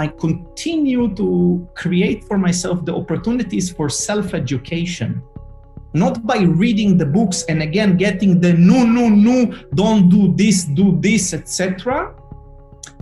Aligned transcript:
I 0.00 0.08
continue 0.08 1.14
to 1.14 1.68
create 1.74 2.24
for 2.24 2.38
myself 2.38 2.86
the 2.86 2.94
opportunities 2.94 3.70
for 3.70 3.90
self 3.90 4.32
education. 4.32 5.22
Not 5.92 6.26
by 6.26 6.38
reading 6.38 6.96
the 6.96 7.04
books 7.04 7.44
and 7.50 7.60
again 7.60 7.98
getting 7.98 8.40
the 8.40 8.54
no, 8.54 8.86
no, 8.86 9.10
no, 9.10 9.54
don't 9.74 10.08
do 10.08 10.32
this, 10.34 10.64
do 10.64 10.98
this, 11.02 11.34
etc., 11.34 12.14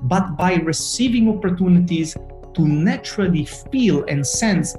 but 0.02 0.36
by 0.36 0.54
receiving 0.54 1.28
opportunities 1.28 2.16
to 2.54 2.62
naturally 2.66 3.44
feel 3.44 4.04
and 4.08 4.26
sense 4.26 4.74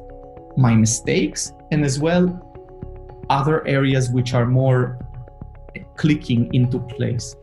my 0.57 0.75
mistakes 0.75 1.53
and 1.71 1.85
as 1.85 2.01
well 2.01 2.25
other 3.29 3.65
areas 3.65 4.09
which 4.09 4.33
are 4.33 4.45
more 4.45 4.99
clicking 5.95 6.53
into 6.53 6.79
place. 6.79 7.33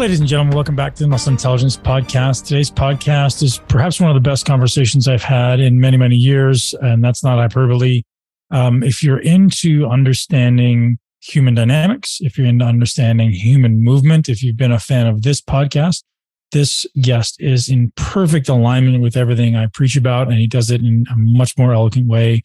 Ladies 0.00 0.20
and 0.20 0.26
gentlemen, 0.26 0.54
welcome 0.54 0.74
back 0.74 0.94
to 0.94 1.02
the 1.02 1.08
Muscle 1.10 1.30
Intelligence 1.30 1.76
Podcast. 1.76 2.46
Today's 2.46 2.70
podcast 2.70 3.42
is 3.42 3.58
perhaps 3.68 4.00
one 4.00 4.08
of 4.08 4.14
the 4.14 4.26
best 4.26 4.46
conversations 4.46 5.06
I've 5.06 5.22
had 5.22 5.60
in 5.60 5.78
many, 5.78 5.98
many 5.98 6.16
years, 6.16 6.74
and 6.80 7.04
that's 7.04 7.22
not 7.22 7.36
hyperbole. 7.36 8.04
Um, 8.50 8.82
if 8.82 9.02
you're 9.02 9.18
into 9.18 9.86
understanding 9.86 10.98
human 11.20 11.54
dynamics, 11.54 12.16
if 12.22 12.38
you're 12.38 12.46
into 12.46 12.64
understanding 12.64 13.30
human 13.30 13.84
movement, 13.84 14.30
if 14.30 14.42
you've 14.42 14.56
been 14.56 14.72
a 14.72 14.78
fan 14.78 15.06
of 15.06 15.20
this 15.20 15.42
podcast, 15.42 16.02
this 16.50 16.86
guest 17.02 17.38
is 17.38 17.68
in 17.68 17.92
perfect 17.94 18.48
alignment 18.48 19.02
with 19.02 19.18
everything 19.18 19.54
I 19.54 19.66
preach 19.66 19.96
about, 19.96 20.28
and 20.28 20.38
he 20.38 20.46
does 20.46 20.70
it 20.70 20.80
in 20.80 21.04
a 21.12 21.14
much 21.14 21.58
more 21.58 21.74
elegant 21.74 22.06
way. 22.08 22.42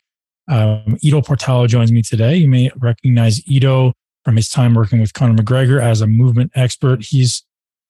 Um, 0.49 0.97
Ido 1.01 1.21
Portal 1.21 1.67
joins 1.67 1.93
me 1.93 2.01
today. 2.01 2.35
You 2.35 2.49
may 2.49 2.69
recognize 2.75 3.41
Ido 3.47 3.93
from 4.25 4.35
his 4.35 4.49
time 4.49 4.73
working 4.73 4.99
with 4.99 5.13
Conor 5.13 5.41
McGregor 5.41 5.81
as 5.81 6.01
a 6.01 6.07
movement 6.07 6.51
expert. 6.55 7.03
He's 7.03 7.43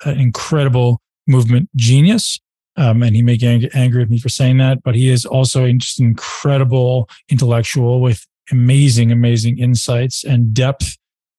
an 0.04 0.20
incredible 0.20 1.02
movement 1.26 1.70
genius. 1.76 2.40
Um, 2.78 3.02
and 3.02 3.16
he 3.16 3.22
may 3.22 3.38
get 3.38 3.74
angry 3.74 4.04
at 4.04 4.10
me 4.10 4.20
for 4.20 4.28
saying 4.28 4.58
that, 4.58 4.84
but 4.84 4.96
he 4.96 5.10
is 5.10 5.26
also 5.26 5.72
just 5.72 5.98
an 6.00 6.08
incredible 6.08 7.10
intellectual 7.30 8.02
with 8.02 8.28
amazing, 8.52 9.14
amazing 9.14 9.58
insights 9.58 10.26
and 10.26 10.54
depth 10.54 10.98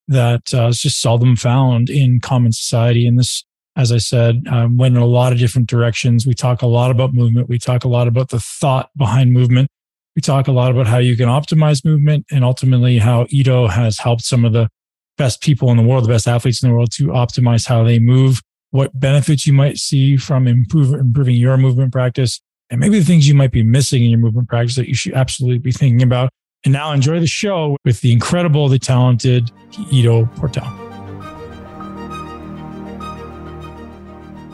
that 0.09 0.55
uh, 0.55 0.69
is 0.69 0.81
just 0.81 1.01
seldom 1.01 1.37
found 1.37 1.91
in 1.91 2.21
common 2.21 2.53
society. 2.53 3.07
And 3.07 3.19
this, 3.19 3.45
as 3.77 3.93
I 3.93 3.99
said, 3.99 4.45
um, 4.51 4.79
went 4.79 4.97
in 4.97 5.03
a 5.03 5.07
lot 5.07 5.33
of 5.33 5.39
different 5.39 5.69
directions. 5.69 6.27
We 6.27 6.33
talk 6.33 6.63
a 6.63 6.67
lot 6.67 6.91
about 6.91 7.13
movement. 7.13 7.51
We 7.51 7.59
talk 7.59 7.85
a 7.85 7.89
lot 7.89 8.09
about 8.09 8.31
the 8.31 8.41
thought 8.41 8.91
behind 8.97 9.33
movement. 9.33 9.69
We 10.15 10.23
talk 10.23 10.49
a 10.49 10.53
lot 10.53 10.71
about 10.71 10.87
how 10.87 10.99
you 10.99 11.17
can 11.17 11.29
optimize 11.29 11.85
movement 11.85 12.25
and 12.31 12.45
ultimately 12.45 12.97
how 12.97 13.27
Ido 13.29 13.67
has 13.67 13.99
helped 13.99 14.23
some 14.23 14.47
of 14.47 14.55
the 14.55 14.71
best 15.17 15.41
people 15.41 15.71
in 15.71 15.77
the 15.77 15.83
world, 15.83 16.05
the 16.05 16.09
best 16.09 16.29
athletes 16.29 16.63
in 16.63 16.69
the 16.69 16.75
world 16.75 16.91
to 16.93 17.09
optimize 17.09 17.67
how 17.67 17.83
they 17.83 17.99
move, 17.99 18.43
what 18.71 18.99
benefits 18.99 19.47
you 19.47 19.53
might 19.53 19.79
see 19.79 20.17
from 20.17 20.47
improve, 20.47 20.93
improving 20.93 21.37
your 21.37 21.57
movement 21.57 21.93
practice, 21.93 22.41
and 22.71 22.81
maybe 22.81 22.99
the 22.99 23.05
things 23.05 23.29
you 23.29 23.35
might 23.35 23.53
be 23.53 23.63
missing 23.63 24.05
in 24.05 24.11
your 24.11 24.19
movement 24.19 24.49
practice 24.49 24.77
that 24.77 24.89
you 24.89 24.95
should 24.95 25.15
absolutely 25.15 25.59
be 25.59 25.73
thinking 25.73 26.03
about. 26.03 26.31
And 26.65 26.73
now 26.73 26.93
enjoy 26.93 27.21
the 27.21 27.27
show 27.27 27.77
with 27.85 28.01
the 28.01 28.13
incredible, 28.13 28.69
the 28.69 28.79
talented 28.79 29.53
Ido 29.93 30.27
Portal. 30.37 30.65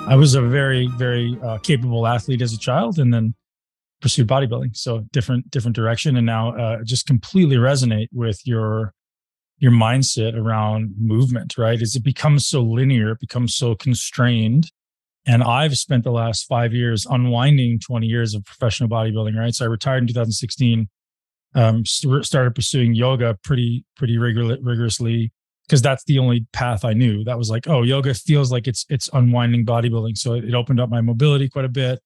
I 0.06 0.16
was 0.16 0.34
a 0.34 0.42
very, 0.42 0.88
very 0.98 1.38
uh, 1.42 1.58
capable 1.58 2.06
athlete 2.06 2.42
as 2.42 2.52
a 2.52 2.58
child, 2.58 2.98
and 2.98 3.14
then 3.14 3.34
pursued 4.02 4.26
bodybuilding. 4.26 4.76
So 4.76 5.06
different, 5.12 5.50
different 5.50 5.74
direction, 5.74 6.16
and 6.16 6.26
now 6.26 6.54
uh, 6.56 6.82
just 6.84 7.06
completely 7.06 7.56
resonate 7.56 8.08
with 8.12 8.40
your 8.44 8.92
your 9.62 9.70
mindset 9.70 10.36
around 10.36 10.92
movement, 10.98 11.56
right? 11.56 11.80
Is 11.80 11.94
it 11.94 12.02
becomes 12.02 12.48
so 12.48 12.62
linear, 12.62 13.12
it 13.12 13.20
becomes 13.20 13.54
so 13.54 13.76
constrained. 13.76 14.72
And 15.24 15.40
I've 15.44 15.78
spent 15.78 16.02
the 16.02 16.10
last 16.10 16.46
five 16.46 16.74
years 16.74 17.06
unwinding 17.08 17.78
20 17.78 18.08
years 18.08 18.34
of 18.34 18.44
professional 18.44 18.88
bodybuilding, 18.88 19.38
right? 19.38 19.54
So 19.54 19.64
I 19.64 19.68
retired 19.68 19.98
in 19.98 20.08
2016, 20.08 20.88
um, 21.54 21.86
started 21.86 22.56
pursuing 22.56 22.96
yoga 22.96 23.38
pretty, 23.44 23.84
pretty 23.96 24.18
rigor- 24.18 24.58
rigorously 24.60 25.30
because 25.68 25.80
that's 25.80 26.02
the 26.04 26.18
only 26.18 26.44
path 26.52 26.84
I 26.84 26.92
knew. 26.92 27.22
That 27.22 27.38
was 27.38 27.48
like, 27.48 27.68
oh, 27.68 27.84
yoga 27.84 28.14
feels 28.14 28.50
like 28.50 28.66
it's 28.66 28.84
it's 28.88 29.08
unwinding 29.12 29.64
bodybuilding. 29.64 30.18
So 30.18 30.34
it 30.34 30.54
opened 30.54 30.80
up 30.80 30.90
my 30.90 31.00
mobility 31.00 31.48
quite 31.48 31.66
a 31.66 31.68
bit. 31.68 32.00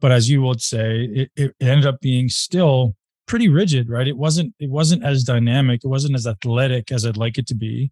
But 0.00 0.10
as 0.10 0.28
you 0.28 0.42
would 0.42 0.60
say, 0.60 1.04
it, 1.04 1.30
it 1.36 1.54
ended 1.60 1.86
up 1.86 2.00
being 2.00 2.28
still 2.28 2.96
pretty 3.26 3.48
rigid, 3.48 3.88
right? 3.88 4.06
It 4.06 4.16
wasn't 4.16 4.54
it 4.58 4.70
wasn't 4.70 5.04
as 5.04 5.24
dynamic, 5.24 5.84
it 5.84 5.88
wasn't 5.88 6.14
as 6.14 6.26
athletic 6.26 6.92
as 6.92 7.04
I'd 7.04 7.16
like 7.16 7.38
it 7.38 7.46
to 7.48 7.54
be. 7.54 7.90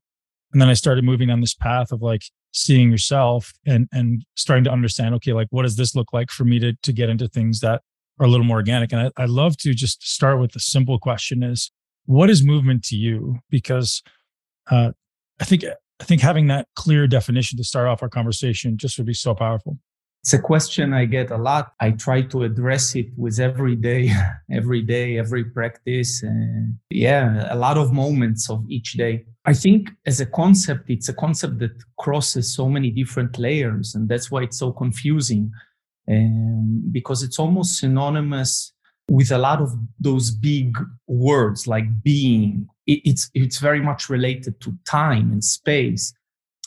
And 0.53 0.63
then 0.63 0.69
I 0.69 0.75
started 0.75 1.05
moving 1.05 1.31
on 1.31 1.41
this 1.41 1.55
path 1.55 1.91
of 1.91 2.01
like 2.01 2.23
seeing 2.53 2.91
yourself 2.91 3.53
and 3.67 3.89
and 3.93 4.25
starting 4.37 4.65
to 4.65 4.71
understand, 4.71 5.15
okay, 5.17 5.33
like 5.33 5.49
what 5.51 5.63
does 5.63 5.77
this 5.77 5.95
look 5.95 6.13
like 6.13 6.31
for 6.31 6.45
me 6.45 6.59
to 6.61 6.75
to 6.83 6.93
get 6.93 7.09
into 7.09 7.29
things 7.29 7.61
that 7.61 7.83
are 8.19 8.27
a 8.27 8.29
little 8.29 8.47
more 8.47 8.59
organic? 8.59 8.93
And 8.93 9.13
I, 9.17 9.23
I 9.23 9.27
love 9.27 9.57
to 9.59 9.75
just 9.75 10.07
start 10.07 10.41
with 10.41 10.53
the 10.53 10.61
simple 10.61 10.99
question 10.99 11.43
is 11.43 11.71
what 12.07 12.31
is 12.31 12.45
movement 12.45 12.85
to 12.85 12.97
you? 12.97 13.39
Because 13.51 14.03
uh, 14.71 14.93
I 15.41 15.45
think 15.45 15.65
I 16.01 16.05
think 16.05 16.21
having 16.21 16.49
that 16.49 16.69
clear 16.77 17.07
definition 17.07 17.57
to 17.59 17.65
start 17.65 17.87
off 17.89 18.03
our 18.03 18.09
conversation 18.09 18.77
just 18.77 18.99
would 18.99 19.07
be 19.07 19.15
so 19.15 19.35
powerful. 19.35 19.79
It's 20.25 20.33
a 20.33 20.39
question 20.39 20.95
I 20.95 21.05
get 21.05 21.31
a 21.31 21.37
lot. 21.37 21.75
I 21.81 21.91
try 21.91 22.23
to 22.23 22.45
address 22.45 22.95
it 22.95 23.09
with 23.15 23.39
every 23.39 23.77
day, 23.77 24.11
every 24.51 24.81
day, 24.81 25.19
every 25.19 25.45
practice. 25.45 26.23
And 26.23 26.79
yeah, 26.89 27.53
a 27.53 27.57
lot 27.57 27.77
of 27.77 27.93
moments 27.93 28.49
of 28.49 28.65
each 28.71 28.95
day. 28.95 29.27
I 29.45 29.53
think 29.53 29.91
as 30.07 30.23
a 30.23 30.27
concept, 30.27 30.89
it's 30.89 31.11
a 31.11 31.13
concept 31.13 31.59
that 31.59 31.77
crosses 31.99 32.55
so 32.55 32.71
many 32.71 32.91
different 32.91 33.39
layers. 33.39 33.95
And 33.95 34.09
that's 34.09 34.31
why 34.31 34.45
it's 34.45 34.59
so 34.59 34.73
confusing 34.73 35.53
um, 36.11 36.83
because 36.91 37.23
it's 37.23 37.39
almost 37.39 37.77
synonymous 37.77 38.73
with 39.11 39.31
a 39.31 39.37
lot 39.37 39.61
of 39.61 39.75
those 40.01 40.31
big 40.31 40.75
words 41.07 41.67
like 41.67 42.03
being. 42.03 42.67
it's, 42.87 43.31
it's 43.35 43.59
very 43.59 43.83
much 43.83 44.09
related 44.09 44.59
to 44.63 44.73
time 44.87 45.33
and 45.33 45.45
space. 45.45 46.15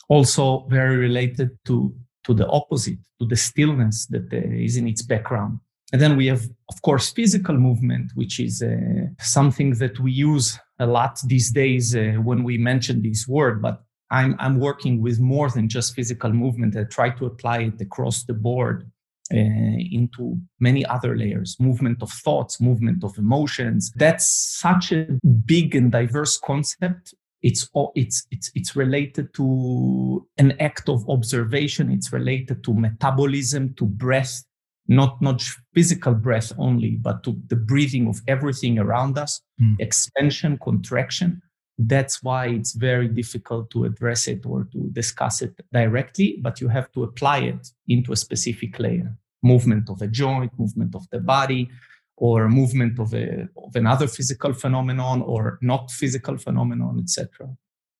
Also 0.09 0.67
very 0.69 0.95
related 0.97 1.57
to 1.65 1.91
to 2.27 2.33
the 2.33 2.47
opposite, 2.47 2.99
to 3.19 3.25
the 3.25 3.35
stillness 3.35 4.05
that 4.07 4.31
uh, 4.31 4.37
is 4.37 4.77
in 4.77 4.87
its 4.87 5.01
background. 5.01 5.59
And 5.93 6.01
then 6.01 6.17
we 6.17 6.27
have, 6.27 6.43
of 6.69 6.81
course, 6.81 7.09
physical 7.09 7.57
movement, 7.57 8.11
which 8.13 8.39
is 8.39 8.61
uh, 8.61 8.75
something 9.19 9.71
that 9.75 9.99
we 9.99 10.11
use 10.11 10.59
a 10.79 10.85
lot 10.85 11.17
these 11.25 11.49
days 11.49 11.95
uh, 11.95 12.15
when 12.21 12.43
we 12.43 12.57
mention 12.57 13.01
this 13.01 13.25
word. 13.27 13.61
But 13.61 13.81
I'm, 14.11 14.35
I'm 14.37 14.59
working 14.59 15.01
with 15.01 15.19
more 15.19 15.49
than 15.49 15.69
just 15.69 15.95
physical 15.95 16.31
movement. 16.31 16.75
I 16.75 16.83
try 16.83 17.09
to 17.11 17.25
apply 17.25 17.59
it 17.59 17.81
across 17.81 18.25
the 18.25 18.33
board 18.33 18.91
uh, 19.33 19.37
into 19.37 20.37
many 20.59 20.85
other 20.85 21.17
layers 21.17 21.57
movement 21.59 22.01
of 22.01 22.11
thoughts, 22.11 22.59
movement 22.59 23.03
of 23.03 23.17
emotions. 23.17 23.91
That's 23.95 24.27
such 24.59 24.91
a 24.91 25.05
big 25.45 25.73
and 25.75 25.91
diverse 25.91 26.37
concept 26.37 27.13
it's 27.41 27.69
it's 27.95 28.25
it's 28.31 28.51
it's 28.55 28.75
related 28.75 29.33
to 29.35 30.27
an 30.37 30.53
act 30.59 30.89
of 30.89 31.07
observation. 31.09 31.91
It's 31.91 32.11
related 32.11 32.63
to 32.63 32.73
metabolism 32.73 33.73
to 33.75 33.85
breath 33.85 34.43
not 34.87 35.21
not 35.21 35.43
physical 35.73 36.13
breath 36.13 36.51
only 36.57 36.91
but 36.91 37.23
to 37.23 37.37
the 37.47 37.55
breathing 37.55 38.07
of 38.07 38.21
everything 38.27 38.79
around 38.79 39.17
us 39.17 39.41
mm. 39.61 39.75
expansion 39.79 40.57
contraction. 40.63 41.41
That's 41.77 42.23
why 42.23 42.47
it's 42.47 42.73
very 42.73 43.07
difficult 43.07 43.69
to 43.71 43.83
address 43.83 44.27
it 44.27 44.45
or 44.45 44.67
to 44.71 44.89
discuss 44.93 45.41
it 45.41 45.53
directly 45.71 46.39
but 46.41 46.61
you 46.61 46.69
have 46.69 46.91
to 46.93 47.03
apply 47.03 47.39
it 47.39 47.67
into 47.87 48.13
a 48.13 48.15
specific 48.15 48.79
layer. 48.79 49.15
Movement 49.43 49.89
of 49.89 50.01
a 50.01 50.07
joint 50.07 50.51
movement 50.57 50.95
of 50.95 51.07
the 51.11 51.19
body 51.19 51.69
or 52.17 52.49
movement 52.49 52.99
of, 52.99 53.13
a, 53.13 53.47
of 53.57 53.75
another 53.75 54.07
physical 54.07 54.51
phenomenon 54.51 55.21
or 55.21 55.59
not 55.61 55.91
physical 55.91 56.37
phenomenon, 56.37 56.99
etc. 56.99 57.47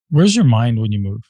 Where's 0.09 0.35
your 0.35 0.45
mind 0.45 0.79
when 0.79 0.91
you 0.91 0.99
move? 0.99 1.21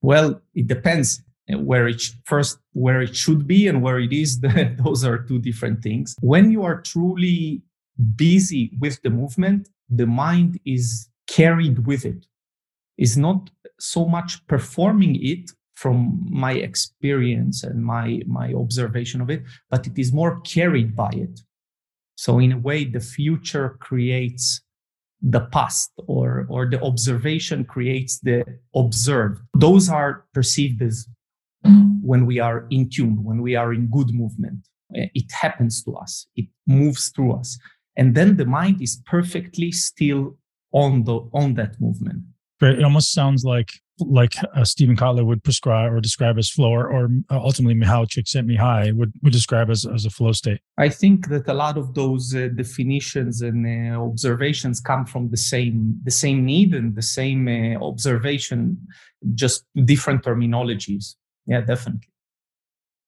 Well, 0.00 0.40
it 0.54 0.66
depends 0.66 1.22
eh, 1.48 1.54
where 1.54 1.86
it 1.86 2.02
first 2.24 2.58
where 2.72 3.02
it 3.02 3.14
should 3.14 3.46
be 3.46 3.68
and 3.68 3.82
where 3.82 3.98
it 3.98 4.12
is. 4.12 4.40
Those 4.84 5.04
are 5.04 5.18
two 5.18 5.38
different 5.38 5.82
things. 5.82 6.16
When 6.20 6.50
you 6.50 6.64
are 6.64 6.80
truly 6.80 7.62
busy 8.16 8.72
with 8.80 9.00
the 9.02 9.10
movement, 9.10 9.68
the 9.88 10.06
mind 10.06 10.58
is 10.64 11.08
carried 11.26 11.86
with 11.86 12.04
it. 12.04 12.26
Is 12.96 13.16
not 13.16 13.50
so 13.78 14.06
much 14.06 14.46
performing 14.46 15.16
it 15.22 15.50
from 15.74 16.26
my 16.30 16.52
experience 16.52 17.62
and 17.62 17.84
my 17.84 18.22
my 18.26 18.52
observation 18.52 19.20
of 19.20 19.28
it, 19.28 19.42
but 19.68 19.86
it 19.86 19.98
is 19.98 20.12
more 20.12 20.40
carried 20.40 20.96
by 20.96 21.10
it. 21.10 21.40
So 22.22 22.38
in 22.38 22.52
a 22.52 22.58
way, 22.58 22.84
the 22.84 23.00
future 23.00 23.70
creates 23.80 24.60
the 25.22 25.40
past 25.40 25.90
or, 26.06 26.46
or 26.48 26.70
the 26.70 26.80
observation 26.80 27.64
creates 27.64 28.20
the 28.20 28.44
observed. 28.76 29.40
Those 29.54 29.88
are 29.88 30.24
perceived 30.32 30.82
as 30.82 31.08
when 32.00 32.24
we 32.24 32.38
are 32.38 32.68
in 32.70 32.88
tune, 32.88 33.24
when 33.24 33.42
we 33.42 33.56
are 33.56 33.74
in 33.74 33.88
good 33.88 34.14
movement. 34.14 34.68
Eh, 34.94 35.08
it 35.14 35.32
happens 35.32 35.82
to 35.82 35.96
us. 35.96 36.28
It 36.36 36.46
moves 36.64 37.08
through 37.08 37.32
us. 37.32 37.58
And 37.96 38.14
then 38.14 38.36
the 38.36 38.46
mind 38.46 38.80
is 38.80 39.02
perfectly 39.04 39.72
still 39.72 40.38
on 40.70 41.02
the 41.02 41.28
on 41.34 41.54
that 41.54 41.80
movement. 41.80 42.22
It 42.60 42.84
almost 42.84 43.12
sounds 43.12 43.42
like 43.44 43.70
like 43.98 44.34
uh, 44.54 44.64
Steven 44.64 44.96
Kotler 44.96 45.24
would 45.24 45.42
prescribe 45.44 45.92
or 45.92 46.00
describe 46.00 46.38
as 46.38 46.50
flow, 46.50 46.70
or, 46.70 46.92
or 46.92 47.08
ultimately 47.30 47.74
Mihaly 47.74 48.06
Csikszentmihalyi 48.06 48.94
would, 48.94 49.12
would 49.22 49.32
describe 49.32 49.70
as, 49.70 49.86
as 49.86 50.04
a 50.04 50.10
flow 50.10 50.32
state. 50.32 50.60
I 50.78 50.88
think 50.88 51.28
that 51.28 51.48
a 51.48 51.54
lot 51.54 51.76
of 51.76 51.94
those 51.94 52.34
uh, 52.34 52.48
definitions 52.54 53.42
and 53.42 53.66
uh, 53.66 54.00
observations 54.02 54.80
come 54.80 55.04
from 55.04 55.30
the 55.30 55.36
same 55.36 55.98
the 56.04 56.10
same 56.10 56.44
need 56.44 56.74
and 56.74 56.94
the 56.94 57.02
same 57.02 57.48
uh, 57.48 57.84
observation, 57.84 58.78
just 59.34 59.64
different 59.84 60.24
terminologies. 60.24 61.16
Yeah, 61.46 61.60
definitely. 61.60 62.08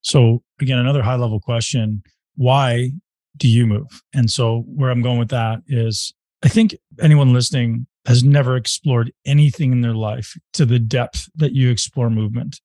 So 0.02 0.42
again, 0.60 0.78
another 0.78 1.02
high 1.02 1.16
level 1.16 1.40
question: 1.40 2.02
Why 2.36 2.90
do 3.36 3.48
you 3.48 3.66
move? 3.66 4.02
And 4.12 4.30
so 4.30 4.64
where 4.66 4.90
I'm 4.90 5.02
going 5.02 5.18
with 5.18 5.30
that 5.30 5.60
is, 5.66 6.14
I 6.44 6.48
think 6.48 6.76
anyone 7.00 7.32
listening 7.32 7.86
has 8.04 8.22
never 8.22 8.54
explored 8.54 9.10
anything 9.24 9.72
in 9.72 9.80
their 9.80 9.94
life 9.94 10.36
to 10.52 10.66
the 10.66 10.78
depth 10.78 11.30
that 11.36 11.52
you 11.52 11.70
explore 11.70 12.10
movement. 12.10 12.60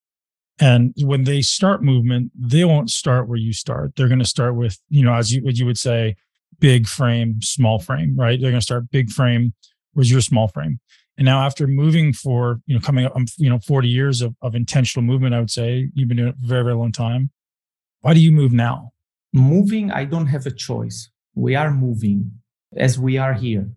And 0.60 0.92
when 0.98 1.24
they 1.24 1.40
start 1.40 1.82
movement, 1.82 2.30
they 2.38 2.66
won't 2.66 2.90
start 2.90 3.26
where 3.26 3.38
you 3.38 3.54
start. 3.54 3.96
They're 3.96 4.08
going 4.08 4.18
to 4.18 4.26
start 4.26 4.54
with, 4.54 4.78
you 4.90 5.02
know, 5.02 5.14
as 5.14 5.32
you, 5.32 5.40
you 5.46 5.64
would 5.64 5.78
say, 5.78 6.16
big 6.58 6.86
frame, 6.86 7.40
small 7.40 7.78
frame, 7.78 8.14
right? 8.16 8.38
They're 8.38 8.50
going 8.50 8.60
to 8.60 8.64
start 8.64 8.90
big 8.90 9.08
frame. 9.08 9.54
Where's 9.94 10.10
your 10.10 10.20
small 10.20 10.48
frame? 10.48 10.78
And 11.16 11.24
now 11.24 11.42
after 11.42 11.66
moving 11.66 12.12
for, 12.12 12.60
you 12.66 12.74
know, 12.74 12.80
coming 12.82 13.06
up, 13.06 13.16
um, 13.16 13.24
you 13.38 13.48
know, 13.48 13.58
40 13.60 13.88
years 13.88 14.20
of, 14.20 14.36
of 14.42 14.54
intentional 14.54 15.06
movement, 15.06 15.34
I 15.34 15.40
would 15.40 15.50
say 15.50 15.88
you've 15.94 16.08
been 16.08 16.18
doing 16.18 16.28
it 16.28 16.36
for 16.38 16.44
a 16.44 16.48
very, 16.48 16.64
very 16.64 16.76
long 16.76 16.92
time. 16.92 17.30
Why 18.02 18.12
do 18.12 18.20
you 18.20 18.30
move 18.30 18.52
now? 18.52 18.92
Moving, 19.32 19.90
I 19.90 20.04
don't 20.04 20.26
have 20.26 20.44
a 20.44 20.50
choice. 20.50 21.08
We 21.34 21.54
are 21.54 21.70
moving 21.70 22.32
as 22.76 22.98
we 22.98 23.18
are 23.18 23.34
here 23.34 23.68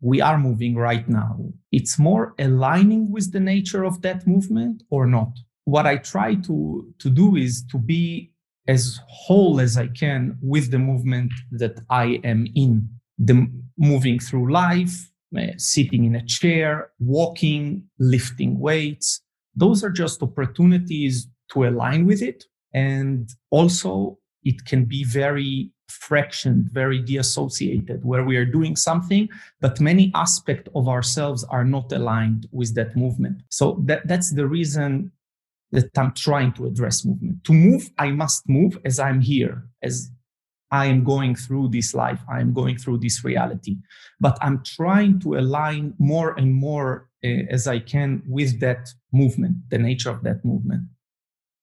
we 0.00 0.20
are 0.20 0.38
moving 0.38 0.74
right 0.76 1.08
now. 1.08 1.38
It's 1.72 1.98
more 1.98 2.34
aligning 2.38 3.10
with 3.10 3.32
the 3.32 3.40
nature 3.40 3.84
of 3.84 4.02
that 4.02 4.26
movement 4.26 4.82
or 4.90 5.06
not. 5.06 5.32
What 5.64 5.86
I 5.86 5.98
try 5.98 6.36
to, 6.36 6.92
to 6.98 7.10
do 7.10 7.36
is 7.36 7.64
to 7.70 7.78
be 7.78 8.32
as 8.66 9.00
whole 9.08 9.60
as 9.60 9.76
I 9.76 9.88
can 9.88 10.38
with 10.42 10.70
the 10.70 10.78
movement 10.78 11.32
that 11.52 11.80
I 11.90 12.20
am 12.24 12.46
in. 12.54 12.88
The 13.18 13.46
moving 13.76 14.18
through 14.18 14.50
life, 14.50 15.10
uh, 15.36 15.42
sitting 15.58 16.04
in 16.04 16.14
a 16.14 16.24
chair, 16.24 16.90
walking, 16.98 17.84
lifting 17.98 18.58
weights. 18.58 19.20
Those 19.54 19.84
are 19.84 19.90
just 19.90 20.22
opportunities 20.22 21.28
to 21.52 21.64
align 21.64 22.06
with 22.06 22.22
it. 22.22 22.44
And 22.72 23.28
also, 23.50 24.18
it 24.44 24.64
can 24.64 24.86
be 24.86 25.04
very 25.04 25.72
fractioned, 25.90 26.70
very 26.70 27.02
deassociated, 27.02 28.04
where 28.04 28.24
we 28.24 28.36
are 28.36 28.44
doing 28.44 28.76
something, 28.76 29.28
but 29.60 29.80
many 29.80 30.10
aspects 30.14 30.70
of 30.74 30.88
ourselves 30.88 31.44
are 31.44 31.64
not 31.64 31.92
aligned 31.92 32.46
with 32.52 32.74
that 32.74 32.96
movement. 32.96 33.42
So 33.48 33.82
that, 33.86 34.06
that's 34.06 34.32
the 34.34 34.46
reason 34.46 35.12
that 35.72 35.96
I'm 35.96 36.12
trying 36.12 36.52
to 36.54 36.66
address 36.66 37.04
movement. 37.04 37.44
To 37.44 37.52
move, 37.52 37.90
I 37.98 38.10
must 38.10 38.48
move 38.48 38.78
as 38.84 38.98
I'm 38.98 39.20
here, 39.20 39.64
as 39.82 40.10
I 40.70 40.86
am 40.86 41.04
going 41.04 41.34
through 41.34 41.68
this 41.68 41.94
life, 41.94 42.20
I 42.32 42.40
am 42.40 42.52
going 42.52 42.76
through 42.76 42.98
this 42.98 43.24
reality. 43.24 43.76
But 44.20 44.38
I'm 44.40 44.62
trying 44.64 45.20
to 45.20 45.36
align 45.36 45.94
more 45.98 46.38
and 46.38 46.54
more 46.54 47.08
uh, 47.24 47.28
as 47.50 47.66
I 47.66 47.80
can 47.80 48.22
with 48.26 48.60
that 48.60 48.88
movement, 49.12 49.56
the 49.68 49.78
nature 49.78 50.10
of 50.10 50.22
that 50.22 50.44
movement. 50.44 50.82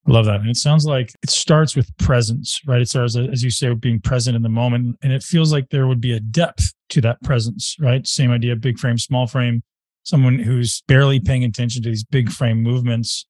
I 0.07 0.12
love 0.12 0.25
that. 0.25 0.39
And 0.39 0.50
it 0.50 0.56
sounds 0.56 0.86
like 0.86 1.13
it 1.21 1.30
starts 1.30 1.75
with 1.75 1.95
presence, 1.98 2.62
right? 2.65 2.81
It 2.81 2.88
starts, 2.88 3.18
as 3.18 3.44
you 3.44 3.51
say, 3.51 3.74
being 3.74 4.00
present 4.00 4.38
in 4.38 4.42
the 4.42 4.50
moment. 4.50 4.98
And 5.01 5.12
it 5.12 5.21
feels 5.21 5.51
like 5.51 5.69
there 5.69 5.88
would 5.88 6.00
be 6.00 6.13
a 6.13 6.19
depth 6.19 6.74
to 6.89 7.01
that 7.01 7.21
presence, 7.24 7.75
right? 7.80 8.07
Same 8.07 8.31
idea, 8.31 8.56
big 8.56 8.80
frame, 8.80 8.98
small 8.98 9.27
frame. 9.27 9.63
Someone 10.04 10.39
who's 10.39 10.81
barely 10.88 11.19
paying 11.19 11.44
attention 11.44 11.83
to 11.83 11.89
these 11.89 12.06
big 12.06 12.30
frame 12.31 12.63
movements, 12.63 13.25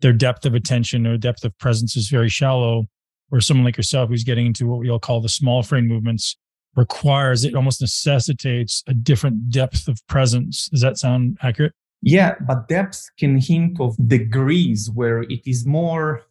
their 0.00 0.14
depth 0.14 0.46
of 0.46 0.54
attention 0.54 1.06
or 1.06 1.18
depth 1.18 1.44
of 1.44 1.56
presence 1.58 1.96
is 1.96 2.08
very 2.08 2.30
shallow. 2.30 2.86
Or 3.30 3.40
someone 3.40 3.64
like 3.64 3.76
yourself 3.76 4.08
who's 4.08 4.24
getting 4.24 4.46
into 4.46 4.66
what 4.66 4.78
we 4.78 4.90
all 4.90 4.98
call 4.98 5.20
the 5.20 5.28
small 5.28 5.62
frame 5.62 5.86
movements 5.86 6.36
requires, 6.76 7.44
it 7.44 7.54
almost 7.54 7.80
necessitates 7.80 8.82
a 8.86 8.94
different 8.94 9.50
depth 9.50 9.88
of 9.88 9.98
presence. 10.06 10.68
Does 10.68 10.80
that 10.80 10.96
sound 10.98 11.36
accurate? 11.42 11.72
Yeah, 12.02 12.34
but 12.46 12.68
depth 12.68 13.10
can 13.16 13.38
hint 13.38 13.80
of 13.80 13.96
degrees 14.08 14.90
where 14.92 15.22
it 15.22 15.46
is 15.46 15.64
more 15.64 16.22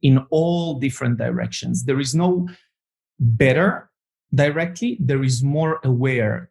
in 0.00 0.18
all 0.30 0.78
different 0.78 1.18
directions. 1.18 1.84
There 1.84 1.98
is 1.98 2.14
no 2.14 2.48
better 3.18 3.90
directly, 4.32 4.96
there 5.00 5.24
is 5.24 5.42
more 5.42 5.80
aware. 5.84 6.50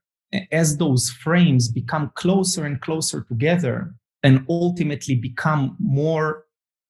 As 0.51 0.77
those 0.77 1.09
frames 1.09 1.69
become 1.69 2.11
closer 2.15 2.65
and 2.65 2.81
closer 2.81 3.21
together 3.21 3.95
and 4.21 4.45
ultimately 4.49 5.15
become 5.15 5.77
more 5.79 6.43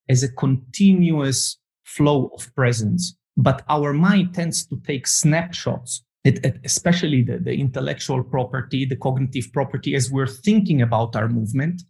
as 0.08 0.24
a 0.24 0.32
continuous 0.32 1.58
flow 1.84 2.32
of 2.34 2.52
presence. 2.56 3.16
But 3.36 3.62
our 3.68 3.92
mind 3.92 4.34
tends 4.34 4.66
to 4.66 4.80
take 4.84 5.06
snapshots 5.06 6.02
it, 6.26 6.44
it, 6.44 6.60
especially 6.64 7.22
the, 7.22 7.38
the 7.38 7.54
intellectual 7.54 8.22
property, 8.24 8.84
the 8.84 8.96
cognitive 8.96 9.52
property, 9.52 9.94
as 9.94 10.10
we're 10.10 10.26
thinking 10.26 10.82
about 10.82 11.14
our 11.14 11.28
movement, 11.28 11.82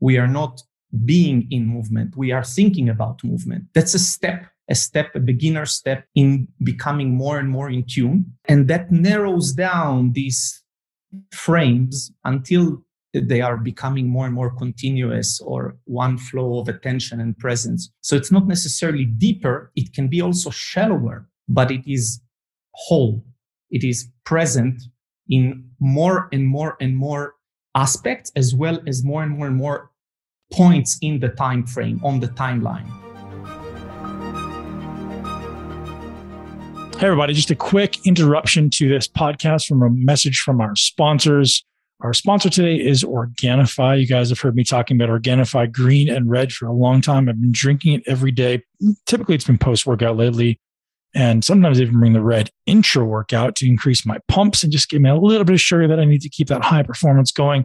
we 0.00 0.18
are 0.18 0.28
not 0.28 0.60
being 1.06 1.46
in 1.50 1.66
movement. 1.66 2.14
We 2.14 2.30
are 2.30 2.44
thinking 2.44 2.90
about 2.90 3.24
movement. 3.24 3.64
That's 3.74 3.94
a 3.94 3.98
step, 3.98 4.44
a 4.68 4.74
step, 4.74 5.14
a 5.14 5.20
beginner 5.20 5.64
step 5.64 6.04
in 6.14 6.48
becoming 6.62 7.14
more 7.14 7.38
and 7.38 7.48
more 7.48 7.70
in 7.70 7.84
tune. 7.84 8.32
And 8.44 8.68
that 8.68 8.92
narrows 8.92 9.52
down 9.52 10.12
these 10.12 10.62
frames 11.32 12.12
until 12.24 12.84
they 13.14 13.40
are 13.40 13.56
becoming 13.56 14.08
more 14.08 14.26
and 14.26 14.34
more 14.34 14.54
continuous 14.54 15.40
or 15.40 15.76
one 15.84 16.18
flow 16.18 16.60
of 16.60 16.68
attention 16.68 17.18
and 17.18 17.36
presence. 17.38 17.90
So 18.02 18.14
it's 18.14 18.30
not 18.30 18.46
necessarily 18.46 19.06
deeper. 19.06 19.72
It 19.74 19.94
can 19.94 20.08
be 20.08 20.20
also 20.20 20.50
shallower, 20.50 21.28
but 21.48 21.70
it 21.70 21.90
is 21.90 22.20
whole 22.72 23.24
it 23.70 23.84
is 23.84 24.08
present 24.24 24.82
in 25.28 25.64
more 25.78 26.28
and 26.32 26.46
more 26.46 26.76
and 26.80 26.96
more 26.96 27.34
aspects 27.74 28.32
as 28.34 28.54
well 28.54 28.80
as 28.86 29.04
more 29.04 29.22
and 29.22 29.32
more 29.36 29.46
and 29.46 29.56
more 29.56 29.90
points 30.52 30.98
in 31.02 31.20
the 31.20 31.28
time 31.28 31.64
frame 31.64 32.00
on 32.04 32.18
the 32.18 32.26
timeline 32.28 32.88
hey 36.98 37.06
everybody 37.06 37.32
just 37.32 37.50
a 37.50 37.54
quick 37.54 38.04
interruption 38.04 38.68
to 38.68 38.88
this 38.88 39.06
podcast 39.06 39.66
from 39.66 39.82
a 39.82 39.90
message 39.90 40.40
from 40.40 40.60
our 40.60 40.74
sponsors 40.74 41.64
our 42.02 42.14
sponsor 42.14 42.48
today 42.48 42.76
is 42.76 43.04
Organifi. 43.04 44.00
You 44.00 44.06
guys 44.06 44.30
have 44.30 44.40
heard 44.40 44.56
me 44.56 44.64
talking 44.64 44.98
about 44.98 45.10
Organifi 45.10 45.70
green 45.70 46.08
and 46.08 46.30
red 46.30 46.50
for 46.50 46.66
a 46.66 46.72
long 46.72 47.02
time. 47.02 47.28
I've 47.28 47.38
been 47.38 47.52
drinking 47.52 47.92
it 47.92 48.02
every 48.06 48.30
day. 48.30 48.62
Typically, 49.04 49.34
it's 49.34 49.44
been 49.44 49.58
post 49.58 49.86
workout 49.86 50.16
lately 50.16 50.58
and 51.14 51.44
sometimes 51.44 51.80
even 51.80 51.98
bring 51.98 52.12
the 52.12 52.22
red 52.22 52.50
intra 52.66 53.04
workout 53.04 53.56
to 53.56 53.66
increase 53.66 54.06
my 54.06 54.18
pumps 54.28 54.62
and 54.62 54.72
just 54.72 54.88
give 54.88 55.02
me 55.02 55.10
a 55.10 55.16
little 55.16 55.44
bit 55.44 55.54
of 55.54 55.60
sugar 55.60 55.88
that 55.88 55.98
I 55.98 56.04
need 56.04 56.20
to 56.22 56.28
keep 56.28 56.48
that 56.48 56.62
high 56.62 56.82
performance 56.82 57.32
going. 57.32 57.64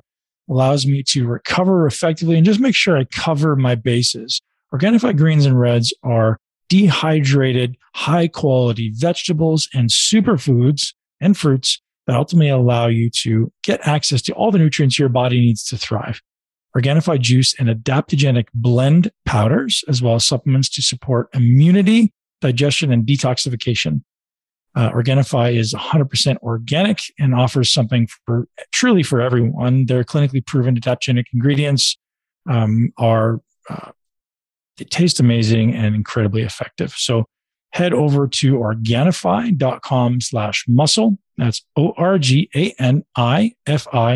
Allows 0.49 0.85
me 0.85 1.03
to 1.09 1.27
recover 1.27 1.87
effectively 1.87 2.37
and 2.37 2.45
just 2.45 2.59
make 2.59 2.75
sure 2.75 2.97
I 2.97 3.05
cover 3.05 3.55
my 3.55 3.75
bases. 3.75 4.41
Organifi 4.73 5.15
greens 5.17 5.45
and 5.45 5.59
reds 5.59 5.93
are 6.03 6.37
dehydrated, 6.69 7.77
high 7.93 8.27
quality 8.27 8.91
vegetables 8.95 9.69
and 9.73 9.89
superfoods 9.89 10.93
and 11.21 11.37
fruits 11.37 11.81
that 12.07 12.15
ultimately 12.15 12.49
allow 12.49 12.87
you 12.87 13.09
to 13.09 13.51
get 13.63 13.87
access 13.87 14.21
to 14.23 14.33
all 14.33 14.51
the 14.51 14.59
nutrients 14.59 14.99
your 14.99 15.09
body 15.09 15.39
needs 15.39 15.63
to 15.65 15.77
thrive. 15.77 16.21
Organifi 16.75 17.19
juice 17.19 17.55
and 17.57 17.69
adaptogenic 17.69 18.47
blend 18.53 19.11
powders, 19.25 19.83
as 19.87 20.01
well 20.01 20.15
as 20.15 20.25
supplements 20.25 20.69
to 20.69 20.81
support 20.81 21.29
immunity 21.33 22.11
digestion, 22.45 22.91
and 22.91 23.05
detoxification. 23.05 24.03
Uh, 24.75 24.91
Organifi 24.91 25.55
is 25.55 25.73
100% 25.73 26.37
organic 26.43 26.99
and 27.17 27.33
offers 27.33 27.71
something 27.71 28.07
for 28.25 28.47
truly 28.73 29.03
for 29.03 29.21
everyone. 29.21 29.85
Their 29.85 30.03
clinically 30.03 30.45
proven 30.45 30.79
adaptogenic 30.79 31.25
ingredients 31.33 31.97
um, 32.49 32.91
are 32.97 33.41
uh, 33.69 33.91
they 34.77 34.85
taste 34.85 35.21
amazing 35.21 35.73
and 35.73 35.95
incredibly 35.95 36.41
effective. 36.41 36.91
So 36.91 37.25
head 37.71 37.93
over 37.93 38.27
to 38.27 38.55
organifi.com 38.57 40.21
slash 40.21 40.65
muscle. 40.67 41.17
That's 41.37 41.65
O-R-G-A-N-I-F-I 41.77 42.17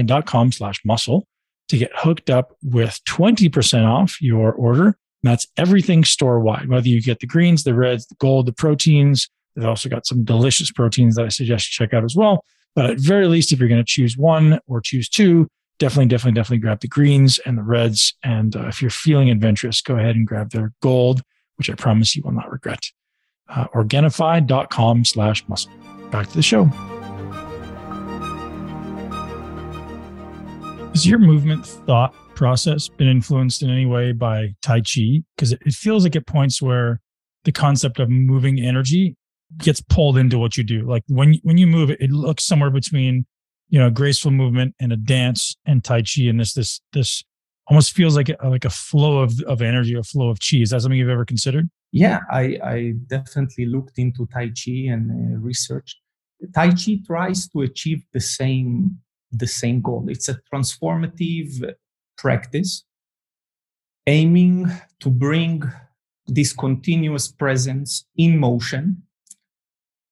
dot 0.04 0.26
com 0.26 0.52
slash 0.52 0.82
muscle 0.86 1.28
to 1.70 1.78
get 1.78 1.92
hooked 1.96 2.30
up 2.30 2.56
with 2.62 3.00
20% 3.08 3.86
off 3.86 4.22
your 4.22 4.52
order 4.52 4.98
that's 5.24 5.48
everything 5.58 6.04
store 6.04 6.40
wide, 6.40 6.70
whether 6.70 6.88
you 6.88 7.02
get 7.02 7.20
the 7.20 7.28
greens, 7.28 7.64
the 7.64 7.74
reds, 7.74 8.06
the 8.08 8.16
gold, 8.16 8.46
the 8.46 8.54
proteins. 8.54 9.30
They've 9.56 9.66
also 9.66 9.90
got 9.90 10.06
some 10.06 10.24
delicious 10.24 10.72
proteins 10.72 11.16
that 11.16 11.26
I 11.26 11.30
suggest 11.30 11.68
you 11.68 11.86
check 11.86 11.94
out 11.94 12.04
as 12.04 12.16
well. 12.16 12.46
But 12.76 12.90
at 12.90 13.00
very 13.00 13.28
least, 13.28 13.52
if 13.52 13.60
you're 13.60 13.68
going 13.68 13.84
to 13.84 13.86
choose 13.86 14.18
one 14.18 14.60
or 14.68 14.80
choose 14.80 15.10
two, 15.10 15.48
definitely, 15.80 16.08
definitely, 16.08 16.36
definitely 16.36 16.60
grab 16.60 16.80
the 16.80 16.88
greens 16.88 17.40
and 17.40 17.58
the 17.58 17.64
reds. 17.64 18.14
And 18.24 18.56
uh, 18.56 18.68
if 18.68 18.82
you're 18.82 18.92
feeling 18.92 19.30
adventurous, 19.30 19.82
go 19.82 19.98
ahead 19.98 20.16
and 20.16 20.26
grab 20.26 20.52
their 20.52 20.72
gold, 20.82 21.22
which 21.58 21.70
I 21.70 21.74
promise 21.74 22.16
you 22.16 22.22
will 22.24 22.32
not 22.32 22.52
regret. 22.52 22.86
Uh, 23.50 23.66
Organifi.com 23.74 25.04
slash 25.06 25.48
muscle. 25.48 25.72
Back 26.12 26.28
to 26.28 26.36
the 26.36 26.42
show. 26.42 26.70
Is 30.94 31.06
your 31.06 31.20
movement 31.20 31.66
thought 31.66 32.14
process 32.40 32.88
been 32.88 33.10
influenced 33.10 33.62
in 33.62 33.70
any 33.70 33.86
way 33.86 34.14
by 34.14 34.56
Tai 34.62 34.80
Chi? 34.80 35.24
Because 35.36 35.52
it 35.52 35.74
feels 35.74 36.06
like 36.06 36.16
at 36.16 36.26
points 36.26 36.62
where 36.62 37.02
the 37.44 37.52
concept 37.52 38.00
of 38.00 38.10
moving 38.10 38.62
energy 38.62 39.18
gets 39.58 39.82
pulled 39.82 40.18
into 40.18 40.40
what 40.40 40.56
you 40.56 40.64
do. 40.64 40.88
Like 40.88 41.04
when 41.08 41.36
when 41.44 41.58
you 41.58 41.68
move, 41.68 41.90
it, 41.90 42.00
it 42.00 42.12
looks 42.12 42.46
somewhere 42.46 42.70
between 42.70 43.26
you 43.68 43.78
know 43.78 43.90
graceful 43.90 44.32
movement 44.32 44.74
and 44.80 44.94
a 44.94 44.96
dance 44.96 45.54
and 45.66 45.84
Tai 45.84 46.04
Chi, 46.04 46.24
and 46.30 46.40
this 46.40 46.54
this 46.54 46.80
this 46.94 47.24
almost 47.68 47.92
feels 47.92 48.16
like 48.16 48.30
a, 48.30 48.38
like 48.48 48.64
a 48.64 48.70
flow 48.70 49.20
of 49.20 49.34
of 49.42 49.62
energy, 49.62 49.94
a 49.94 50.04
flow 50.04 50.30
of 50.30 50.40
chi. 50.40 50.58
Is 50.58 50.70
that 50.70 50.82
something 50.82 50.98
you've 50.98 51.10
ever 51.10 51.26
considered? 51.26 51.70
Yeah, 51.92 52.20
I 52.32 52.58
I 52.64 52.94
definitely 53.08 53.66
looked 53.66 54.00
into 54.00 54.26
Tai 54.34 54.48
Chi 54.60 54.88
and 54.94 55.12
uh, 55.12 55.40
researched. 55.40 55.98
Tai 56.56 56.70
Chi 56.70 57.00
tries 57.06 57.50
to 57.50 57.62
achieve 57.64 58.02
the 58.14 58.22
same 58.22 58.98
the 59.30 59.48
same 59.48 59.82
goal. 59.82 60.06
It's 60.08 60.30
a 60.30 60.40
transformative 60.52 61.74
practice 62.22 62.84
aiming 64.08 64.68
to 65.00 65.10
bring 65.10 65.64
this 66.28 66.54
continuous 66.54 67.28
presence 67.28 68.06
in 68.18 68.38
motion 68.38 69.04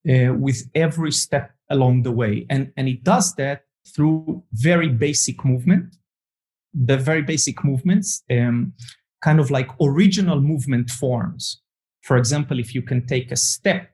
uh, 0.10 0.34
with 0.34 0.70
every 0.74 1.12
step 1.12 1.52
along 1.70 2.04
the 2.04 2.12
way. 2.12 2.46
And, 2.50 2.72
and 2.78 2.88
it 2.88 3.04
does 3.04 3.36
that 3.36 3.66
through 3.94 4.44
very 4.54 4.90
basic 4.90 5.44
movement. 5.44 5.96
The 6.74 6.98
very 6.98 7.24
basic 7.24 7.64
movements, 7.64 8.24
um, 8.30 8.74
kind 9.22 9.40
of 9.40 9.50
like 9.50 9.70
original 9.82 10.40
movement 10.42 10.90
forms. 10.90 11.62
For 12.04 12.18
example, 12.18 12.60
if 12.60 12.76
you 12.76 12.82
can 12.82 13.06
take 13.08 13.32
a 13.32 13.36
step 13.36 13.90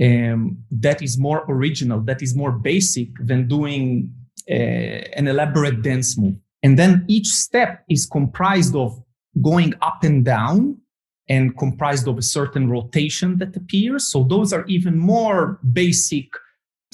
um, 0.00 0.58
that 0.70 1.00
is 1.00 1.16
more 1.18 1.44
original, 1.48 2.00
that 2.02 2.20
is 2.22 2.34
more 2.36 2.52
basic 2.52 3.08
than 3.18 3.48
doing 3.48 4.12
uh, 4.48 4.52
an 4.52 5.26
elaborate 5.26 5.82
dance 5.82 6.18
move. 6.18 6.36
And 6.62 6.78
then 6.78 7.04
each 7.08 7.28
step 7.28 7.84
is 7.88 8.06
comprised 8.06 8.74
of 8.74 9.00
going 9.42 9.74
up 9.82 10.02
and 10.02 10.24
down 10.24 10.78
and 11.28 11.56
comprised 11.58 12.08
of 12.08 12.18
a 12.18 12.22
certain 12.22 12.70
rotation 12.70 13.38
that 13.38 13.56
appears. 13.56 14.10
So 14.10 14.24
those 14.24 14.52
are 14.52 14.64
even 14.66 14.98
more 14.98 15.60
basic 15.72 16.28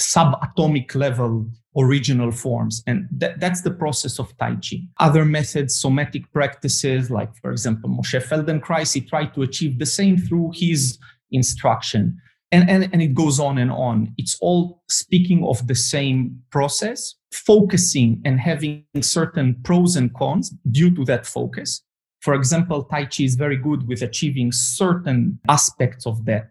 subatomic 0.01 0.95
level 0.95 1.49
original 1.77 2.31
forms. 2.31 2.83
And 2.87 3.09
that, 3.13 3.41
that's 3.41 3.63
the 3.63 3.71
process 3.71 4.19
of 4.19 4.37
Tai 4.39 4.57
Chi. 4.57 4.79
Other 4.99 5.25
methods, 5.25 5.77
somatic 5.77 6.31
practices, 6.33 7.11
like 7.11 7.35
for 7.37 7.51
example, 7.51 7.91
Moshe 7.91 8.23
Feldenkrais, 8.23 8.93
he 8.93 9.01
tried 9.01 9.35
to 9.35 9.43
achieve 9.43 9.79
the 9.79 9.87
same 9.87 10.17
through 10.17 10.53
his 10.55 10.99
instruction. 11.31 12.19
And, 12.51 12.69
and, 12.69 12.91
and 12.93 13.01
it 13.01 13.15
goes 13.15 13.41
on 13.41 13.59
and 13.59 13.71
on. 13.71 14.15
It's 14.19 14.37
all 14.41 14.83
speaking 14.89 15.45
of 15.45 15.67
the 15.67 15.75
same 15.75 16.43
process, 16.51 17.15
focusing 17.33 18.21
and 18.25 18.39
having 18.39 18.85
certain 19.01 19.57
pros 19.65 19.97
and 19.97 20.13
cons 20.15 20.55
due 20.71 20.95
to 20.95 21.05
that 21.07 21.27
focus. 21.27 21.83
For 22.21 22.35
example, 22.35 22.85
Tai 22.85 23.07
Chi 23.07 23.25
is 23.25 23.35
very 23.35 23.57
good 23.57 23.89
with 23.89 24.03
achieving 24.03 24.53
certain 24.53 25.41
aspects 25.49 26.07
of 26.07 26.25
that 26.27 26.51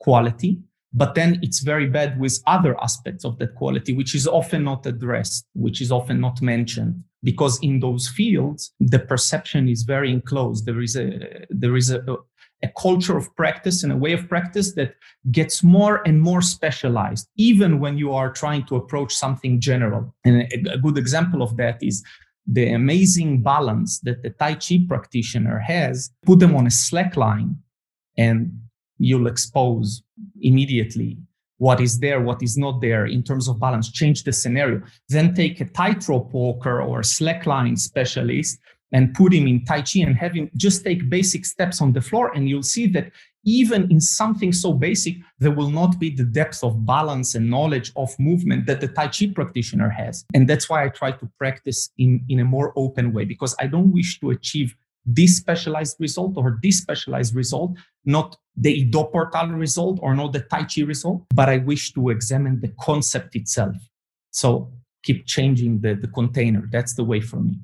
quality, 0.00 0.60
but 0.94 1.14
then 1.14 1.38
it's 1.42 1.60
very 1.60 1.86
bad 1.86 2.20
with 2.20 2.38
other 2.46 2.80
aspects 2.80 3.24
of 3.24 3.38
that 3.38 3.54
quality, 3.54 3.94
which 3.94 4.14
is 4.14 4.28
often 4.28 4.64
not 4.64 4.86
addressed, 4.86 5.46
which 5.54 5.80
is 5.80 5.90
often 5.90 6.20
not 6.20 6.40
mentioned. 6.42 7.02
Because 7.24 7.58
in 7.62 7.80
those 7.80 8.08
fields, 8.08 8.74
the 8.80 8.98
perception 8.98 9.68
is 9.68 9.84
very 9.84 10.12
enclosed. 10.12 10.66
There 10.66 10.82
is 10.82 10.96
a 10.96 11.46
there 11.50 11.76
is 11.76 11.90
a, 11.90 12.00
a 12.62 12.68
culture 12.80 13.16
of 13.16 13.34
practice 13.36 13.82
and 13.82 13.92
a 13.92 13.96
way 13.96 14.12
of 14.12 14.28
practice 14.28 14.74
that 14.74 14.94
gets 15.30 15.62
more 15.62 16.02
and 16.06 16.20
more 16.20 16.40
specialized, 16.40 17.28
even 17.36 17.80
when 17.80 17.98
you 17.98 18.12
are 18.12 18.32
trying 18.32 18.64
to 18.66 18.76
approach 18.76 19.14
something 19.14 19.60
general. 19.60 20.14
And 20.24 20.42
a, 20.42 20.74
a 20.74 20.78
good 20.78 20.98
example 20.98 21.42
of 21.42 21.56
that 21.56 21.82
is 21.82 22.04
the 22.46 22.72
amazing 22.72 23.42
balance 23.42 24.00
that 24.00 24.22
the 24.22 24.30
Tai 24.30 24.54
Chi 24.54 24.80
practitioner 24.88 25.58
has, 25.58 26.10
put 26.24 26.38
them 26.38 26.54
on 26.54 26.66
a 26.66 26.70
slack 26.70 27.16
line 27.16 27.56
and 28.16 28.52
you'll 28.98 29.26
expose 29.26 30.02
immediately 30.40 31.18
what 31.58 31.80
is 31.80 32.00
there, 32.00 32.20
what 32.20 32.42
is 32.42 32.56
not 32.56 32.80
there 32.80 33.06
in 33.06 33.22
terms 33.22 33.48
of 33.48 33.60
balance, 33.60 33.90
change 33.90 34.24
the 34.24 34.32
scenario. 34.32 34.82
Then 35.08 35.32
take 35.32 35.60
a 35.60 35.64
tightrope 35.64 36.32
walker 36.32 36.82
or 36.82 37.02
slackline 37.02 37.78
specialist 37.78 38.58
and 38.92 39.14
put 39.14 39.32
him 39.32 39.46
in 39.46 39.64
Tai 39.64 39.82
Chi 39.82 40.00
and 40.00 40.16
have 40.16 40.34
him 40.34 40.50
just 40.56 40.84
take 40.84 41.08
basic 41.08 41.44
steps 41.44 41.80
on 41.80 41.92
the 41.92 42.00
floor. 42.00 42.32
And 42.34 42.48
you'll 42.48 42.62
see 42.62 42.86
that 42.88 43.10
even 43.44 43.90
in 43.90 44.00
something 44.00 44.52
so 44.52 44.72
basic, 44.72 45.16
there 45.38 45.50
will 45.50 45.70
not 45.70 45.98
be 45.98 46.10
the 46.10 46.24
depth 46.24 46.62
of 46.62 46.86
balance 46.86 47.34
and 47.34 47.50
knowledge 47.50 47.92
of 47.96 48.16
movement 48.18 48.66
that 48.66 48.80
the 48.80 48.88
Tai 48.88 49.08
Chi 49.08 49.32
practitioner 49.34 49.88
has. 49.88 50.24
And 50.34 50.48
that's 50.48 50.68
why 50.68 50.84
I 50.84 50.88
try 50.88 51.12
to 51.12 51.30
practice 51.38 51.90
in, 51.98 52.24
in 52.28 52.40
a 52.40 52.44
more 52.44 52.72
open 52.76 53.12
way 53.12 53.24
because 53.24 53.56
I 53.58 53.66
don't 53.66 53.92
wish 53.92 54.20
to 54.20 54.30
achieve 54.30 54.74
this 55.04 55.36
specialized 55.36 55.96
result 55.98 56.36
or 56.36 56.60
this 56.62 56.78
specialized 56.78 57.34
result, 57.34 57.76
not 58.04 58.36
the 58.56 58.72
Ido 58.72 59.04
Portal 59.04 59.48
result 59.48 59.98
or 60.02 60.14
not 60.14 60.32
the 60.32 60.40
Tai 60.40 60.64
Chi 60.64 60.82
result, 60.82 61.24
but 61.34 61.48
I 61.48 61.58
wish 61.58 61.92
to 61.94 62.10
examine 62.10 62.60
the 62.60 62.72
concept 62.80 63.34
itself. 63.34 63.74
So 64.30 64.70
keep 65.02 65.26
changing 65.26 65.80
the, 65.80 65.94
the 65.94 66.06
container. 66.06 66.68
That's 66.70 66.94
the 66.94 67.04
way 67.04 67.20
for 67.20 67.40
me. 67.40 67.58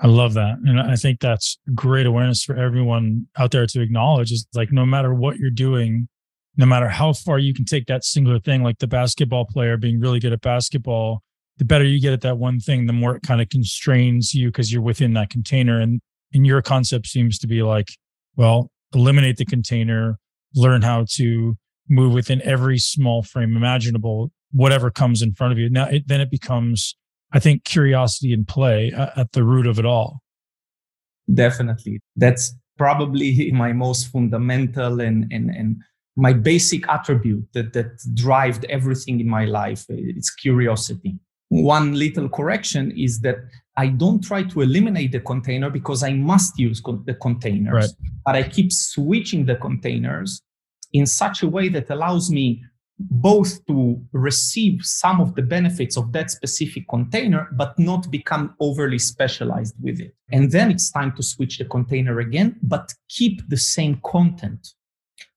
I 0.00 0.08
love 0.08 0.34
that. 0.34 0.56
And 0.64 0.80
I 0.80 0.96
think 0.96 1.20
that's 1.20 1.58
great 1.74 2.06
awareness 2.06 2.42
for 2.42 2.56
everyone 2.56 3.26
out 3.38 3.52
there 3.52 3.66
to 3.66 3.80
acknowledge 3.80 4.32
is 4.32 4.46
like 4.54 4.72
no 4.72 4.84
matter 4.84 5.14
what 5.14 5.36
you're 5.36 5.50
doing, 5.50 6.08
no 6.56 6.66
matter 6.66 6.88
how 6.88 7.12
far 7.12 7.38
you 7.38 7.54
can 7.54 7.64
take 7.64 7.86
that 7.86 8.04
singular 8.04 8.40
thing, 8.40 8.62
like 8.62 8.78
the 8.78 8.86
basketball 8.86 9.44
player 9.44 9.76
being 9.76 10.00
really 10.00 10.18
good 10.18 10.32
at 10.32 10.40
basketball, 10.40 11.22
the 11.58 11.64
better 11.64 11.84
you 11.84 12.00
get 12.00 12.12
at 12.12 12.22
that 12.22 12.38
one 12.38 12.58
thing, 12.58 12.86
the 12.86 12.92
more 12.92 13.16
it 13.16 13.22
kind 13.22 13.40
of 13.40 13.48
constrains 13.48 14.34
you 14.34 14.48
because 14.48 14.72
you're 14.72 14.82
within 14.82 15.14
that 15.14 15.30
container. 15.30 15.80
And 15.80 16.00
and 16.32 16.44
your 16.44 16.60
concept 16.62 17.06
seems 17.06 17.38
to 17.38 17.46
be 17.46 17.62
like, 17.62 17.88
well, 18.36 18.70
eliminate 18.92 19.36
the 19.36 19.44
container, 19.44 20.18
learn 20.56 20.82
how 20.82 21.06
to 21.14 21.56
move 21.88 22.12
within 22.12 22.42
every 22.42 22.78
small 22.78 23.22
frame 23.22 23.56
imaginable, 23.56 24.32
whatever 24.50 24.90
comes 24.90 25.22
in 25.22 25.32
front 25.32 25.52
of 25.52 25.58
you. 25.58 25.70
Now, 25.70 25.86
it, 25.86 26.08
then 26.08 26.20
it 26.20 26.30
becomes 26.30 26.96
I 27.34 27.40
think 27.40 27.64
curiosity 27.64 28.32
and 28.32 28.46
play 28.46 28.92
uh, 28.92 29.10
at 29.16 29.32
the 29.32 29.42
root 29.42 29.66
of 29.66 29.78
it 29.78 29.84
all. 29.84 30.22
Definitely. 31.32 32.00
That's 32.16 32.54
probably 32.78 33.50
my 33.52 33.72
most 33.72 34.10
fundamental 34.10 35.00
and, 35.00 35.30
and, 35.32 35.50
and 35.50 35.76
my 36.16 36.32
basic 36.32 36.88
attribute 36.88 37.46
that, 37.52 37.72
that 37.72 38.00
drives 38.14 38.60
everything 38.68 39.20
in 39.20 39.28
my 39.28 39.44
life. 39.44 39.82
Uh, 39.90 39.96
it's 39.98 40.30
curiosity. 40.30 41.18
One 41.48 41.94
little 41.94 42.28
correction 42.28 42.92
is 42.96 43.20
that 43.20 43.36
I 43.76 43.88
don't 43.88 44.22
try 44.22 44.44
to 44.44 44.60
eliminate 44.60 45.12
the 45.12 45.20
container 45.20 45.70
because 45.70 46.04
I 46.04 46.12
must 46.12 46.58
use 46.58 46.80
con- 46.80 47.02
the 47.04 47.14
containers, 47.14 47.72
right. 47.72 47.90
but 48.24 48.36
I 48.36 48.44
keep 48.44 48.72
switching 48.72 49.46
the 49.46 49.56
containers 49.56 50.40
in 50.92 51.06
such 51.06 51.42
a 51.42 51.48
way 51.48 51.68
that 51.70 51.90
allows 51.90 52.30
me 52.30 52.64
both 52.98 53.64
to 53.66 54.00
receive 54.12 54.84
some 54.84 55.20
of 55.20 55.34
the 55.34 55.42
benefits 55.42 55.96
of 55.96 56.12
that 56.12 56.30
specific 56.30 56.88
container, 56.88 57.48
but 57.52 57.78
not 57.78 58.10
become 58.10 58.54
overly 58.60 58.98
specialized 58.98 59.74
with 59.82 60.00
it. 60.00 60.14
And 60.30 60.52
then 60.52 60.70
it's 60.70 60.90
time 60.90 61.12
to 61.16 61.22
switch 61.22 61.58
the 61.58 61.64
container 61.64 62.20
again, 62.20 62.56
but 62.62 62.92
keep 63.08 63.48
the 63.48 63.56
same 63.56 64.00
content. 64.04 64.68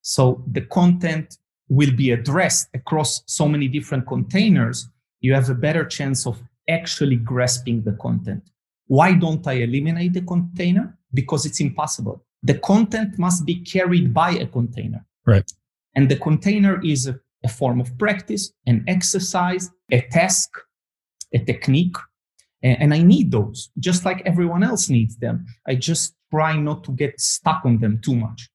So 0.01 0.43
the 0.51 0.61
content 0.61 1.37
will 1.69 1.91
be 1.91 2.11
addressed 2.11 2.69
across 2.73 3.23
so 3.25 3.47
many 3.47 3.67
different 3.67 4.07
containers. 4.07 4.87
You 5.19 5.33
have 5.33 5.49
a 5.49 5.55
better 5.55 5.83
chance 5.83 6.25
of 6.27 6.41
actually 6.69 7.15
grasping 7.17 7.83
the 7.83 7.93
content. 7.93 8.49
Why 8.85 9.13
don't 9.13 9.45
I 9.47 9.53
eliminate 9.53 10.13
the 10.13 10.21
container? 10.21 10.97
Because 11.13 11.45
it's 11.45 11.59
impossible. 11.59 12.23
The 12.43 12.59
content 12.59 13.17
must 13.17 13.45
be 13.45 13.61
carried 13.61 14.13
by 14.13 14.31
a 14.31 14.45
container. 14.45 15.05
Right. 15.25 15.51
And 15.95 16.07
the 16.09 16.15
container 16.15 16.79
is 16.85 17.07
a 17.07 17.19
a 17.47 17.51
form 17.59 17.79
of 17.79 17.89
practice, 17.97 18.43
an 18.71 18.83
exercise, 18.87 19.65
a 19.97 20.01
task, 20.17 20.49
a 21.33 21.39
technique. 21.51 21.97
And 22.63 22.93
I 22.93 23.01
need 23.13 23.31
those 23.31 23.69
just 23.87 24.01
like 24.03 24.19
everyone 24.25 24.63
else 24.63 24.89
needs 24.89 25.15
them. 25.17 25.45
I 25.71 25.75
just 25.75 26.15
try 26.31 26.53
not 26.57 26.83
to 26.85 26.91
get 26.91 27.13
stuck 27.19 27.61
on 27.63 27.79
them 27.83 27.99
too 28.05 28.15
much. 28.15 28.49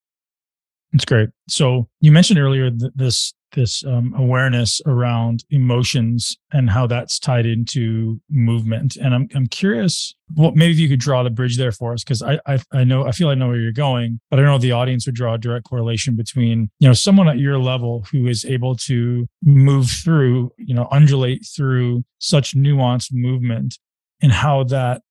That's 0.92 1.06
great. 1.06 1.30
So 1.49 1.88
you 2.00 2.12
mentioned 2.12 2.38
earlier 2.38 2.70
this 3.02 3.32
this 3.52 3.85
um, 3.85 4.14
awareness 4.16 4.80
around 4.87 5.44
emotions 5.50 6.37
and 6.52 6.71
how 6.71 6.87
that's 6.87 7.18
tied 7.18 7.47
into 7.47 8.21
movement. 8.30 8.97
And 8.97 9.14
I'm 9.14 9.28
I'm 9.35 9.47
curious, 9.47 10.14
well, 10.35 10.52
maybe 10.52 10.75
you 10.75 10.88
could 10.88 11.00
draw 11.00 11.23
the 11.23 11.30
bridge 11.30 11.56
there 11.56 11.73
for 11.73 11.92
us, 11.92 12.04
because 12.04 12.23
I, 12.23 12.38
I 12.47 12.59
I 12.73 12.85
know 12.85 13.06
I 13.06 13.12
feel 13.12 13.28
I 13.28 13.35
know 13.35 13.49
where 13.49 13.61
you're 13.61 13.73
going, 13.73 14.21
but 14.30 14.38
I 14.38 14.42
don't 14.42 14.50
know 14.50 14.56
if 14.56 14.62
the 14.62 14.73
audience 14.73 15.06
would 15.06 15.14
draw 15.14 15.35
a 15.35 15.38
direct 15.38 15.66
correlation 15.66 16.16
between 16.16 16.71
you 16.78 16.88
know 16.88 16.94
someone 16.94 17.28
at 17.28 17.38
your 17.38 17.59
level 17.59 18.04
who 18.11 18.26
is 18.26 18.44
able 18.44 18.76
to 18.76 19.26
move 19.42 19.88
through, 19.90 20.52
you 20.59 20.75
know, 20.75 20.88
undulate 20.90 21.47
through 21.47 22.04
such 22.18 22.54
nuanced 22.54 23.12
movement 23.12 23.78
and 24.21 24.32
how 24.32 24.64
that 24.64 25.02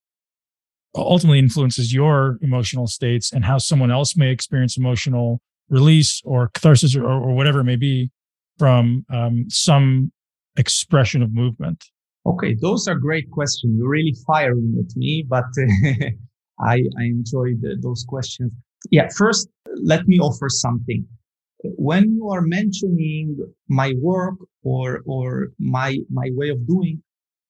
ultimately 0.96 1.40
influences 1.40 1.94
your 1.94 2.38
emotional 2.42 2.88
states 2.88 3.32
and 3.32 3.46
how 3.46 3.58
someone 3.58 3.92
else 3.92 4.18
may 4.18 4.30
experience 4.30 4.78
emotional 4.78 5.40
release 5.70 6.22
or 6.26 6.50
catharsis 6.50 6.96
or, 6.96 7.06
or 7.06 7.34
whatever 7.34 7.62
it 7.62 7.64
may 7.64 7.78
be 7.78 8.12
from 8.62 9.04
um, 9.12 9.46
some 9.50 10.12
expression 10.56 11.24
of 11.24 11.34
movement. 11.34 11.84
Okay, 12.28 12.54
those 12.62 12.88
are 12.88 12.94
great 12.94 13.28
questions. 13.32 13.74
You're 13.76 13.90
really 13.90 14.16
firing 14.28 14.76
at 14.78 14.96
me, 14.96 15.26
but 15.28 15.50
I, 16.74 16.76
I 17.00 17.04
enjoyed 17.18 17.60
those 17.82 18.06
questions. 18.08 18.52
Yeah, 18.92 19.08
first, 19.18 19.50
let 19.84 20.08
me 20.08 20.20
offer 20.20 20.48
something. 20.48 21.04
When 21.64 22.04
you 22.16 22.30
are 22.30 22.44
mentioning 22.44 23.36
my 23.68 23.94
work 24.00 24.36
or, 24.62 25.02
or 25.08 25.48
my, 25.58 25.98
my 26.12 26.30
way 26.34 26.50
of 26.50 26.68
doing, 26.68 27.02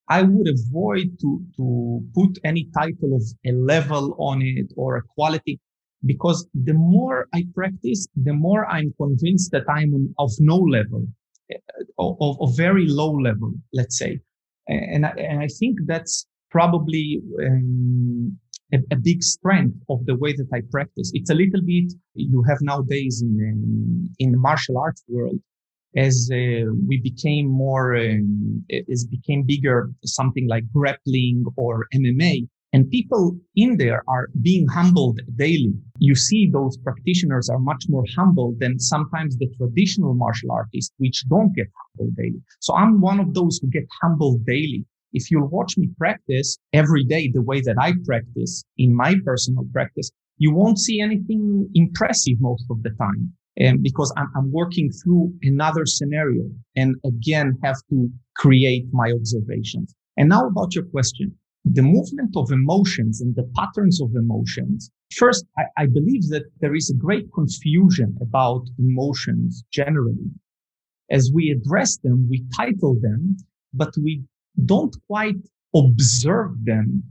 I 0.07 0.21
would 0.21 0.47
avoid 0.47 1.19
to, 1.19 1.29
to 1.57 2.01
put 2.15 2.39
any 2.45 2.69
title 2.73 3.15
of 3.19 3.23
a 3.45 3.51
level 3.51 4.15
on 4.17 4.41
it 4.41 4.71
or 4.77 4.95
a 4.95 5.03
quality 5.15 5.59
because 6.05 6.47
the 6.53 6.73
more 6.73 7.27
I 7.33 7.45
practice, 7.53 8.07
the 8.15 8.33
more 8.33 8.65
I'm 8.65 8.93
convinced 8.97 9.51
that 9.51 9.69
I'm 9.69 10.13
of 10.17 10.31
no 10.39 10.57
level, 10.57 11.07
of, 11.99 12.37
of 12.41 12.57
very 12.57 12.87
low 12.87 13.11
level, 13.11 13.53
let's 13.73 13.97
say. 13.97 14.19
And 14.67 15.05
I, 15.05 15.09
and 15.11 15.39
I 15.39 15.47
think 15.47 15.79
that's 15.85 16.25
probably 16.49 17.21
um, 17.45 18.37
a, 18.73 18.77
a, 18.91 18.95
big 18.95 19.23
strength 19.23 19.75
of 19.89 20.05
the 20.05 20.15
way 20.15 20.33
that 20.33 20.47
I 20.53 20.61
practice. 20.71 21.11
It's 21.13 21.29
a 21.29 21.33
little 21.33 21.61
bit 21.61 21.93
you 22.13 22.43
have 22.43 22.59
nowadays 22.61 23.21
in 23.21 23.33
um, 23.49 24.09
in 24.19 24.31
the 24.31 24.37
martial 24.37 24.77
arts 24.77 25.03
world 25.07 25.39
as 25.95 26.29
uh, 26.31 26.71
we 26.87 27.01
became 27.01 27.47
more 27.47 27.95
um, 27.95 28.63
as 28.91 29.05
became 29.05 29.43
bigger 29.43 29.89
something 30.05 30.47
like 30.47 30.63
grappling 30.73 31.43
or 31.57 31.87
MMA 31.93 32.47
and 32.73 32.89
people 32.89 33.37
in 33.55 33.77
there 33.77 34.01
are 34.07 34.29
being 34.41 34.65
humbled 34.67 35.19
daily. 35.35 35.73
You 35.99 36.15
see 36.15 36.49
those 36.49 36.77
practitioners 36.77 37.49
are 37.49 37.59
much 37.59 37.85
more 37.89 38.05
humble 38.15 38.55
than 38.59 38.79
sometimes 38.79 39.37
the 39.37 39.47
traditional 39.57 40.13
martial 40.13 40.51
artists, 40.51 40.93
which 40.97 41.25
don't 41.27 41.53
get 41.53 41.67
humbled 41.77 42.15
daily. 42.15 42.41
So 42.59 42.73
I'm 42.75 43.01
one 43.01 43.19
of 43.19 43.33
those 43.33 43.59
who 43.61 43.67
get 43.67 43.87
humbled 44.01 44.45
daily. 44.45 44.85
If 45.13 45.29
you'll 45.29 45.49
watch 45.49 45.77
me 45.77 45.89
practice 45.97 46.57
every 46.71 47.03
day 47.03 47.29
the 47.29 47.41
way 47.41 47.59
that 47.61 47.75
I 47.77 47.93
practice 48.05 48.63
in 48.77 48.95
my 48.95 49.15
personal 49.25 49.65
practice, 49.73 50.09
you 50.37 50.53
won't 50.53 50.79
see 50.79 51.01
anything 51.01 51.69
impressive 51.75 52.39
most 52.39 52.65
of 52.69 52.81
the 52.83 52.91
time. 52.91 53.33
And 53.57 53.83
because 53.83 54.13
I'm, 54.15 54.29
I'm 54.35 54.51
working 54.51 54.89
through 54.91 55.33
another 55.41 55.85
scenario 55.85 56.49
and 56.77 56.95
again 57.05 57.57
have 57.63 57.75
to 57.89 58.09
create 58.37 58.85
my 58.93 59.11
observations. 59.11 59.93
And 60.15 60.29
now 60.29 60.47
about 60.47 60.73
your 60.73 60.85
question 60.85 61.35
the 61.65 61.81
movement 61.81 62.35
of 62.35 62.51
emotions 62.51 63.21
and 63.21 63.35
the 63.35 63.49
patterns 63.55 64.01
of 64.01 64.15
emotions. 64.15 64.89
First, 65.15 65.45
I, 65.57 65.63
I, 65.77 65.85
believe 65.85 66.27
that 66.29 66.45
there 66.59 66.75
is 66.75 66.89
a 66.89 66.95
great 66.95 67.31
confusion 67.33 68.17
about 68.19 68.63
emotions 68.79 69.63
generally. 69.71 70.31
As 71.11 71.31
we 71.33 71.51
address 71.51 71.97
them, 71.97 72.27
we 72.29 72.45
title 72.55 72.95
them, 72.99 73.37
but 73.73 73.93
we 73.97 74.23
don't 74.65 74.95
quite 75.07 75.35
observe 75.75 76.51
them 76.63 77.03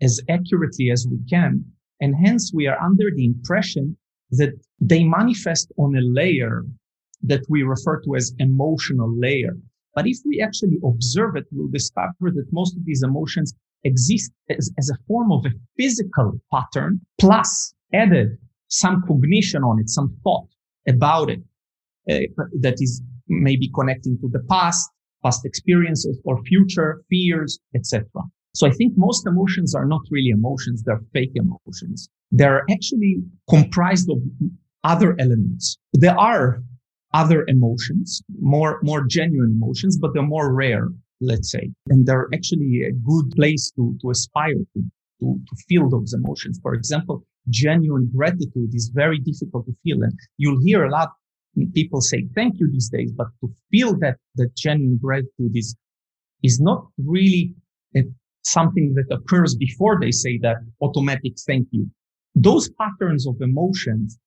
as 0.00 0.20
accurately 0.28 0.90
as 0.90 1.06
we 1.08 1.18
can. 1.30 1.64
And 2.00 2.16
hence 2.16 2.52
we 2.52 2.66
are 2.66 2.80
under 2.80 3.10
the 3.14 3.24
impression 3.24 3.96
that 4.32 4.52
they 4.80 5.04
manifest 5.04 5.70
on 5.78 5.94
a 5.94 6.00
layer 6.00 6.64
that 7.22 7.44
we 7.48 7.62
refer 7.62 8.00
to 8.00 8.16
as 8.16 8.34
emotional 8.38 9.14
layer. 9.16 9.56
But 9.94 10.06
if 10.06 10.18
we 10.24 10.40
actually 10.40 10.78
observe 10.82 11.36
it, 11.36 11.44
we'll 11.52 11.68
discover 11.68 12.30
that 12.34 12.46
most 12.50 12.76
of 12.76 12.84
these 12.84 13.02
emotions 13.02 13.54
exist 13.84 14.32
as, 14.50 14.70
as 14.78 14.90
a 14.90 14.96
form 15.06 15.32
of 15.32 15.44
a 15.46 15.50
physical 15.76 16.32
pattern 16.52 17.00
plus 17.18 17.74
added 17.92 18.38
some 18.68 19.02
cognition 19.06 19.62
on 19.62 19.78
it, 19.80 19.88
some 19.88 20.16
thought 20.24 20.48
about 20.88 21.30
it 21.30 21.40
uh, 22.10 22.18
that 22.60 22.74
is 22.78 23.02
maybe 23.28 23.70
connecting 23.74 24.18
to 24.18 24.28
the 24.28 24.40
past, 24.50 24.90
past 25.24 25.44
experiences 25.44 26.18
or 26.24 26.42
future 26.44 27.02
fears, 27.08 27.58
etc. 27.74 28.06
So 28.54 28.66
I 28.66 28.70
think 28.70 28.94
most 28.96 29.26
emotions 29.26 29.74
are 29.74 29.86
not 29.86 30.02
really 30.10 30.30
emotions. 30.30 30.82
They're 30.84 31.00
fake 31.12 31.32
emotions. 31.34 32.08
They're 32.30 32.64
actually 32.70 33.16
comprised 33.48 34.10
of 34.10 34.18
other 34.84 35.16
elements. 35.18 35.78
There 35.92 36.18
are 36.18 36.62
other 37.14 37.44
emotions, 37.46 38.22
more, 38.40 38.80
more 38.82 39.04
genuine 39.06 39.52
emotions, 39.62 39.98
but 39.98 40.12
they're 40.14 40.22
more 40.22 40.52
rare 40.54 40.88
let's 41.22 41.50
say. 41.50 41.70
And 41.88 42.06
they're 42.06 42.28
actually 42.34 42.82
a 42.82 42.92
good 42.92 43.30
place 43.36 43.72
to, 43.76 43.96
to 44.02 44.10
aspire 44.10 44.54
to, 44.54 44.82
to, 45.20 45.40
to 45.48 45.56
feel 45.68 45.88
those 45.88 46.12
emotions. 46.12 46.58
For 46.62 46.74
example, 46.74 47.24
genuine 47.48 48.10
gratitude 48.14 48.74
is 48.74 48.90
very 48.94 49.18
difficult 49.18 49.66
to 49.66 49.74
feel. 49.82 50.02
And 50.02 50.12
you'll 50.36 50.62
hear 50.62 50.84
a 50.84 50.90
lot 50.90 51.10
people 51.74 52.00
say 52.00 52.26
thank 52.34 52.58
you 52.58 52.70
these 52.70 52.88
days, 52.88 53.12
but 53.12 53.28
to 53.40 53.52
feel 53.70 53.98
that, 53.98 54.16
that 54.36 54.54
genuine 54.56 54.98
gratitude 55.02 55.54
is, 55.54 55.76
is 56.42 56.60
not 56.60 56.86
really 56.98 57.54
a, 57.96 58.02
something 58.42 58.94
that 58.94 59.14
occurs 59.14 59.54
before 59.54 59.98
they 60.00 60.10
say 60.10 60.38
that 60.38 60.56
automatic 60.80 61.34
thank 61.46 61.68
you. 61.70 61.88
Those 62.34 62.70
patterns 62.70 63.26
of 63.26 63.36
emotions, 63.40 64.18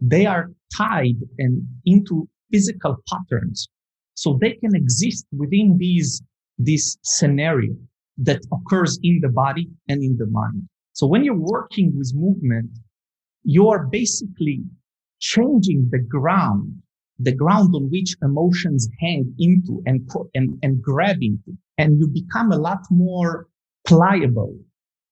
they 0.00 0.26
are 0.26 0.50
tied 0.76 1.16
and 1.38 1.66
into 1.84 2.28
physical 2.52 2.96
patterns. 3.08 3.68
So 4.14 4.38
they 4.40 4.52
can 4.52 4.74
exist 4.74 5.26
within 5.36 5.76
these 5.78 6.22
this 6.64 6.98
scenario 7.02 7.74
that 8.18 8.40
occurs 8.52 8.98
in 9.02 9.20
the 9.22 9.28
body 9.28 9.68
and 9.88 10.02
in 10.02 10.16
the 10.18 10.26
mind. 10.26 10.68
So 10.92 11.06
when 11.06 11.24
you're 11.24 11.34
working 11.56 11.92
with 11.96 12.12
movement, 12.14 12.70
you're 13.44 13.88
basically 13.90 14.62
changing 15.20 15.88
the 15.90 16.00
ground, 16.00 16.74
the 17.18 17.34
ground 17.34 17.74
on 17.74 17.90
which 17.90 18.14
emotions 18.22 18.88
hang 19.00 19.34
into 19.38 19.82
and, 19.86 20.08
and, 20.34 20.58
and 20.62 20.82
grab 20.82 21.18
into. 21.22 21.56
And 21.78 21.98
you 21.98 22.08
become 22.08 22.52
a 22.52 22.58
lot 22.58 22.80
more 22.90 23.46
pliable 23.86 24.54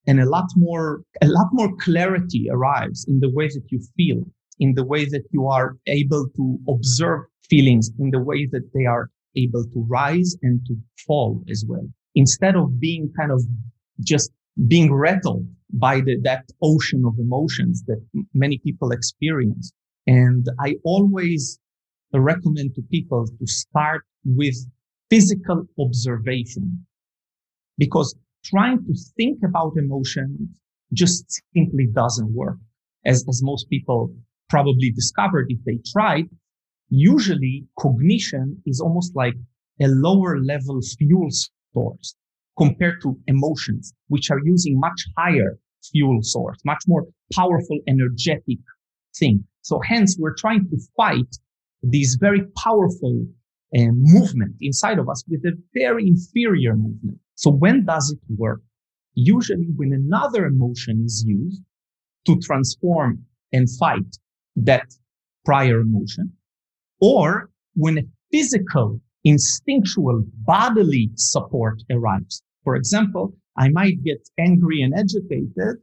and 0.06 0.20
a 0.20 0.28
lot 0.28 0.50
more, 0.56 1.02
a 1.22 1.28
lot 1.28 1.48
more 1.52 1.74
clarity 1.76 2.48
arrives 2.50 3.06
in 3.08 3.20
the 3.20 3.30
way 3.30 3.48
that 3.48 3.64
you 3.70 3.80
feel, 3.96 4.22
in 4.58 4.74
the 4.74 4.84
way 4.84 5.06
that 5.06 5.24
you 5.30 5.46
are 5.46 5.76
able 5.86 6.28
to 6.36 6.58
observe 6.68 7.22
feelings, 7.48 7.90
in 7.98 8.10
the 8.10 8.20
way 8.20 8.46
that 8.52 8.70
they 8.74 8.84
are 8.84 9.10
able 9.44 9.64
to 9.64 9.86
rise 9.88 10.36
and 10.42 10.60
to 10.66 10.74
fall 11.06 11.42
as 11.50 11.64
well. 11.68 11.86
Instead 12.14 12.56
of 12.56 12.80
being 12.80 13.10
kind 13.18 13.32
of 13.32 13.42
just 14.00 14.30
being 14.66 14.92
rattled 14.92 15.46
by 15.72 16.00
the, 16.00 16.18
that 16.22 16.44
ocean 16.62 17.04
of 17.06 17.14
emotions 17.18 17.84
that 17.86 18.00
many 18.34 18.58
people 18.58 18.90
experience. 18.90 19.72
And 20.06 20.46
I 20.58 20.76
always 20.84 21.58
recommend 22.12 22.74
to 22.74 22.82
people 22.90 23.26
to 23.26 23.46
start 23.46 24.02
with 24.24 24.56
physical 25.10 25.66
observation 25.78 26.86
because 27.76 28.16
trying 28.44 28.78
to 28.78 28.94
think 29.16 29.38
about 29.44 29.74
emotions 29.76 30.48
just 30.92 31.42
simply 31.54 31.86
doesn't 31.92 32.34
work. 32.34 32.56
As, 33.04 33.24
as 33.28 33.42
most 33.42 33.68
people 33.68 34.12
probably 34.48 34.90
discovered 34.90 35.46
if 35.50 35.58
they 35.64 35.78
tried, 35.92 36.24
usually 36.90 37.66
cognition 37.78 38.60
is 38.66 38.80
almost 38.80 39.14
like 39.14 39.34
a 39.80 39.88
lower 39.88 40.38
level 40.40 40.80
fuel 40.98 41.28
source 41.72 42.14
compared 42.56 43.00
to 43.02 43.18
emotions, 43.26 43.92
which 44.08 44.30
are 44.30 44.40
using 44.44 44.78
much 44.78 45.04
higher 45.16 45.58
fuel 45.92 46.18
source, 46.22 46.58
much 46.64 46.82
more 46.86 47.06
powerful, 47.32 47.78
energetic 47.86 48.58
thing. 49.16 49.44
So 49.62 49.80
hence 49.80 50.16
we're 50.18 50.34
trying 50.34 50.68
to 50.70 50.78
fight 50.96 51.36
this 51.82 52.16
very 52.16 52.42
powerful 52.56 53.26
uh, 53.76 53.80
movement 53.92 54.56
inside 54.60 54.98
of 54.98 55.08
us 55.08 55.22
with 55.28 55.44
a 55.44 55.52
very 55.74 56.06
inferior 56.08 56.74
movement. 56.74 57.18
So 57.34 57.50
when 57.50 57.84
does 57.84 58.10
it 58.10 58.18
work? 58.36 58.60
Usually 59.14 59.68
when 59.76 59.92
another 59.92 60.46
emotion 60.46 61.02
is 61.04 61.24
used 61.26 61.62
to 62.26 62.36
transform 62.38 63.24
and 63.52 63.68
fight 63.78 64.16
that 64.56 64.86
prior 65.44 65.80
emotion 65.80 66.32
or 67.00 67.50
when 67.74 67.98
a 67.98 68.02
physical, 68.30 69.00
instinctual, 69.24 70.24
bodily 70.44 71.10
support 71.14 71.82
arrives. 71.90 72.42
For 72.64 72.76
example, 72.76 73.34
I 73.56 73.68
might 73.68 74.02
get 74.04 74.28
angry 74.38 74.82
and 74.82 74.94
agitated, 74.94 75.78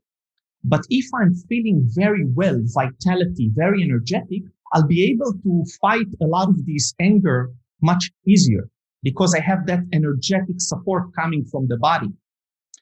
but 0.63 0.81
if 0.89 1.05
I'm 1.13 1.35
feeling 1.49 1.87
very 1.93 2.25
well, 2.25 2.59
vitality, 2.73 3.51
very 3.53 3.83
energetic, 3.83 4.43
I'll 4.73 4.87
be 4.87 5.05
able 5.05 5.33
to 5.33 5.63
fight 5.79 6.07
a 6.21 6.25
lot 6.25 6.49
of 6.49 6.65
this 6.65 6.93
anger 6.99 7.51
much 7.81 8.11
easier 8.27 8.69
because 9.03 9.35
I 9.35 9.39
have 9.41 9.67
that 9.67 9.83
energetic 9.93 10.59
support 10.59 11.13
coming 11.15 11.45
from 11.45 11.67
the 11.67 11.77
body. 11.77 12.11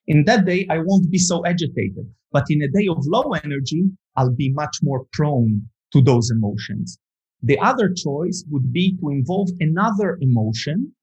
In 0.07 0.23
that 0.25 0.45
day, 0.45 0.65
I 0.69 0.79
won't 0.79 1.11
be 1.11 1.17
so 1.17 1.45
agitated, 1.45 2.07
but 2.31 2.45
in 2.49 2.61
a 2.61 2.67
day 2.67 2.87
of 2.89 3.05
low 3.05 3.33
energy, 3.43 3.85
I'll 4.15 4.33
be 4.33 4.51
much 4.51 4.77
more 4.81 5.05
prone 5.11 5.69
to 5.91 6.01
those 6.01 6.31
emotions. 6.31 6.97
The 7.45 7.59
other 7.59 7.93
choice 7.93 8.45
would 8.49 8.71
be 8.71 8.97
to 9.01 9.09
involve 9.09 9.49
another 9.59 10.17
emotion. 10.21 10.93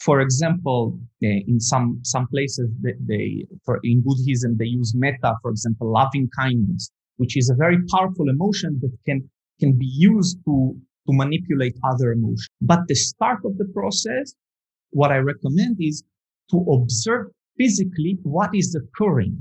For 0.00 0.20
example, 0.20 0.98
in 1.20 1.60
some, 1.60 2.00
some 2.02 2.26
places 2.28 2.70
they 2.82 3.46
for 3.64 3.80
in 3.84 4.02
Buddhism, 4.02 4.56
they 4.56 4.66
use 4.66 4.94
metta, 4.94 5.34
for 5.42 5.50
example, 5.50 5.92
loving 5.92 6.28
kindness, 6.36 6.90
which 7.18 7.36
is 7.36 7.50
a 7.50 7.54
very 7.54 7.78
powerful 7.90 8.28
emotion 8.28 8.78
that 8.80 8.96
can, 9.06 9.28
can 9.60 9.78
be 9.78 9.86
used 9.86 10.38
to, 10.46 10.74
to 11.06 11.12
manipulate 11.12 11.76
other 11.84 12.12
emotions. 12.12 12.48
But 12.62 12.80
the 12.88 12.94
start 12.94 13.40
of 13.44 13.58
the 13.58 13.66
process, 13.66 14.34
what 14.90 15.12
I 15.12 15.18
recommend 15.18 15.76
is 15.80 16.02
to 16.50 16.58
observe 16.70 17.26
physically 17.58 18.18
what 18.22 18.54
is 18.54 18.74
occurring, 18.74 19.36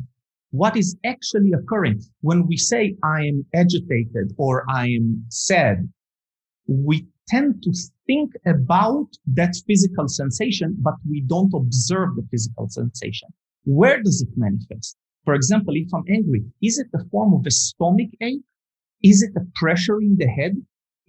what 0.52 0.76
is 0.78 0.96
actually 1.06 1.52
occurring. 1.54 2.02
When 2.22 2.48
we 2.48 2.58
say 2.58 2.96
I 3.04 3.22
am 3.26 3.46
agitated 3.54 4.34
or 4.38 4.66
I 4.70 4.88
am 4.88 5.26
sad, 5.30 5.90
we 6.68 7.08
tend 7.28 7.64
to 7.64 7.74
think 8.06 8.32
about 8.46 9.08
that 9.28 9.56
physical 9.68 10.08
sensation, 10.08 10.76
but 10.80 10.96
we 11.10 11.22
don't 11.22 11.54
observe 11.54 12.16
the 12.16 12.28
physical 12.32 12.68
sensation. 12.70 13.30
Where 13.66 14.02
does 14.02 14.22
it 14.22 14.38
manifest? 14.38 14.98
For 15.26 15.34
example, 15.34 15.74
if 15.76 15.94
I'm 15.94 16.04
angry, 16.10 16.44
is 16.62 16.80
it 16.80 16.88
a 16.94 17.06
form 17.10 17.34
of 17.34 17.46
a 17.46 17.52
stomach 17.52 18.10
ache? 18.22 18.44
Is 19.02 19.22
it 19.22 19.32
a 19.36 19.46
pressure 19.56 20.02
in 20.02 20.18
the 20.18 20.28
head? 20.28 20.54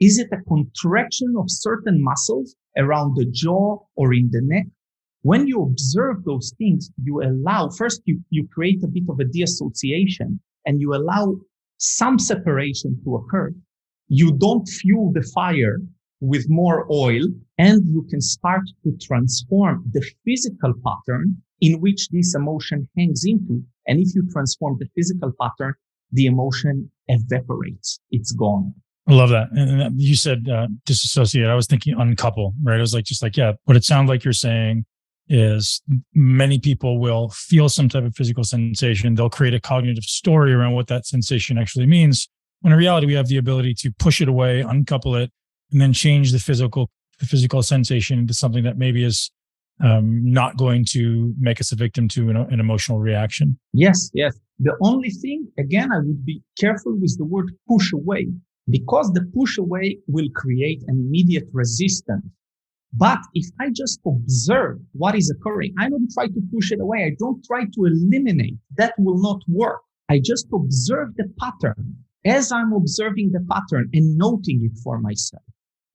Is 0.01 0.19
it 0.19 0.29
a 0.33 0.43
contraction 0.49 1.35
of 1.39 1.47
certain 1.49 2.03
muscles 2.03 2.57
around 2.77 3.17
the 3.17 3.27
jaw 3.27 3.79
or 3.97 4.13
in 4.15 4.31
the 4.31 4.41
neck? 4.43 4.67
When 5.23 5.47
you 5.47 5.63
observe 5.63 6.25
those 6.25 6.53
things, 6.59 6.91
you 7.03 7.23
allow, 7.23 7.71
first 7.71 8.03
you, 8.05 8.21
you 8.31 8.47
create 8.53 8.83
a 8.85 8.89
bit 8.89 9.05
of 9.09 9.21
a 9.21 9.25
deassociation 9.25 10.41
and 10.67 10.81
you 10.81 10.95
allow 10.95 11.37
some 11.79 12.19
separation 12.19 13.01
to 13.05 13.17
occur. 13.17 13.53
You 14.09 14.33
don't 14.33 14.67
fuel 14.67 15.13
the 15.13 15.23
fire 15.35 15.79
with 16.21 16.49
more 16.49 16.87
oil 16.91 17.23
and 17.59 17.87
you 17.87 18.07
can 18.11 18.21
start 18.21 18.63
to 18.85 18.93
transform 19.01 19.85
the 19.93 20.05
physical 20.25 20.73
pattern 20.85 21.37
in 21.61 21.81
which 21.81 22.09
this 22.11 22.35
emotion 22.35 22.89
hangs 22.97 23.25
into. 23.25 23.63
And 23.87 24.01
if 24.01 24.15
you 24.15 24.27
transform 24.33 24.77
the 24.79 24.87
physical 24.95 25.33
pattern, 25.41 25.75
the 26.13 26.27
emotion 26.27 26.91
evaporates. 27.09 28.01
It's 28.11 28.33
gone. 28.33 28.73
I 29.07 29.13
love 29.13 29.31
that. 29.31 29.49
And 29.53 30.01
you 30.01 30.17
said 30.17 30.49
uh, 30.49 30.69
disassociate. 30.87 31.49
I 31.49 31.55
was 31.55 31.67
thinking 31.67 31.95
uncouple, 31.99 32.55
right? 32.63 32.79
I 32.79 32.81
was 32.81 32.95
like, 32.95 33.05
just 33.05 33.23
like, 33.23 33.37
yeah, 33.37 33.53
what 33.65 33.77
it 33.77 33.85
sounds 33.85 34.09
like 34.09 34.25
you're 34.25 34.33
saying 34.33 34.87
is 35.29 35.83
many 36.15 36.59
people 36.59 36.99
will 36.99 37.31
feel 37.31 37.69
some 37.69 37.89
type 37.89 38.05
of 38.05 38.15
physical 38.15 38.45
sensation. 38.45 39.15
They'll 39.15 39.31
create 39.31 39.55
a 39.55 39.61
cognitive 39.61 40.05
story 40.05 40.53
around 40.53 40.73
what 40.73 40.87
that 40.89 41.07
sensation 41.07 41.59
actually 41.59 41.87
means. 41.87 42.29
When 42.65 42.73
in 42.73 42.79
reality, 42.79 43.07
we 43.07 43.13
have 43.13 43.29
the 43.29 43.37
ability 43.37 43.75
to 43.81 43.93
push 43.99 44.23
it 44.23 44.29
away, 44.29 44.63
uncouple 44.63 45.17
it, 45.17 45.31
and 45.71 45.83
then 45.83 45.93
change 45.93 46.33
the 46.33 46.39
physical 46.39 46.89
the 47.21 47.27
physical 47.27 47.63
sensation 47.63 48.19
into 48.19 48.33
something 48.33 48.65
that 48.65 48.79
maybe 48.79 49.05
is 49.05 49.31
um, 49.85 50.23
not 50.25 50.57
going 50.57 50.87
to 50.93 51.35
make 51.39 51.61
us 51.61 51.73
a 51.73 51.77
victim 51.77 52.09
to 52.09 52.31
an, 52.31 52.37
an 52.37 52.61
emotional 52.61 53.01
reaction. 53.01 53.59
Yes, 53.75 54.11
yes. 54.15 54.35
The 54.61 54.75
only 54.81 55.11
thing, 55.11 55.47
again, 55.59 55.93
I 55.93 55.99
would 55.99 56.25
be 56.25 56.43
careful 56.59 56.97
with 56.99 57.19
the 57.19 57.27
word 57.27 57.53
push 57.69 57.93
away 57.93 58.29
because 58.71 59.13
the 59.13 59.31
push 59.37 59.59
away 59.59 59.99
will 60.09 60.31
create 60.35 60.83
an 60.87 60.97
immediate 61.07 61.49
resistance. 61.53 62.25
But 62.95 63.19
if 63.35 63.45
I 63.61 63.69
just 63.73 64.01
observe 64.07 64.79
what 64.93 65.15
is 65.15 65.31
occurring, 65.31 65.75
I 65.79 65.91
don't 65.91 66.11
try 66.11 66.29
to 66.29 66.43
push 66.51 66.73
it 66.73 66.81
away. 66.81 67.05
I 67.05 67.15
don't 67.19 67.45
try 67.45 67.65
to 67.65 67.85
eliminate. 67.85 68.57
That 68.79 68.95
will 68.97 69.19
not 69.19 69.43
work. 69.49 69.83
I 70.09 70.19
just 70.19 70.47
observe 70.51 71.15
the 71.17 71.31
pattern 71.39 72.04
as 72.25 72.53
I'm 72.53 72.73
observing 72.73 73.33
the 73.33 73.45
pattern 73.51 73.89
and 73.93 74.17
noting 74.17 74.61
it 74.65 74.79
for 74.83 74.99
myself 74.99 75.43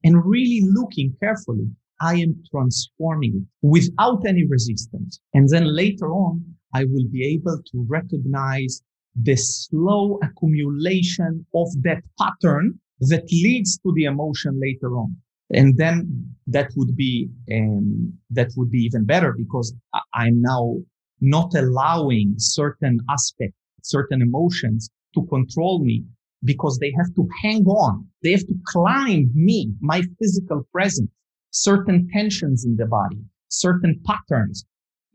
and 0.03 0.25
really 0.25 0.61
looking 0.63 1.15
carefully. 1.19 1.67
I 2.01 2.15
am 2.15 2.41
transforming 2.49 3.35
it 3.35 3.67
without 3.67 4.25
any 4.25 4.45
resistance. 4.45 5.19
And 5.33 5.49
then 5.49 5.65
later 5.75 6.11
on, 6.11 6.43
I 6.73 6.85
will 6.85 7.07
be 7.11 7.25
able 7.25 7.61
to 7.71 7.85
recognize 7.89 8.81
the 9.21 9.35
slow 9.35 10.17
accumulation 10.23 11.45
of 11.53 11.67
that 11.81 12.03
pattern 12.17 12.79
that 13.01 13.23
leads 13.31 13.77
to 13.79 13.91
the 13.95 14.05
emotion 14.05 14.59
later 14.61 14.95
on. 14.95 15.17
And 15.51 15.75
then 15.77 16.35
that 16.47 16.71
would 16.77 16.95
be, 16.95 17.27
um, 17.51 18.13
that 18.29 18.51
would 18.55 18.69
be 18.71 18.79
even 18.79 19.03
better 19.03 19.33
because 19.35 19.73
I'm 20.13 20.41
now 20.41 20.77
not 21.19 21.53
allowing 21.55 22.35
certain 22.37 22.99
aspects, 23.09 23.57
certain 23.81 24.21
emotions 24.21 24.89
to 25.15 25.25
control 25.25 25.83
me 25.83 26.05
because 26.43 26.78
they 26.80 26.93
have 26.97 27.13
to 27.15 27.28
hang 27.41 27.65
on. 27.65 28.08
They 28.23 28.32
have 28.32 28.47
to 28.47 28.56
climb 28.65 29.32
me, 29.34 29.73
my 29.82 30.04
physical 30.19 30.63
presence, 30.71 31.10
certain 31.52 32.08
tensions 32.13 32.65
in 32.65 32.75
the 32.78 32.86
body, 32.86 33.19
certain 33.49 34.02
patterns. 34.06 34.65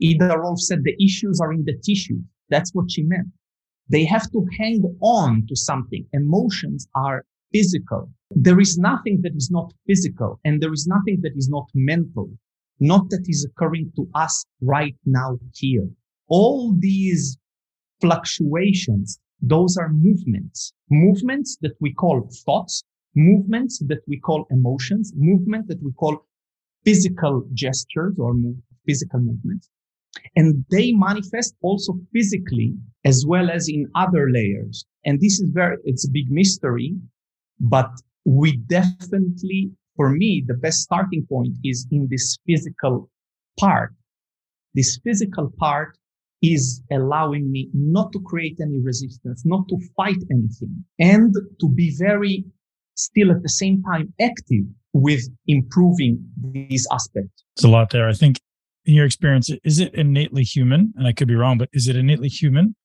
Ida 0.03 0.37
Rolf 0.39 0.61
said 0.61 0.83
the 0.83 0.97
issues 1.03 1.41
are 1.41 1.53
in 1.53 1.65
the 1.65 1.79
tissue. 1.85 2.21
That's 2.51 2.75
what 2.75 2.91
she 2.91 3.03
meant. 3.03 3.29
They 3.89 4.05
have 4.05 4.31
to 4.33 4.47
hang 4.59 4.83
on 5.01 5.47
to 5.49 5.57
something. 5.57 6.07
Emotions 6.13 6.89
are 6.95 7.25
physical. 7.53 8.11
There 8.31 8.61
is 8.61 8.79
nothing 8.79 9.21
that 9.23 9.35
is 9.37 9.51
not 9.51 9.73
physical 9.87 10.41
and 10.45 10.61
there 10.61 10.73
is 10.73 10.87
nothing 10.87 11.21
that 11.23 11.33
is 11.37 11.49
not 11.49 11.67
mental, 11.75 12.31
not 12.81 13.11
that 13.11 13.25
is 13.29 13.45
occurring 13.45 13.93
to 13.97 14.09
us 14.15 14.45
right 14.61 14.97
now 15.05 15.39
here. 15.55 15.89
All 16.29 16.75
these 16.79 17.39
fluctuations, 18.01 19.21
those 19.41 19.77
are 19.77 19.89
movements, 19.91 20.73
movements 20.91 21.59
that 21.61 21.75
we 21.81 21.93
call 21.93 22.29
thoughts, 22.45 22.83
movements 23.15 23.79
that 23.87 24.01
we 24.07 24.19
call 24.19 24.47
emotions, 24.51 25.13
movement 25.17 25.69
that 25.69 25.83
we 25.83 25.93
call 25.93 26.25
physical 26.85 27.47
gestures 27.53 28.15
or 28.19 28.35
physical 28.87 29.21
movements. 29.21 29.69
And 30.37 30.65
they 30.71 30.93
manifest 30.93 31.55
also 31.61 31.99
physically 32.13 32.75
as 33.05 33.25
well 33.27 33.51
as 33.51 33.69
in 33.69 33.91
other 33.95 34.31
layers. 34.31 34.85
And 35.05 35.21
this 35.21 35.41
is 35.41 35.49
very, 35.51 35.77
it's 35.85 36.07
a 36.07 36.11
big 36.11 36.31
mystery, 36.31 36.95
but 37.61 37.91
we 38.25 38.57
definitely, 38.57 39.71
for 39.97 40.11
me, 40.11 40.45
the 40.47 40.55
best 40.55 40.81
starting 40.81 41.27
point 41.29 41.57
is 41.65 41.87
in 41.91 42.09
this 42.11 42.39
physical 42.47 43.11
part. 43.59 43.93
This 44.75 44.99
physical 45.05 45.53
part 45.59 45.97
is 46.45 46.83
allowing 46.93 47.51
me 47.51 47.71
not 47.73 48.13
to 48.13 48.21
create 48.21 48.59
any 48.61 48.79
resistance, 48.81 49.43
not 49.47 49.67
to 49.69 49.79
fight 49.97 50.23
anything 50.31 50.85
and 50.99 51.35
to 51.61 51.69
be 51.69 51.95
very 51.99 52.45
still 52.97 53.31
at 53.31 53.43
the 53.43 53.49
same 53.49 53.83
time 53.83 54.13
active 54.21 54.65
with 54.93 55.23
improving 55.47 56.23
these 56.53 56.87
aspects. 56.93 57.43
It's 57.57 57.65
a 57.65 57.69
lot 57.69 57.91
there. 57.91 58.09
I 58.09 58.13
think 58.13 58.39
in 58.85 58.95
your 58.95 59.07
experience, 59.07 59.51
is 59.65 59.79
it 59.81 59.95
innately 59.95 60.43
human? 60.43 60.93
And 60.97 61.07
I 61.07 61.13
could 61.13 61.29
be 61.29 61.35
wrong, 61.35 61.57
but 61.57 61.71
is 61.73 61.89
it 61.89 61.97
innately 61.97 62.29
human 62.29 62.77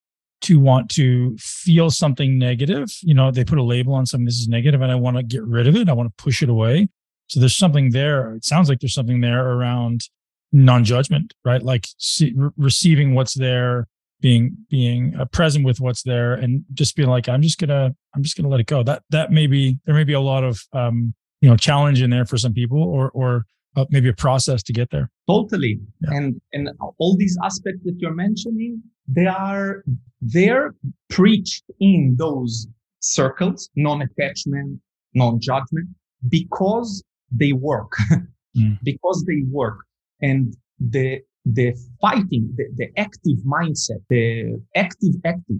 to 0.42 0.60
want 0.60 0.90
to 0.92 1.36
feel 1.38 1.92
something 1.92 2.40
negative? 2.40 2.88
You 3.02 3.14
know, 3.14 3.30
they 3.30 3.44
put 3.44 3.58
a 3.58 3.64
label 3.64 3.94
on 3.94 4.06
something, 4.06 4.26
this 4.26 4.40
is 4.40 4.48
negative, 4.48 4.82
and 4.82 4.92
I 4.92 4.96
want 4.96 5.18
to 5.18 5.24
get 5.24 5.44
rid 5.44 5.68
of 5.68 5.76
it. 5.76 5.90
I 5.90 5.94
want 5.94 6.08
to 6.08 6.24
push 6.24 6.42
it 6.42 6.50
away. 6.50 6.88
So 7.28 7.40
there's 7.40 7.58
something 7.58 7.92
there. 7.92 8.34
It 8.36 8.46
sounds 8.46 8.70
like 8.70 8.80
there's 8.80 8.94
something 8.94 9.22
there 9.22 9.46
around 9.46 10.02
non-judgment, 10.52 11.34
right? 11.46 11.62
Like 11.62 11.88
see, 11.98 12.34
re- 12.36 12.50
receiving 12.58 13.16
what's 13.16 13.34
there, 13.34 13.88
being 14.22 14.58
being 14.70 15.16
uh, 15.16 15.26
present 15.26 15.66
with 15.66 15.80
what's 15.80 16.04
there, 16.04 16.34
and 16.34 16.64
just 16.74 16.96
being 16.96 17.10
like, 17.10 17.30
I'm 17.30 17.42
just 17.42 17.60
gonna, 17.60 17.96
I'm 18.16 18.24
just 18.24 18.36
gonna 18.36 18.50
let 18.50 18.60
it 18.60 18.68
go. 18.68 18.84
That 18.84 19.04
that 19.10 19.32
may 19.32 19.48
be 19.48 19.78
there 19.86 19.96
may 19.96 20.04
be 20.04 20.14
a 20.14 20.22
lot 20.22 20.44
of 20.44 20.62
um, 20.74 21.14
you 21.42 21.50
know 21.50 21.56
challenge 21.56 22.02
in 22.02 22.10
there 22.10 22.26
for 22.26 22.38
some 22.38 22.54
people, 22.54 22.82
or 22.82 23.10
or 23.12 23.46
uh, 23.76 23.86
maybe 23.90 24.10
a 24.10 24.14
process 24.14 24.64
to 24.64 24.74
get 24.74 24.90
there. 24.92 25.10
Totally. 25.28 25.80
Yeah. 26.02 26.18
And, 26.18 26.42
and 26.54 26.70
all 26.98 27.16
these 27.18 27.38
aspects 27.44 27.82
that 27.86 27.96
you're 27.98 28.14
mentioning, 28.14 28.82
they 29.08 29.26
are, 29.26 29.84
they're 30.22 30.76
preached 31.10 31.64
in 31.80 32.16
those 32.18 32.68
circles, 33.00 33.70
non-attachment, 33.76 34.80
non-judgment, 35.14 35.88
because 36.28 37.04
they 37.32 37.54
work, 37.54 37.94
mm. 38.58 38.78
because 38.84 39.24
they 39.28 39.44
work. 39.50 39.78
And 40.22 40.56
the, 40.80 41.22
the 41.46 41.74
fighting, 42.02 42.54
the, 42.56 42.66
the 42.76 42.88
active 42.98 43.38
mindset, 43.46 44.02
the 44.10 44.62
active, 44.76 45.16
active, 45.26 45.58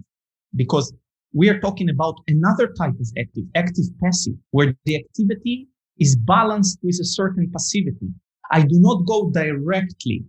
because 0.54 0.92
we 1.32 1.48
are 1.48 1.60
talking 1.60 1.90
about 1.90 2.16
another 2.28 2.68
type 2.78 2.94
of 2.98 3.08
active, 3.18 3.44
active 3.54 3.84
passive, 4.02 4.34
where 4.50 4.74
the 4.84 4.96
activity 4.96 5.68
is 5.98 6.16
balanced 6.16 6.78
with 6.82 6.98
a 7.00 7.04
certain 7.04 7.50
passivity. 7.50 8.08
I 8.50 8.62
do 8.62 8.80
not 8.80 9.06
go 9.06 9.30
directly 9.30 10.24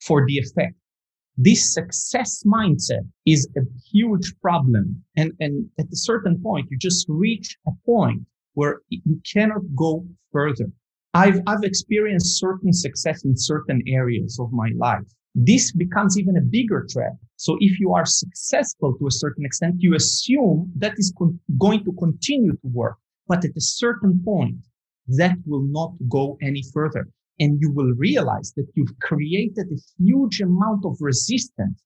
for 0.00 0.24
the 0.26 0.38
effect. 0.38 0.74
This 1.36 1.74
success 1.74 2.44
mindset 2.46 3.08
is 3.26 3.48
a 3.56 3.62
huge 3.90 4.32
problem. 4.40 5.02
And, 5.16 5.32
and 5.40 5.68
at 5.80 5.86
a 5.86 5.96
certain 5.96 6.40
point, 6.40 6.68
you 6.70 6.78
just 6.78 7.06
reach 7.08 7.56
a 7.66 7.72
point 7.84 8.22
where 8.52 8.82
you 8.88 9.20
cannot 9.32 9.62
go 9.74 10.06
further. 10.30 10.66
I've, 11.14 11.40
I've 11.46 11.62
experienced 11.62 12.40
certain 12.40 12.72
success 12.72 13.24
in 13.24 13.36
certain 13.36 13.80
areas 13.86 14.40
of 14.40 14.52
my 14.52 14.70
life. 14.76 15.06
This 15.36 15.70
becomes 15.70 16.18
even 16.18 16.36
a 16.36 16.40
bigger 16.40 16.86
trap. 16.90 17.12
So 17.36 17.56
if 17.60 17.78
you 17.78 17.92
are 17.94 18.04
successful 18.04 18.96
to 18.98 19.06
a 19.06 19.12
certain 19.12 19.44
extent, 19.44 19.76
you 19.78 19.94
assume 19.94 20.72
that 20.76 20.94
is 20.96 21.14
con- 21.16 21.38
going 21.56 21.84
to 21.84 21.92
continue 21.92 22.52
to 22.52 22.68
work. 22.72 22.96
But 23.28 23.44
at 23.44 23.56
a 23.56 23.60
certain 23.60 24.20
point, 24.24 24.56
that 25.06 25.36
will 25.46 25.62
not 25.62 25.92
go 26.08 26.36
any 26.42 26.64
further. 26.72 27.06
And 27.38 27.60
you 27.60 27.70
will 27.70 27.92
realize 27.96 28.52
that 28.56 28.66
you've 28.74 28.98
created 29.00 29.66
a 29.70 30.02
huge 30.02 30.40
amount 30.40 30.84
of 30.84 30.96
resistance 31.00 31.80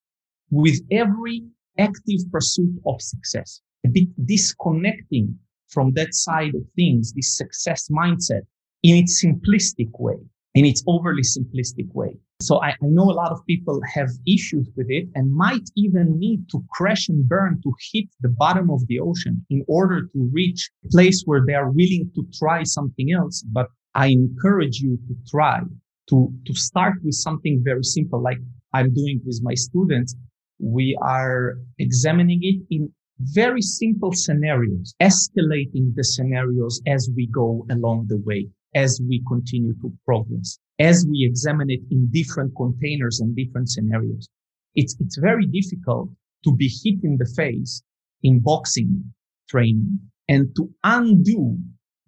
with 0.51 0.81
every 0.91 1.45
active 1.79 2.21
pursuit 2.33 2.81
of 2.87 3.01
success, 3.03 3.61
a 3.85 3.89
bit 3.89 4.09
disconnecting 4.27 5.39
from 5.69 5.93
that 5.93 6.15
side 6.15 6.55
of 6.55 6.63
things, 6.77 7.13
this 7.13 7.37
success 7.37 7.89
mindset 7.91 8.43
in 8.83 8.97
its 8.97 9.25
simplistic 9.25 9.91
way, 9.99 10.19
in 10.55 10.65
its 10.65 10.83
overly 10.87 11.23
simplistic 11.23 11.93
way. 11.95 12.17
So 12.41 12.63
I, 12.63 12.69
I, 12.69 12.77
know 12.83 13.11
a 13.11 13.19
lot 13.21 13.33
of 13.33 13.45
people 13.47 13.81
have 13.93 14.09
issues 14.27 14.69
with 14.77 14.87
it 14.89 15.09
and 15.17 15.35
might 15.35 15.69
even 15.75 16.19
need 16.21 16.49
to 16.51 16.63
crash 16.71 17.09
and 17.09 17.29
burn 17.29 17.61
to 17.65 17.73
hit 17.93 18.07
the 18.21 18.29
bottom 18.29 18.71
of 18.71 18.87
the 18.87 19.01
ocean 19.01 19.45
in 19.51 19.65
order 19.67 20.03
to 20.03 20.31
reach 20.33 20.71
a 20.85 20.89
place 20.89 21.25
where 21.25 21.43
they 21.45 21.55
are 21.55 21.71
willing 21.71 22.11
to 22.15 22.25
try 22.39 22.63
something 22.63 23.13
else. 23.13 23.43
But 23.43 23.67
I 23.95 24.09
encourage 24.09 24.79
you 24.79 24.99
to 25.09 25.17
try 25.29 25.61
to, 26.11 26.33
to 26.47 26.55
start 26.55 26.95
with 27.03 27.15
something 27.15 27.61
very 27.65 27.83
simple, 27.83 28.23
like 28.23 28.39
I'm 28.73 28.95
doing 28.95 29.21
with 29.25 29.41
my 29.43 29.55
students. 29.55 30.15
We 30.61 30.97
are 31.03 31.57
examining 31.79 32.41
it 32.43 32.63
in 32.71 32.93
very 33.19 33.63
simple 33.63 34.13
scenarios, 34.13 34.95
escalating 35.03 35.95
the 35.97 36.05
scenarios 36.05 36.81
as 36.87 37.11
we 37.17 37.27
go 37.27 37.67
along 37.71 38.07
the 38.09 38.19
way, 38.19 38.49
as 38.75 39.01
we 39.09 39.23
continue 39.29 39.75
to 39.81 39.93
progress, 40.05 40.59
as 40.79 41.07
we 41.09 41.25
examine 41.25 41.71
it 41.71 41.81
in 41.91 42.09
different 42.11 42.53
containers 42.57 43.21
and 43.21 43.35
different 43.35 43.69
scenarios. 43.69 44.29
It's, 44.75 44.97
it's 45.01 45.19
very 45.19 45.47
difficult 45.47 46.11
to 46.45 46.55
be 46.55 46.71
hit 46.85 47.03
in 47.03 47.17
the 47.17 47.31
face 47.37 47.83
in 48.23 48.41
boxing 48.41 49.13
training 49.49 49.99
and 50.29 50.55
to 50.57 50.71
undo 50.85 51.57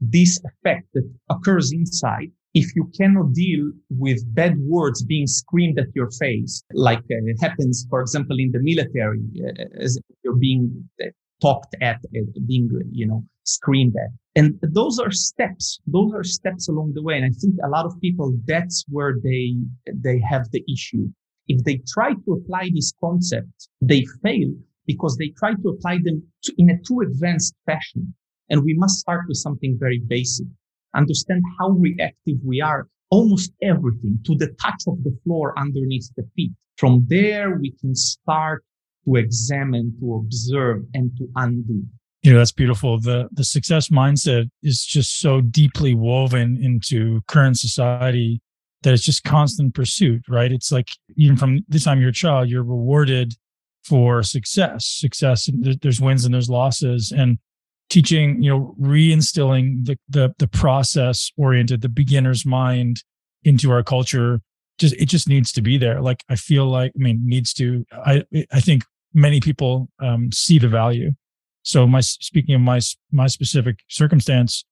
this 0.00 0.40
effect 0.44 0.86
that 0.94 1.10
occurs 1.30 1.72
inside 1.72 2.30
if 2.54 2.74
you 2.74 2.90
cannot 2.96 3.32
deal 3.32 3.70
with 3.90 4.18
bad 4.34 4.58
words 4.58 5.04
being 5.04 5.26
screamed 5.26 5.78
at 5.78 5.86
your 5.94 6.10
face, 6.10 6.62
like 6.72 6.98
uh, 6.98 7.32
happens, 7.40 7.86
for 7.88 8.00
example, 8.00 8.38
in 8.38 8.50
the 8.50 8.58
military, 8.60 9.20
uh, 9.46 9.82
as 9.82 9.98
you're 10.24 10.36
being 10.36 10.88
uh, 11.00 11.06
talked 11.40 11.76
at, 11.80 11.96
uh, 11.96 12.20
being, 12.46 12.68
you 12.90 13.06
know, 13.06 13.24
screamed 13.54 13.94
that. 13.94 14.10
And 14.36 14.58
those 14.62 14.98
are 14.98 15.10
steps. 15.10 15.80
Those 15.86 16.12
are 16.14 16.24
steps 16.24 16.68
along 16.68 16.92
the 16.94 17.02
way. 17.02 17.16
And 17.16 17.24
I 17.24 17.30
think 17.30 17.54
a 17.64 17.68
lot 17.68 17.86
of 17.86 18.00
people, 18.00 18.36
that's 18.46 18.84
where 18.88 19.14
they, 19.22 19.54
they 19.92 20.20
have 20.20 20.50
the 20.52 20.64
issue. 20.72 21.08
If 21.48 21.64
they 21.64 21.80
try 21.88 22.14
to 22.14 22.32
apply 22.32 22.70
this 22.72 22.92
concept, 23.00 23.68
they 23.80 24.04
fail 24.22 24.52
because 24.86 25.16
they 25.16 25.32
try 25.36 25.54
to 25.54 25.68
apply 25.68 25.98
them 26.02 26.22
to, 26.44 26.54
in 26.58 26.70
a 26.70 26.78
too 26.86 27.00
advanced 27.00 27.54
fashion. 27.66 28.14
And 28.48 28.64
we 28.64 28.74
must 28.74 28.98
start 28.98 29.24
with 29.28 29.36
something 29.36 29.76
very 29.78 30.00
basic 30.06 30.46
understand 30.94 31.42
how 31.58 31.70
reactive 31.70 32.38
we 32.44 32.60
are, 32.60 32.88
almost 33.10 33.52
everything 33.62 34.18
to 34.24 34.34
the 34.36 34.48
touch 34.60 34.82
of 34.86 35.02
the 35.02 35.16
floor 35.24 35.58
underneath 35.58 36.10
the 36.16 36.24
feet. 36.34 36.52
From 36.76 37.04
there, 37.08 37.58
we 37.58 37.72
can 37.80 37.94
start 37.94 38.64
to 39.04 39.16
examine, 39.16 39.96
to 40.00 40.14
observe 40.14 40.84
and 40.94 41.10
to 41.18 41.28
undo. 41.36 41.84
You 42.22 42.32
know, 42.32 42.38
that's 42.38 42.52
beautiful. 42.52 43.00
The, 43.00 43.28
the 43.32 43.44
success 43.44 43.88
mindset 43.88 44.50
is 44.62 44.84
just 44.84 45.20
so 45.20 45.40
deeply 45.40 45.94
woven 45.94 46.58
into 46.62 47.22
current 47.26 47.58
society 47.58 48.42
that 48.82 48.92
it's 48.92 49.04
just 49.04 49.24
constant 49.24 49.74
pursuit, 49.74 50.22
right? 50.28 50.52
It's 50.52 50.70
like 50.70 50.88
even 51.16 51.36
from 51.36 51.64
the 51.68 51.78
time 51.78 52.00
you're 52.00 52.10
a 52.10 52.12
child, 52.12 52.48
you're 52.48 52.62
rewarded 52.62 53.34
for 53.84 54.22
success, 54.22 54.86
success. 54.86 55.48
There's 55.52 56.00
wins 56.00 56.24
and 56.24 56.34
there's 56.34 56.50
losses. 56.50 57.10
And 57.10 57.38
teaching, 57.90 58.42
you 58.42 58.50
know, 58.50 58.74
reinstilling 58.80 59.84
the 59.84 59.98
the, 60.08 60.34
the 60.38 60.48
process 60.48 61.30
oriented, 61.36 61.82
the 61.82 61.88
beginner's 61.88 62.46
mind 62.46 63.02
into 63.44 63.70
our 63.70 63.82
culture. 63.82 64.40
Just 64.78 64.94
it 64.94 65.06
just 65.06 65.28
needs 65.28 65.52
to 65.52 65.62
be 65.62 65.76
there. 65.76 66.00
Like 66.00 66.24
I 66.30 66.36
feel 66.36 66.66
like, 66.66 66.92
I 66.96 67.02
mean, 67.02 67.20
needs 67.22 67.52
to. 67.54 67.84
I 67.92 68.24
I 68.52 68.60
think 68.60 68.84
many 69.12 69.40
people 69.40 69.88
um, 70.00 70.30
see 70.32 70.58
the 70.58 70.68
value. 70.68 71.12
So 71.62 71.86
my 71.86 72.00
speaking 72.00 72.54
of 72.54 72.60
my 72.60 72.80
my 73.12 73.26
specific 73.26 73.80
circumstance, 73.88 74.64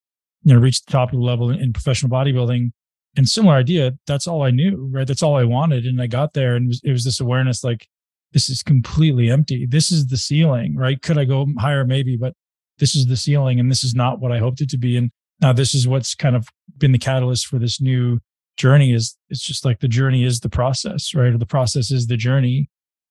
you 0.43 0.55
know, 0.55 0.61
reached 0.61 0.87
the 0.87 0.93
top 0.93 1.13
of 1.13 1.19
the 1.19 1.25
level 1.25 1.51
in, 1.51 1.73
professional 1.73 2.11
bodybuilding, 2.11 2.71
and 3.17 3.29
similar 3.29 3.55
idea. 3.55 3.93
That's 4.07 4.27
all 4.27 4.43
I 4.43 4.51
knew, 4.51 4.89
right? 4.93 5.07
That's 5.07 5.23
all 5.23 5.37
I 5.37 5.45
wanted, 5.45 5.85
and 5.85 6.01
I 6.01 6.07
got 6.07 6.33
there, 6.35 6.57
and 6.57 6.67
it 6.67 6.69
was, 6.69 6.81
it 6.85 6.93
was 6.93 7.05
this 7.05 7.21
awareness, 7.21 7.63
like 7.63 7.87
this 8.33 8.49
is 8.49 8.63
completely 8.63 9.31
empty. 9.31 9.67
This 9.67 9.91
is 9.91 10.07
the 10.07 10.17
ceiling, 10.17 10.77
right? 10.77 11.01
Could 11.01 11.19
I 11.19 11.25
go 11.25 11.47
higher? 11.59 11.85
Maybe, 11.85 12.17
but 12.17 12.35
this 12.79 12.95
is 12.95 13.07
the 13.07 13.17
ceiling 13.17 13.61
and 13.61 13.71
this 13.71 13.85
is 13.85 13.95
not 13.95 14.21
what 14.21 14.33
I 14.33 14.39
hoped 14.39 14.61
it 14.61 14.71
to 14.71 14.79
be. 14.79 14.97
And 14.97 15.11
now 15.41 15.53
this 15.53 15.75
is 15.75 15.87
what's 15.87 16.15
kind 16.15 16.37
of 16.37 16.49
been 16.77 16.93
the 16.93 16.99
catalyst 16.99 17.47
for 17.47 17.59
this 17.59 17.81
new 17.81 18.21
journey 18.57 18.93
is 18.93 19.17
it's 19.29 19.43
just 19.43 19.65
like 19.65 19.81
the 19.81 19.89
journey 19.89 20.25
is 20.25 20.41
the 20.41 20.49
process, 20.49 21.15
right? 21.15 21.33
Or 21.33 21.39
the 21.39 21.47
process 21.47 21.91
is 21.91 22.07
the 22.07 22.17
journey 22.17 22.69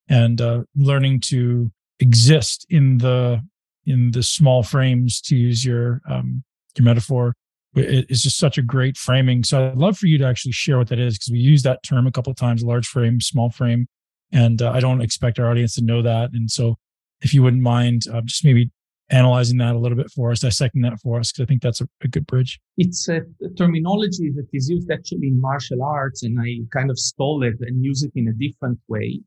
and 0.09 0.39
uh, 0.41 0.63
learning 0.75 1.21
to 1.21 1.71
exist 1.99 2.65
in 2.69 2.99
the, 2.99 3.41
in 3.87 4.11
the 4.11 4.21
small 4.21 4.61
frames 4.61 5.19
to 5.21 5.35
use 5.35 5.65
your, 5.65 6.01
um, 6.07 6.43
your 6.77 6.85
metaphor 6.85 7.33
it's 7.77 8.23
just 8.23 8.37
such 8.37 8.57
a 8.57 8.61
great 8.61 8.97
framing. 8.97 9.43
So 9.43 9.67
I'd 9.67 9.77
love 9.77 9.97
for 9.97 10.07
you 10.07 10.17
to 10.17 10.25
actually 10.25 10.51
share 10.51 10.77
what 10.77 10.87
that 10.89 10.99
is 10.99 11.17
because 11.17 11.31
we 11.31 11.39
use 11.39 11.63
that 11.63 11.83
term 11.83 12.07
a 12.07 12.11
couple 12.11 12.31
of 12.31 12.37
times, 12.37 12.63
large 12.63 12.87
frame, 12.87 13.21
small 13.21 13.49
frame. 13.49 13.87
And 14.31 14.61
uh, 14.61 14.71
I 14.71 14.79
don't 14.79 15.01
expect 15.01 15.39
our 15.39 15.49
audience 15.49 15.75
to 15.75 15.83
know 15.83 16.01
that. 16.01 16.31
And 16.33 16.49
so 16.49 16.75
if 17.21 17.33
you 17.33 17.43
wouldn't 17.43 17.63
mind 17.63 18.03
uh, 18.11 18.21
just 18.21 18.43
maybe 18.43 18.71
analyzing 19.09 19.57
that 19.57 19.73
a 19.73 19.79
little 19.79 19.95
bit 19.95 20.11
for 20.11 20.31
us, 20.31 20.41
dissecting 20.41 20.81
that 20.81 20.99
for 20.99 21.19
us, 21.19 21.31
because 21.31 21.43
I 21.43 21.47
think 21.47 21.61
that's 21.61 21.79
a, 21.79 21.87
a, 22.03 22.09
good 22.09 22.27
bridge. 22.27 22.59
It's 22.77 23.07
a 23.07 23.21
terminology 23.57 24.31
that 24.35 24.47
is 24.51 24.69
used 24.69 24.91
actually 24.91 25.27
in 25.29 25.39
martial 25.39 25.81
arts, 25.81 26.23
and 26.23 26.37
I 26.41 26.59
kind 26.77 26.91
of 26.91 26.99
stole 26.99 27.41
it 27.43 27.55
and 27.61 27.83
use 27.83 28.03
it 28.03 28.11
in 28.15 28.27
a 28.27 28.33
different 28.33 28.79
way 28.89 29.21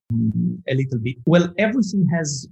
a 0.68 0.74
little 0.74 0.98
bit. 1.02 1.16
Well, 1.24 1.48
everything 1.56 2.06
has 2.14 2.46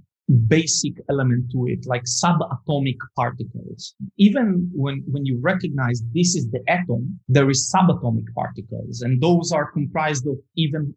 basic 0.47 0.93
element 1.09 1.51
to 1.51 1.65
it, 1.67 1.85
like 1.87 2.03
subatomic 2.03 2.97
particles. 3.15 3.95
Even 4.17 4.69
when, 4.73 5.03
when 5.07 5.25
you 5.25 5.39
recognize 5.41 6.03
this 6.13 6.35
is 6.35 6.49
the 6.51 6.61
atom, 6.67 7.19
there 7.27 7.49
is 7.49 7.73
subatomic 7.73 8.25
particles, 8.35 9.01
and 9.01 9.21
those 9.21 9.51
are 9.51 9.71
comprised 9.71 10.27
of 10.27 10.37
even 10.55 10.93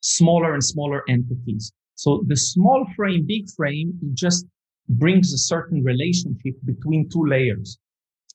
smaller 0.00 0.54
and 0.54 0.64
smaller 0.64 1.02
entities. 1.08 1.72
So 1.94 2.24
the 2.26 2.36
small 2.36 2.84
frame, 2.96 3.24
big 3.26 3.48
frame, 3.56 3.98
just 4.12 4.46
brings 4.88 5.32
a 5.32 5.38
certain 5.38 5.82
relationship 5.84 6.54
between 6.64 7.08
two 7.08 7.24
layers, 7.26 7.78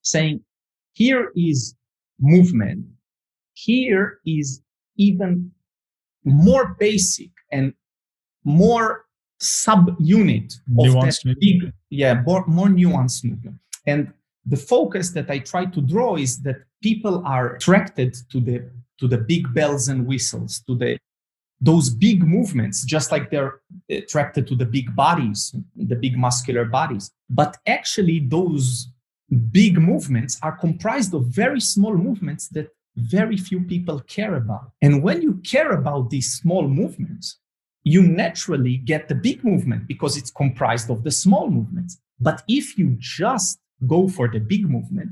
saying 0.02 0.42
here 0.94 1.32
is 1.36 1.76
movement. 2.20 2.86
Here 3.54 4.20
is 4.26 4.62
even 4.98 5.52
more 6.24 6.76
basic 6.80 7.30
and 7.52 7.74
more 8.46 9.06
subunit 9.40 10.60
of 10.78 10.94
that 10.94 11.38
big, 11.40 11.72
yeah, 11.90 12.22
more, 12.26 12.46
more 12.48 12.68
nuanced 12.68 13.24
movement. 13.24 13.58
And 13.86 14.14
the 14.46 14.58
focus 14.58 15.12
that 15.12 15.30
I 15.30 15.40
try 15.40 15.66
to 15.66 15.82
draw 15.82 16.16
is 16.16 16.42
that 16.44 16.58
people 16.82 17.24
are 17.26 17.56
attracted 17.56 18.16
to 18.32 18.40
the 18.40 18.70
to 19.00 19.08
the 19.08 19.18
big 19.18 19.54
bells 19.54 19.88
and 19.88 20.06
whistles, 20.06 20.62
to 20.68 20.76
the 20.76 20.98
those 21.62 21.90
big 21.90 22.24
movements, 22.24 22.84
just 22.86 23.12
like 23.12 23.30
they're 23.30 23.60
attracted 23.90 24.48
to 24.48 24.56
the 24.56 24.66
big 24.66 24.96
bodies, 24.96 25.54
the 25.76 25.96
big 25.96 26.18
muscular 26.18 26.66
bodies. 26.66 27.12
But 27.30 27.58
actually, 27.68 28.20
those 28.20 28.90
big 29.52 29.78
movements 29.78 30.40
are 30.42 30.58
comprised 30.58 31.14
of 31.14 31.26
very 31.26 31.60
small 31.60 31.96
movements 31.96 32.48
that 32.50 32.70
very 32.96 33.38
few 33.38 33.62
people 33.62 34.00
care 34.02 34.36
about. 34.36 34.72
And 34.82 35.04
when 35.04 35.22
you 35.22 35.36
care 35.36 35.72
about 35.72 36.10
these 36.10 36.34
small 36.34 36.68
movements, 36.68 37.38
you 37.90 38.04
naturally 38.04 38.78
get 38.78 39.08
the 39.08 39.16
big 39.16 39.44
movement 39.44 39.88
because 39.88 40.16
it's 40.16 40.30
comprised 40.32 40.90
of 40.90 41.04
the 41.04 41.12
small 41.12 41.50
movements. 41.50 41.98
But 42.20 42.44
if 42.48 42.78
you 42.78 42.96
just 43.00 43.60
go 43.88 44.08
for 44.08 44.28
the 44.28 44.40
big 44.40 44.70
movement, 44.70 45.12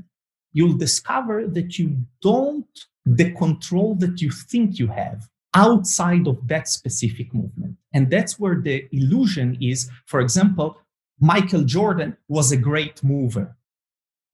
you'll 0.52 0.76
discover 0.86 1.46
that 1.46 1.78
you 1.78 1.96
don't 2.22 2.66
the 3.04 3.32
control 3.32 3.94
that 3.96 4.20
you 4.20 4.30
think 4.30 4.78
you 4.78 4.86
have 4.88 5.28
outside 5.54 6.28
of 6.28 6.46
that 6.46 6.68
specific 6.68 7.34
movement. 7.34 7.74
And 7.94 8.10
that's 8.10 8.38
where 8.38 8.60
the 8.60 8.86
illusion 8.92 9.56
is. 9.60 9.90
For 10.06 10.20
example, 10.20 10.76
Michael 11.18 11.64
Jordan 11.64 12.16
was 12.28 12.52
a 12.52 12.56
great 12.56 13.02
mover. 13.02 13.56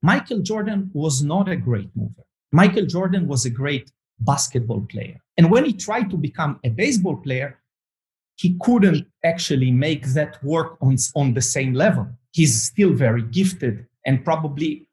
Michael 0.02 0.40
Jordan 0.40 0.90
was 0.92 1.22
not 1.22 1.48
a 1.48 1.57
great 1.57 1.90
mover. 1.94 2.24
Michael 2.52 2.85
Jordan 2.85 3.26
was 3.26 3.46
a 3.46 3.50
great 3.50 3.90
basketball 4.20 4.83
player. 4.83 5.18
And 5.38 5.50
when 5.50 5.64
he 5.64 5.72
tried 5.72 6.11
to 6.11 6.16
become 6.16 6.61
a 6.62 6.68
baseball 6.68 7.16
player, 7.16 7.59
he 8.37 8.57
couldn't 8.61 9.07
actually 9.25 9.70
make 9.70 10.07
that 10.09 10.42
work 10.42 10.77
on, 10.81 10.97
on 11.14 11.35
the 11.35 11.42
same 11.42 11.73
level. 11.73 12.07
He's 12.33 12.62
still 12.62 12.92
very 12.92 13.23
gifted 13.23 13.87
and 14.07 14.25
probably 14.25 14.88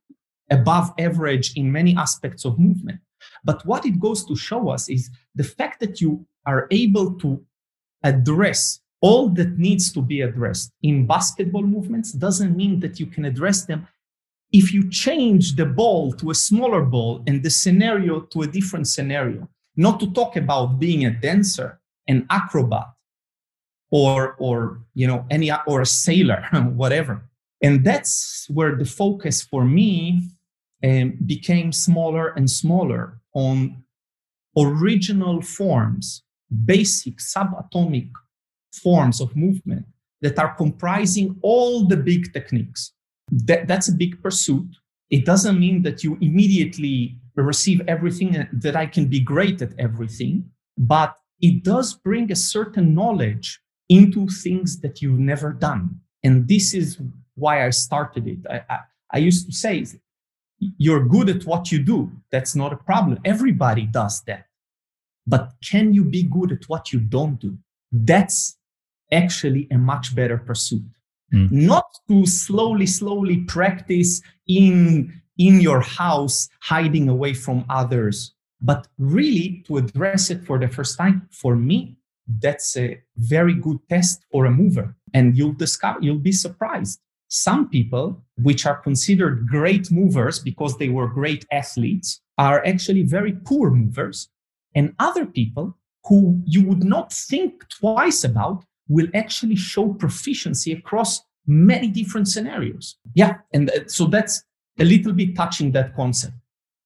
above 0.50 0.94
average 1.00 1.54
in 1.56 1.72
many 1.72 1.96
aspects 1.96 2.46
of 2.46 2.60
movement. 2.60 3.00
But 3.44 3.66
what 3.66 3.86
it 3.86 4.00
goes 4.00 4.26
to 4.26 4.36
show 4.36 4.70
us 4.70 4.90
is 4.90 5.10
the 5.36 5.44
fact 5.44 5.80
that 5.80 6.02
you 6.02 6.26
are 6.46 6.68
able 6.72 7.14
to 7.16 7.44
address 8.04 8.80
all 9.02 9.30
that 9.30 9.58
needs 9.58 9.92
to 9.94 10.02
be 10.02 10.22
addressed 10.22 10.72
in 10.84 11.08
basketball 11.08 11.64
movements 11.64 12.12
doesn't 12.12 12.56
mean 12.56 12.80
that 12.82 13.00
you 13.00 13.08
can 13.08 13.26
address 13.26 13.66
them 13.66 13.88
if 14.52 14.74
you 14.74 14.90
change 14.90 15.56
the 15.56 15.66
ball 15.66 16.12
to 16.14 16.30
a 16.30 16.36
smaller 16.36 16.82
ball 16.84 17.24
and 17.26 17.42
the 17.42 17.50
scenario 17.50 18.20
to 18.20 18.42
a 18.42 18.48
different 18.48 18.88
scenario. 18.88 19.48
Not 19.76 20.00
to 20.02 20.12
talk 20.12 20.36
about 20.36 20.78
being 20.78 21.06
a 21.06 21.12
dancer, 21.12 21.80
an 22.08 22.28
acrobat, 22.30 22.90
or 23.92 24.36
or 24.40 24.82
you 24.94 25.08
know 25.08 25.26
any 25.30 25.52
or 25.68 25.82
a 25.82 25.86
sailor, 25.86 26.48
whatever. 26.74 27.30
And 27.62 27.86
that's 27.86 28.48
where 28.50 28.76
the 28.76 28.86
focus 28.86 29.44
for 29.44 29.64
me 29.64 30.22
um, 30.84 31.18
became 31.26 31.72
smaller 31.72 32.30
and 32.30 32.50
smaller 32.50 33.20
on 33.36 33.84
original 34.58 35.42
forms 35.42 36.24
basic 36.66 37.18
subatomic 37.18 38.10
forms 38.74 39.22
of 39.22 39.36
movement 39.36 39.86
that 40.22 40.38
are 40.38 40.54
comprising 40.56 41.38
all 41.42 41.88
the 41.88 41.98
big 41.98 42.34
techniques. 42.34 42.94
That, 43.32 43.68
that's 43.68 43.90
a 43.90 43.94
big 43.94 44.22
pursuit. 44.22 44.68
It 45.10 45.26
doesn't 45.26 45.60
mean 45.60 45.82
that 45.84 46.04
you 46.04 46.18
immediately 46.22 47.18
receive 47.36 47.82
everything 47.88 48.48
that 48.52 48.76
I 48.76 48.86
can 48.86 49.06
be 49.06 49.20
great 49.20 49.62
at 49.62 49.74
everything, 49.80 50.50
but 50.78 51.16
it 51.42 51.64
does 51.64 51.94
bring 51.94 52.32
a 52.32 52.36
certain 52.36 52.94
knowledge 52.94 53.60
into 53.92 54.28
things 54.28 54.80
that 54.80 55.02
you've 55.02 55.20
never 55.20 55.52
done. 55.52 56.00
And 56.24 56.48
this 56.48 56.74
is 56.74 56.98
why 57.36 57.66
I 57.68 57.72
started 57.72 58.26
it. 58.34 58.40
I, 58.50 58.58
I, 58.70 58.80
I 59.16 59.18
used 59.18 59.46
to 59.48 59.54
say, 59.54 59.86
you're 60.78 61.06
good 61.16 61.28
at 61.30 61.44
what 61.46 61.72
you 61.72 61.80
do. 61.84 62.00
That's 62.32 62.56
not 62.56 62.72
a 62.72 62.78
problem. 62.78 63.20
Everybody 63.26 63.86
does 63.86 64.22
that. 64.28 64.46
But 65.28 65.52
can 65.72 65.94
you 65.94 66.04
be 66.04 66.24
good 66.24 66.52
at 66.52 66.64
what 66.70 66.94
you 66.94 67.00
don't 67.00 67.38
do? 67.40 67.58
That's 67.92 68.58
actually 69.12 69.68
a 69.72 69.78
much 69.78 70.16
better 70.16 70.38
pursuit. 70.38 70.90
Mm. 71.34 71.52
Not 71.52 71.88
to 72.08 72.26
slowly, 72.26 72.86
slowly 72.86 73.38
practice 73.58 74.22
in, 74.48 75.22
in 75.38 75.60
your 75.60 75.82
house, 75.82 76.48
hiding 76.62 77.10
away 77.10 77.34
from 77.34 77.66
others, 77.70 78.34
but 78.62 78.88
really 78.98 79.64
to 79.68 79.78
address 79.78 80.30
it 80.30 80.46
for 80.46 80.58
the 80.60 80.68
first 80.68 80.98
time. 80.98 81.28
For 81.32 81.56
me, 81.56 81.98
that's 82.40 82.78
a 82.78 83.02
very 83.18 83.54
good 83.54 83.78
test 83.90 84.24
for 84.32 84.46
a 84.46 84.52
mover. 84.52 84.96
And 85.14 85.38
you'll 85.38 85.54
discover, 85.54 86.00
you'll 86.02 86.18
be 86.20 86.32
surprised. 86.32 87.00
Some 87.28 87.70
people, 87.70 88.22
which 88.38 88.66
are 88.66 88.78
considered 88.78 89.48
great 89.48 89.92
movers 89.92 90.40
because 90.40 90.78
they 90.78 90.90
were 90.90 91.08
great 91.08 91.46
athletes, 91.52 92.22
are 92.38 92.66
actually 92.66 93.04
very 93.04 93.34
poor 93.34 93.72
movers. 93.72 94.30
And 94.76 94.94
other 95.00 95.26
people 95.26 95.78
who 96.06 96.42
you 96.46 96.66
would 96.66 96.84
not 96.84 97.14
think 97.14 97.68
twice 97.70 98.24
about 98.24 98.66
will 98.88 99.08
actually 99.14 99.56
show 99.56 99.94
proficiency 99.94 100.74
across 100.74 101.22
many 101.48 101.88
different 101.88 102.28
scenarios. 102.28 102.98
Yeah. 103.14 103.36
And 103.54 103.70
uh, 103.70 103.88
so 103.88 104.06
that's 104.06 104.44
a 104.80 104.84
little 104.84 105.14
bit 105.14 105.36
touching 105.36 105.72
that 105.72 105.96
concept. 105.96 106.34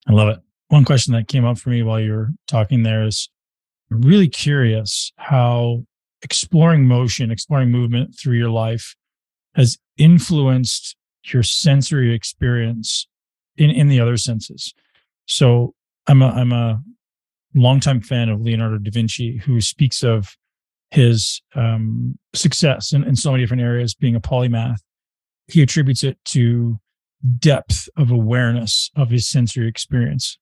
I 0.07 0.13
love 0.13 0.29
it. 0.29 0.39
One 0.69 0.85
question 0.85 1.13
that 1.13 1.27
came 1.27 1.45
up 1.45 1.57
for 1.57 1.69
me 1.69 1.83
while 1.83 1.99
you 1.99 2.11
were 2.11 2.29
talking 2.47 2.83
there 2.83 3.05
is 3.05 3.29
I'm 3.91 4.01
really 4.01 4.27
curious 4.27 5.11
how 5.17 5.85
exploring 6.21 6.87
motion, 6.87 7.31
exploring 7.31 7.71
movement 7.71 8.15
through 8.19 8.37
your 8.37 8.49
life 8.49 8.95
has 9.55 9.77
influenced 9.97 10.95
your 11.25 11.43
sensory 11.43 12.13
experience 12.13 13.07
in, 13.57 13.69
in 13.69 13.87
the 13.87 13.99
other 13.99 14.17
senses. 14.17 14.73
So 15.27 15.73
I'm 16.07 16.21
a, 16.21 16.29
I'm 16.29 16.51
a 16.51 16.81
longtime 17.53 18.01
fan 18.01 18.29
of 18.29 18.41
Leonardo 18.41 18.77
da 18.77 18.91
Vinci, 18.91 19.37
who 19.37 19.61
speaks 19.61 20.03
of 20.03 20.35
his 20.91 21.41
um, 21.55 22.17
success 22.33 22.93
in, 22.93 23.03
in 23.03 23.15
so 23.15 23.31
many 23.31 23.43
different 23.43 23.63
areas, 23.63 23.93
being 23.93 24.15
a 24.15 24.21
polymath. 24.21 24.79
He 25.47 25.61
attributes 25.61 26.03
it 26.03 26.17
to 26.25 26.79
depth 27.39 27.89
of 27.97 28.11
awareness 28.11 28.91
of 28.95 29.09
his 29.09 29.27
sensory 29.27 29.67
experience. 29.67 30.37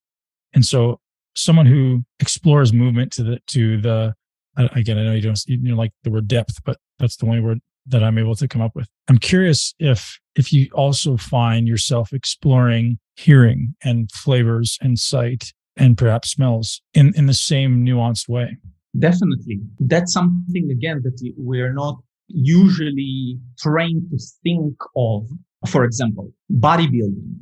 And 0.53 0.65
so 0.65 0.99
someone 1.35 1.65
who 1.65 2.03
explores 2.19 2.73
movement 2.73 3.11
to 3.13 3.23
the, 3.23 3.39
to 3.47 3.81
the, 3.81 4.13
again, 4.57 4.97
I 4.97 5.03
know 5.03 5.13
you 5.13 5.21
don't, 5.21 5.41
you 5.47 5.57
know, 5.57 5.75
like 5.75 5.91
the 6.03 6.11
word 6.11 6.27
depth, 6.27 6.63
but 6.63 6.77
that's 6.99 7.17
the 7.17 7.25
only 7.25 7.39
word 7.39 7.59
that 7.87 8.03
I'm 8.03 8.17
able 8.17 8.35
to 8.35 8.47
come 8.47 8.61
up 8.61 8.75
with. 8.75 8.87
I'm 9.09 9.17
curious 9.17 9.73
if, 9.79 10.19
if 10.35 10.53
you 10.53 10.69
also 10.73 11.17
find 11.17 11.67
yourself 11.67 12.13
exploring 12.13 12.99
hearing 13.15 13.75
and 13.83 14.11
flavors 14.11 14.77
and 14.81 14.97
sight 14.97 15.53
and 15.75 15.97
perhaps 15.97 16.31
smells 16.31 16.81
in, 16.93 17.13
in 17.15 17.25
the 17.25 17.33
same 17.33 17.85
nuanced 17.85 18.29
way. 18.29 18.57
Definitely. 18.97 19.59
That's 19.79 20.13
something, 20.13 20.69
again, 20.71 21.01
that 21.03 21.33
we're 21.35 21.73
not 21.73 21.97
usually 22.27 23.39
trained 23.59 24.03
to 24.11 24.19
think 24.43 24.75
of. 24.95 25.27
For 25.67 25.83
example, 25.83 26.31
bodybuilding, 26.51 27.37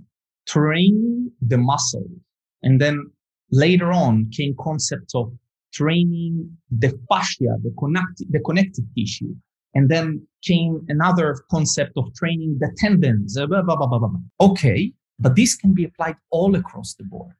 training 0.47 1.31
the 1.41 1.57
muscle. 1.57 2.07
And 2.63 2.79
then 2.79 3.11
later 3.51 3.91
on 3.91 4.29
came 4.31 4.55
concepts 4.59 5.13
of 5.15 5.33
training 5.73 6.49
the 6.69 6.89
fascia, 7.09 7.57
the, 7.63 7.71
the 8.29 8.39
connective 8.39 8.85
tissue. 8.97 9.33
And 9.73 9.89
then 9.89 10.27
came 10.43 10.85
another 10.89 11.45
concept 11.49 11.93
of 11.95 12.13
training 12.13 12.57
the 12.59 12.75
tendons. 12.77 13.37
Blah, 13.37 13.61
blah, 13.61 13.75
blah, 13.75 14.09
okay, 14.41 14.91
but 15.17 15.35
this 15.35 15.55
can 15.55 15.73
be 15.73 15.85
applied 15.85 16.15
all 16.29 16.55
across 16.55 16.95
the 16.95 17.05
board. 17.05 17.33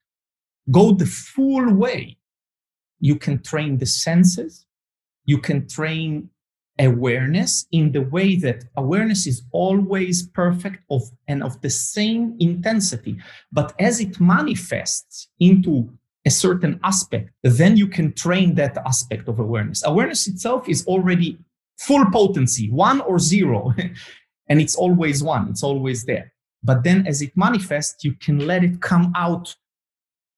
Go 0.69 0.93
the 0.93 1.06
full 1.06 1.74
way 1.74 2.17
you 3.02 3.15
can 3.15 3.41
train 3.41 3.80
the 3.80 3.86
senses, 3.86 4.65
you 5.26 5.39
can 5.39 5.67
train 5.67 6.30
awareness 6.80 7.67
in 7.71 7.91
the 7.91 8.02
way 8.02 8.36
that 8.38 8.63
awareness 8.78 9.28
is 9.28 9.43
always 9.52 10.28
perfect 10.30 10.84
of 10.89 11.02
and 11.28 11.43
of 11.43 11.60
the 11.62 11.69
same 11.69 12.36
intensity 12.39 13.17
but 13.52 13.74
as 13.80 14.00
it 14.00 14.19
manifests 14.21 15.28
into 15.39 15.89
a 16.25 16.29
certain 16.29 16.79
aspect 16.84 17.31
then 17.43 17.75
you 17.75 17.88
can 17.88 18.13
train 18.13 18.55
that 18.55 18.77
aspect 18.86 19.27
of 19.27 19.39
awareness 19.39 19.84
awareness 19.86 20.27
itself 20.27 20.69
is 20.69 20.86
already 20.86 21.38
full 21.79 22.05
potency 22.12 22.69
one 22.69 23.01
or 23.01 23.17
zero 23.17 23.73
and 24.49 24.62
it's 24.62 24.75
always 24.75 25.23
one 25.23 25.49
it's 25.49 25.63
always 25.63 26.03
there 26.05 26.31
but 26.63 26.84
then 26.84 27.05
as 27.07 27.21
it 27.21 27.31
manifests 27.36 28.03
you 28.03 28.13
can 28.13 28.39
let 28.45 28.63
it 28.63 28.81
come 28.81 29.12
out 29.15 29.55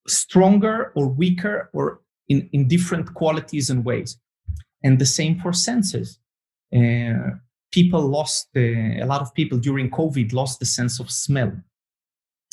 stronger 0.07 0.91
or 0.95 1.07
weaker 1.07 1.69
or 1.73 2.01
in, 2.29 2.49
in 2.53 2.67
different 2.67 3.13
qualities 3.13 3.69
and 3.69 3.83
ways. 3.85 4.17
And 4.83 4.99
the 4.99 5.05
same 5.05 5.39
for 5.39 5.53
senses. 5.53 6.19
Uh, 6.75 7.37
people 7.71 8.01
lost, 8.01 8.49
uh, 8.55 8.59
a 8.59 9.05
lot 9.05 9.21
of 9.21 9.33
people 9.33 9.57
during 9.57 9.89
COVID 9.89 10.33
lost 10.33 10.59
the 10.59 10.65
sense 10.65 10.99
of 10.99 11.09
smell. 11.09 11.53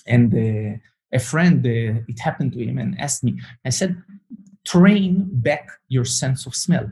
And 0.06 0.32
uh, 0.34 0.78
a 1.12 1.18
friend, 1.18 1.64
uh, 1.66 2.00
it 2.08 2.20
happened 2.20 2.52
to 2.52 2.64
him 2.64 2.78
and 2.78 2.98
asked 3.00 3.24
me, 3.24 3.40
I 3.64 3.70
said, 3.70 4.02
train 4.64 5.28
back 5.32 5.68
your 5.88 6.04
sense 6.04 6.46
of 6.46 6.54
smell. 6.54 6.90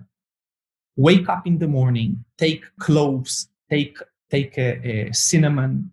Wake 0.97 1.29
up 1.29 1.47
in 1.47 1.59
the 1.59 1.69
morning, 1.69 2.25
take 2.37 2.65
cloves, 2.81 3.49
take, 3.71 3.99
take 4.31 4.59
a, 4.59 5.09
a 5.09 5.13
cinnamon, 5.13 5.93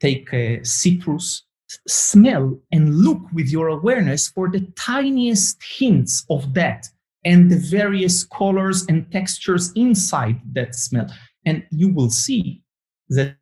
take 0.00 0.32
a 0.32 0.62
citrus, 0.64 1.44
smell 1.88 2.58
and 2.72 2.94
look 2.94 3.20
with 3.32 3.48
your 3.48 3.68
awareness 3.68 4.28
for 4.28 4.50
the 4.50 4.60
tiniest 4.76 5.62
hints 5.62 6.24
of 6.30 6.54
that 6.54 6.86
and 7.24 7.50
the 7.50 7.56
various 7.56 8.24
colors 8.24 8.84
and 8.88 9.10
textures 9.10 9.72
inside 9.74 10.40
that 10.52 10.74
smell. 10.74 11.08
And 11.46 11.64
you 11.70 11.88
will 11.88 12.10
see 12.10 12.62
that 13.08 13.36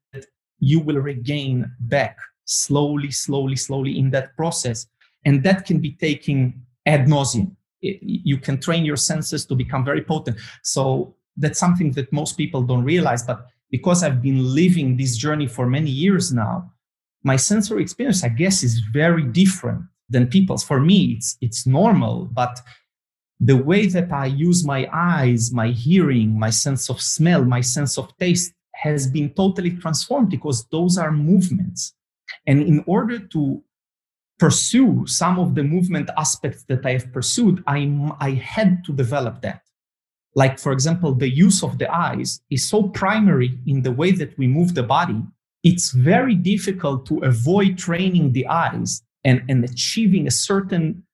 you 0.61 0.79
will 0.81 0.99
regain 0.99 1.71
back 1.81 2.17
slowly, 2.53 3.11
slowly, 3.11 3.57
slowly 3.57 3.99
in 3.99 4.11
that 4.11 4.37
process. 4.37 4.87
And 5.25 5.43
that 5.45 5.65
can 5.67 5.79
be 5.81 5.93
taken 5.93 6.63
ad 6.87 7.07
nauseum. 7.07 7.55
You 7.81 8.39
can 8.39 8.61
train 8.61 8.85
your 8.85 8.97
senses 8.97 9.47
to 9.47 9.55
become 9.55 9.85
very 9.85 10.03
potent. 10.03 10.39
So 10.63 11.15
that's 11.37 11.59
something 11.59 11.93
that 11.93 12.13
most 12.13 12.37
people 12.37 12.63
don't 12.63 12.85
realize. 12.85 13.23
But 13.23 13.47
because 13.71 14.03
I've 14.03 14.23
been 14.23 14.55
living 14.55 14.97
this 14.97 15.17
journey 15.17 15.47
for 15.47 15.67
many 15.67 15.91
years 15.91 16.33
now, 16.33 16.71
my 17.25 17.37
sensory 17.37 17.83
experience, 17.83 18.25
I 18.25 18.29
guess, 18.29 18.63
is 18.63 18.81
very 18.93 19.25
different 19.25 19.83
than 20.09 20.27
people's. 20.27 20.65
For 20.65 20.81
me, 20.81 21.15
it's 21.17 21.37
it's 21.41 21.67
normal, 21.67 22.29
but 22.33 22.61
the 23.41 23.57
way 23.57 23.87
that 23.87 24.13
I 24.13 24.27
use 24.27 24.65
my 24.65 24.89
eyes, 24.93 25.53
my 25.53 25.69
hearing, 25.71 26.39
my 26.39 26.51
sense 26.51 26.89
of 26.89 27.01
smell, 27.01 27.45
my 27.45 27.61
sense 27.61 27.99
of 27.99 28.17
taste 28.19 28.53
has 28.75 29.07
been 29.07 29.31
totally 29.31 29.73
transformed 29.73 30.31
because 30.31 30.65
those 30.67 30.97
are 30.97 31.11
movements. 31.11 31.95
And 32.47 32.63
in 32.63 32.83
order 32.87 33.19
to 33.19 33.63
pursue 34.39 35.07
some 35.07 35.39
of 35.39 35.55
the 35.55 35.63
movement 35.63 36.11
aspects 36.17 36.65
that 36.65 36.85
I 36.85 36.93
have 36.93 37.13
pursued, 37.13 37.63
I, 37.67 38.11
I 38.21 38.31
had 38.31 38.85
to 38.85 38.93
develop 38.93 39.43
that. 39.43 39.63
Like, 40.35 40.59
for 40.59 40.73
example, 40.73 41.15
the 41.15 41.29
use 41.29 41.63
of 41.63 41.79
the 41.79 41.93
eyes 41.95 42.41
is 42.51 42.69
so 42.69 42.85
primary 42.85 43.59
in 43.67 43.83
the 43.83 43.93
way 43.93 44.13
that 44.13 44.37
we 44.39 44.47
move 44.47 44.75
the 44.75 44.83
body 44.83 45.23
it's 45.63 45.93
very 45.93 46.35
difficult 46.35 47.07
to 47.07 47.19
avoid 47.19 47.79
training 47.79 48.33
the 48.33 48.47
eyes 48.49 49.03
and, 49.25 49.43
and 49.49 49.65
achieving 49.65 50.27
a 50.27 50.31
certain 50.31 51.05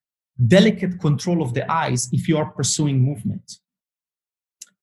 delicate 0.46 1.00
control 1.00 1.42
of 1.42 1.52
the 1.54 1.70
eyes 1.70 2.08
if 2.12 2.28
you 2.28 2.38
are 2.38 2.50
pursuing 2.50 3.00
movement. 3.00 3.58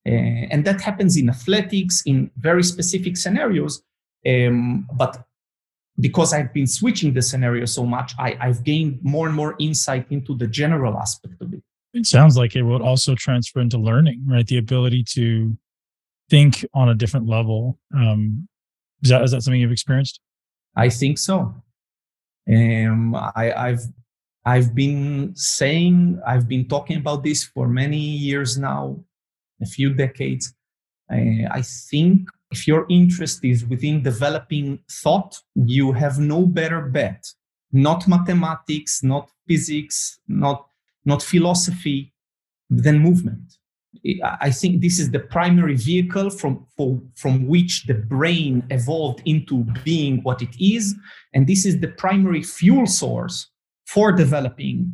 Uh, 0.07 0.45
and 0.51 0.65
that 0.65 0.81
happens 0.81 1.17
in 1.17 1.29
athletics 1.29 2.03
in 2.05 2.29
very 2.37 2.61
specific 2.61 3.17
scenarios. 3.17 3.81
Um, 4.27 4.87
but 4.93 5.24
because 5.99 6.33
I've 6.33 6.53
been 6.53 6.67
switching 6.67 7.13
the 7.13 7.21
scenario 7.21 7.65
so 7.65 7.85
much, 7.85 8.13
I, 8.19 8.37
I've 8.39 8.63
gained 8.63 8.99
more 9.01 9.27
and 9.27 9.35
more 9.35 9.55
insight 9.59 10.07
into 10.09 10.35
the 10.35 10.47
general 10.47 10.97
aspect 10.97 11.41
of 11.41 11.53
it. 11.53 11.61
It 11.93 12.05
sounds 12.05 12.37
like 12.37 12.55
it 12.55 12.63
would 12.63 12.81
also 12.81 13.15
transfer 13.15 13.61
into 13.61 13.77
learning, 13.77 14.23
right? 14.27 14.45
The 14.45 14.57
ability 14.57 15.05
to 15.11 15.57
think 16.29 16.65
on 16.73 16.89
a 16.89 16.95
different 16.95 17.27
level 17.27 17.79
um, 17.95 18.47
is 19.01 19.09
that 19.09 19.23
is 19.23 19.31
that 19.31 19.43
something 19.43 19.61
you've 19.61 19.71
experienced? 19.71 20.19
I 20.75 20.89
think 20.89 21.17
so. 21.17 21.55
Um, 22.49 23.15
I, 23.15 23.53
I've 23.55 23.81
I've 24.45 24.75
been 24.75 25.35
saying, 25.35 26.21
I've 26.25 26.47
been 26.47 26.67
talking 26.67 26.97
about 26.97 27.23
this 27.23 27.43
for 27.43 27.67
many 27.67 27.97
years 27.97 28.57
now, 28.57 29.03
a 29.61 29.65
few 29.65 29.93
decades. 29.93 30.53
I, 31.09 31.45
I 31.49 31.61
think 31.61 32.29
if 32.51 32.67
your 32.67 32.85
interest 32.89 33.43
is 33.43 33.65
within 33.65 34.03
developing 34.03 34.79
thought, 34.89 35.37
you 35.55 35.91
have 35.91 36.19
no 36.19 36.45
better 36.45 36.81
bet. 36.81 37.25
Not 37.71 38.07
mathematics, 38.07 39.03
not 39.03 39.29
physics, 39.47 40.19
not, 40.27 40.67
not 41.03 41.21
philosophy, 41.21 42.13
than 42.69 42.99
movement. 42.99 43.57
I 44.23 44.51
think 44.51 44.81
this 44.81 44.99
is 44.99 45.11
the 45.11 45.19
primary 45.19 45.75
vehicle 45.75 46.29
from, 46.29 46.65
for, 46.75 47.01
from 47.15 47.47
which 47.47 47.85
the 47.85 47.93
brain 47.93 48.63
evolved 48.69 49.21
into 49.25 49.65
being 49.83 50.21
what 50.23 50.41
it 50.41 50.55
is. 50.59 50.95
And 51.33 51.47
this 51.47 51.65
is 51.65 51.79
the 51.79 51.87
primary 51.87 52.43
fuel 52.43 52.87
source 52.87 53.47
for 53.87 54.11
developing 54.11 54.93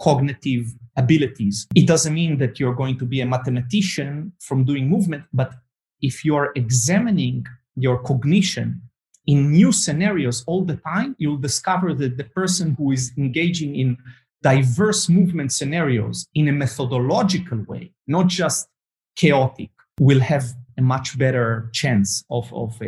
cognitive 0.00 0.66
abilities. 0.96 1.66
It 1.74 1.86
doesn't 1.86 2.14
mean 2.14 2.38
that 2.38 2.60
you're 2.60 2.74
going 2.74 2.98
to 2.98 3.04
be 3.04 3.20
a 3.20 3.26
mathematician 3.26 4.32
from 4.40 4.64
doing 4.64 4.88
movement, 4.88 5.24
but 5.32 5.54
if 6.00 6.24
you're 6.24 6.52
examining 6.54 7.46
your 7.76 7.98
cognition 8.02 8.80
in 9.26 9.50
new 9.50 9.72
scenarios 9.72 10.44
all 10.46 10.64
the 10.64 10.76
time, 10.76 11.16
you'll 11.18 11.36
discover 11.36 11.94
that 11.94 12.16
the 12.16 12.24
person 12.24 12.74
who 12.78 12.92
is 12.92 13.12
engaging 13.18 13.76
in 13.76 13.96
diverse 14.42 15.08
movement 15.08 15.52
scenarios 15.52 16.26
in 16.34 16.48
a 16.48 16.52
methodological 16.52 17.64
way, 17.66 17.92
not 18.06 18.28
just 18.28 18.68
chaotic, 19.16 19.70
will 19.98 20.20
have 20.20 20.44
a 20.78 20.82
much 20.82 21.18
better 21.18 21.70
chance 21.72 22.24
of, 22.30 22.52
of 22.52 22.80
uh, 22.82 22.86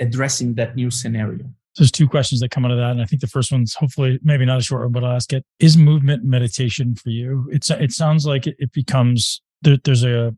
addressing 0.00 0.54
that 0.54 0.74
new 0.74 0.90
scenario. 0.90 1.44
There's 1.76 1.92
two 1.92 2.08
questions 2.08 2.40
that 2.40 2.50
come 2.50 2.64
out 2.64 2.72
of 2.72 2.78
that. 2.78 2.90
And 2.90 3.02
I 3.02 3.04
think 3.04 3.20
the 3.20 3.28
first 3.28 3.52
one's 3.52 3.74
hopefully 3.74 4.18
maybe 4.22 4.44
not 4.44 4.58
a 4.58 4.62
short 4.62 4.82
one, 4.82 4.92
but 4.92 5.04
I'll 5.04 5.14
ask 5.14 5.32
it. 5.32 5.44
Is 5.60 5.76
movement 5.76 6.24
meditation 6.24 6.96
for 6.96 7.10
you? 7.10 7.48
It's, 7.52 7.70
it 7.70 7.92
sounds 7.92 8.26
like 8.26 8.48
it, 8.48 8.56
it 8.58 8.72
becomes, 8.72 9.40
there, 9.62 9.76
there's 9.84 10.02
a 10.02 10.34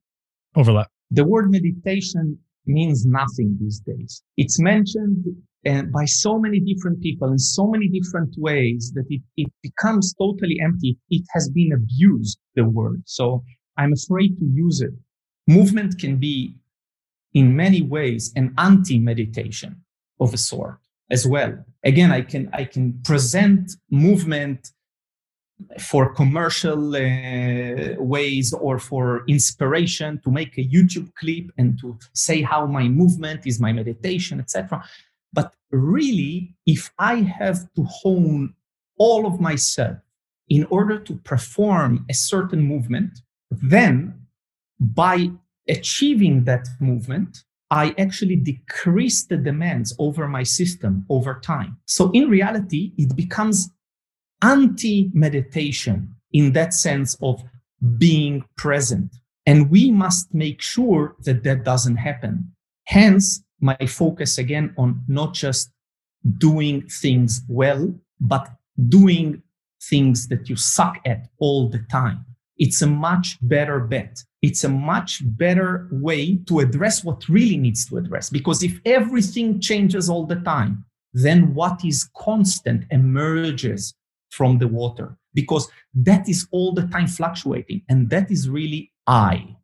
overlap. 0.55 0.91
The 1.11 1.25
word 1.25 1.51
meditation 1.51 2.39
means 2.67 3.05
nothing 3.05 3.57
these 3.61 3.81
days. 3.81 4.23
It's 4.37 4.61
mentioned 4.61 5.25
and 5.65 5.93
by 5.93 6.07
so 6.07 6.39
many 6.39 6.59
different 6.61 7.03
people 7.03 7.31
in 7.31 7.39
so 7.39 7.67
many 7.67 7.89
different 7.89 8.35
ways 8.39 8.93
that 8.95 9.05
it, 9.11 9.21
it 9.37 9.53
becomes 9.63 10.15
totally 10.15 10.59
empty. 10.63 10.97
It 11.11 11.25
has 11.33 11.51
been 11.51 11.73
abused, 11.73 12.39
the 12.55 12.65
word. 12.65 13.03
So 13.05 13.45
I'm 13.77 13.93
afraid 13.93 14.39
to 14.39 14.47
use 14.47 14.81
it. 14.81 14.93
Movement 15.47 15.99
can 15.99 16.17
be 16.17 16.57
in 17.35 17.55
many 17.55 17.83
ways 17.83 18.33
an 18.37 18.55
anti-meditation 18.57 19.83
of 20.19 20.33
a 20.33 20.39
sort 20.39 20.79
as 21.11 21.27
well. 21.27 21.65
Again, 21.85 22.11
I 22.11 22.23
can, 22.23 22.49
I 22.53 22.65
can 22.65 23.01
present 23.05 23.73
movement 23.91 24.71
for 25.79 26.15
commercial 26.15 26.97
uh, 26.97 27.95
ways 27.99 28.53
or 28.53 28.79
for 28.79 29.25
inspiration 29.27 30.21
to 30.25 30.31
make 30.31 30.57
a 30.59 30.65
youtube 30.65 31.11
clip 31.15 31.47
and 31.59 31.79
to 31.81 31.99
say 32.13 32.43
how 32.43 32.67
my 32.67 32.89
movement 32.89 33.47
is 33.47 33.61
my 33.61 33.73
meditation 33.73 34.41
etc 34.41 34.83
but 35.33 35.55
really, 35.71 36.55
if 36.67 36.91
I 36.99 37.17
have 37.17 37.73
to 37.75 37.85
hone 37.85 38.55
all 38.99 39.27
of 39.27 39.41
myself 39.41 39.99
in 40.49 40.67
order 40.71 40.99
to 40.99 41.15
perform 41.25 42.05
a 42.11 42.15
certain 42.15 42.63
movement, 42.63 43.21
then 43.51 44.27
by 44.79 45.31
achieving 45.69 46.45
that 46.45 46.67
movement, 46.81 47.45
I 47.71 47.95
actually 47.99 48.35
decrease 48.35 49.25
the 49.25 49.37
demands 49.37 49.95
over 49.99 50.27
my 50.27 50.43
system 50.43 51.07
over 51.09 51.39
time. 51.39 51.77
So 51.87 52.11
in 52.11 52.29
reality, 52.29 52.93
it 52.99 53.15
becomes 53.15 53.71
anti 54.43 55.11
meditation 55.12 56.14
in 56.32 56.53
that 56.53 56.74
sense 56.74 57.16
of 57.22 57.43
being 57.99 58.45
present. 58.57 59.14
And 59.47 59.70
we 59.70 59.91
must 59.91 60.32
make 60.34 60.61
sure 60.61 61.16
that 61.24 61.43
that 61.45 61.64
doesn't 61.64 61.97
happen. 61.97 62.53
Hence, 62.84 63.43
my 63.61 63.76
focus 63.86 64.38
again 64.38 64.74
on 64.76 65.03
not 65.09 65.34
just 65.34 65.70
doing 66.38 66.86
things 66.88 67.43
well, 67.49 67.95
but 68.20 68.49
doing 68.88 69.43
things 69.82 70.28
that 70.28 70.49
you 70.49 70.57
suck 70.57 70.99
at 71.07 71.28
all 71.38 71.68
the 71.68 71.78
time. 71.91 72.24
It's 72.59 72.82
a 72.82 72.86
much 72.86 73.38
better 73.41 73.80
bet. 73.80 74.22
It's 74.43 74.64
a 74.64 74.68
much 74.68 75.22
better 75.38 75.88
way 75.91 76.36
to 76.47 76.61
address 76.61 77.03
what 77.03 77.28
really 77.28 77.57
needs 77.57 77.86
to 77.86 77.97
address. 77.97 78.28
Because 78.28 78.62
if 78.62 78.78
everything 78.84 79.61
changes 79.61 80.11
all 80.11 80.26
the 80.26 80.36
time, 80.36 80.84
then 81.14 81.55
what 81.55 81.84
is 81.84 82.09
constant 82.16 82.84
emerges 82.91 83.95
from 84.31 84.59
the 84.59 84.68
water 84.68 85.16
because 85.35 85.68
that 85.95 86.28
is 86.28 86.47
all 86.51 86.72
the 86.72 86.87
time 86.89 87.07
fluctuating. 87.07 87.83
And 87.89 88.11
that 88.11 88.31
is 88.31 88.49
really 88.49 88.93
I. 89.07 89.57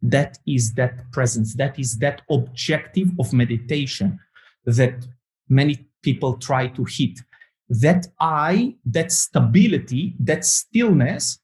That 0.00 0.38
is 0.46 0.74
that 0.74 1.10
presence 1.12 1.54
that 1.54 1.78
is 1.78 1.98
that 1.98 2.22
objective 2.30 3.10
of 3.20 3.32
meditation 3.32 4.18
that 4.64 5.06
many 5.48 5.86
people 6.02 6.36
try 6.38 6.66
to 6.68 6.84
hit. 6.84 7.20
That 7.68 8.08
i 8.20 8.74
that 8.84 9.12
stability 9.12 10.14
that 10.18 10.44
stillness 10.44 11.38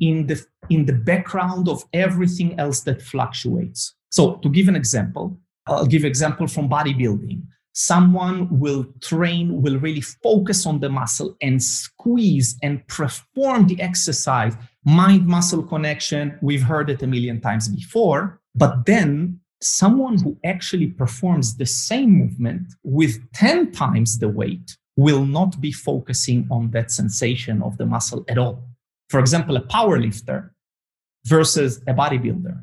in 0.00 0.26
the 0.26 0.44
in 0.70 0.86
the 0.86 0.92
background 0.92 1.68
of 1.68 1.84
everything 1.92 2.58
else 2.58 2.80
that 2.80 3.00
fluctuates. 3.00 3.94
So 4.10 4.34
to 4.36 4.48
give 4.48 4.66
an 4.68 4.76
example 4.76 5.38
i'll 5.66 5.86
give 5.86 6.04
example 6.04 6.46
from 6.46 6.68
bodybuilding 6.68 7.42
someone 7.74 8.48
will 8.50 8.86
train 9.00 9.60
will 9.60 9.78
really 9.78 10.00
focus 10.00 10.64
on 10.64 10.78
the 10.80 10.88
muscle 10.88 11.36
and 11.42 11.62
squeeze 11.62 12.56
and 12.62 12.86
perform 12.86 13.66
the 13.66 13.80
exercise 13.80 14.54
mind 14.84 15.26
muscle 15.26 15.62
connection. 15.62 16.38
We've 16.40 16.62
heard 16.62 16.88
it 16.88 17.02
a 17.02 17.06
million 17.06 17.40
times 17.40 17.68
before. 17.68 18.40
But 18.54 18.86
then 18.86 19.40
someone 19.60 20.18
who 20.18 20.38
actually 20.44 20.86
performs 20.86 21.56
the 21.56 21.66
same 21.66 22.10
movement 22.10 22.72
with 22.84 23.18
10 23.32 23.72
times 23.72 24.18
the 24.18 24.28
weight 24.28 24.76
will 24.96 25.26
not 25.26 25.60
be 25.60 25.72
focusing 25.72 26.46
on 26.52 26.70
that 26.70 26.92
sensation 26.92 27.60
of 27.62 27.76
the 27.76 27.86
muscle 27.86 28.24
at 28.28 28.38
all. 28.38 28.62
For 29.08 29.18
example, 29.18 29.56
a 29.56 29.60
power 29.60 29.98
lifter 29.98 30.54
versus 31.26 31.82
a 31.88 31.94
bodybuilder. 31.94 32.62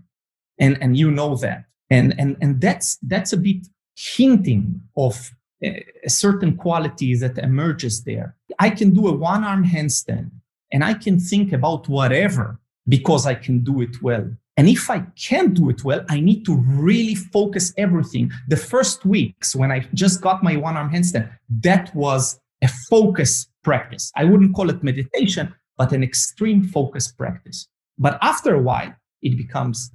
And, 0.57 0.77
and 0.81 0.95
you 0.95 1.11
know 1.11 1.35
that. 1.37 1.65
And, 1.89 2.15
and, 2.17 2.37
and 2.39 2.61
that's, 2.61 2.97
that's 3.01 3.33
a 3.33 3.37
bit 3.37 3.67
hinting 3.95 4.81
of 4.95 5.31
a, 5.63 5.85
a 6.03 6.09
certain 6.09 6.57
quality 6.57 7.15
that 7.15 7.37
emerges 7.37 8.03
there. 8.03 8.35
I 8.59 8.69
can 8.69 8.93
do 8.93 9.07
a 9.07 9.13
one 9.13 9.43
arm 9.43 9.65
handstand 9.65 10.31
and 10.71 10.83
I 10.83 10.93
can 10.93 11.19
think 11.19 11.53
about 11.53 11.87
whatever 11.87 12.59
because 12.87 13.25
I 13.25 13.35
can 13.35 13.59
do 13.63 13.81
it 13.81 14.01
well. 14.01 14.29
And 14.57 14.67
if 14.67 14.89
I 14.89 14.99
can't 15.15 15.53
do 15.53 15.69
it 15.69 15.83
well, 15.83 16.05
I 16.09 16.19
need 16.19 16.45
to 16.45 16.55
really 16.55 17.15
focus 17.15 17.73
everything. 17.77 18.31
The 18.47 18.57
first 18.57 19.05
weeks 19.05 19.55
when 19.55 19.71
I 19.71 19.87
just 19.93 20.21
got 20.21 20.43
my 20.43 20.55
one 20.57 20.77
arm 20.77 20.91
handstand, 20.91 21.31
that 21.61 21.93
was 21.95 22.39
a 22.61 22.67
focus 22.89 23.47
practice. 23.63 24.11
I 24.15 24.25
wouldn't 24.25 24.55
call 24.55 24.69
it 24.69 24.83
meditation, 24.83 25.53
but 25.77 25.93
an 25.93 26.03
extreme 26.03 26.63
focus 26.63 27.11
practice. 27.11 27.67
But 27.97 28.17
after 28.21 28.53
a 28.53 28.61
while, 28.61 28.93
it 29.21 29.37
becomes 29.37 29.91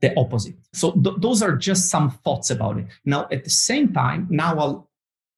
the 0.00 0.18
opposite. 0.18 0.56
So 0.72 0.92
th- 0.92 1.16
those 1.18 1.42
are 1.42 1.56
just 1.56 1.90
some 1.90 2.10
thoughts 2.10 2.50
about 2.50 2.78
it. 2.78 2.86
Now, 3.04 3.28
at 3.32 3.44
the 3.44 3.50
same 3.50 3.92
time, 3.92 4.26
now 4.30 4.58
I'll, 4.58 4.90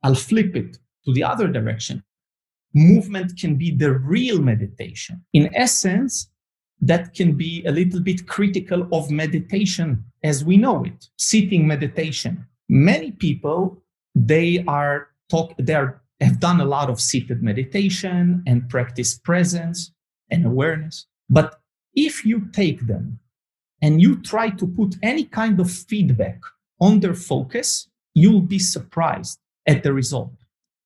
I'll 0.02 0.14
flip 0.14 0.54
it 0.56 0.78
to 1.04 1.12
the 1.12 1.24
other 1.24 1.48
direction 1.48 2.02
movement 2.74 3.38
can 3.38 3.56
be 3.56 3.74
the 3.74 3.92
real 3.92 4.40
meditation. 4.40 5.24
In 5.32 5.54
essence, 5.54 6.30
that 6.80 7.14
can 7.14 7.36
be 7.36 7.64
a 7.66 7.72
little 7.72 8.00
bit 8.00 8.26
critical 8.26 8.88
of 8.92 9.10
meditation 9.10 10.04
as 10.22 10.44
we 10.44 10.56
know 10.56 10.84
it, 10.84 11.08
sitting 11.18 11.66
meditation. 11.66 12.46
Many 12.68 13.12
people, 13.12 13.82
they 14.14 14.64
are 14.66 15.08
talk, 15.28 15.54
they 15.58 15.74
are, 15.74 16.02
have 16.20 16.40
done 16.40 16.60
a 16.60 16.64
lot 16.64 16.88
of 16.90 17.00
seated 17.00 17.42
meditation 17.42 18.42
and 18.46 18.68
practice 18.68 19.18
presence 19.18 19.92
and 20.30 20.46
awareness. 20.46 21.06
But 21.28 21.60
if 21.94 22.24
you 22.24 22.48
take 22.52 22.86
them 22.86 23.18
and 23.82 24.00
you 24.00 24.20
try 24.20 24.50
to 24.50 24.66
put 24.66 24.96
any 25.02 25.24
kind 25.24 25.60
of 25.60 25.70
feedback 25.70 26.40
on 26.80 27.00
their 27.00 27.14
focus, 27.14 27.88
you'll 28.14 28.40
be 28.40 28.58
surprised 28.58 29.38
at 29.66 29.82
the 29.82 29.92
result. 29.92 30.32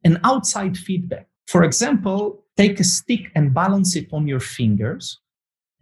An 0.04 0.20
outside 0.22 0.76
feedback 0.76 1.28
for 1.46 1.62
example, 1.62 2.44
take 2.56 2.80
a 2.80 2.84
stick 2.84 3.30
and 3.34 3.54
balance 3.54 3.96
it 3.96 4.08
on 4.12 4.26
your 4.26 4.40
fingers. 4.40 5.20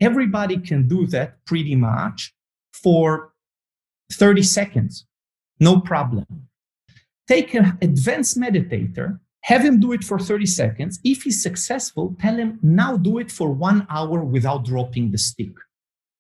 Everybody 0.00 0.58
can 0.58 0.88
do 0.88 1.06
that 1.08 1.44
pretty 1.44 1.76
much 1.76 2.34
for 2.72 3.32
30 4.12 4.42
seconds, 4.42 5.06
no 5.60 5.80
problem. 5.80 6.26
Take 7.28 7.54
an 7.54 7.78
advanced 7.80 8.38
meditator, 8.38 9.20
have 9.42 9.64
him 9.64 9.78
do 9.78 9.92
it 9.92 10.02
for 10.02 10.18
30 10.18 10.46
seconds. 10.46 11.00
If 11.04 11.22
he's 11.22 11.42
successful, 11.42 12.16
tell 12.20 12.36
him 12.36 12.58
now 12.62 12.96
do 12.96 13.18
it 13.18 13.30
for 13.30 13.52
one 13.52 13.86
hour 13.88 14.24
without 14.24 14.64
dropping 14.64 15.12
the 15.12 15.18
stick. 15.18 15.52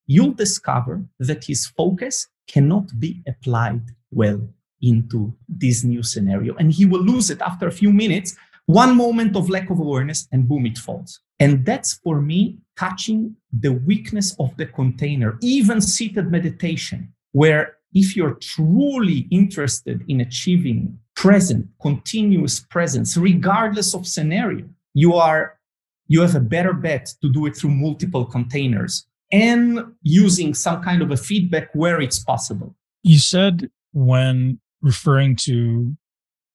You'll 0.06 0.32
discover 0.32 1.04
that 1.18 1.44
his 1.44 1.66
focus 1.66 2.28
cannot 2.48 2.98
be 2.98 3.22
applied 3.26 3.82
well 4.10 4.40
into 4.80 5.34
this 5.48 5.84
new 5.84 6.02
scenario. 6.02 6.54
And 6.56 6.72
he 6.72 6.84
will 6.84 7.02
lose 7.02 7.30
it 7.30 7.40
after 7.40 7.66
a 7.68 7.72
few 7.72 7.92
minutes 7.92 8.36
one 8.66 8.96
moment 8.96 9.36
of 9.36 9.50
lack 9.50 9.70
of 9.70 9.80
awareness 9.80 10.28
and 10.30 10.48
boom, 10.48 10.66
it 10.66 10.78
falls. 10.78 11.20
And 11.40 11.66
that's 11.66 11.94
for 11.94 12.20
me 12.20 12.58
touching 12.78 13.36
the 13.52 13.72
weakness 13.72 14.36
of 14.38 14.56
the 14.56 14.66
container, 14.66 15.36
even 15.42 15.80
seated 15.80 16.30
meditation, 16.30 17.12
where 17.32 17.76
if 17.92 18.16
you're 18.16 18.34
truly 18.34 19.26
interested 19.30 20.02
in 20.08 20.20
achieving 20.20 20.98
present, 21.16 21.66
continuous 21.80 22.60
presence, 22.60 23.16
regardless 23.16 23.94
of 23.94 24.06
scenario, 24.06 24.66
you 24.94 25.14
are 25.14 25.58
you 26.06 26.20
have 26.20 26.34
a 26.34 26.40
better 26.40 26.72
bet 26.72 27.06
to 27.22 27.32
do 27.32 27.46
it 27.46 27.56
through 27.56 27.70
multiple 27.70 28.24
containers 28.24 29.06
and 29.32 29.80
using 30.02 30.54
some 30.54 30.82
kind 30.82 31.02
of 31.02 31.10
a 31.10 31.16
feedback 31.16 31.70
where 31.74 32.00
it's 32.00 32.18
possible. 32.18 32.76
You 33.02 33.18
said 33.18 33.70
when 33.92 34.60
referring 34.82 35.36
to 35.36 35.96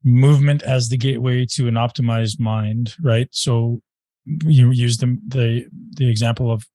movement 0.04 0.64
as 0.64 0.90
the 0.90 0.98
gateway 0.98 1.46
to 1.46 1.68
an 1.68 1.74
optimized 1.74 2.40
mind, 2.40 2.96
right? 3.02 3.28
So 3.32 3.82
you 4.26 4.72
use 4.72 4.98
the 4.98 5.18
the 5.28 5.66
the 5.96 6.10
example 6.10 6.52
of 6.52 6.66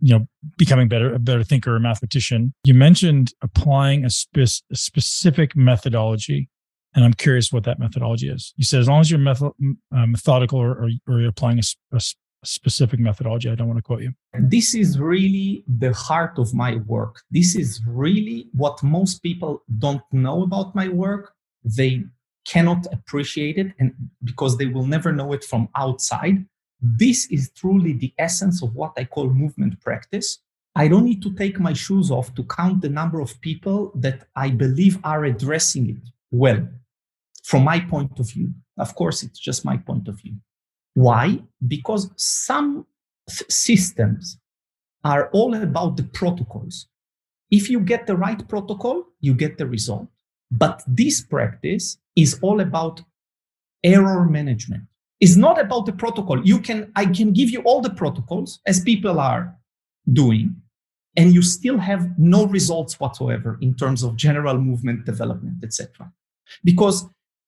you 0.00 0.18
know 0.18 0.26
becoming 0.56 0.88
better 0.88 1.12
a 1.14 1.18
better 1.18 1.44
thinker 1.44 1.74
or 1.74 1.80
mathematician. 1.80 2.54
You 2.64 2.74
mentioned 2.74 3.32
applying 3.42 4.04
a, 4.04 4.10
spe- 4.10 4.62
a 4.70 4.76
specific 4.76 5.54
methodology, 5.56 6.48
and 6.94 7.04
I'm 7.04 7.14
curious 7.14 7.52
what 7.52 7.64
that 7.64 7.78
methodology 7.78 8.28
is. 8.28 8.54
You 8.56 8.64
said 8.64 8.80
as 8.80 8.88
long 8.88 9.00
as 9.00 9.10
you're 9.10 9.28
uh, 9.28 10.06
methodical 10.06 10.58
or, 10.58 10.70
or, 10.70 10.88
or, 11.08 11.20
you're 11.20 11.28
applying 11.28 11.58
a, 11.58 11.96
a 11.96 12.00
specific 12.44 13.00
methodology. 13.00 13.50
I 13.50 13.54
don't 13.54 13.68
want 13.68 13.78
to 13.78 13.82
quote 13.82 14.02
you. 14.02 14.12
This 14.34 14.74
is 14.74 14.98
really 14.98 15.64
the 15.66 15.92
heart 15.92 16.38
of 16.38 16.54
my 16.54 16.76
work. 16.86 17.22
This 17.30 17.54
is 17.54 17.80
really 17.86 18.48
what 18.52 18.82
most 18.82 19.22
people 19.22 19.62
don't 19.78 20.02
know 20.12 20.42
about 20.42 20.74
my 20.74 20.88
work. 20.88 21.32
They 21.64 22.04
cannot 22.46 22.86
appreciate 22.92 23.58
it 23.58 23.72
and 23.78 23.92
because 24.24 24.56
they 24.56 24.66
will 24.66 24.86
never 24.86 25.12
know 25.12 25.32
it 25.32 25.44
from 25.44 25.68
outside. 25.76 26.44
This 26.80 27.26
is 27.30 27.50
truly 27.50 27.92
the 27.92 28.12
essence 28.18 28.62
of 28.62 28.74
what 28.74 28.92
I 28.96 29.04
call 29.04 29.28
movement 29.28 29.80
practice. 29.80 30.38
I 30.74 30.88
don't 30.88 31.04
need 31.04 31.22
to 31.22 31.34
take 31.34 31.60
my 31.60 31.74
shoes 31.74 32.10
off 32.10 32.34
to 32.36 32.44
count 32.44 32.80
the 32.80 32.88
number 32.88 33.20
of 33.20 33.40
people 33.40 33.92
that 33.96 34.28
I 34.34 34.50
believe 34.50 34.98
are 35.04 35.24
addressing 35.24 35.90
it 35.90 36.02
well 36.30 36.66
from 37.42 37.64
my 37.64 37.80
point 37.80 38.18
of 38.18 38.30
view. 38.30 38.54
Of 38.78 38.94
course, 38.94 39.22
it's 39.22 39.38
just 39.38 39.64
my 39.64 39.76
point 39.76 40.08
of 40.08 40.20
view. 40.20 40.36
Why? 40.94 41.42
Because 41.66 42.10
some 42.16 42.86
systems 43.28 44.38
are 45.04 45.30
all 45.32 45.54
about 45.54 45.96
the 45.96 46.02
protocols. 46.04 46.86
If 47.50 47.68
you 47.68 47.80
get 47.80 48.06
the 48.06 48.16
right 48.16 48.46
protocol, 48.48 49.04
you 49.20 49.34
get 49.34 49.58
the 49.58 49.66
result. 49.66 50.08
But 50.50 50.82
this 50.86 51.20
practice 51.20 51.98
is 52.16 52.38
all 52.42 52.60
about 52.60 53.02
error 53.82 54.24
management. 54.26 54.84
It's 55.20 55.36
not 55.36 55.60
about 55.60 55.86
the 55.86 55.92
protocol. 55.92 56.44
You 56.44 56.60
can, 56.60 56.92
I 56.96 57.06
can 57.06 57.32
give 57.32 57.50
you 57.50 57.60
all 57.60 57.80
the 57.80 57.90
protocols 57.90 58.60
as 58.66 58.80
people 58.80 59.20
are 59.20 59.56
doing, 60.12 60.56
and 61.16 61.34
you 61.34 61.42
still 61.42 61.78
have 61.78 62.18
no 62.18 62.46
results 62.46 62.98
whatsoever 62.98 63.58
in 63.60 63.74
terms 63.74 64.02
of 64.02 64.16
general 64.16 64.58
movement 64.58 65.04
development, 65.04 65.62
etc. 65.62 66.10
Because 66.64 67.06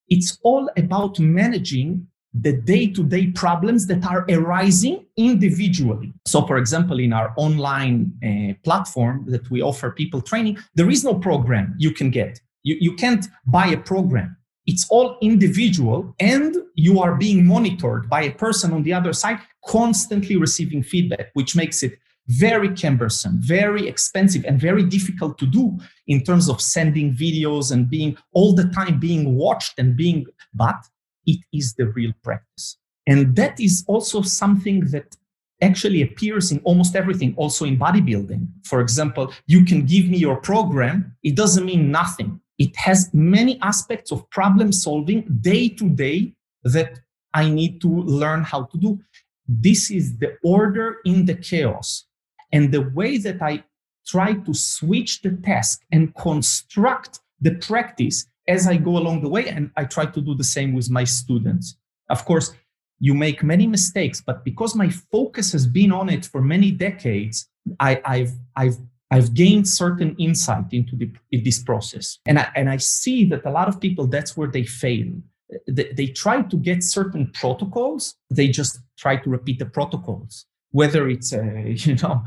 it's 0.09 0.39
all 0.43 0.69
about 0.77 1.19
managing 1.19 2.07
the 2.35 2.53
day-to-day 2.53 3.31
problems 3.33 3.87
that 3.87 4.05
are 4.07 4.25
arising 4.31 5.05
individually. 5.17 6.13
So, 6.27 6.47
for 6.47 6.57
example, 6.57 6.99
in 6.99 7.13
our 7.13 7.35
online 7.37 8.13
uh, 8.25 8.55
platform 8.65 9.27
that 9.29 9.51
we 9.51 9.61
offer 9.61 9.91
people 9.91 10.23
training, 10.23 10.59
there 10.75 10.91
is 10.91 11.05
no 11.05 11.15
program 11.15 11.75
you 11.79 11.91
can 11.91 12.11
get. 12.11 12.41
You, 12.63 12.77
you 12.81 12.95
can't 12.95 13.27
buy 13.47 13.67
a 13.67 13.77
program. 13.77 14.37
It's 14.67 14.87
all 14.91 15.19
individual, 15.21 16.15
and 16.21 16.57
you 16.75 17.01
are 17.01 17.17
being 17.17 17.45
monitored 17.45 18.09
by 18.09 18.23
a 18.23 18.33
person 18.33 18.73
on 18.73 18.85
the 18.85 18.95
other 18.95 19.13
side, 19.13 19.41
constantly 19.67 20.37
receiving 20.37 20.83
feedback, 20.83 21.31
which 21.35 21.57
makes 21.57 21.83
it 21.83 21.99
very 22.29 22.75
cumbersome, 22.75 23.41
very 23.41 23.89
expensive, 23.89 24.45
and 24.45 24.61
very 24.61 24.85
difficult 24.85 25.37
to 25.39 25.47
do 25.47 25.77
in 26.07 26.23
terms 26.23 26.49
of 26.49 26.61
sending 26.61 27.13
videos 27.13 27.73
and 27.73 27.91
being 27.91 28.17
all 28.33 28.55
the 28.55 28.69
time 28.69 29.01
being 29.01 29.35
watched 29.35 29.79
and 29.79 29.97
being. 29.97 30.25
But 30.55 30.77
it 31.27 31.41
is 31.53 31.75
the 31.75 31.87
real 31.89 32.13
practice. 32.23 32.79
And 33.07 33.35
that 33.37 33.59
is 33.61 33.85
also 33.89 34.23
something 34.23 34.87
that 34.87 35.17
actually 35.61 36.03
appears 36.03 36.51
in 36.53 36.59
almost 36.65 36.97
everything, 36.97 37.35
also 37.37 37.65
in 37.65 37.79
bodybuilding. 37.79 38.47
For 38.65 38.81
example, 38.81 39.33
you 39.47 39.65
can 39.65 39.87
give 39.87 40.09
me 40.09 40.19
your 40.19 40.37
program, 40.37 41.17
it 41.23 41.37
doesn't 41.37 41.65
mean 41.65 41.91
nothing. 41.91 42.41
It 42.59 42.77
has 42.77 43.11
many 43.13 43.61
aspects 43.63 44.13
of 44.13 44.29
problem 44.31 44.73
solving 44.73 45.23
day 45.41 45.69
to 45.71 45.89
day 45.89 46.35
that 46.65 47.01
I 47.35 47.49
need 47.49 47.81
to 47.81 47.89
learn 47.89 48.43
how 48.43 48.65
to 48.65 48.79
do. 48.79 49.01
This 49.49 49.91
is 49.91 50.19
the 50.19 50.37
order 50.45 50.99
in 51.05 51.25
the 51.25 51.35
chaos. 51.35 52.07
And 52.53 52.71
the 52.71 52.83
way 52.95 53.17
that 53.19 53.41
I 53.41 53.65
try 54.07 54.35
to 54.35 54.55
switch 54.55 55.23
the 55.23 55.31
task 55.31 55.83
and 55.91 56.15
construct 56.15 57.21
the 57.41 57.55
practice 57.55 58.27
as 58.49 58.67
I 58.67 58.77
go 58.77 58.97
along 58.99 59.23
the 59.23 59.29
way. 59.29 59.49
And 59.49 59.71
I 59.77 59.85
try 59.85 60.07
to 60.07 60.21
do 60.21 60.35
the 60.35 60.45
same 60.45 60.73
with 60.73 60.91
my 60.91 61.05
students. 61.05 61.77
Of 62.11 62.25
course, 62.25 62.53
you 62.99 63.15
make 63.15 63.43
many 63.43 63.67
mistakes, 63.67 64.21
but 64.21 64.45
because 64.45 64.75
my 64.75 64.89
focus 64.89 65.53
has 65.53 65.67
been 65.67 65.91
on 65.93 66.09
it 66.09 66.25
for 66.25 66.41
many 66.41 66.71
decades, 66.71 67.49
I, 67.81 68.01
have 68.05 68.33
I've 68.55 68.77
I've 69.13 69.35
gained 69.35 69.69
certain 69.69 70.17
insight 70.17 70.73
into 70.73 70.97
the, 70.97 71.11
this 71.31 71.63
process. 71.63 72.19
And 72.25 72.39
I, 72.39 72.49
and 72.57 72.71
I 72.71 72.79
see 72.79 73.27
that 73.27 73.45
a 73.45 73.51
lot 73.51 73.69
of 73.69 73.79
people, 73.79 74.07
that's 74.07 74.39
where 74.39 74.49
they 74.49 74.65
fail. 74.65 75.13
They, 75.69 75.93
they 75.93 76.07
try 76.07 76.41
to 76.41 76.57
get 76.57 76.83
certain 76.83 77.31
protocols. 77.35 78.15
They 78.31 78.49
just 78.49 78.81
try 78.97 79.17
to 79.17 79.29
repeat 79.29 79.59
the 79.59 79.67
protocols, 79.67 80.47
whether 80.71 81.09
it's, 81.11 81.35
a, 81.35 81.45
you 81.77 81.97
know, 81.97 82.25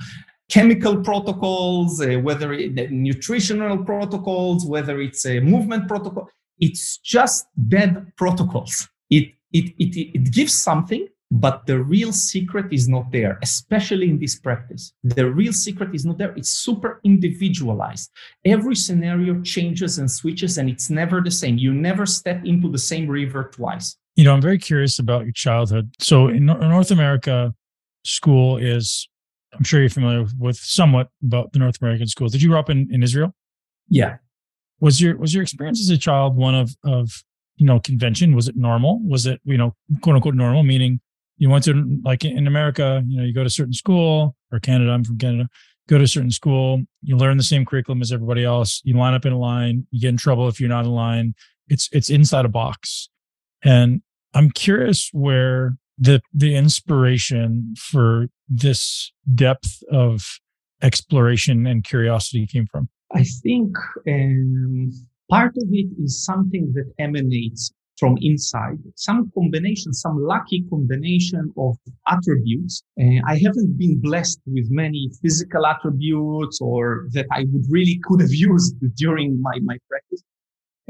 chemical 0.49 1.01
protocols, 1.01 2.01
uh, 2.01 2.19
whether 2.21 2.53
it, 2.53 2.91
nutritional 2.91 3.77
protocols, 3.83 4.65
whether 4.65 5.01
it's 5.01 5.25
a 5.25 5.39
movement 5.39 5.87
protocol. 5.87 6.29
It's 6.59 6.97
just 6.97 7.47
dead 7.67 8.13
protocols. 8.15 8.87
It, 9.09 9.33
it, 9.51 9.73
it, 9.77 10.11
it 10.15 10.31
gives 10.31 10.53
something, 10.53 11.07
but 11.31 11.65
the 11.65 11.79
real 11.79 12.13
secret 12.13 12.71
is 12.71 12.87
not 12.87 13.11
there, 13.11 13.39
especially 13.41 14.09
in 14.09 14.19
this 14.19 14.39
practice. 14.39 14.93
The 15.03 15.29
real 15.29 15.51
secret 15.51 15.93
is 15.93 16.05
not 16.05 16.17
there. 16.17 16.33
It's 16.37 16.49
super 16.49 17.01
individualized. 17.03 18.11
Every 18.45 18.75
scenario 18.75 19.41
changes 19.41 19.97
and 19.97 20.09
switches, 20.09 20.57
and 20.57 20.69
it's 20.69 20.89
never 20.89 21.21
the 21.21 21.31
same. 21.31 21.57
You 21.57 21.73
never 21.73 22.05
step 22.05 22.45
into 22.45 22.71
the 22.71 22.77
same 22.77 23.07
river 23.07 23.49
twice. 23.51 23.97
You 24.15 24.23
know, 24.23 24.33
I'm 24.33 24.41
very 24.41 24.59
curious 24.59 24.99
about 24.99 25.23
your 25.23 25.33
childhood. 25.33 25.93
So 25.99 26.29
in 26.29 26.45
North 26.45 26.91
America, 26.91 27.53
school 28.05 28.57
is 28.57 29.09
I'm 29.57 29.63
sure 29.63 29.79
you're 29.79 29.89
familiar 29.89 30.25
with 30.37 30.57
somewhat 30.57 31.09
about 31.23 31.53
the 31.53 31.59
North 31.59 31.81
American 31.81 32.07
schools. 32.07 32.31
Did 32.31 32.41
you 32.41 32.49
grow 32.49 32.59
up 32.59 32.69
in, 32.69 32.87
in 32.91 33.03
Israel? 33.03 33.33
Yeah. 33.89 34.17
Was 34.79 35.01
your 35.01 35.17
was 35.17 35.33
your 35.33 35.43
experience 35.43 35.79
as 35.79 35.89
a 35.89 35.97
child 35.97 36.35
one 36.35 36.55
of 36.55 36.75
of 36.83 37.23
you 37.57 37.65
know 37.65 37.79
convention? 37.79 38.35
Was 38.35 38.47
it 38.47 38.55
normal? 38.55 38.99
Was 39.07 39.25
it 39.25 39.39
you 39.45 39.57
know 39.57 39.75
quote 40.01 40.15
unquote 40.15 40.35
normal? 40.35 40.63
Meaning 40.63 40.99
you 41.37 41.49
went 41.49 41.63
to 41.65 41.99
like 42.03 42.25
in 42.25 42.47
America, 42.47 43.03
you 43.07 43.17
know, 43.17 43.23
you 43.23 43.33
go 43.33 43.41
to 43.41 43.47
a 43.47 43.49
certain 43.49 43.73
school 43.73 44.35
or 44.51 44.59
Canada. 44.59 44.91
I'm 44.91 45.03
from 45.03 45.17
Canada. 45.17 45.49
Go 45.87 45.99
to 45.99 46.03
a 46.05 46.07
certain 46.07 46.31
school, 46.31 46.81
you 47.03 47.15
learn 47.15 47.37
the 47.37 47.43
same 47.43 47.63
curriculum 47.63 48.01
as 48.01 48.11
everybody 48.11 48.43
else. 48.43 48.81
You 48.83 48.97
line 48.97 49.13
up 49.13 49.23
in 49.23 49.33
a 49.33 49.37
line. 49.37 49.85
You 49.91 50.01
get 50.01 50.09
in 50.09 50.17
trouble 50.17 50.47
if 50.47 50.59
you're 50.59 50.69
not 50.69 50.85
in 50.85 50.91
line. 50.91 51.35
It's 51.67 51.89
it's 51.91 52.09
inside 52.09 52.45
a 52.45 52.49
box, 52.49 53.09
and 53.63 54.01
I'm 54.33 54.49
curious 54.49 55.09
where 55.13 55.77
the 55.97 56.21
the 56.33 56.55
inspiration 56.55 57.75
for 57.77 58.27
this 58.47 59.11
depth 59.33 59.83
of 59.91 60.39
exploration 60.81 61.65
and 61.65 61.83
curiosity 61.83 62.47
came 62.47 62.65
from? 62.71 62.89
I 63.13 63.23
think 63.43 63.75
um, 64.07 64.91
part 65.29 65.55
of 65.57 65.67
it 65.71 65.87
is 66.01 66.23
something 66.23 66.73
that 66.73 66.91
emanates 66.99 67.71
from 67.97 68.17
inside. 68.21 68.77
Some 68.95 69.31
combination, 69.33 69.93
some 69.93 70.17
lucky 70.21 70.65
combination 70.69 71.53
of 71.57 71.77
attributes. 72.07 72.83
Uh, 72.99 73.21
I 73.25 73.37
haven't 73.37 73.77
been 73.77 73.99
blessed 74.01 74.39
with 74.45 74.65
many 74.69 75.09
physical 75.21 75.65
attributes 75.65 76.59
or 76.61 77.07
that 77.11 77.25
I 77.31 77.45
would 77.51 77.65
really 77.69 77.99
could 78.03 78.21
have 78.21 78.33
used 78.33 78.75
during 78.97 79.41
my, 79.41 79.57
my 79.63 79.77
practice. 79.89 80.23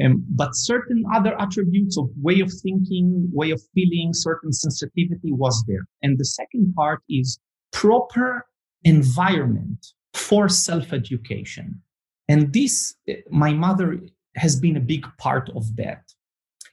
Um, 0.03 0.25
but 0.29 0.55
certain 0.55 1.05
other 1.13 1.39
attributes 1.39 1.97
of 1.97 2.09
way 2.21 2.41
of 2.41 2.51
thinking, 2.51 3.29
way 3.31 3.51
of 3.51 3.61
feeling, 3.73 4.11
certain 4.13 4.51
sensitivity 4.51 5.31
was 5.31 5.63
there. 5.67 5.87
And 6.01 6.17
the 6.17 6.25
second 6.25 6.73
part 6.75 7.01
is 7.09 7.39
proper 7.71 8.45
environment 8.83 9.93
for 10.13 10.49
self-education. 10.49 11.81
And 12.27 12.51
this, 12.51 12.95
my 13.29 13.53
mother 13.53 13.99
has 14.35 14.59
been 14.59 14.75
a 14.75 14.81
big 14.81 15.05
part 15.17 15.49
of 15.55 15.75
that. 15.77 16.03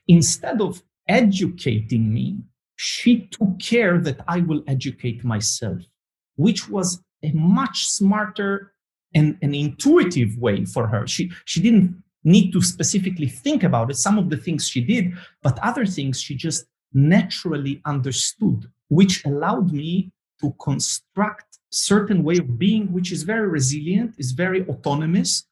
Instead 0.07 0.59
of 0.59 0.83
educating 1.07 2.13
me, 2.13 2.39
she 2.75 3.27
took 3.27 3.59
care 3.59 3.99
that 3.99 4.19
I 4.27 4.41
will 4.41 4.63
educate 4.67 5.23
myself, 5.23 5.81
which 6.35 6.67
was 6.67 7.01
a 7.23 7.31
much 7.31 7.85
smarter 7.85 8.73
and 9.15 9.37
an 9.41 9.53
intuitive 9.53 10.37
way 10.37 10.65
for 10.65 10.87
her. 10.87 11.07
She, 11.07 11.31
she 11.45 11.61
didn't 11.61 12.02
need 12.23 12.51
to 12.51 12.61
specifically 12.61 13.27
think 13.27 13.63
about 13.63 13.89
it. 13.91 13.95
Some 13.95 14.17
of 14.17 14.29
the 14.29 14.37
things 14.37 14.67
she 14.67 14.81
did, 14.81 15.13
but 15.41 15.59
other 15.59 15.85
things 15.85 16.21
she 16.21 16.35
just 16.35 16.65
naturally 16.93 17.81
understood, 17.85 18.69
which 18.89 19.25
allowed 19.25 19.71
me 19.73 20.11
to 20.41 20.53
construct 20.59 21.59
certain 21.71 22.23
way 22.23 22.37
of 22.37 22.59
being 22.59 22.91
which 22.93 23.11
is 23.11 23.23
very 23.23 23.47
resilient 23.47 24.13
is 24.17 24.31
very 24.31 24.67
autonomous 24.67 25.45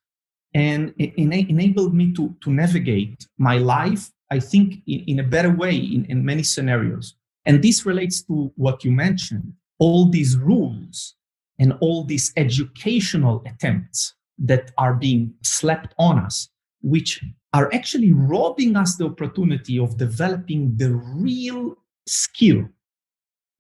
and 0.54 0.94
it 1.00 1.14
enabled 1.18 1.94
me 1.96 2.14
to, 2.14 2.36
to 2.42 2.52
navigate 2.52 3.26
my 3.38 3.58
life 3.58 4.12
i 4.30 4.40
think 4.40 4.76
in, 4.86 5.00
in 5.08 5.20
a 5.20 5.24
better 5.24 5.50
way 5.50 5.76
in, 5.76 6.06
in 6.10 6.24
many 6.24 6.44
scenarios 6.44 7.16
and 7.46 7.64
this 7.64 7.86
relates 7.88 8.22
to 8.22 8.52
what 8.56 8.84
you 8.84 8.92
mentioned 8.92 9.52
all 9.80 10.06
these 10.10 10.38
rules 10.38 11.16
and 11.58 11.74
all 11.82 12.04
these 12.04 12.32
educational 12.38 13.42
attempts 13.48 14.14
that 14.38 14.72
are 14.78 14.94
being 14.94 15.34
slapped 15.44 15.96
on 15.98 16.20
us 16.20 16.50
which 16.82 17.24
are 17.54 17.74
actually 17.74 18.12
robbing 18.12 18.76
us 18.76 18.96
the 18.96 19.06
opportunity 19.06 19.78
of 19.78 19.98
developing 19.98 20.76
the 20.78 20.92
real 20.92 21.76
skill 22.08 22.68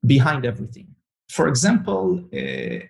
behind 0.05 0.45
everything. 0.45 0.87
For 1.29 1.47
example, 1.47 2.23
uh, 2.33 2.85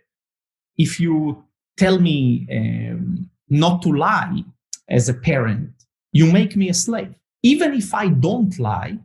if 0.78 1.00
you 1.00 1.44
tell 1.78 2.00
me 2.00 2.48
um, 2.52 3.30
not 3.50 3.82
to 3.84 3.90
lie 3.92 4.44
as 4.90 5.10
a 5.10 5.14
parent, 5.14 5.72
you 6.14 6.32
make 6.32 6.56
me 6.56 6.70
a 6.70 6.74
slave. 6.74 7.14
Even 7.44 7.74
if 7.74 7.94
I 7.94 8.08
don't 8.08 8.58
lie, 8.60 8.98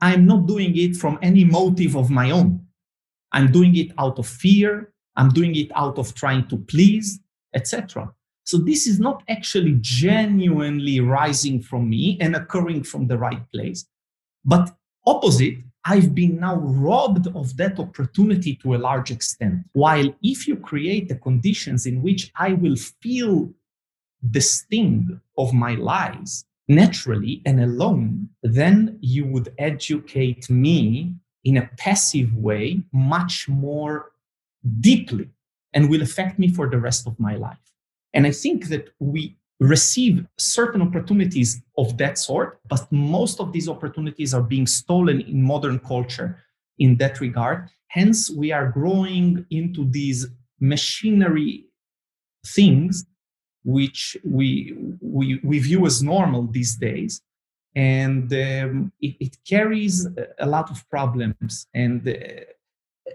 I'm 0.00 0.26
not 0.26 0.46
doing 0.46 0.76
it 0.76 0.96
from 0.96 1.18
any 1.22 1.44
motive 1.44 1.96
of 1.96 2.10
my 2.10 2.30
own. 2.30 2.66
I'm 3.32 3.52
doing 3.52 3.76
it 3.76 3.92
out 3.98 4.18
of 4.18 4.26
fear. 4.26 4.92
I'm 5.16 5.30
doing 5.30 5.54
it 5.56 5.70
out 5.74 5.98
of 5.98 6.14
trying 6.14 6.48
to 6.48 6.56
please, 6.56 7.20
etc. 7.54 8.12
So 8.44 8.58
this 8.58 8.86
is 8.86 8.98
not 8.98 9.22
actually 9.28 9.78
genuinely 9.80 11.00
rising 11.00 11.60
from 11.60 11.88
me 11.88 12.18
and 12.20 12.34
occurring 12.34 12.82
from 12.82 13.06
the 13.06 13.18
right 13.18 13.42
place. 13.52 13.86
But 14.44 14.74
opposite, 15.06 15.58
I've 15.84 16.14
been 16.14 16.40
now 16.40 16.56
robbed 16.56 17.28
of 17.34 17.56
that 17.56 17.78
opportunity 17.78 18.54
to 18.56 18.74
a 18.74 18.78
large 18.78 19.10
extent. 19.10 19.64
While 19.72 20.14
if 20.22 20.46
you 20.46 20.56
create 20.56 21.08
the 21.08 21.16
conditions 21.16 21.86
in 21.86 22.02
which 22.02 22.30
I 22.36 22.52
will 22.52 22.76
feel 22.76 23.50
the 24.22 24.40
sting 24.40 25.20
of 25.38 25.54
my 25.54 25.74
lies 25.74 26.44
naturally 26.68 27.42
and 27.46 27.60
alone, 27.60 28.28
then 28.42 28.98
you 29.00 29.26
would 29.26 29.52
educate 29.58 30.50
me 30.50 31.14
in 31.44 31.56
a 31.56 31.70
passive 31.78 32.34
way 32.36 32.82
much 32.92 33.48
more 33.48 34.12
deeply 34.80 35.28
and 35.72 35.88
will 35.88 36.02
affect 36.02 36.38
me 36.38 36.48
for 36.48 36.68
the 36.68 36.78
rest 36.78 37.06
of 37.06 37.18
my 37.18 37.36
life. 37.36 37.69
And 38.14 38.26
I 38.26 38.32
think 38.32 38.66
that 38.68 38.90
we 38.98 39.36
receive 39.60 40.26
certain 40.38 40.80
opportunities 40.80 41.62
of 41.76 41.96
that 41.98 42.18
sort, 42.18 42.60
but 42.68 42.90
most 42.90 43.40
of 43.40 43.52
these 43.52 43.68
opportunities 43.68 44.32
are 44.32 44.42
being 44.42 44.66
stolen 44.66 45.20
in 45.20 45.42
modern 45.42 45.78
culture 45.78 46.38
in 46.78 46.96
that 46.96 47.20
regard. 47.20 47.68
Hence, 47.88 48.30
we 48.30 48.52
are 48.52 48.68
growing 48.68 49.44
into 49.50 49.84
these 49.90 50.26
machinery 50.60 51.66
things 52.46 53.04
which 53.64 54.16
we, 54.24 54.74
we, 55.00 55.38
we 55.42 55.58
view 55.58 55.84
as 55.86 56.02
normal 56.02 56.46
these 56.46 56.76
days. 56.76 57.20
And 57.76 58.32
um, 58.32 58.92
it, 59.00 59.16
it, 59.20 59.36
carries 59.46 60.08
a 60.38 60.46
lot 60.46 60.70
of 60.70 60.88
problems. 60.88 61.66
And 61.74 62.06
uh, 62.08 62.14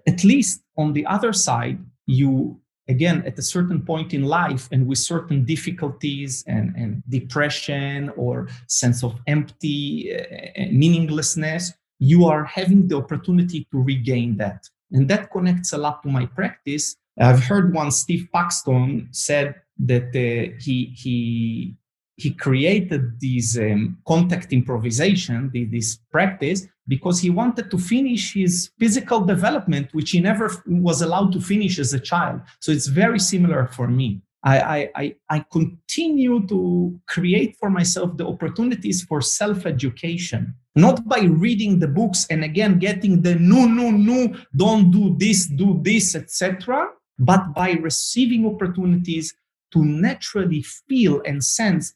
at 0.08 0.24
least 0.24 0.62
on 0.78 0.94
the 0.94 1.06
other 1.08 1.34
side, 1.34 1.80
you 2.06 2.62
again 2.88 3.24
at 3.26 3.40
a 3.40 3.42
certain 3.42 3.82
point 3.82 4.14
in 4.14 4.24
life 4.24 4.68
and 4.72 4.86
with 4.88 5.00
certain 5.00 5.44
difficulties 5.44 6.44
and, 6.48 6.76
and 6.76 7.04
depression 7.10 8.10
or 8.16 8.48
sense 8.68 9.04
of 9.04 9.16
empty 9.28 10.16
uh, 10.16 10.66
meaninglessness 10.72 11.74
you 12.00 12.26
are 12.26 12.44
having 12.44 12.88
the 12.88 12.98
opportunity 12.98 13.68
to 13.72 13.82
regain 13.82 14.38
that. 14.38 14.68
And 14.92 15.08
that 15.10 15.32
connects 15.32 15.74
a 15.74 15.78
lot 15.78 16.04
to 16.04 16.10
my 16.10 16.26
practice. 16.26 16.96
I've 17.20 17.44
heard 17.44 17.74
one 17.74 17.92
steve 17.92 18.28
paxton 18.34 19.08
said 19.12 19.56
that 19.80 20.10
uh, 20.10 20.54
he 20.60 20.94
he 20.96 21.76
he 22.18 22.32
created 22.32 23.20
this 23.20 23.58
um, 23.58 23.98
contact 24.08 24.54
improvisation 24.54 25.52
this 25.54 26.00
practice 26.12 26.68
because 26.88 27.20
he 27.20 27.30
wanted 27.30 27.72
to 27.72 27.78
finish 27.78 28.34
his 28.34 28.70
physical 28.80 29.22
development, 29.22 29.90
which 29.94 30.12
he 30.12 30.20
never 30.20 30.52
was 30.68 31.02
allowed 31.02 31.32
to 31.34 31.42
finish 31.42 31.80
as 31.80 31.94
a 31.94 32.00
child. 32.00 32.42
So 32.60 32.72
it's 32.72 32.88
very 32.88 33.20
similar 33.20 33.68
for 33.68 33.88
me. 33.88 34.22
I, 34.44 34.92
I, 34.96 35.16
I 35.28 35.46
continue 35.52 36.46
to 36.48 37.00
create 37.08 37.58
for 37.60 37.72
myself 37.72 38.16
the 38.16 38.28
opportunities 38.28 39.04
for 39.04 39.20
self 39.20 39.66
education, 39.66 40.54
not 40.76 41.08
by 41.08 41.22
reading 41.22 41.80
the 41.80 41.88
books 41.88 42.28
and 42.30 42.44
again 42.44 42.78
getting 42.78 43.24
the 43.24 43.36
no, 43.36 43.66
no, 43.66 43.90
no, 43.90 44.36
don't 44.56 44.92
do 44.92 45.16
this, 45.18 45.48
do 45.48 45.80
this, 45.82 46.14
etc., 46.14 46.90
but 47.18 47.56
by 47.56 47.72
receiving 47.72 48.46
opportunities 48.46 49.34
to 49.74 49.84
naturally 49.84 50.62
feel 50.62 51.22
and 51.26 51.44
sense 51.44 51.96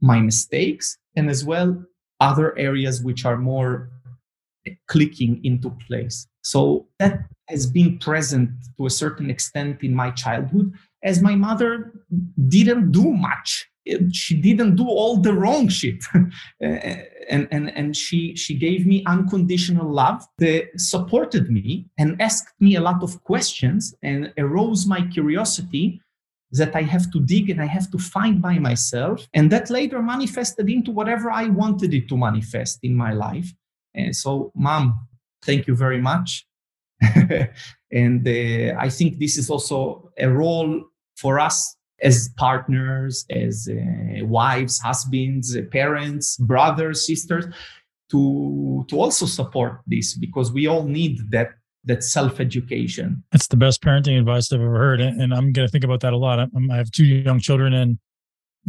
my 0.00 0.20
mistakes 0.20 0.98
and 1.14 1.30
as 1.30 1.44
well 1.44 1.84
other 2.20 2.56
areas 2.58 3.02
which 3.02 3.24
are 3.24 3.36
more 3.36 3.90
clicking 4.88 5.40
into 5.44 5.70
place. 5.86 6.26
So 6.42 6.86
that 6.98 7.20
has 7.48 7.66
been 7.66 7.98
present 7.98 8.50
to 8.76 8.86
a 8.86 8.90
certain 8.90 9.30
extent 9.30 9.82
in 9.82 9.94
my 9.94 10.10
childhood, 10.10 10.72
as 11.02 11.22
my 11.22 11.34
mother 11.34 11.92
didn't 12.48 12.92
do 12.92 13.12
much. 13.12 13.68
She 14.12 14.40
didn't 14.40 14.76
do 14.76 14.86
all 14.86 15.18
the 15.18 15.32
wrong 15.32 15.68
shit. 15.68 16.04
Eh, 16.62 17.04
and, 17.30 17.48
and, 17.50 17.74
and 17.76 17.96
she, 17.96 18.36
she 18.36 18.54
gave 18.54 18.86
me 18.86 19.02
unconditional 19.06 19.90
love 19.90 20.22
that 20.38 20.68
supported 20.76 21.50
me 21.50 21.86
and 21.98 22.20
asked 22.20 22.52
me 22.60 22.76
a 22.76 22.80
lot 22.80 23.02
of 23.02 23.22
questions 23.24 23.94
and 24.02 24.32
arose 24.38 24.86
my 24.86 25.00
curiosity 25.08 26.02
that 26.52 26.74
I 26.76 26.82
have 26.82 27.10
to 27.12 27.20
dig 27.20 27.50
and 27.50 27.60
I 27.60 27.66
have 27.66 27.90
to 27.90 27.98
find 27.98 28.40
by 28.40 28.58
myself. 28.58 29.26
And 29.34 29.50
that 29.50 29.70
later 29.70 30.00
manifested 30.02 30.70
into 30.70 30.90
whatever 30.90 31.30
I 31.30 31.48
wanted 31.48 31.92
it 31.94 32.08
to 32.08 32.16
manifest 32.16 32.78
in 32.82 32.94
my 32.94 33.12
life. 33.12 33.52
And 33.94 34.14
so, 34.14 34.52
mom, 34.54 35.06
thank 35.44 35.66
you 35.66 35.74
very 35.76 36.00
much. 36.00 36.46
and 37.92 38.26
uh, 38.26 38.78
I 38.78 38.88
think 38.88 39.18
this 39.18 39.36
is 39.36 39.50
also 39.50 40.10
a 40.18 40.28
role 40.28 40.84
for 41.16 41.38
us 41.38 41.76
as 42.02 42.28
partners, 42.36 43.24
as 43.30 43.68
uh, 43.70 44.24
wives, 44.24 44.80
husbands, 44.80 45.56
uh, 45.56 45.62
parents, 45.70 46.36
brothers, 46.36 47.06
sisters, 47.06 47.46
to 48.10 48.84
to 48.88 49.00
also 49.00 49.26
support 49.26 49.80
this 49.86 50.14
because 50.14 50.52
we 50.52 50.66
all 50.66 50.84
need 50.84 51.18
that 51.30 51.50
that 51.84 52.02
self 52.02 52.40
education. 52.40 53.22
That's 53.32 53.46
the 53.46 53.56
best 53.56 53.82
parenting 53.82 54.18
advice 54.18 54.52
I've 54.52 54.60
ever 54.60 54.76
heard, 54.76 55.00
and 55.00 55.32
I'm 55.32 55.52
going 55.52 55.66
to 55.66 55.70
think 55.70 55.84
about 55.84 56.00
that 56.00 56.12
a 56.12 56.16
lot. 56.16 56.38
I 56.38 56.76
have 56.76 56.90
two 56.90 57.04
young 57.04 57.40
children, 57.40 57.72
and 57.72 57.98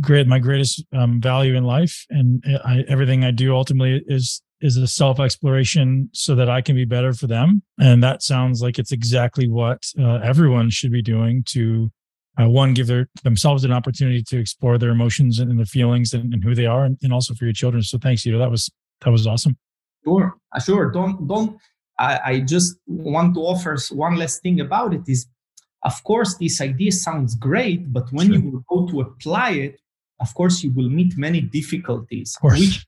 great 0.02 0.28
my 0.28 0.40
greatest 0.40 0.84
um, 0.94 1.22
value 1.22 1.56
in 1.56 1.64
life 1.64 2.06
and 2.10 2.44
I, 2.66 2.84
everything 2.88 3.24
I 3.24 3.32
do 3.32 3.56
ultimately 3.56 4.04
is 4.08 4.42
is 4.62 4.78
a 4.78 4.88
self 4.88 5.20
exploration 5.20 6.10
so 6.14 6.36
that 6.36 6.50
I 6.50 6.62
can 6.62 6.76
be 6.76 6.86
better 6.86 7.14
for 7.14 7.28
them. 7.28 7.62
And 7.80 8.04
that 8.04 8.24
sounds 8.24 8.62
like 8.62 8.80
it's 8.80 8.92
exactly 8.92 9.50
what 9.50 9.84
uh, 10.00 10.16
everyone 10.16 10.70
should 10.70 10.92
be 10.92 11.02
doing 11.02 11.44
to 11.50 11.92
uh, 12.40 12.50
one, 12.50 12.74
give 12.74 12.88
their, 12.88 13.08
themselves 13.24 13.64
an 13.64 13.72
opportunity 13.72 14.22
to 14.22 14.38
explore 14.38 14.78
their 14.78 14.90
emotions 14.90 15.40
and, 15.40 15.50
and 15.50 15.60
their 15.60 15.66
feelings 15.66 16.14
and, 16.14 16.34
and, 16.34 16.44
who 16.44 16.54
they 16.54 16.66
are, 16.66 16.84
and, 16.84 16.98
and, 17.02 17.14
also 17.14 17.34
for 17.34 17.46
your 17.46 17.54
children. 17.54 17.82
So 17.82 17.98
thanks, 17.98 18.26
Ido. 18.26 18.38
That 18.38 18.52
was 18.52 18.70
that 19.02 19.12
was 19.12 19.26
awesome. 19.26 19.58
Sure, 20.04 20.36
uh, 20.52 20.60
sure. 20.60 20.92
Don't 20.92 21.28
don't. 21.28 21.58
I, 21.98 22.20
I 22.26 22.40
just 22.42 22.78
want 22.88 23.36
to 23.36 23.42
offer 23.42 23.78
one 23.92 24.18
last 24.18 24.42
thing 24.42 24.60
about 24.60 24.94
it. 24.94 25.02
Is 25.08 25.28
of 25.84 26.04
course 26.04 26.36
this 26.36 26.60
idea 26.60 26.92
sounds 26.92 27.36
great, 27.36 27.94
but 27.94 28.12
when 28.12 28.28
sure. 28.28 28.36
you 28.36 28.66
go 28.70 28.86
to 28.88 29.02
apply 29.02 29.52
it, 29.52 29.80
of 30.20 30.34
course 30.34 30.62
you 30.62 30.72
will 30.72 30.90
meet 30.90 31.18
many 31.18 31.40
difficulties. 31.40 32.38
Which 32.42 32.86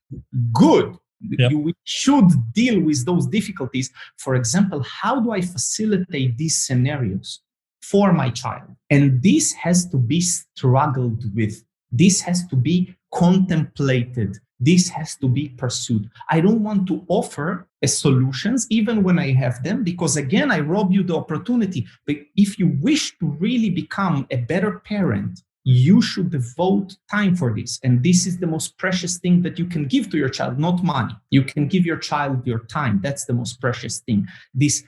good 0.51 0.97
Yep. 1.22 1.51
You 1.51 1.74
should 1.84 2.30
deal 2.53 2.80
with 2.80 3.05
those 3.05 3.28
difficulties. 3.28 3.91
For 4.18 4.36
example, 4.36 4.84
how 4.84 5.20
do 5.20 5.32
I 5.32 5.41
facilitate 5.41 6.38
these 6.38 6.57
scenarios 6.57 7.41
for 7.82 8.13
my 8.13 8.30
child? 8.30 8.76
And 8.89 9.22
this 9.22 9.53
has 9.53 9.86
to 9.88 9.97
be 9.97 10.22
struggled 10.22 11.24
with. 11.36 11.63
This 11.91 12.22
has 12.22 12.45
to 12.47 12.55
be 12.55 12.95
contemplated. 13.13 14.38
This 14.59 14.89
has 14.89 15.15
to 15.18 15.30
be 15.30 15.49
pursued. 15.49 16.09
I 16.30 16.41
don't 16.41 16.63
want 16.63 16.88
to 16.88 17.05
offer 17.07 17.68
solutions 17.86 18.65
even 18.70 19.03
when 19.03 19.20
I 19.20 19.32
have 19.34 19.63
them, 19.63 19.84
because 19.84 20.18
again, 20.18 20.51
I 20.51 20.59
rob 20.59 20.91
you 20.91 21.03
the 21.03 21.15
opportunity. 21.15 21.86
But 22.05 22.18
if 22.36 22.57
you 22.57 22.76
wish 22.82 23.18
to 23.20 23.28
really 23.39 23.70
become 23.70 24.26
a 24.32 24.38
better 24.38 24.80
parent, 24.80 25.43
you 25.70 26.01
should 26.01 26.30
devote 26.30 26.95
time 27.11 27.36
for 27.36 27.53
this. 27.53 27.78
And 27.84 28.01
this 28.01 28.26
is 28.26 28.38
the 28.38 28.47
most 28.47 28.78
precious 28.78 29.18
thing 29.18 29.41
that 29.41 29.59
you 29.59 29.65
can 29.65 29.86
give 29.86 30.09
to 30.09 30.18
your 30.18 30.30
child, 30.30 30.57
not 30.57 30.82
money. 30.82 31.13
You 31.30 31.43
can 31.43 31.68
give 31.68 31.86
your 31.86 31.97
child 31.97 32.47
your 32.47 32.59
time. 32.59 33.01
That's 33.03 33.26
the 33.26 33.34
most 33.34 33.59
precious 33.59 33.99
thing. 33.99 34.28
This 34.53 34.86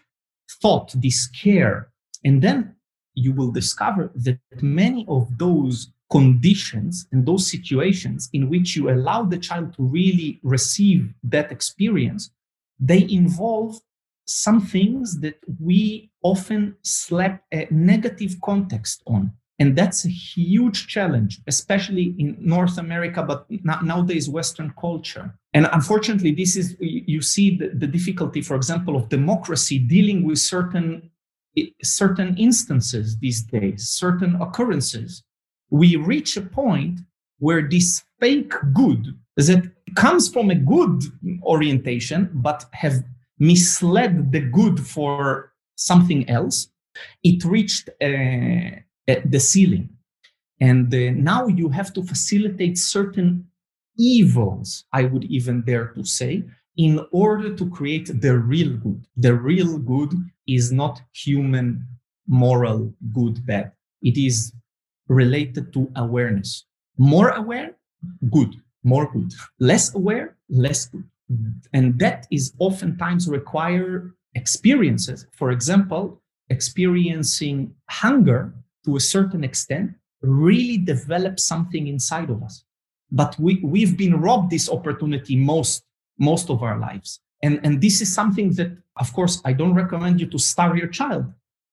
thought, 0.61 0.93
this 0.95 1.27
care. 1.27 1.89
And 2.23 2.41
then 2.41 2.75
you 3.13 3.33
will 3.33 3.51
discover 3.51 4.09
that 4.15 4.39
many 4.61 5.05
of 5.09 5.37
those 5.37 5.91
conditions 6.09 7.07
and 7.11 7.25
those 7.25 7.51
situations 7.51 8.29
in 8.31 8.49
which 8.49 8.77
you 8.77 8.89
allow 8.89 9.23
the 9.23 9.37
child 9.37 9.73
to 9.73 9.83
really 9.83 10.39
receive 10.43 11.13
that 11.23 11.51
experience, 11.51 12.31
they 12.79 13.05
involve 13.09 13.81
some 14.23 14.61
things 14.61 15.19
that 15.19 15.39
we 15.59 16.09
often 16.23 16.77
slap 16.83 17.43
a 17.51 17.67
negative 17.69 18.37
context 18.41 19.03
on. 19.05 19.33
And 19.59 19.75
that's 19.75 20.05
a 20.05 20.09
huge 20.09 20.87
challenge, 20.87 21.41
especially 21.45 22.15
in 22.17 22.37
North 22.39 22.77
America, 22.77 23.21
but 23.21 23.45
nowadays 23.83 24.29
Western 24.29 24.73
culture. 24.79 25.35
And 25.53 25.67
unfortunately, 25.73 26.31
this 26.31 26.55
is, 26.55 26.77
you 26.79 27.21
see 27.21 27.57
the, 27.57 27.69
the 27.69 27.87
difficulty, 27.87 28.41
for 28.41 28.55
example, 28.55 28.95
of 28.95 29.09
democracy 29.09 29.77
dealing 29.77 30.23
with 30.23 30.39
certain, 30.39 31.11
certain 31.83 32.37
instances 32.37 33.17
these 33.19 33.41
days, 33.43 33.89
certain 33.89 34.35
occurrences. 34.41 35.23
We 35.69 35.97
reach 35.97 36.37
a 36.37 36.41
point 36.41 37.01
where 37.39 37.67
this 37.67 38.03
fake 38.19 38.53
good 38.73 39.17
that 39.35 39.69
comes 39.95 40.29
from 40.29 40.49
a 40.49 40.55
good 40.55 41.03
orientation, 41.43 42.29
but 42.33 42.65
have 42.73 43.03
misled 43.39 44.31
the 44.31 44.41
good 44.41 44.79
for 44.79 45.53
something 45.75 46.29
else, 46.29 46.69
it 47.23 47.43
reached 47.45 47.89
uh, 48.01 48.81
the 49.25 49.39
ceiling. 49.39 49.89
And 50.59 50.93
uh, 50.93 51.11
now 51.15 51.47
you 51.47 51.69
have 51.69 51.93
to 51.93 52.03
facilitate 52.03 52.77
certain 52.77 53.47
evils, 53.97 54.85
I 54.93 55.03
would 55.05 55.25
even 55.25 55.61
dare 55.61 55.87
to 55.95 56.03
say, 56.03 56.43
in 56.77 57.05
order 57.11 57.53
to 57.55 57.69
create 57.69 58.09
the 58.21 58.37
real 58.37 58.71
good. 58.77 59.05
The 59.17 59.33
real 59.33 59.77
good 59.77 60.13
is 60.47 60.71
not 60.71 61.01
human 61.13 61.85
moral 62.27 62.93
good, 63.13 63.45
bad. 63.45 63.71
It 64.01 64.17
is 64.17 64.53
related 65.07 65.73
to 65.73 65.91
awareness. 65.95 66.65
More 66.97 67.29
aware, 67.29 67.71
good, 68.31 68.55
more 68.83 69.11
good. 69.11 69.33
Less 69.59 69.93
aware, 69.95 70.37
less 70.49 70.85
good. 70.85 71.03
And 71.73 71.99
that 71.99 72.27
is 72.31 72.53
oftentimes 72.59 73.27
require 73.27 74.15
experiences. 74.35 75.27
For 75.33 75.51
example, 75.51 76.21
experiencing 76.49 77.73
hunger 77.89 78.53
to 78.85 78.95
a 78.95 78.99
certain 78.99 79.43
extent 79.43 79.91
really 80.21 80.77
develop 80.77 81.39
something 81.39 81.87
inside 81.87 82.29
of 82.29 82.43
us. 82.43 82.63
But 83.11 83.39
we, 83.39 83.59
we've 83.63 83.97
been 83.97 84.19
robbed 84.19 84.51
this 84.51 84.69
opportunity 84.69 85.35
most, 85.35 85.83
most 86.17 86.49
of 86.49 86.61
our 86.61 86.77
lives. 86.77 87.21
And, 87.41 87.59
and 87.63 87.81
this 87.81 88.01
is 88.01 88.13
something 88.13 88.51
that, 88.53 88.77
of 88.97 89.13
course, 89.13 89.41
I 89.45 89.53
don't 89.53 89.73
recommend 89.73 90.19
you 90.19 90.27
to 90.27 90.37
starve 90.37 90.77
your 90.77 90.87
child. 90.87 91.25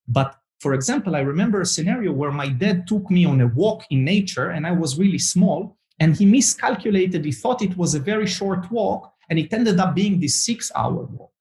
But 0.08 0.36
for 0.60 0.74
example, 0.74 1.16
I 1.16 1.20
remember 1.20 1.60
a 1.60 1.66
scenario 1.66 2.12
where 2.12 2.32
my 2.32 2.48
dad 2.48 2.86
took 2.86 3.10
me 3.10 3.26
on 3.26 3.40
a 3.40 3.48
walk 3.48 3.84
in 3.90 4.04
nature 4.04 4.50
and 4.50 4.66
I 4.66 4.72
was 4.72 4.98
really 4.98 5.18
small 5.18 5.76
and 5.98 6.16
he 6.16 6.24
miscalculated. 6.24 7.24
He 7.24 7.32
thought 7.32 7.62
it 7.62 7.76
was 7.76 7.94
a 7.94 8.00
very 8.00 8.26
short 8.26 8.70
walk 8.70 9.12
and 9.28 9.38
it 9.38 9.52
ended 9.52 9.80
up 9.80 9.94
being 9.94 10.20
this 10.20 10.46
six 10.46 10.70
hour 10.74 11.04
walk. 11.04 11.32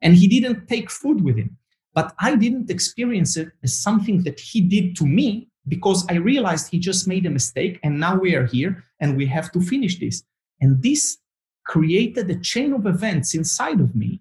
And 0.00 0.14
he 0.14 0.28
didn't 0.28 0.68
take 0.68 0.90
food 0.90 1.22
with 1.22 1.36
him. 1.36 1.56
But 1.96 2.14
I 2.20 2.36
didn't 2.36 2.70
experience 2.70 3.38
it 3.38 3.48
as 3.64 3.80
something 3.80 4.22
that 4.24 4.38
he 4.38 4.60
did 4.60 4.94
to 4.96 5.06
me 5.06 5.48
because 5.66 6.06
I 6.10 6.16
realized 6.16 6.68
he 6.68 6.78
just 6.78 7.08
made 7.08 7.24
a 7.24 7.30
mistake 7.30 7.80
and 7.82 7.98
now 7.98 8.14
we 8.16 8.34
are 8.34 8.44
here 8.44 8.84
and 9.00 9.16
we 9.16 9.24
have 9.26 9.50
to 9.52 9.60
finish 9.62 9.98
this. 9.98 10.22
And 10.60 10.82
this 10.82 11.16
created 11.64 12.30
a 12.30 12.38
chain 12.38 12.74
of 12.74 12.86
events 12.86 13.34
inside 13.34 13.80
of 13.80 13.96
me. 13.96 14.20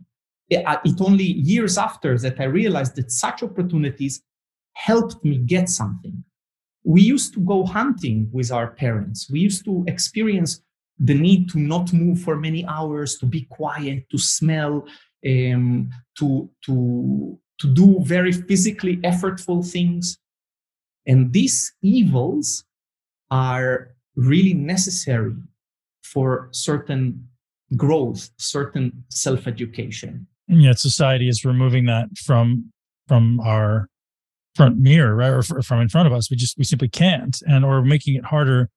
It 0.50 1.02
only 1.02 1.26
years 1.26 1.78
after 1.78 2.18
that 2.20 2.40
I 2.40 2.46
realized 2.46 2.96
that 2.96 3.12
such 3.12 3.44
opportunities 3.44 4.22
helped 4.74 5.24
me 5.26 5.40
get 5.40 5.68
something. 5.68 6.24
We 6.86 7.02
used 7.02 7.34
to 7.34 7.42
go 7.42 7.66
hunting 7.66 8.30
with 8.32 8.54
our 8.54 8.68
parents. 8.72 9.30
We 9.30 9.42
used 9.42 9.66
to 9.66 9.84
experience 9.88 10.62
the 10.98 11.16
need 11.16 11.50
to 11.50 11.60
not 11.60 11.92
move 11.92 12.22
for 12.22 12.38
many 12.38 12.66
hours, 12.68 13.18
to 13.18 13.26
be 13.26 13.42
quiet, 13.50 14.10
to 14.12 14.18
smell, 14.18 14.88
um, 15.28 15.90
to, 16.20 16.50
to, 16.66 17.38
to 17.60 17.74
do 17.74 18.00
very 18.02 18.32
physically 18.32 18.98
effortful 18.98 19.70
things. 19.70 20.18
And 21.06 21.32
these 21.34 21.74
evils 21.82 22.64
are 23.32 23.96
really 24.16 24.54
necessary 24.54 25.34
for 26.04 26.50
certain 26.52 27.28
growth, 27.76 28.30
certain 28.38 29.04
self 29.10 29.48
education. 29.48 30.28
Yet 30.48 30.80
society 30.80 31.28
is 31.28 31.44
removing 31.44 31.86
that 31.86 32.08
from 32.18 32.72
from 33.08 33.40
our 33.40 33.88
front 34.56 34.78
mirror, 34.78 35.16
right, 35.16 35.32
or 35.32 35.42
from 35.42 35.82
in 35.82 35.90
front 35.90 36.08
of 36.08 36.14
us. 36.14 36.30
We 36.30 36.38
just 36.38 36.58
we 36.58 36.64
simply 36.64 36.88
can't, 36.88 37.42
and 37.48 37.66
or 37.66 37.82
making 37.82 38.16
it 38.16 38.26
harder. 38.26 38.70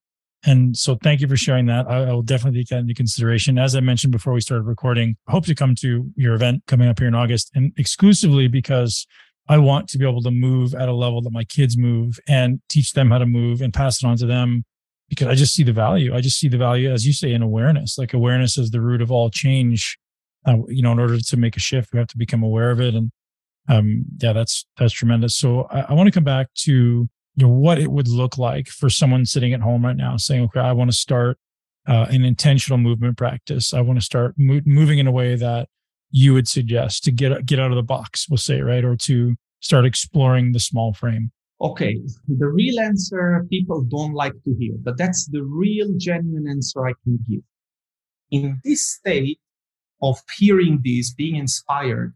And 0.45 0.75
so, 0.77 0.95
thank 0.95 1.19
you 1.19 1.27
for 1.27 1.35
sharing 1.35 1.65
that. 1.65 1.89
I, 1.89 2.03
I 2.03 2.13
will 2.13 2.21
definitely 2.21 2.61
take 2.61 2.69
that 2.69 2.79
into 2.79 2.93
consideration. 2.93 3.59
As 3.59 3.75
I 3.75 3.81
mentioned 3.81 4.13
before 4.13 4.33
we 4.33 4.41
started 4.41 4.63
recording, 4.63 5.17
I 5.27 5.31
hope 5.31 5.45
to 5.47 5.55
come 5.55 5.75
to 5.81 6.09
your 6.15 6.33
event 6.33 6.63
coming 6.65 6.87
up 6.87 6.99
here 6.99 7.07
in 7.07 7.15
August, 7.15 7.51
and 7.55 7.73
exclusively 7.77 8.47
because 8.47 9.05
I 9.49 9.57
want 9.57 9.89
to 9.89 9.97
be 9.97 10.07
able 10.07 10.21
to 10.21 10.31
move 10.31 10.75
at 10.75 10.87
a 10.87 10.93
level 10.93 11.21
that 11.23 11.33
my 11.33 11.43
kids 11.43 11.77
move 11.77 12.19
and 12.27 12.61
teach 12.69 12.93
them 12.93 13.09
how 13.09 13.17
to 13.17 13.25
move 13.25 13.61
and 13.61 13.73
pass 13.73 14.01
it 14.01 14.05
on 14.05 14.15
to 14.17 14.27
them 14.27 14.63
because 15.09 15.27
I 15.27 15.33
just 15.33 15.55
see 15.55 15.63
the 15.63 15.73
value. 15.73 16.15
I 16.15 16.21
just 16.21 16.39
see 16.39 16.47
the 16.47 16.57
value, 16.57 16.93
as 16.93 17.05
you 17.05 17.13
say, 17.13 17.33
in 17.33 17.41
awareness. 17.41 17.97
Like 17.97 18.13
awareness 18.13 18.57
is 18.57 18.69
the 18.69 18.79
root 18.79 19.01
of 19.01 19.11
all 19.11 19.31
change. 19.31 19.97
Uh, 20.45 20.57
you 20.67 20.83
know, 20.83 20.91
in 20.91 20.99
order 20.99 21.19
to 21.19 21.37
make 21.37 21.57
a 21.57 21.59
shift, 21.59 21.91
we 21.91 21.99
have 21.99 22.07
to 22.09 22.17
become 22.17 22.43
aware 22.43 22.69
of 22.69 22.79
it. 22.79 22.93
And 22.93 23.11
um, 23.67 24.05
yeah, 24.19 24.33
that's 24.33 24.65
that's 24.77 24.93
tremendous. 24.93 25.35
So 25.35 25.63
I, 25.63 25.81
I 25.81 25.93
want 25.93 26.07
to 26.07 26.11
come 26.11 26.23
back 26.23 26.47
to 26.59 27.09
you 27.35 27.45
know 27.45 27.53
what 27.53 27.79
it 27.79 27.91
would 27.91 28.07
look 28.07 28.37
like 28.37 28.67
for 28.67 28.89
someone 28.89 29.25
sitting 29.25 29.53
at 29.53 29.61
home 29.61 29.85
right 29.85 29.95
now, 29.95 30.17
saying, 30.17 30.43
"Okay, 30.45 30.59
I 30.59 30.71
want 30.71 30.91
to 30.91 30.97
start 30.97 31.37
uh, 31.87 32.07
an 32.09 32.23
intentional 32.23 32.77
movement 32.77 33.17
practice. 33.17 33.73
I 33.73 33.81
want 33.81 33.99
to 33.99 34.05
start 34.05 34.35
mo- 34.37 34.61
moving 34.65 34.99
in 34.99 35.07
a 35.07 35.11
way 35.11 35.35
that 35.35 35.69
you 36.11 36.33
would 36.33 36.47
suggest 36.47 37.03
to 37.05 37.11
get 37.11 37.45
get 37.45 37.59
out 37.59 37.71
of 37.71 37.75
the 37.75 37.83
box, 37.83 38.27
we'll 38.29 38.37
say, 38.37 38.61
right, 38.61 38.83
or 38.83 38.95
to 38.97 39.35
start 39.59 39.85
exploring 39.85 40.51
the 40.51 40.59
small 40.59 40.93
frame." 40.93 41.31
Okay, 41.61 41.99
the 42.27 42.47
real 42.47 42.79
answer 42.79 43.45
people 43.49 43.81
don't 43.81 44.13
like 44.13 44.33
to 44.45 44.55
hear, 44.57 44.73
but 44.81 44.97
that's 44.97 45.27
the 45.27 45.43
real 45.43 45.93
genuine 45.97 46.47
answer 46.47 46.87
I 46.87 46.93
can 47.03 47.19
give. 47.29 47.41
In 48.31 48.61
this 48.63 48.87
state 48.87 49.39
of 50.01 50.19
hearing 50.37 50.81
this, 50.83 51.13
being 51.13 51.35
inspired, 51.35 52.13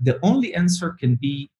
the 0.00 0.18
only 0.22 0.54
answer 0.54 0.96
can 0.98 1.16
be 1.16 1.50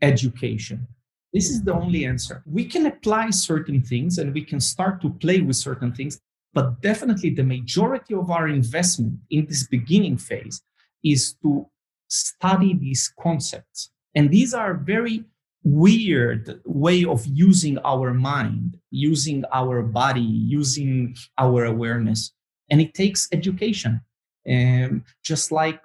education. 0.00 0.88
This 1.32 1.48
is 1.48 1.62
the 1.62 1.72
only 1.72 2.04
answer. 2.04 2.42
We 2.44 2.64
can 2.66 2.86
apply 2.86 3.30
certain 3.30 3.82
things 3.82 4.18
and 4.18 4.34
we 4.34 4.44
can 4.44 4.60
start 4.60 5.00
to 5.02 5.10
play 5.10 5.40
with 5.40 5.56
certain 5.56 5.92
things, 5.92 6.20
but 6.52 6.82
definitely 6.82 7.30
the 7.30 7.42
majority 7.42 8.14
of 8.14 8.30
our 8.30 8.48
investment 8.48 9.18
in 9.30 9.46
this 9.46 9.66
beginning 9.66 10.18
phase 10.18 10.62
is 11.02 11.34
to 11.42 11.66
study 12.08 12.74
these 12.74 13.12
concepts. 13.18 13.90
And 14.14 14.30
these 14.30 14.52
are 14.52 14.74
very 14.74 15.24
weird 15.64 16.60
way 16.66 17.04
of 17.04 17.24
using 17.26 17.78
our 17.78 18.12
mind, 18.12 18.78
using 18.90 19.44
our 19.52 19.82
body, 19.82 20.20
using 20.20 21.16
our 21.38 21.64
awareness. 21.64 22.32
And 22.70 22.80
it 22.80 22.92
takes 22.94 23.28
education. 23.32 24.02
Um, 24.48 25.04
just 25.22 25.52
like 25.52 25.80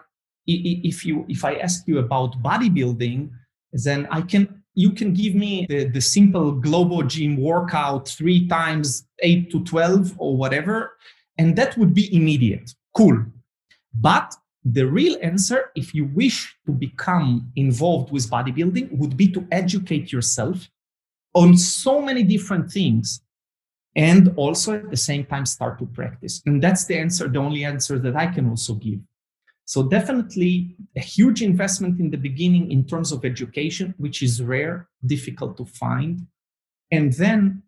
if 0.47 1.05
you 1.05 1.25
if 1.27 1.45
I 1.45 1.55
ask 1.55 1.87
you 1.87 1.99
about 1.99 2.41
bodybuilding, 2.41 3.29
then 3.71 4.07
I 4.09 4.21
can 4.21 4.56
you 4.77 4.91
can 4.91 5.11
give 5.11 5.33
me 5.33 5.65
the, 5.67 5.85
the 5.85 5.99
simple 5.99 6.51
global 6.51 7.01
Gym 7.01 7.35
workout 7.35 8.07
three 8.07 8.47
times 8.47 9.07
eight 9.23 9.49
to 9.51 9.63
twelve 9.63 10.13
or 10.19 10.37
whatever, 10.37 10.75
and 11.39 11.55
that 11.55 11.75
would 11.77 11.93
be 11.95 12.15
immediate. 12.15 12.75
Cool. 12.95 13.25
But 13.93 14.35
the 14.63 14.85
real 14.85 15.17
answer, 15.23 15.71
if 15.75 15.95
you 15.95 16.05
wish 16.13 16.55
to 16.67 16.71
become 16.71 17.51
involved 17.55 18.11
with 18.11 18.29
bodybuilding, 18.29 18.95
would 18.99 19.17
be 19.17 19.27
to 19.29 19.47
educate 19.51 20.11
yourself 20.11 20.69
on 21.33 21.57
so 21.57 21.99
many 21.99 22.21
different 22.21 22.71
things 22.71 23.21
and 23.95 24.31
also 24.35 24.75
at 24.75 24.91
the 24.91 24.97
same 24.97 25.25
time 25.25 25.45
start 25.47 25.79
to 25.79 25.87
practice. 25.87 26.43
And 26.45 26.61
that's 26.61 26.85
the 26.85 26.97
answer, 26.99 27.27
the 27.27 27.39
only 27.39 27.63
answer 27.65 27.97
that 27.97 28.15
I 28.15 28.27
can 28.27 28.47
also 28.47 28.75
give. 28.75 28.99
So, 29.67 29.83
definitely 29.83 30.77
a 30.95 31.01
huge 31.01 31.41
investment 31.41 31.99
in 31.99 32.09
the 32.09 32.17
beginning 32.17 32.71
in 32.71 32.85
terms 32.85 33.11
of 33.11 33.25
education, 33.25 33.93
which 33.97 34.23
is 34.23 34.41
rare, 34.41 34.87
difficult 35.05 35.57
to 35.57 35.65
find. 35.65 36.25
And 36.89 37.11
then 37.11 37.63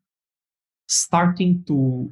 starting 0.88 1.66
to 1.68 2.10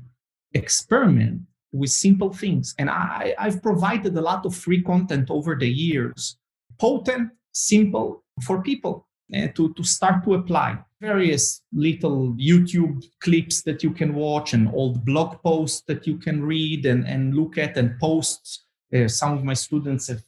experiment 0.53 1.41
with 1.71 1.89
simple 1.89 2.33
things. 2.33 2.75
And 2.77 2.89
I, 2.89 3.33
I've 3.39 3.61
provided 3.63 4.15
a 4.17 4.21
lot 4.21 4.45
of 4.45 4.53
free 4.55 4.83
content 4.83 5.29
over 5.29 5.55
the 5.55 5.69
years, 5.69 6.38
potent, 6.77 7.31
simple 7.53 8.25
for 8.43 8.61
people 8.61 9.07
uh, 9.33 9.47
to, 9.55 9.73
to 9.73 9.83
start 9.83 10.25
to 10.25 10.33
apply. 10.33 10.79
Various 10.99 11.61
little 11.71 12.33
YouTube 12.33 13.05
clips 13.21 13.61
that 13.63 13.83
you 13.83 13.91
can 13.91 14.15
watch 14.15 14.53
and 14.53 14.67
old 14.73 15.05
blog 15.05 15.41
posts 15.43 15.81
that 15.88 16.07
you 16.07 16.17
can 16.17 16.43
read 16.43 16.85
and, 16.85 17.07
and 17.07 17.35
look 17.35 17.57
at 17.57 17.77
and 17.77 17.97
posts. 17.99 18.65
Uh, 18.93 19.07
some 19.07 19.33
of 19.33 19.43
my 19.43 19.53
students 19.53 20.07
have 20.07 20.23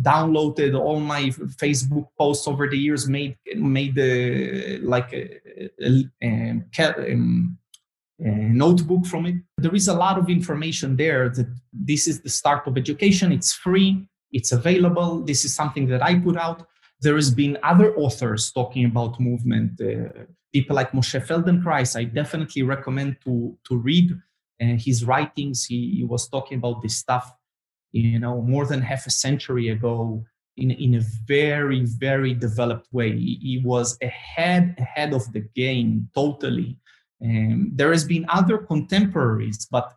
downloaded 0.00 0.78
all 0.78 1.00
my 1.00 1.24
Facebook 1.62 2.08
posts 2.18 2.48
over 2.48 2.68
the 2.68 2.78
years, 2.78 3.08
made 3.08 3.36
made 3.56 3.98
uh, 3.98 4.84
like 4.86 5.12
a, 5.12 5.40
a, 5.80 6.10
a, 6.22 7.12
um, 7.12 7.58
notebook 8.18 9.06
from 9.06 9.26
it. 9.26 9.36
There 9.58 9.74
is 9.74 9.88
a 9.88 9.94
lot 9.94 10.18
of 10.18 10.28
information 10.28 10.96
there 10.96 11.28
that 11.28 11.48
this 11.72 12.06
is 12.06 12.20
the 12.20 12.28
start 12.28 12.66
of 12.66 12.76
education. 12.76 13.32
It's 13.32 13.52
free. 13.52 14.06
It's 14.32 14.52
available. 14.52 15.20
This 15.20 15.44
is 15.44 15.54
something 15.54 15.86
that 15.88 16.02
I 16.02 16.18
put 16.18 16.36
out. 16.36 16.66
There 17.00 17.16
has 17.16 17.30
been 17.30 17.58
other 17.62 17.94
authors 17.96 18.50
talking 18.50 18.84
about 18.86 19.20
movement. 19.20 19.80
Uh, 19.80 20.24
people 20.52 20.76
like 20.76 20.92
Moshe 20.92 21.20
Feldenkrais, 21.26 21.96
I 21.96 22.04
definitely 22.04 22.62
recommend 22.62 23.16
to, 23.24 23.56
to 23.68 23.76
read 23.76 24.12
uh, 24.12 24.76
his 24.86 25.04
writings. 25.04 25.64
He, 25.64 25.96
he 25.96 26.04
was 26.04 26.28
talking 26.28 26.58
about 26.58 26.82
this 26.82 26.96
stuff, 26.96 27.32
you 27.94 28.18
know, 28.18 28.42
more 28.42 28.66
than 28.66 28.82
half 28.82 29.06
a 29.06 29.10
century 29.10 29.68
ago 29.68 30.24
in, 30.56 30.72
in 30.72 30.96
a 30.96 31.02
very, 31.26 31.84
very 31.84 32.34
developed 32.34 32.88
way. 32.92 33.12
He, 33.16 33.62
was 33.64 33.96
ahead, 34.02 34.74
ahead 34.78 35.14
of 35.14 35.32
the 35.32 35.42
game 35.54 36.08
totally. 36.14 36.76
Um, 37.24 37.70
there 37.72 37.92
has 37.92 38.04
been 38.04 38.26
other 38.28 38.58
contemporaries, 38.58 39.66
but 39.70 39.92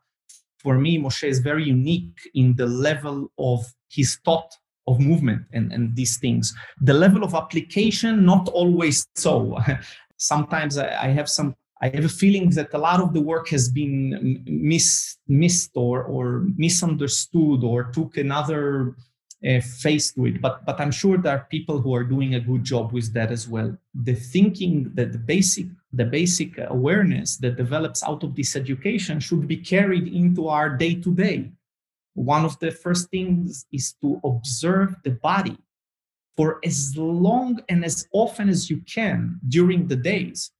for 0.59 0.77
me, 0.77 0.99
Moshe 0.99 1.27
is 1.27 1.39
very 1.39 1.63
unique 1.63 2.19
in 2.35 2.55
the 2.55 2.67
level 2.67 3.31
of 3.39 3.65
his 3.89 4.19
thought 4.23 4.55
of 4.87 4.99
movement 4.99 5.41
and, 5.53 5.73
and 5.73 5.95
these 5.95 6.17
things. 6.17 6.53
The 6.81 6.93
level 6.93 7.23
of 7.23 7.33
application, 7.33 8.25
not 8.25 8.47
always 8.49 9.07
so. 9.15 9.57
Sometimes 10.17 10.77
I, 10.77 11.05
I 11.05 11.07
have 11.07 11.29
some 11.29 11.55
I 11.81 11.89
have 11.89 12.05
a 12.05 12.09
feeling 12.09 12.49
that 12.51 12.73
a 12.73 12.77
lot 12.77 12.99
of 12.99 13.13
the 13.13 13.21
work 13.21 13.49
has 13.49 13.69
been 13.69 14.43
miss, 14.47 15.17
missed 15.27 15.71
or, 15.75 16.03
or 16.03 16.47
misunderstood 16.57 17.63
or 17.63 17.85
took 17.85 18.17
another 18.17 18.95
uh, 19.47 19.61
face 19.61 20.11
to 20.13 20.25
it. 20.25 20.41
But, 20.41 20.65
but 20.65 20.79
I'm 20.79 20.91
sure 20.91 21.17
there 21.17 21.35
are 21.37 21.47
people 21.51 21.79
who 21.79 21.93
are 21.93 22.03
doing 22.03 22.33
a 22.33 22.39
good 22.39 22.63
job 22.63 22.91
with 22.91 23.13
that 23.13 23.31
as 23.31 23.47
well. 23.47 23.77
The 23.93 24.15
thinking 24.15 24.91
that 24.95 25.11
the 25.11 25.19
basic, 25.19 25.67
the 25.93 26.05
basic 26.05 26.57
awareness 26.57 27.37
that 27.37 27.57
develops 27.57 28.03
out 28.03 28.23
of 28.23 28.35
this 28.35 28.55
education 28.55 29.19
should 29.19 29.47
be 29.47 29.57
carried 29.57 30.07
into 30.07 30.47
our 30.47 30.75
day 30.75 30.95
to 30.95 31.13
day. 31.13 31.51
One 32.15 32.45
of 32.45 32.57
the 32.57 32.71
first 32.71 33.11
things 33.11 33.67
is 33.71 33.93
to 34.01 34.19
observe 34.23 34.95
the 35.03 35.11
body 35.11 35.57
for 36.35 36.59
as 36.63 36.97
long 36.97 37.61
and 37.69 37.85
as 37.85 38.07
often 38.11 38.49
as 38.49 38.69
you 38.71 38.81
can 38.87 39.39
during 39.47 39.87
the 39.87 39.95
days 39.95 40.51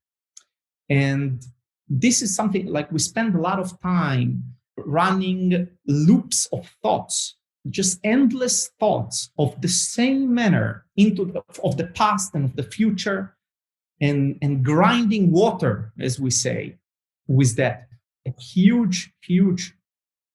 and 0.90 1.44
this 1.90 2.22
is 2.22 2.36
something 2.36 2.68
like 2.68 2.92
we 2.92 3.00
spend 3.00 3.36
a 3.36 3.42
lot 3.42 3.60
of 3.60 3.80
time 3.82 4.44
running 4.78 5.68
loops 5.86 6.48
of 6.52 6.70
thoughts, 6.82 7.36
just 7.70 8.00
endless 8.04 8.70
thoughts 8.80 9.32
of 9.38 9.60
the 9.62 9.68
same 9.68 10.34
manner 10.34 10.86
into 10.96 11.26
the, 11.26 11.42
of 11.64 11.78
the 11.78 11.88
past 11.88 12.36
and 12.36 12.46
of 12.46 12.56
the 12.56 12.64
future, 12.64 13.36
and, 14.00 14.38
and 14.42 14.64
grinding 14.64 15.32
water, 15.32 15.92
as 16.00 16.20
we 16.20 16.30
say, 16.30 16.78
with 17.28 17.56
that. 17.56 17.88
A 18.28 18.42
huge, 18.42 19.14
huge 19.22 19.74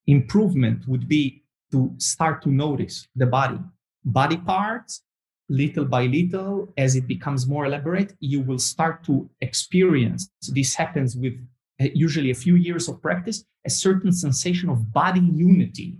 improvement 0.06 0.88
would 0.88 1.06
be 1.06 1.44
to 1.70 1.92
start 1.98 2.42
to 2.42 2.48
notice 2.48 3.06
the 3.14 3.26
body, 3.26 3.58
body 4.04 4.38
parts, 4.38 5.02
little 5.52 5.84
by 5.84 6.06
little, 6.06 6.72
as 6.78 6.96
it 6.96 7.06
becomes 7.06 7.46
more 7.46 7.66
elaborate, 7.66 8.14
you 8.20 8.40
will 8.40 8.58
start 8.58 9.04
to 9.04 9.28
experience 9.42 10.30
this 10.48 10.74
happens 10.74 11.14
with 11.14 11.34
uh, 11.80 11.88
usually 11.94 12.30
a 12.30 12.42
few 12.46 12.56
years 12.56 12.88
of 12.88 13.02
practice, 13.02 13.44
a 13.66 13.70
certain 13.70 14.12
sensation 14.12 14.70
of 14.70 14.92
body 14.92 15.20
unity, 15.20 15.98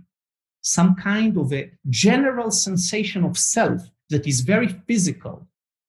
some 0.61 0.95
kind 0.95 1.37
of 1.37 1.53
a 1.53 1.71
general 1.89 2.49
sensation 2.49 3.23
of 3.23 3.37
self 3.37 3.81
that 4.09 4.25
is 4.25 4.41
very 4.41 4.69
physical, 4.87 5.47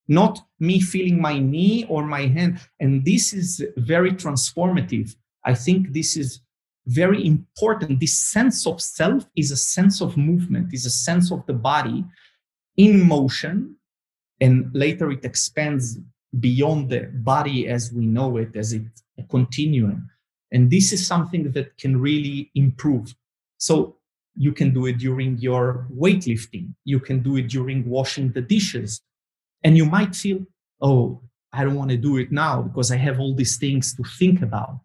not 0.09 0.41
me 0.61 0.79
feeling 0.79 1.19
my 1.21 1.39
knee 1.39 1.87
or 1.89 2.05
my 2.05 2.27
hand. 2.27 2.61
And 2.81 3.05
this 3.05 3.33
is 3.33 3.65
very 3.79 4.13
transformative. 4.13 5.17
I 5.45 5.55
think 5.55 5.93
this 5.95 6.19
is 6.19 6.41
very 6.87 7.27
important. 7.27 8.01
This 8.01 8.19
sense 8.19 8.67
of 8.67 8.83
self 8.83 9.25
is 9.35 9.51
a 9.51 9.57
sense 9.57 10.03
of 10.03 10.19
movement, 10.19 10.75
is 10.75 10.85
a 10.85 10.91
sense 10.91 11.33
of 11.33 11.47
the 11.47 11.55
body 11.55 12.05
in 12.77 13.07
motion 13.07 13.77
and 14.41 14.71
later 14.75 15.11
it 15.11 15.25
expands 15.25 15.99
beyond 16.41 16.91
the 16.91 17.11
body 17.15 17.69
as 17.69 17.93
we 17.93 18.07
know 18.07 18.37
it 18.37 18.57
as 18.57 18.73
it 18.73 18.83
a 19.19 19.23
continuum. 19.25 20.11
And 20.51 20.71
this 20.71 20.93
is 20.93 21.07
something 21.07 21.53
that 21.53 21.77
can 21.79 22.01
really 22.01 22.51
improve. 22.55 23.15
So 23.59 23.97
you 24.37 24.53
can 24.53 24.73
do 24.73 24.87
it 24.87 24.99
during 24.99 25.39
your 25.39 25.87
weightlifting 25.97 26.75
you 26.85 26.99
can 26.99 27.23
do 27.23 27.37
it 27.37 27.49
during 27.49 27.89
washing 27.89 28.33
the 28.33 28.41
dishes 28.41 29.01
and 29.63 29.77
you 29.77 29.85
might 29.85 30.15
feel 30.15 30.41
oh 30.81 31.21
i 31.53 31.63
don't 31.63 31.77
want 31.77 31.91
to 31.91 31.97
do 31.97 32.17
it 32.17 32.33
now 32.33 32.63
because 32.63 32.91
i 32.91 32.97
have 32.97 33.21
all 33.21 33.35
these 33.35 33.57
things 33.57 33.95
to 33.95 34.03
think 34.19 34.43
about. 34.43 34.81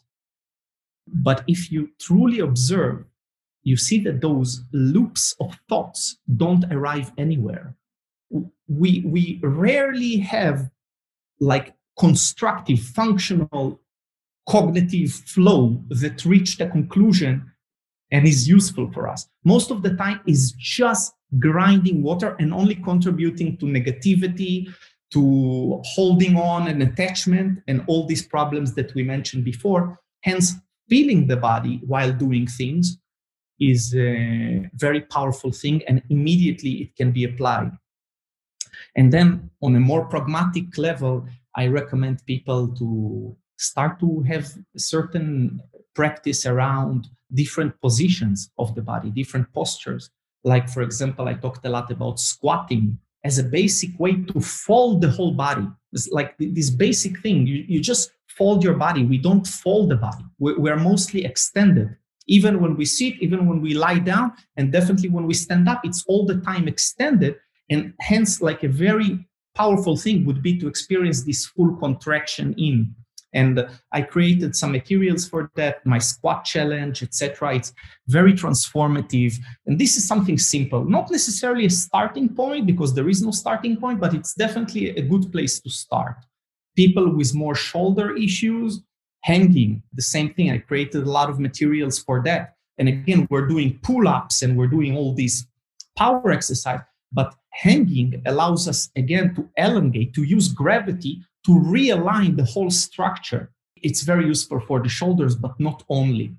But 1.12 1.44
if 1.48 1.72
you 1.72 1.90
truly 2.00 2.40
observe 2.40 3.06
you 3.64 3.76
see 3.76 4.00
that 4.04 4.22
those 4.22 4.64
loops 4.72 5.36
of 5.40 5.58
thoughts 5.68 6.18
don't 6.38 6.72
arrive 6.72 7.12
anywhere 7.18 7.76
we 8.68 9.02
we 9.06 9.40
rarely 9.42 10.18
have 10.18 10.70
like 11.40 11.74
constructive 11.98 12.80
functional 12.80 13.80
cognitive 14.48 15.12
flow 15.12 15.84
that 15.90 16.26
reach 16.26 16.58
the 16.58 16.68
conclusion 16.68 17.52
and 18.12 18.28
is 18.28 18.48
useful 18.48 18.92
for 18.92 19.08
us. 19.08 19.28
Most 19.44 19.70
of 19.70 19.84
the 19.84 19.96
time 19.96 20.20
is 20.26 20.54
just 20.54 21.14
grinding 21.38 22.02
water 22.02 22.36
and 22.40 22.54
only 22.54 22.76
contributing 22.76 23.58
to 23.58 23.66
negativity 23.66 24.68
to 25.12 25.82
holding 25.84 26.36
on 26.36 26.68
and 26.68 26.82
attachment 26.82 27.60
and 27.68 27.84
all 27.88 28.08
these 28.08 28.26
problems 28.26 28.74
that 28.74 28.94
we 28.96 29.04
mentioned 29.04 29.44
before. 29.44 30.00
Hence 30.24 30.54
feeling 30.90 31.28
the 31.28 31.38
body 31.38 31.82
while 31.86 32.12
doing 32.12 32.48
things 32.48 32.98
is 33.60 33.94
a 33.96 34.68
very 34.74 35.02
powerful 35.02 35.52
thing 35.52 35.84
and 35.88 36.02
immediately 36.10 36.72
it 36.84 36.96
can 36.96 37.12
be 37.12 37.24
applied 37.24 37.72
and 38.96 39.12
then 39.12 39.50
on 39.62 39.76
a 39.76 39.80
more 39.80 40.06
pragmatic 40.06 40.78
level, 40.78 41.26
I 41.56 41.68
recommend 41.68 42.26
people 42.26 42.68
to 42.76 43.36
start 43.58 44.00
to 44.00 44.22
have 44.22 44.52
certain 44.78 45.62
practice 45.94 46.46
around 46.46 47.08
different 47.34 47.80
positions 47.82 48.52
of 48.58 48.74
the 48.76 48.82
body, 48.82 49.10
different 49.10 49.52
postures. 49.54 50.10
Like, 50.44 50.70
for 50.70 50.82
example, 50.82 51.28
I 51.28 51.34
talked 51.34 51.66
a 51.66 51.70
lot 51.70 51.92
about 51.92 52.20
squatting 52.20 52.98
as 53.26 53.38
a 53.38 53.44
basic 53.44 54.00
way 54.00 54.16
to 54.16 54.40
fold 54.40 55.02
the 55.02 55.10
whole 55.10 55.34
body. 55.34 55.68
It's 55.92 56.08
like 56.10 56.36
this 56.38 56.70
basic 56.70 57.20
thing. 57.20 57.46
You, 57.46 57.66
you 57.68 57.82
just 57.82 58.12
fold 58.28 58.64
your 58.64 58.76
body. 58.76 59.04
We 59.04 59.18
don't 59.18 59.46
fold 59.46 59.90
the 59.90 59.98
body. 59.98 60.24
We're, 60.40 60.58
we're 60.58 60.78
mostly 60.78 61.26
extended. 61.26 61.96
Even 62.28 62.62
when 62.62 62.78
we 62.78 62.86
sit, 62.86 63.16
even 63.20 63.48
when 63.48 63.60
we 63.60 63.74
lie 63.74 64.00
down, 64.00 64.34
and 64.56 64.72
definitely 64.72 65.10
when 65.10 65.26
we 65.26 65.34
stand 65.34 65.68
up, 65.68 65.82
it's 65.84 66.06
all 66.08 66.26
the 66.26 66.40
time 66.42 66.68
extended 66.68 67.36
and 67.70 67.94
hence, 68.00 68.42
like 68.42 68.64
a 68.64 68.68
very 68.70 69.28
powerful 69.56 69.98
thing 69.98 70.26
would 70.26 70.42
be 70.42 70.58
to 70.60 70.68
experience 70.68 71.24
this 71.24 71.46
full 71.46 71.76
contraction 71.78 72.54
in. 72.58 72.96
And 73.34 73.68
I 73.92 74.02
created 74.02 74.56
some 74.56 74.72
materials 74.72 75.28
for 75.30 75.52
that, 75.56 75.86
my 75.86 76.00
squat 76.00 76.46
challenge, 76.46 77.04
etc. 77.04 77.56
It's 77.56 77.74
very 78.08 78.34
transformative. 78.34 79.36
And 79.68 79.78
this 79.78 79.98
is 79.98 80.08
something 80.08 80.40
simple, 80.40 80.84
not 80.84 81.12
necessarily 81.12 81.66
a 81.66 81.70
starting 81.70 82.30
point 82.30 82.66
because 82.66 82.96
there 82.96 83.08
is 83.08 83.22
no 83.22 83.32
starting 83.32 83.78
point, 83.78 84.00
but 84.00 84.16
it's 84.16 84.34
definitely 84.34 84.90
a 84.90 85.02
good 85.04 85.32
place 85.32 85.60
to 85.60 85.70
start. 85.70 86.16
People 86.76 87.16
with 87.16 87.36
more 87.36 87.54
shoulder 87.54 88.16
issues, 88.16 88.82
hanging, 89.22 89.84
the 89.94 90.02
same 90.02 90.34
thing. 90.34 90.50
I 90.50 90.58
created 90.58 91.04
a 91.04 91.12
lot 91.12 91.30
of 91.30 91.40
materials 91.40 92.00
for 92.00 92.24
that. 92.24 92.56
And 92.80 92.88
again, 92.88 93.28
we're 93.30 93.48
doing 93.48 93.78
pull 93.84 94.08
ups 94.08 94.42
and 94.42 94.58
we're 94.58 94.68
doing 94.68 94.96
all 94.96 95.14
these 95.14 95.46
power 95.96 96.32
exercise. 96.32 96.80
But 97.12 97.36
hanging 97.62 98.22
allows 98.26 98.68
us 98.68 98.90
again 98.96 99.36
to 99.36 99.50
elongate, 99.58 100.14
to 100.14 100.24
use 100.24 100.48
gravity 100.48 101.22
to 101.46 101.52
realign 101.52 102.36
the 102.38 102.46
whole 102.46 102.70
structure. 102.70 103.52
It's 103.76 104.02
very 104.02 104.26
useful 104.26 104.60
for 104.68 104.82
the 104.82 104.90
shoulders, 104.90 105.36
but 105.36 105.60
not 105.60 105.84
only. 105.90 106.36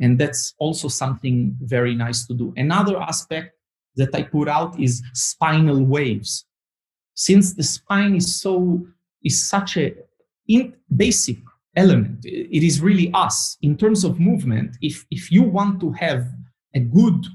And 0.00 0.18
that's 0.18 0.54
also 0.58 0.88
something 0.88 1.56
very 1.60 1.94
nice 1.94 2.26
to 2.26 2.34
do. 2.34 2.52
Another 2.56 2.96
aspect 3.00 3.54
that 3.96 4.14
I 4.14 4.22
put 4.22 4.48
out 4.48 4.78
is 4.78 5.02
spinal 5.12 5.82
waves. 5.84 6.46
Since 7.14 7.54
the 7.54 7.64
spine 7.64 8.14
is 8.16 8.40
so 8.40 8.86
is 9.24 9.46
such 9.48 9.76
a 9.76 9.94
in 10.46 10.74
basic 10.96 11.38
element, 11.74 12.24
it 12.24 12.62
is 12.62 12.80
really 12.80 13.10
us 13.12 13.58
in 13.60 13.76
terms 13.76 14.04
of 14.04 14.20
movement. 14.20 14.76
If 14.80 15.04
if 15.10 15.32
you 15.32 15.42
want 15.42 15.80
to 15.80 15.90
have 15.92 16.22
a 16.74 16.80
good 16.80 17.26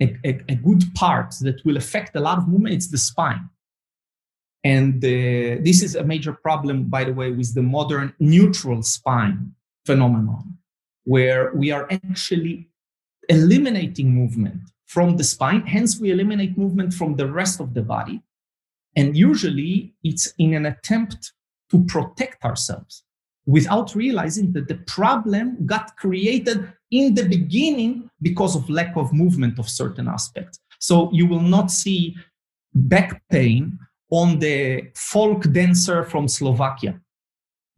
a, 0.00 0.16
a, 0.24 0.40
a, 0.48 0.54
good 0.54 0.82
part 0.94 1.34
that 1.40 1.64
will 1.64 1.76
affect 1.76 2.14
a 2.14 2.20
lot 2.20 2.38
of 2.38 2.48
movement, 2.48 2.74
it's 2.74 2.88
the 2.88 2.98
spine. 2.98 3.48
And 4.64 4.96
uh, 5.04 5.62
this 5.62 5.82
is 5.82 5.94
a 5.94 6.04
major 6.04 6.32
problem, 6.32 6.84
by 6.84 7.04
the 7.04 7.12
way, 7.12 7.30
with 7.30 7.54
the 7.54 7.62
modern 7.62 8.12
neutral 8.18 8.82
spine 8.82 9.52
phenomenon, 9.86 10.58
where 11.04 11.52
we 11.54 11.70
are 11.70 11.86
actually 11.90 12.68
eliminating 13.28 14.10
movement 14.10 14.60
from 14.86 15.16
the 15.16 15.24
spine. 15.24 15.62
Hence, 15.66 16.00
we 16.00 16.10
eliminate 16.10 16.58
movement 16.58 16.92
from 16.92 17.16
the 17.16 17.30
rest 17.30 17.60
of 17.60 17.74
the 17.74 17.82
body. 17.82 18.22
And 18.96 19.16
usually, 19.16 19.94
it's 20.02 20.32
in 20.38 20.54
an 20.54 20.66
attempt 20.66 21.32
to 21.70 21.84
protect 21.84 22.44
ourselves 22.44 23.04
without 23.46 23.94
realizing 23.94 24.52
that 24.52 24.68
the 24.68 24.74
problem 24.74 25.56
got 25.64 25.96
created 25.96 26.70
in 26.90 27.14
the 27.14 27.24
beginning 27.24 28.07
because 28.20 28.56
of 28.56 28.68
lack 28.68 28.96
of 28.96 29.12
movement 29.12 29.58
of 29.58 29.68
certain 29.68 30.08
aspects. 30.08 30.58
So 30.78 31.10
you 31.12 31.26
will 31.26 31.40
not 31.40 31.70
see 31.70 32.16
back 32.74 33.22
pain 33.30 33.78
on 34.10 34.38
the 34.38 34.90
folk 34.94 35.52
dancer 35.52 36.04
from 36.04 36.28
Slovakia 36.28 37.00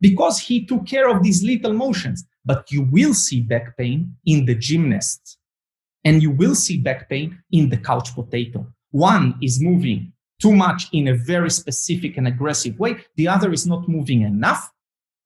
because 0.01 0.39
he 0.39 0.65
took 0.65 0.87
care 0.87 1.09
of 1.09 1.23
these 1.23 1.43
little 1.43 1.73
motions. 1.73 2.25
But 2.45 2.73
you 2.73 2.83
will 2.83 3.13
see 3.13 3.43
back 3.43 3.77
pain 3.77 4.15
in 4.25 4.47
the 4.47 4.55
gymnast 4.55 5.39
and 6.05 6.23
you 6.23 6.31
will 6.31 6.55
see 6.55 6.79
back 6.79 7.09
pain 7.09 7.39
in 7.53 7.69
the 7.69 7.77
couch 7.77 8.15
potato. 8.15 8.67
One 8.93 9.35
is 9.43 9.61
moving 9.61 10.13
too 10.41 10.55
much 10.55 10.89
in 10.93 11.09
a 11.09 11.15
very 11.15 11.51
specific 11.51 12.17
and 12.17 12.27
aggressive 12.27 12.79
way. 12.79 12.97
The 13.17 13.29
other 13.29 13.53
is 13.53 13.67
not 13.67 13.89
moving 13.89 14.23
enough. 14.23 14.71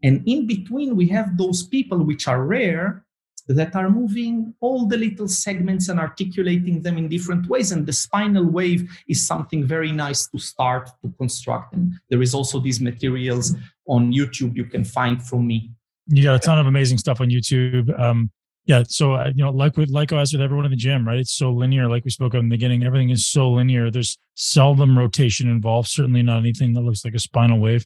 And 0.02 0.22
in 0.26 0.46
between, 0.46 0.96
we 0.96 1.06
have 1.08 1.38
those 1.38 1.62
people 1.62 2.02
which 2.02 2.28
are 2.28 2.44
rare 2.44 3.03
that 3.48 3.76
are 3.76 3.90
moving 3.90 4.54
all 4.60 4.86
the 4.86 4.96
little 4.96 5.28
segments 5.28 5.88
and 5.88 6.00
articulating 6.00 6.80
them 6.82 6.96
in 6.96 7.08
different 7.08 7.46
ways. 7.48 7.72
And 7.72 7.86
the 7.86 7.92
spinal 7.92 8.44
wave 8.44 8.90
is 9.08 9.26
something 9.26 9.66
very 9.66 9.92
nice 9.92 10.26
to 10.28 10.38
start 10.38 10.90
to 11.02 11.12
construct. 11.18 11.74
And 11.74 11.92
there 12.08 12.22
is 12.22 12.34
also 12.34 12.58
these 12.58 12.80
materials 12.80 13.54
on 13.86 14.12
YouTube 14.12 14.56
you 14.56 14.64
can 14.64 14.84
find 14.84 15.22
from 15.22 15.46
me. 15.46 15.70
You 16.06 16.22
got 16.22 16.36
a 16.36 16.38
ton 16.38 16.58
of 16.58 16.66
amazing 16.66 16.98
stuff 16.98 17.20
on 17.20 17.28
YouTube. 17.28 17.98
Um, 17.98 18.30
yeah. 18.66 18.82
So, 18.88 19.12
uh, 19.12 19.30
you 19.34 19.44
know, 19.44 19.50
like 19.50 19.76
with, 19.76 19.90
like 19.90 20.12
as 20.12 20.32
with 20.32 20.40
everyone 20.40 20.64
in 20.64 20.70
the 20.70 20.76
gym, 20.76 21.06
right? 21.06 21.18
It's 21.18 21.34
so 21.34 21.50
linear. 21.50 21.86
Like 21.88 22.04
we 22.04 22.10
spoke 22.10 22.32
of 22.32 22.40
in 22.40 22.48
the 22.48 22.54
beginning, 22.54 22.82
everything 22.84 23.10
is 23.10 23.26
so 23.26 23.50
linear. 23.50 23.90
There's 23.90 24.16
seldom 24.34 24.98
rotation 24.98 25.50
involved, 25.50 25.88
certainly 25.88 26.22
not 26.22 26.38
anything 26.38 26.72
that 26.74 26.80
looks 26.80 27.04
like 27.04 27.14
a 27.14 27.18
spinal 27.18 27.58
wave. 27.58 27.84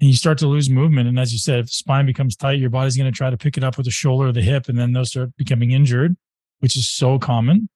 And 0.00 0.10
you 0.10 0.16
start 0.16 0.38
to 0.38 0.46
lose 0.46 0.68
movement. 0.68 1.08
And 1.08 1.18
as 1.18 1.32
you 1.32 1.38
said, 1.38 1.60
if 1.60 1.72
spine 1.72 2.04
becomes 2.06 2.36
tight, 2.36 2.58
your 2.58 2.70
body's 2.70 2.96
going 2.96 3.10
to 3.10 3.16
try 3.16 3.30
to 3.30 3.36
pick 3.36 3.56
it 3.56 3.64
up 3.64 3.76
with 3.76 3.86
the 3.86 3.92
shoulder 3.92 4.28
or 4.28 4.32
the 4.32 4.42
hip, 4.42 4.68
and 4.68 4.78
then 4.78 4.92
they'll 4.92 5.04
start 5.04 5.36
becoming 5.36 5.70
injured, 5.70 6.16
which 6.58 6.76
is 6.76 6.88
so 6.88 7.18
common. 7.18 7.68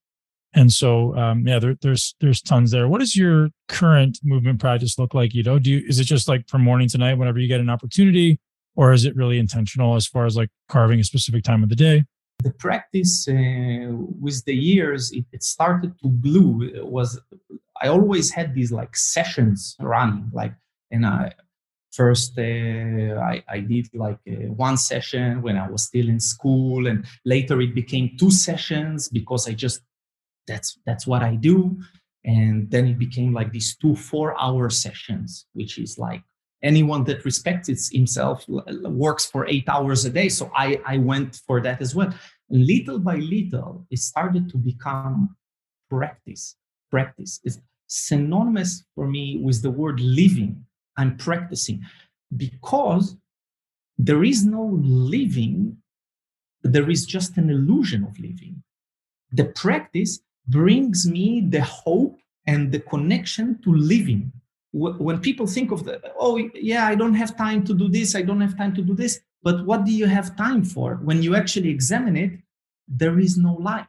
And 0.55 0.73
so, 0.73 1.17
um, 1.17 1.47
yeah, 1.47 1.59
there, 1.59 1.77
there's 1.83 2.15
there's 2.21 2.41
tons 2.41 2.71
there. 2.71 2.89
What 2.89 3.01
does 3.01 3.15
your 3.15 3.51
current 3.69 4.19
movement 4.25 4.61
practice 4.61 4.99
look 4.99 5.15
like? 5.15 5.35
You 5.35 5.43
know, 5.43 5.59
do 5.59 5.71
you, 5.71 5.83
is 5.87 6.01
it 6.01 6.05
just 6.05 6.27
like 6.27 6.49
from 6.49 6.63
morning 6.63 6.89
to 6.89 6.99
night, 6.99 7.15
whenever 7.15 7.39
you 7.39 7.49
get 7.49 7.61
an 7.61 7.69
opportunity, 7.69 8.41
or 8.75 8.93
is 8.93 9.05
it 9.05 9.15
really 9.15 9.39
intentional 9.39 9.95
as 9.95 10.07
far 10.07 10.25
as 10.27 10.37
like 10.37 10.49
carving 10.69 11.01
a 11.01 11.05
specific 11.05 11.45
time 11.45 11.63
of 11.63 11.69
the 11.69 11.77
day? 11.77 12.05
the 12.43 12.51
practice 12.53 13.27
uh, 13.29 13.35
with 14.21 14.45
the 14.45 14.55
years 14.55 15.11
it, 15.13 15.25
it, 15.33 15.43
started 15.43 15.93
to 16.01 16.09
glue 16.09 16.63
it 16.63 16.87
was 16.87 17.21
i 17.83 17.89
always 17.89 18.31
had 18.31 18.55
these 18.55 18.71
like 18.71 18.97
sessions 18.97 19.77
running 19.81 20.31
like 20.33 20.55
and 20.91 21.05
i 21.05 21.33
first 22.01 22.33
uh, 22.39 23.15
I, 23.33 23.37
I, 23.57 23.59
did 23.73 23.87
like 24.05 24.21
uh, 24.31 24.49
one 24.67 24.79
session 24.91 25.43
when 25.45 25.57
i 25.65 25.69
was 25.75 25.83
still 25.91 26.09
in 26.15 26.21
school 26.21 26.87
and 26.91 26.99
later 27.35 27.57
it 27.67 27.75
became 27.83 28.07
two 28.21 28.33
sessions 28.49 29.09
because 29.19 29.43
i 29.51 29.53
just 29.65 29.81
that's 30.51 30.71
that's 30.87 31.07
what 31.11 31.23
i 31.31 31.35
do 31.51 31.59
and 32.25 32.71
then 32.73 32.85
it 32.93 32.99
became 33.07 33.33
like 33.39 33.51
these 33.53 33.71
two 33.83 33.95
four 34.11 34.29
hour 34.45 34.65
sessions 34.71 35.47
which 35.59 35.75
is 35.85 35.93
like 35.99 36.23
anyone 36.63 37.05
that 37.05 37.25
respects 37.25 37.91
himself 37.93 38.45
works 38.49 39.27
for 39.27 39.47
eight 39.47 39.69
hours 39.69 40.05
a 40.05 40.11
day. 40.11 40.29
So 40.29 40.51
I, 40.57 40.81
I 40.87 40.99
went 40.99 41.41
for 41.47 41.61
that 41.61 41.81
as 41.81 41.95
well. 41.95 42.13
And 42.51 42.67
little 42.67 42.99
by 42.99 43.17
little, 43.17 43.87
it 43.91 43.99
started 43.99 44.49
to 44.51 44.59
become 44.59 45.37
practice. 45.89 46.57
Practice 46.91 47.41
is 47.45 47.61
synonymous 47.87 48.85
for 48.95 49.07
me 49.07 49.41
with 49.43 49.63
the 49.63 49.71
word 49.71 50.01
living. 50.01 50.65
I'm 50.99 51.17
practicing. 51.17 51.85
Because 52.37 53.17
there 53.97 54.23
is 54.23 54.45
no 54.45 54.65
living, 54.83 55.79
there 56.63 56.91
is 56.91 57.07
just 57.07 57.39
an 57.39 57.49
illusion 57.49 58.05
of 58.05 58.19
living. 58.19 58.63
The 59.33 59.47
practice 59.47 60.21
brings 60.47 61.07
me 61.07 61.41
the 61.41 61.63
hope 61.63 62.19
and 62.47 62.71
the 62.73 62.81
connection 62.81 63.61
to 63.63 63.75
living. 63.75 64.33
When 64.73 65.21
people 65.21 65.47
think 65.47 65.73
of 65.73 65.85
the 65.85 65.99
oh 66.21 66.37
yeah 66.55 66.87
i 66.87 66.95
don't 66.95 67.15
have 67.15 67.39
time 67.39 67.65
to 67.65 67.73
do 67.75 67.89
this 67.89 68.15
i 68.15 68.21
don't 68.21 68.43
have 68.43 68.57
time 68.57 68.75
to 68.75 68.83
do 68.83 68.95
this 68.95 69.19
but 69.43 69.65
what 69.65 69.85
do 69.85 69.93
you 69.93 70.07
have 70.07 70.37
time 70.37 70.65
for? 70.65 70.97
When 70.97 71.23
you 71.23 71.35
actually 71.35 71.71
examine 71.71 72.17
it 72.17 72.33
there 72.89 73.19
is 73.19 73.37
no 73.37 73.55
life. 73.55 73.87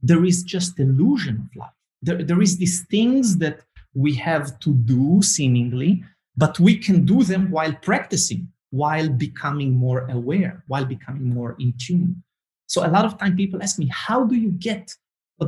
There 0.00 0.24
is 0.24 0.44
just 0.44 0.78
illusion 0.78 1.36
of 1.44 1.56
life. 1.56 1.78
There, 2.02 2.22
there 2.22 2.40
is 2.40 2.56
these 2.56 2.86
things 2.86 3.38
that 3.38 3.60
we 3.94 4.14
have 4.14 4.60
to 4.60 4.72
do 4.72 5.20
seemingly 5.22 6.04
but 6.42 6.54
we 6.66 6.74
can 6.86 6.98
do 7.04 7.18
them 7.22 7.50
while 7.50 7.74
practicing 7.90 8.42
while 8.70 9.08
becoming 9.26 9.70
more 9.84 10.00
aware 10.18 10.54
while 10.66 10.86
becoming 10.94 11.26
more 11.38 11.52
in 11.58 11.70
tune 11.84 12.22
so 12.66 12.78
a 12.86 12.92
lot 12.96 13.04
of 13.04 13.18
time 13.18 13.34
people 13.36 13.62
ask 13.62 13.78
me 13.78 13.88
how 14.06 14.24
do 14.30 14.36
you 14.44 14.50
get 14.68 14.84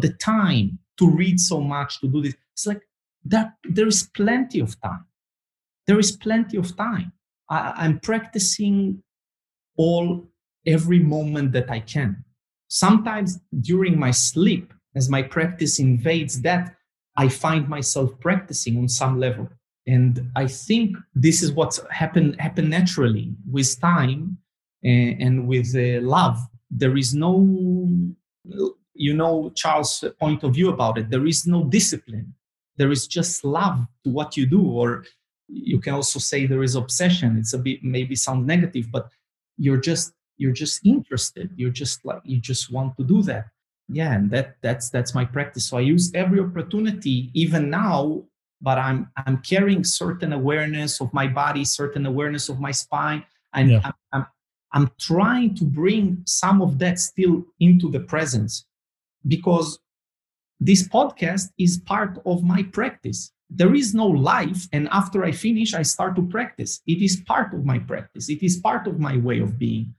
the 0.05 0.13
time 0.15 0.79
to 0.99 1.05
read 1.21 1.39
so 1.51 1.61
much 1.61 2.01
to 2.01 2.07
do 2.09 2.23
this 2.23 2.35
it's 2.53 2.67
like 2.67 2.83
that 3.25 3.55
there 3.65 3.87
is 3.87 4.09
plenty 4.15 4.61
of 4.61 4.81
time. 4.81 5.05
There 5.87 5.99
is 5.99 6.13
plenty 6.13 6.57
of 6.57 6.77
time. 6.77 7.13
I, 7.49 7.73
I'm 7.77 8.01
practicing 8.01 9.03
all 9.77 10.29
every 10.67 10.99
moment 10.99 11.53
that 11.53 11.71
I 11.71 11.81
can. 11.81 12.25
Sometimes 12.69 13.41
during 13.61 13.99
my 13.99 14.11
sleep, 14.11 14.73
as 14.95 15.09
my 15.09 15.23
practice 15.23 15.79
invades 15.79 16.43
that, 16.43 16.77
I 17.17 17.29
find 17.29 17.69
myself 17.69 18.19
practicing 18.21 18.79
on 18.79 18.89
some 18.89 19.19
level. 19.19 19.49
And 19.91 20.31
I 20.37 20.47
think 20.47 20.97
this 21.15 21.43
is 21.43 21.51
what's 21.53 21.81
happened 21.91 22.41
happened 22.41 22.71
naturally 22.71 23.35
with 23.51 23.81
time 23.81 24.39
and, 24.85 25.23
and 25.25 25.49
with 25.49 25.75
uh, 25.75 26.01
love. 26.17 26.39
There 26.71 26.97
is 26.97 27.13
no, 27.13 27.33
you 28.95 29.15
know, 29.15 29.51
Charles' 29.57 30.05
point 30.21 30.45
of 30.45 30.55
view 30.55 30.69
about 30.71 30.97
it. 30.99 31.11
There 31.11 31.27
is 31.27 31.45
no 31.45 31.65
discipline. 31.65 32.35
There 32.77 32.93
is 32.93 33.09
just 33.09 33.45
love 33.45 33.79
to 34.05 34.11
what 34.11 34.37
you 34.37 34.47
do 34.47 34.63
or 34.63 35.05
you 35.49 35.81
can 35.81 35.95
also 35.95 36.21
say 36.21 36.47
there 36.47 36.63
is 36.63 36.77
obsession. 36.77 37.37
It's 37.39 37.55
a 37.55 37.59
bit 37.59 37.83
maybe 37.83 38.15
sound 38.15 38.47
negative 38.47 38.87
but 38.93 39.11
you're 39.59 39.83
just 39.91 40.13
you're 40.37 40.59
just 40.65 40.87
interested. 40.87 41.51
You're 41.57 41.77
just 41.83 42.05
like 42.05 42.23
you 42.25 42.39
just 42.39 42.73
want 42.73 42.97
to 42.99 43.05
do 43.05 43.23
that. 43.23 43.47
Yeah 43.89 44.13
and 44.15 44.31
that 44.31 44.57
that's 44.63 44.89
that's 44.89 45.17
my 45.17 45.25
practice. 45.25 45.65
So 45.67 45.79
i 45.79 45.81
use 45.81 46.13
every 46.15 46.39
opportunity 46.39 47.31
even 47.35 47.71
now 47.71 48.23
but 48.61 48.79
i'm 48.79 49.11
i'm 49.27 49.39
carrying 49.39 49.85
certain 49.85 50.33
awareness 50.33 51.01
of 51.01 51.13
my 51.13 51.27
body 51.27 51.65
certain 51.65 52.07
awareness 52.07 52.49
of 52.49 52.61
my 52.61 52.71
spine 52.71 53.25
and 53.55 53.71
yeah. 53.71 53.81
I'm, 53.85 53.93
I'm 54.13 54.27
i'm 54.73 54.91
trying 54.99 55.55
to 55.57 55.65
bring 55.65 56.23
some 56.27 56.63
of 56.63 56.79
that 56.79 56.99
still 56.99 57.45
into 57.59 57.91
the 57.91 58.01
presence 58.01 58.67
because 59.27 59.79
this 60.61 60.87
podcast 60.87 61.51
is 61.59 61.79
part 61.79 62.19
of 62.27 62.45
my 62.45 62.63
practice. 62.63 63.33
There 63.49 63.75
is 63.75 63.95
no 63.95 64.07
life, 64.07 64.69
and 64.73 64.89
after 64.93 65.25
I 65.25 65.33
finish, 65.33 65.75
I 65.75 65.83
start 65.83 66.15
to 66.17 66.23
practice. 66.23 66.83
It 66.87 67.03
is 67.03 67.17
part 67.17 67.55
of 67.55 67.65
my 67.65 67.79
practice, 67.79 68.29
it 68.29 68.43
is 68.43 68.59
part 68.59 68.87
of 68.87 69.01
my 69.01 69.17
way 69.17 69.41
of 69.41 69.59
being. 69.59 69.95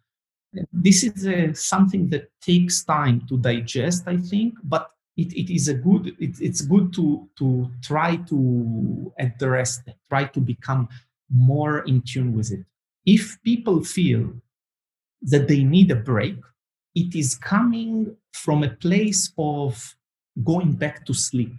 This 0.72 1.04
is 1.04 1.26
uh, 1.26 1.54
something 1.54 2.10
that 2.10 2.30
takes 2.42 2.84
time 2.84 3.22
to 3.28 3.38
digest, 3.38 4.04
I 4.08 4.18
think, 4.18 4.56
but 4.64 4.90
it, 5.22 5.34
it 5.34 5.54
is 5.54 5.68
a 5.68 5.74
good 5.74 6.08
it, 6.20 6.40
it's 6.42 6.62
good 6.62 6.94
to 6.94 7.28
to 7.38 7.70
try 7.82 8.16
to 8.32 9.14
address 9.20 9.80
that 9.86 9.96
try 10.10 10.24
to 10.26 10.40
become 10.40 10.88
more 11.30 11.80
in 11.92 12.02
tune 12.02 12.34
with 12.38 12.52
it 12.52 12.66
if 13.06 13.42
people 13.44 13.84
feel 13.84 14.24
that 15.22 15.48
they 15.48 15.64
need 15.64 15.90
a 15.92 15.96
break 15.96 16.38
it 16.96 17.16
is 17.16 17.36
coming 17.36 18.16
from 18.34 18.64
a 18.64 18.70
place 18.70 19.32
of 19.38 19.96
going 20.44 20.74
back 20.74 21.06
to 21.06 21.14
sleep. 21.14 21.56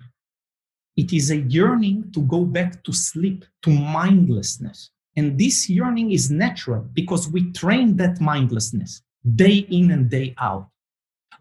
It 0.97 1.13
is 1.13 1.31
a 1.31 1.39
yearning 1.39 2.11
to 2.13 2.21
go 2.23 2.45
back 2.45 2.85
to 2.85 2.93
sleep, 2.93 3.45
to 3.63 3.71
mindlessness. 3.71 4.91
And 5.17 5.39
this 5.39 5.69
yearning 5.69 6.13
is 6.13 6.31
natural 6.31 6.87
because 6.93 7.29
we 7.29 7.51
train 7.53 7.97
that 7.97 8.21
mindlessness 8.21 9.03
day 9.37 9.67
in 9.71 9.91
and 9.91 10.11
day 10.11 10.35
out 10.39 10.69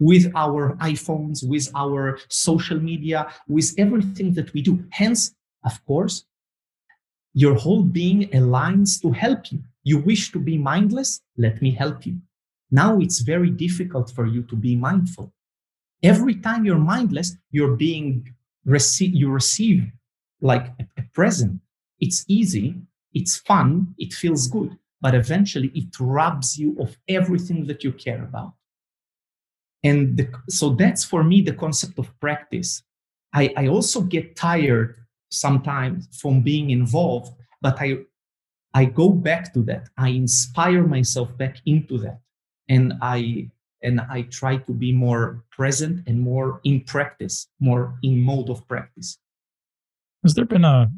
with 0.08 0.26
our 0.36 0.76
iPhones, 0.92 1.48
with 1.48 1.70
our 1.84 2.20
social 2.28 2.80
media, 2.92 3.20
with 3.48 3.74
everything 3.78 4.34
that 4.34 4.52
we 4.54 4.62
do. 4.62 4.84
Hence, 4.90 5.34
of 5.64 5.76
course, 5.86 6.26
your 7.34 7.56
whole 7.56 7.84
being 7.84 8.28
aligns 8.40 9.02
to 9.04 9.12
help 9.12 9.52
you. 9.52 9.60
You 9.84 10.00
wish 10.00 10.34
to 10.34 10.40
be 10.40 10.58
mindless? 10.58 11.22
Let 11.38 11.62
me 11.62 11.72
help 11.72 12.06
you. 12.06 12.18
Now 12.72 13.00
it's 13.00 13.20
very 13.22 13.50
difficult 13.50 14.12
for 14.12 14.26
you 14.26 14.42
to 14.44 14.56
be 14.58 14.76
mindful 14.76 15.32
every 16.04 16.36
time 16.36 16.66
you're 16.66 16.78
mindless 16.78 17.38
you're 17.52 17.76
being 17.76 18.28
receive 18.66 19.14
you 19.14 19.30
receive 19.30 19.92
like 20.42 20.68
a, 20.80 20.86
a 20.98 21.04
present 21.14 21.60
it's 22.00 22.26
easy 22.28 22.76
it's 23.14 23.38
fun 23.38 23.94
it 23.98 24.14
feels 24.14 24.48
good 24.48 24.78
but 25.00 25.16
eventually 25.16 25.72
it 25.76 26.00
robs 26.00 26.58
you 26.58 26.76
of 26.80 26.98
everything 27.08 27.66
that 27.66 27.84
you 27.84 27.92
care 27.92 28.24
about 28.24 28.54
and 29.84 30.18
the, 30.18 30.30
so 30.50 30.72
that's 30.72 31.04
for 31.04 31.24
me 31.24 31.42
the 31.42 31.54
concept 31.54 31.98
of 32.00 32.08
practice. 32.20 32.84
I, 33.34 33.54
I 33.56 33.68
also 33.68 34.02
get 34.02 34.36
tired 34.36 34.98
sometimes 35.30 36.08
from 36.20 36.42
being 36.42 36.72
involved 36.72 37.34
but 37.62 37.80
i 37.80 37.98
i 38.74 38.86
go 38.86 39.10
back 39.10 39.54
to 39.54 39.62
that. 39.64 39.90
I 39.98 40.10
inspire 40.10 40.84
myself 40.84 41.38
back 41.38 41.58
into 41.66 41.98
that. 42.00 42.20
And 42.70 42.94
i 43.02 43.50
and 43.84 44.00
I 44.00 44.24
try 44.24 44.58
to 44.58 44.74
be 44.74 44.92
more 44.94 45.44
present 45.50 46.08
and 46.08 46.20
more 46.20 46.62
in 46.64 46.82
practice, 46.82 47.48
more 47.60 47.98
in 48.04 48.22
mode 48.22 48.50
of 48.50 48.68
practice. 48.68 49.18
Has 50.24 50.36
there 50.36 50.46
been 50.46 50.66
a 50.66 50.92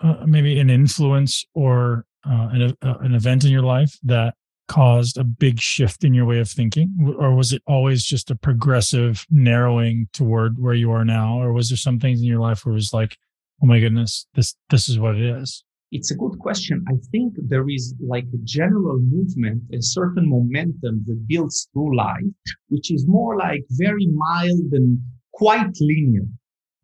uh, 0.00 0.24
maybe 0.26 0.58
an 0.58 0.70
influence 0.70 1.44
or 1.54 2.06
uh, 2.26 2.48
an, 2.52 2.76
uh, 2.82 2.94
an 3.00 3.14
event 3.14 3.44
in 3.44 3.50
your 3.50 3.62
life 3.62 3.98
that 4.02 4.34
caused 4.70 5.18
a 5.18 5.24
big 5.24 5.58
shift 5.58 6.04
in 6.04 6.14
your 6.14 6.24
way 6.24 6.38
of 6.38 6.48
thinking 6.48 6.88
or 7.18 7.34
was 7.34 7.52
it 7.52 7.60
always 7.66 8.04
just 8.04 8.30
a 8.30 8.36
progressive 8.36 9.26
narrowing 9.28 10.06
toward 10.12 10.60
where 10.60 10.74
you 10.74 10.92
are 10.92 11.04
now 11.04 11.42
or 11.42 11.52
was 11.52 11.70
there 11.70 11.76
some 11.76 11.98
things 11.98 12.20
in 12.20 12.26
your 12.26 12.38
life 12.38 12.64
where 12.64 12.72
it 12.72 12.76
was 12.76 12.92
like 12.92 13.18
oh 13.64 13.66
my 13.66 13.80
goodness 13.80 14.26
this 14.34 14.54
this 14.70 14.88
is 14.88 14.96
what 14.96 15.16
it 15.16 15.22
is 15.22 15.64
it's 15.92 16.12
a 16.12 16.16
good 16.16 16.38
question. 16.38 16.84
I 16.88 16.94
think 17.10 17.34
there 17.36 17.68
is 17.68 17.94
like 17.98 18.26
a 18.32 18.44
general 18.44 19.00
movement, 19.00 19.64
a 19.72 19.82
certain 19.82 20.28
momentum 20.28 21.02
that 21.06 21.26
builds 21.26 21.68
through 21.72 21.96
life, 21.96 22.30
which 22.68 22.92
is 22.92 23.08
more 23.08 23.36
like 23.36 23.64
very 23.70 24.06
mild 24.06 24.72
and 24.72 25.00
quite 25.32 25.74
linear. 25.80 26.26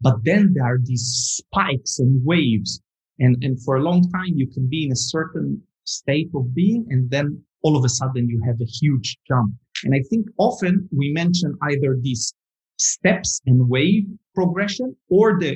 But 0.01 0.25
then 0.25 0.55
there 0.55 0.65
are 0.65 0.81
these 0.83 1.07
spikes 1.39 2.01
and 2.01 2.21
waves. 2.25 2.81
And, 3.21 3.37
and 3.45 3.63
for 3.63 3.77
a 3.77 3.83
long 3.83 4.03
time, 4.11 4.35
you 4.35 4.49
can 4.49 4.69
be 4.69 4.87
in 4.87 4.93
a 4.93 4.97
certain 4.97 5.63
state 5.85 6.31
of 6.35 6.53
being. 6.53 6.87
And 6.91 7.09
then 7.09 7.45
all 7.67 7.77
of 7.77 7.85
a 7.85 7.89
sudden 8.01 8.29
you 8.29 8.41
have 8.49 8.61
a 8.61 8.73
huge 8.81 9.19
jump. 9.27 9.53
And 9.85 9.93
I 9.93 10.03
think 10.09 10.25
often 10.39 10.89
we 10.97 11.13
mention 11.13 11.51
either 11.71 11.91
these 12.01 12.33
steps 12.79 13.41
and 13.47 13.69
wave 13.69 14.05
progression 14.37 14.95
or 15.09 15.41
the 15.41 15.53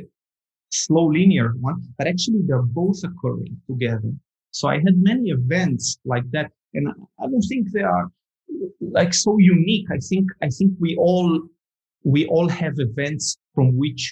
slow 0.71 1.07
linear 1.07 1.53
one, 1.61 1.81
but 1.99 2.09
actually 2.09 2.43
they're 2.47 2.71
both 2.83 2.99
occurring 3.05 3.57
together. 3.71 4.13
So 4.51 4.69
I 4.69 4.79
had 4.87 4.97
many 5.11 5.31
events 5.31 6.01
like 6.05 6.29
that, 6.33 6.51
and 6.75 6.89
I 7.23 7.27
don't 7.31 7.49
think 7.53 7.71
they 7.71 7.83
are 7.83 8.07
like 8.81 9.15
so 9.15 9.37
unique. 9.39 9.87
I 9.97 9.99
think 10.11 10.27
I 10.43 10.49
think 10.49 10.73
we 10.81 10.97
all 10.97 11.31
we 12.03 12.27
all 12.27 12.49
have 12.49 12.75
events 12.79 13.39
from 13.55 13.77
which 13.77 14.03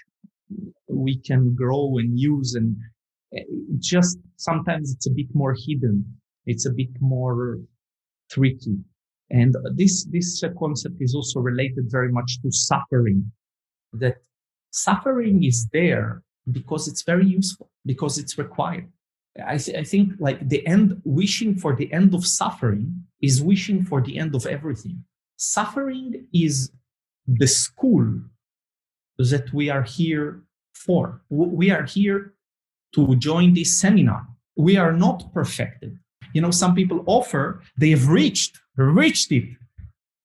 we 0.89 1.19
can 1.29 1.43
grow 1.57 1.99
and 1.99 2.19
use, 2.19 2.55
and 2.55 2.77
eh, 3.37 3.43
just 3.79 4.19
sometimes 4.37 4.93
it's 4.95 5.09
a 5.09 5.17
bit 5.21 5.31
more 5.35 5.55
hidden. 5.67 5.97
It's 6.47 6.67
a 6.67 6.73
bit 6.81 6.95
more 7.01 7.59
tricky. 8.31 8.79
And 9.31 9.55
this, 9.75 10.05
this 10.05 10.43
concept 10.59 10.97
is 11.01 11.15
also 11.15 11.41
related 11.41 11.91
very 11.91 12.11
much 12.11 12.41
to 12.43 12.51
suffering, 12.51 13.31
that 13.93 14.17
suffering 14.71 15.45
is 15.45 15.69
there 15.73 16.23
because 16.51 16.89
it's 16.89 17.03
very 17.03 17.27
useful, 17.27 17.71
because 17.85 18.19
it's 18.19 18.39
required. 18.39 18.91
I, 19.47 19.59
th- 19.59 19.77
I 19.77 19.85
think 19.85 20.15
like 20.19 20.49
the 20.49 20.67
end, 20.67 21.01
wishing 21.05 21.57
for 21.57 21.77
the 21.77 21.93
end 21.93 22.15
of 22.15 22.27
suffering 22.27 23.05
is 23.21 23.43
wishing 23.43 23.85
for 23.85 24.01
the 24.01 24.19
end 24.19 24.35
of 24.35 24.47
everything. 24.47 25.05
Suffering 25.37 26.27
is 26.33 26.73
the 27.27 27.47
school 27.47 28.21
that 29.19 29.53
we 29.53 29.69
are 29.69 29.83
here 29.83 30.43
for. 30.75 31.21
We 31.29 31.71
are 31.71 31.85
here 31.85 32.35
to 32.95 33.15
join 33.17 33.55
this 33.55 33.79
seminar. 33.79 34.27
We 34.57 34.77
are 34.77 34.93
not 34.93 35.33
perfected. 35.33 35.99
You 36.33 36.41
know, 36.41 36.51
some 36.51 36.75
people 36.75 37.03
offer, 37.07 37.63
they 37.77 37.91
have 37.91 38.09
reached, 38.09 38.59
reached 38.77 39.33
it. 39.33 39.45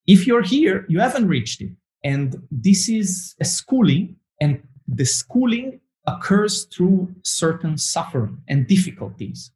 If 0.06 0.28
you're 0.28 0.44
here, 0.44 0.86
you 0.90 1.00
haven't 1.00 1.28
reached 1.28 1.62
it. 1.62 1.72
And 2.04 2.46
this 2.52 2.90
is 2.90 3.36
a 3.40 3.46
schooling, 3.46 4.18
and 4.42 4.62
the 4.88 5.06
schooling 5.06 5.80
occurs 6.06 6.66
through 6.66 7.16
certain 7.24 7.78
suffering 7.78 8.42
and 8.50 8.68
difficulties 8.68 9.52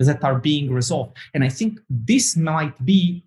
that 0.00 0.24
are 0.24 0.38
being 0.38 0.72
resolved. 0.72 1.16
And 1.32 1.44
I 1.44 1.48
think 1.48 1.78
this 1.88 2.36
might 2.36 2.84
be 2.84 3.24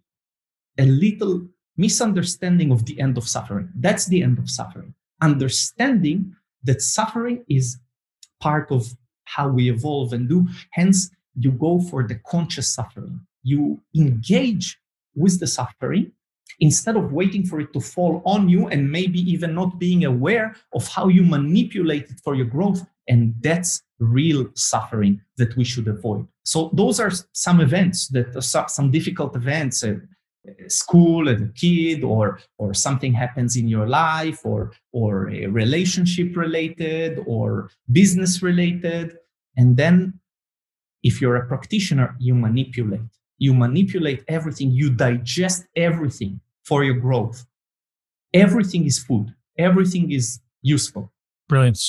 a 0.78 0.86
little 0.86 1.47
misunderstanding 1.78 2.72
of 2.72 2.86
the 2.86 2.99
end 2.99 3.18
of 3.18 3.28
suffering. 3.28 3.70
That's 3.76 4.05
the 4.07 4.22
end 4.22 4.38
of 4.38 4.49
suffering. 4.49 4.93
Understanding 5.22 6.36
that 6.64 6.82
suffering 6.82 7.45
is 7.47 7.80
part 8.41 8.70
of 8.72 8.93
how 9.24 9.47
we 9.47 9.70
evolve 9.70 10.12
and 10.12 10.28
do. 10.28 10.47
Hence, 10.72 11.10
you 11.40 11.52
go 11.52 11.80
for 11.80 12.04
the 12.04 12.16
conscious 12.16 12.74
suffering. 12.74 13.22
You 13.44 13.82
engage 13.96 14.78
with 15.16 15.40
the 15.40 15.48
suffering 15.48 16.12
instead 16.60 16.98
of 16.98 17.14
waiting 17.14 17.46
for 17.46 17.60
it 17.62 17.72
to 17.74 17.80
fall 17.80 18.22
on 18.26 18.50
you 18.50 18.68
and 18.68 18.92
maybe 18.92 19.20
even 19.32 19.56
not 19.56 19.80
being 19.80 20.04
aware 20.04 20.56
of 20.74 20.88
how 20.88 21.08
you 21.08 21.24
manipulate 21.24 22.10
it 22.10 22.20
for 22.24 22.36
your 22.36 22.46
growth. 22.46 22.86
And 23.08 23.34
that's 23.40 23.82
real 24.00 24.50
suffering 24.56 25.22
that 25.38 25.56
we 25.56 25.64
should 25.64 25.88
avoid. 25.88 26.28
So 26.44 26.70
those 26.74 27.00
are 27.00 27.12
some 27.32 27.62
events 27.62 28.08
that 28.10 28.36
are 28.36 28.68
some 28.70 28.92
difficult 28.92 29.36
events. 29.36 29.84
Uh, 29.84 29.96
school 30.68 31.28
as 31.28 31.42
a 31.42 31.48
kid 31.48 32.02
or 32.04 32.40
or 32.58 32.74
something 32.74 33.14
happens 33.14 33.58
in 33.58 33.68
your 33.68 33.88
life 33.88 34.40
or 34.46 34.72
or 34.94 35.30
a 35.30 35.48
relationship 35.48 36.36
related 36.36 37.20
or 37.28 37.70
business 37.92 38.42
related 38.42 39.18
and 39.58 39.76
then 39.76 40.18
if 41.04 41.22
you're 41.22 41.36
a 41.36 41.45
practitioner 41.47 42.16
you 42.20 42.34
manipulate 42.36 43.02
you 43.39 43.54
manipulate 43.54 44.24
everything 44.28 44.70
you 44.70 44.89
digest 44.91 45.66
everything 45.76 46.39
for 46.66 46.84
your 46.84 46.93
growth. 46.93 47.45
Everything 48.34 48.86
is 48.86 49.00
food. 49.00 49.34
Everything 49.58 50.12
is 50.12 50.39
useful. 50.62 51.12
Brilliant. 51.47 51.80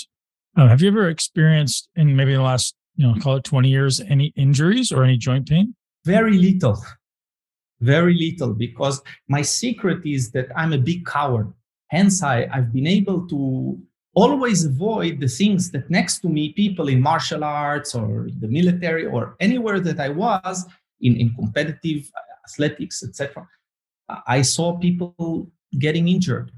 Um, 0.57 0.69
have 0.69 0.81
you 0.81 0.89
ever 0.89 1.11
experienced 1.11 1.91
in 1.97 2.17
maybe 2.17 2.35
the 2.35 2.43
last, 2.43 2.75
you 2.97 3.07
know, 3.07 3.15
call 3.21 3.37
it 3.37 3.45
20 3.45 3.69
years, 3.69 4.01
any 4.01 4.33
injuries 4.37 4.91
or 4.91 5.05
any 5.05 5.19
joint 5.19 5.49
pain? 5.49 5.75
Very 6.07 6.39
little. 6.39 6.83
Very 7.81 8.15
little 8.15 8.55
because 8.55 9.03
my 9.29 9.43
secret 9.43 10.07
is 10.07 10.31
that 10.33 10.47
I'm 10.57 10.73
a 10.73 10.79
big 10.79 11.05
coward. 11.05 11.53
Hence, 11.89 12.23
I, 12.23 12.49
I've 12.53 12.73
been 12.73 12.87
able 12.87 13.27
to 13.29 13.79
always 14.15 14.65
avoid 14.65 15.21
the 15.21 15.29
things 15.29 15.71
that 15.71 15.91
next 15.91 16.21
to 16.21 16.29
me, 16.29 16.53
people 16.53 16.89
in 16.89 17.01
martial 17.01 17.45
arts 17.45 17.95
or 17.95 18.29
the 18.41 18.49
military 18.49 19.07
or 19.07 19.37
anywhere 19.41 19.81
that 19.81 20.01
I 20.01 20.09
was 20.09 20.67
in, 21.01 21.17
in 21.17 21.35
competitive 21.35 22.11
athletics, 22.47 23.03
etc. 23.03 23.47
I 24.27 24.43
saw 24.43 24.77
people 24.77 25.51
getting 25.79 26.09
injured. 26.09 26.51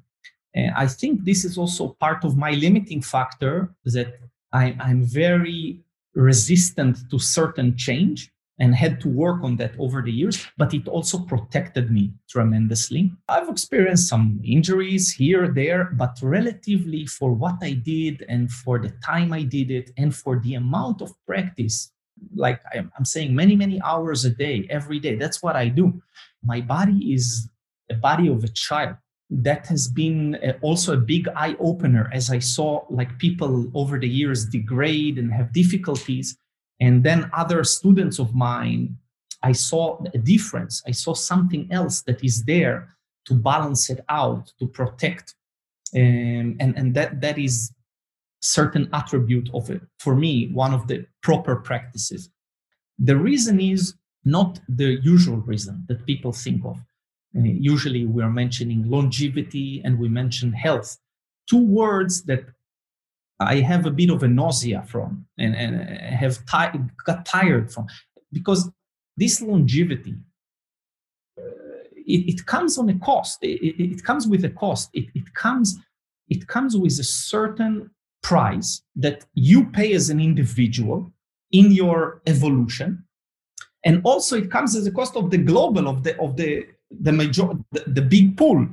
And 0.55 0.73
I 0.75 0.87
think 0.87 1.25
this 1.25 1.45
is 1.45 1.59
also 1.59 1.97
part 2.01 2.25
of 2.25 2.37
my 2.37 2.53
limiting 2.53 3.03
factor 3.03 3.75
that 3.85 4.19
I, 4.53 4.77
I'm 4.81 5.05
very 5.05 5.81
resistant 6.15 6.99
to 7.11 7.19
certain 7.19 7.77
change 7.77 8.31
and 8.63 8.75
had 8.75 9.01
to 9.03 9.09
work 9.09 9.43
on 9.43 9.57
that 9.57 9.75
over 9.79 10.01
the 10.01 10.13
years, 10.13 10.47
but 10.57 10.73
it 10.73 10.89
also 10.89 11.19
protected 11.19 11.91
me 11.91 12.13
tremendously. 12.31 13.13
I've 13.29 13.51
experienced 13.51 14.09
some 14.09 14.41
injuries 14.43 15.13
here, 15.13 15.49
there, 15.49 15.91
but 16.03 16.17
relatively 16.23 17.05
for 17.07 17.33
what 17.33 17.57
I 17.61 17.73
did 17.73 18.25
and 18.29 18.51
for 18.51 18.79
the 18.79 18.93
time 19.05 19.33
I 19.33 19.43
did 19.43 19.71
it 19.71 19.91
and 19.99 20.15
for 20.15 20.39
the 20.39 20.55
amount 20.55 21.03
of 21.03 21.11
practice, 21.27 21.93
like 22.35 22.63
I'm 22.75 23.05
saying, 23.05 23.35
many, 23.35 23.57
many 23.57 23.83
hours 23.83 24.25
a 24.25 24.31
day, 24.31 24.67
every 24.71 25.01
day, 25.01 25.17
that's 25.17 25.43
what 25.43 25.57
I 25.57 25.69
do 25.69 26.01
my 26.43 26.61
body 26.61 27.13
is 27.13 27.49
a 27.91 27.95
body 27.95 28.29
of 28.29 28.45
a 28.45 28.49
child 28.49 28.97
that 29.31 29.67
has 29.67 29.89
been 29.89 30.35
uh, 30.37 30.53
also 30.61 30.93
a 30.93 30.97
big 31.01 31.27
eye 31.29 31.57
opener 31.59 32.11
as 32.13 32.31
i 32.31 32.39
saw 32.39 32.85
like 32.91 33.19
people 33.19 33.71
over 33.75 33.99
the 33.99 34.09
years 34.09 34.45
degrade 34.45 35.19
and 35.19 35.33
have 35.33 35.53
difficulties 35.53 36.37
and 36.85 36.95
then 37.07 37.31
other 37.43 37.61
students 37.77 38.19
of 38.25 38.29
mine 38.35 38.83
i 39.51 39.53
saw 39.53 39.85
a 40.15 40.19
difference. 40.19 40.83
I 40.87 40.93
saw 40.93 41.15
something 41.15 41.63
else 41.71 42.03
that 42.03 42.23
is 42.29 42.45
there 42.45 42.79
to 43.27 43.35
balance 43.35 43.91
it 43.91 44.01
out 44.09 44.53
to 44.59 44.67
protect 44.67 45.35
um, 45.95 46.57
and 46.63 46.73
and 46.79 46.95
that 46.97 47.21
that 47.25 47.39
is 47.39 47.73
certain 48.41 48.89
attribute 48.93 49.49
of 49.59 49.71
it. 49.71 49.83
For 50.05 50.15
me 50.25 50.33
one 50.63 50.73
of 50.75 50.83
the 50.89 50.99
proper 51.23 51.55
practices. 51.57 52.31
The 52.99 53.17
reason 53.17 53.61
is 53.61 53.95
not 54.25 54.61
the 54.69 54.91
usual 55.15 55.39
reason 55.53 55.85
that 55.89 56.07
people 56.07 56.33
think 56.33 56.61
of. 56.65 56.77
Uh, 57.37 57.41
usually 57.73 58.05
we 58.07 58.23
are 58.23 58.37
mentioning 58.43 58.81
longevity 58.97 59.69
and 59.85 59.99
we 59.99 60.09
mention 60.09 60.53
health, 60.53 60.91
two 61.51 61.65
words 61.83 62.23
that 62.31 62.45
I 63.47 63.61
have 63.61 63.87
a 63.87 63.91
bit 63.91 64.11
of 64.11 64.23
a 64.23 64.29
nausea 64.29 64.83
from 64.87 65.27
and, 65.39 65.55
and 65.55 65.89
have 66.15 66.39
got 66.47 67.25
tired 67.27 67.73
from 67.73 67.87
because 68.33 68.71
this 69.17 69.41
longevity 69.41 70.17
it, 72.07 72.35
it, 72.35 72.47
comes 72.47 72.79
on 72.79 72.89
a 72.89 72.99
cost. 72.99 73.39
It, 73.43 73.61
it, 73.63 73.93
it 73.93 74.05
comes 74.05 74.27
with 74.27 74.45
a 74.45 74.51
cost. 74.51 74.91
It, 74.93 75.07
it 75.15 75.35
comes 75.35 75.79
it 76.29 76.47
comes 76.47 76.77
with 76.77 76.99
a 76.99 77.05
certain 77.05 77.91
price 78.23 78.83
that 78.97 79.27
you 79.35 79.67
pay 79.67 79.93
as 79.93 80.09
an 80.09 80.21
individual 80.21 81.13
in 81.51 81.73
your 81.73 82.23
evolution. 82.27 83.05
And 83.85 84.01
also 84.05 84.37
it 84.37 84.51
comes 84.51 84.75
as 84.77 84.87
a 84.87 84.93
cost 84.93 85.17
of 85.17 85.31
the 85.31 85.39
global 85.39 85.89
of 85.89 86.03
the 86.03 86.19
of 86.19 86.37
the 86.37 86.67
the 86.91 87.13
major 87.13 87.49
the, 87.73 87.85
the 87.87 88.03
big 88.03 88.37
pool. 88.37 88.67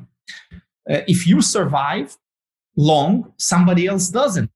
Uh, 0.90 1.02
if 1.08 1.28
you 1.28 1.42
survive 1.42 2.18
long 2.76 3.34
somebody 3.38 3.88
else 3.88 4.10
doesn't 4.10 4.50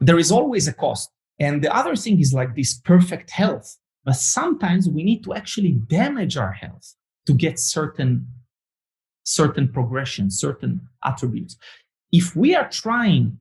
there 0.00 0.18
is 0.18 0.30
always 0.30 0.68
a 0.68 0.72
cost 0.72 1.10
and 1.40 1.62
the 1.62 1.74
other 1.74 1.96
thing 1.96 2.20
is 2.20 2.32
like 2.32 2.54
this 2.54 2.74
perfect 2.74 3.30
health 3.30 3.78
but 4.04 4.16
sometimes 4.16 4.88
we 4.88 5.02
need 5.02 5.22
to 5.24 5.34
actually 5.34 5.72
damage 5.72 6.36
our 6.36 6.52
health 6.52 6.94
to 7.26 7.34
get 7.34 7.58
certain 7.58 8.26
certain 9.28 9.68
progression, 9.68 10.30
certain 10.30 10.80
attributes. 11.04 11.56
If 12.10 12.34
we 12.34 12.54
are 12.56 12.68
trying 12.70 13.38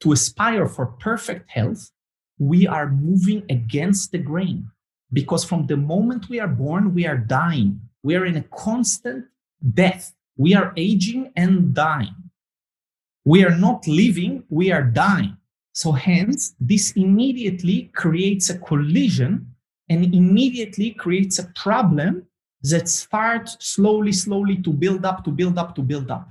to 0.00 0.12
aspire 0.12 0.68
for 0.68 0.86
perfect 0.86 1.50
health, 1.50 1.90
we 2.38 2.66
are 2.66 2.88
moving 2.88 3.42
against 3.50 4.12
the 4.12 4.18
grain 4.18 4.70
because 5.12 5.44
from 5.44 5.66
the 5.66 5.76
moment 5.76 6.28
we 6.28 6.38
are 6.40 6.48
born, 6.48 6.94
we 6.94 7.06
are 7.06 7.16
dying. 7.16 7.80
We 8.02 8.14
are 8.16 8.24
in 8.24 8.36
a 8.36 8.44
constant 8.56 9.24
death. 9.72 10.12
We 10.36 10.54
are 10.54 10.72
aging 10.76 11.32
and 11.36 11.74
dying. 11.74 12.14
We 13.24 13.44
are 13.44 13.56
not 13.56 13.88
living, 13.88 14.44
we 14.50 14.70
are 14.70 14.82
dying. 14.82 15.36
So, 15.74 15.90
hence, 15.90 16.54
this 16.60 16.92
immediately 16.92 17.90
creates 17.94 18.48
a 18.48 18.58
collision 18.58 19.54
and 19.88 20.14
immediately 20.14 20.92
creates 20.92 21.40
a 21.40 21.50
problem 21.56 22.26
that 22.62 22.88
starts 22.88 23.56
slowly, 23.60 24.12
slowly 24.12 24.62
to 24.62 24.72
build 24.72 25.04
up, 25.04 25.24
to 25.24 25.32
build 25.32 25.58
up, 25.58 25.74
to 25.74 25.82
build 25.82 26.12
up. 26.12 26.30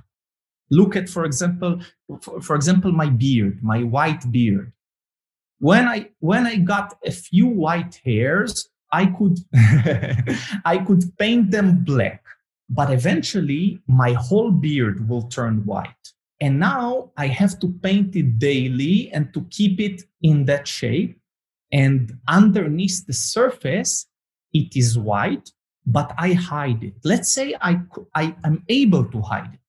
Look 0.70 0.96
at, 0.96 1.10
for 1.10 1.26
example, 1.26 1.80
for, 2.22 2.40
for 2.40 2.56
example, 2.56 2.90
my 2.90 3.10
beard, 3.10 3.62
my 3.62 3.82
white 3.82 4.32
beard. 4.32 4.72
When 5.58 5.86
I 5.86 6.08
when 6.20 6.46
I 6.46 6.56
got 6.56 6.94
a 7.04 7.10
few 7.10 7.46
white 7.46 8.00
hairs, 8.02 8.70
I 8.90 9.06
could 9.06 9.38
I 10.64 10.78
could 10.86 11.16
paint 11.18 11.50
them 11.50 11.84
black, 11.84 12.24
but 12.70 12.90
eventually 12.90 13.80
my 13.86 14.14
whole 14.14 14.50
beard 14.50 15.06
will 15.06 15.28
turn 15.28 15.66
white. 15.66 16.13
And 16.40 16.58
now 16.58 17.12
I 17.16 17.28
have 17.28 17.58
to 17.60 17.68
paint 17.82 18.16
it 18.16 18.38
daily 18.38 19.10
and 19.12 19.32
to 19.34 19.42
keep 19.50 19.80
it 19.80 20.02
in 20.22 20.44
that 20.46 20.66
shape. 20.66 21.18
And 21.72 22.18
underneath 22.28 23.06
the 23.06 23.12
surface, 23.12 24.06
it 24.52 24.76
is 24.76 24.98
white, 24.98 25.50
but 25.86 26.12
I 26.18 26.32
hide 26.32 26.82
it. 26.82 26.94
Let's 27.04 27.30
say 27.30 27.54
I, 27.60 27.80
I 28.14 28.36
am 28.44 28.64
able 28.68 29.04
to 29.06 29.20
hide 29.20 29.54
it, 29.54 29.60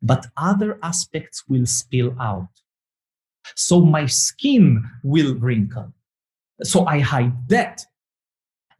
but 0.00 0.26
other 0.36 0.78
aspects 0.82 1.44
will 1.48 1.66
spill 1.66 2.14
out. 2.20 2.48
So 3.56 3.80
my 3.80 4.06
skin 4.06 4.88
will 5.02 5.34
wrinkle. 5.34 5.92
So 6.62 6.86
I 6.86 7.00
hide 7.00 7.48
that. 7.48 7.84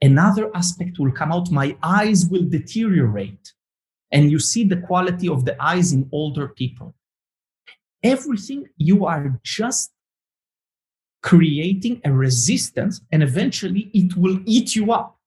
Another 0.00 0.50
aspect 0.54 0.98
will 0.98 1.12
come 1.12 1.32
out. 1.32 1.50
My 1.50 1.76
eyes 1.82 2.26
will 2.26 2.48
deteriorate 2.48 3.52
and 4.12 4.30
you 4.30 4.38
see 4.38 4.62
the 4.64 4.76
quality 4.76 5.28
of 5.28 5.44
the 5.44 5.60
eyes 5.60 5.92
in 5.92 6.08
older 6.12 6.48
people. 6.48 6.94
Everything 8.02 8.68
you 8.76 9.06
are 9.06 9.40
just 9.42 9.90
creating 11.22 12.00
a 12.04 12.12
resistance, 12.12 13.00
and 13.10 13.22
eventually 13.22 13.90
it 13.94 14.16
will 14.16 14.40
eat 14.44 14.74
you 14.74 14.92
up. 14.92 15.18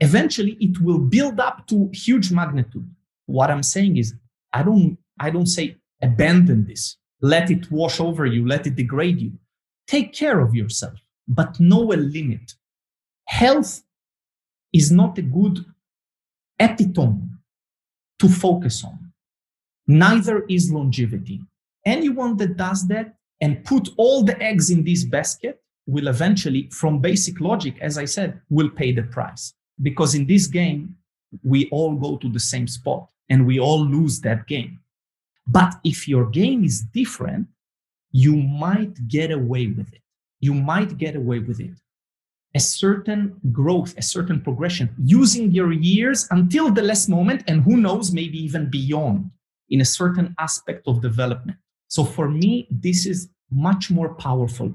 Eventually 0.00 0.56
it 0.60 0.80
will 0.80 0.98
build 0.98 1.38
up 1.40 1.66
to 1.66 1.90
huge 1.92 2.30
magnitude. 2.30 2.88
What 3.26 3.50
I'm 3.50 3.62
saying 3.62 3.96
is, 3.96 4.14
I 4.52 4.62
don't, 4.62 4.96
I 5.18 5.30
don't 5.30 5.46
say 5.46 5.76
abandon 6.02 6.66
this, 6.66 6.96
let 7.20 7.50
it 7.50 7.70
wash 7.70 8.00
over 8.00 8.26
you, 8.26 8.46
let 8.46 8.66
it 8.66 8.76
degrade 8.76 9.20
you. 9.20 9.32
Take 9.86 10.12
care 10.12 10.40
of 10.40 10.54
yourself, 10.54 10.94
but 11.26 11.58
know 11.58 11.92
a 11.92 11.96
limit. 11.96 12.54
Health 13.26 13.82
is 14.72 14.92
not 14.92 15.18
a 15.18 15.22
good 15.22 15.64
epitome 16.58 17.35
to 18.18 18.28
focus 18.28 18.84
on. 18.84 19.12
Neither 19.86 20.44
is 20.46 20.72
longevity. 20.72 21.40
Anyone 21.84 22.36
that 22.38 22.56
does 22.56 22.86
that 22.88 23.14
and 23.40 23.64
put 23.64 23.88
all 23.96 24.22
the 24.22 24.40
eggs 24.42 24.70
in 24.70 24.82
this 24.84 25.04
basket 25.04 25.62
will 25.86 26.08
eventually, 26.08 26.68
from 26.72 26.98
basic 27.00 27.40
logic, 27.40 27.76
as 27.80 27.96
I 27.96 28.06
said, 28.06 28.40
will 28.50 28.70
pay 28.70 28.92
the 28.92 29.04
price. 29.04 29.54
Because 29.82 30.14
in 30.14 30.26
this 30.26 30.46
game, 30.46 30.96
we 31.44 31.68
all 31.70 31.94
go 31.94 32.16
to 32.16 32.28
the 32.28 32.40
same 32.40 32.66
spot 32.66 33.08
and 33.28 33.46
we 33.46 33.60
all 33.60 33.84
lose 33.84 34.20
that 34.20 34.46
game. 34.46 34.80
But 35.46 35.74
if 35.84 36.08
your 36.08 36.26
game 36.26 36.64
is 36.64 36.82
different, 36.82 37.46
you 38.10 38.36
might 38.36 39.06
get 39.06 39.30
away 39.30 39.68
with 39.68 39.92
it. 39.92 40.02
You 40.40 40.54
might 40.54 40.96
get 40.96 41.14
away 41.14 41.38
with 41.38 41.60
it 41.60 41.74
a 42.56 42.60
certain 42.60 43.38
growth, 43.52 43.94
a 43.98 44.02
certain 44.02 44.40
progression, 44.40 44.88
using 44.98 45.50
your 45.52 45.72
years 45.72 46.26
until 46.30 46.72
the 46.72 46.80
last 46.80 47.06
moment, 47.06 47.44
and 47.46 47.62
who 47.62 47.76
knows, 47.76 48.12
maybe 48.12 48.38
even 48.42 48.70
beyond 48.70 49.30
in 49.68 49.82
a 49.82 49.84
certain 49.84 50.34
aspect 50.38 50.88
of 50.88 51.02
development. 51.02 51.58
So 51.88 52.02
for 52.02 52.30
me, 52.30 52.66
this 52.70 53.04
is 53.04 53.28
much 53.50 53.90
more 53.90 54.14
powerful. 54.14 54.72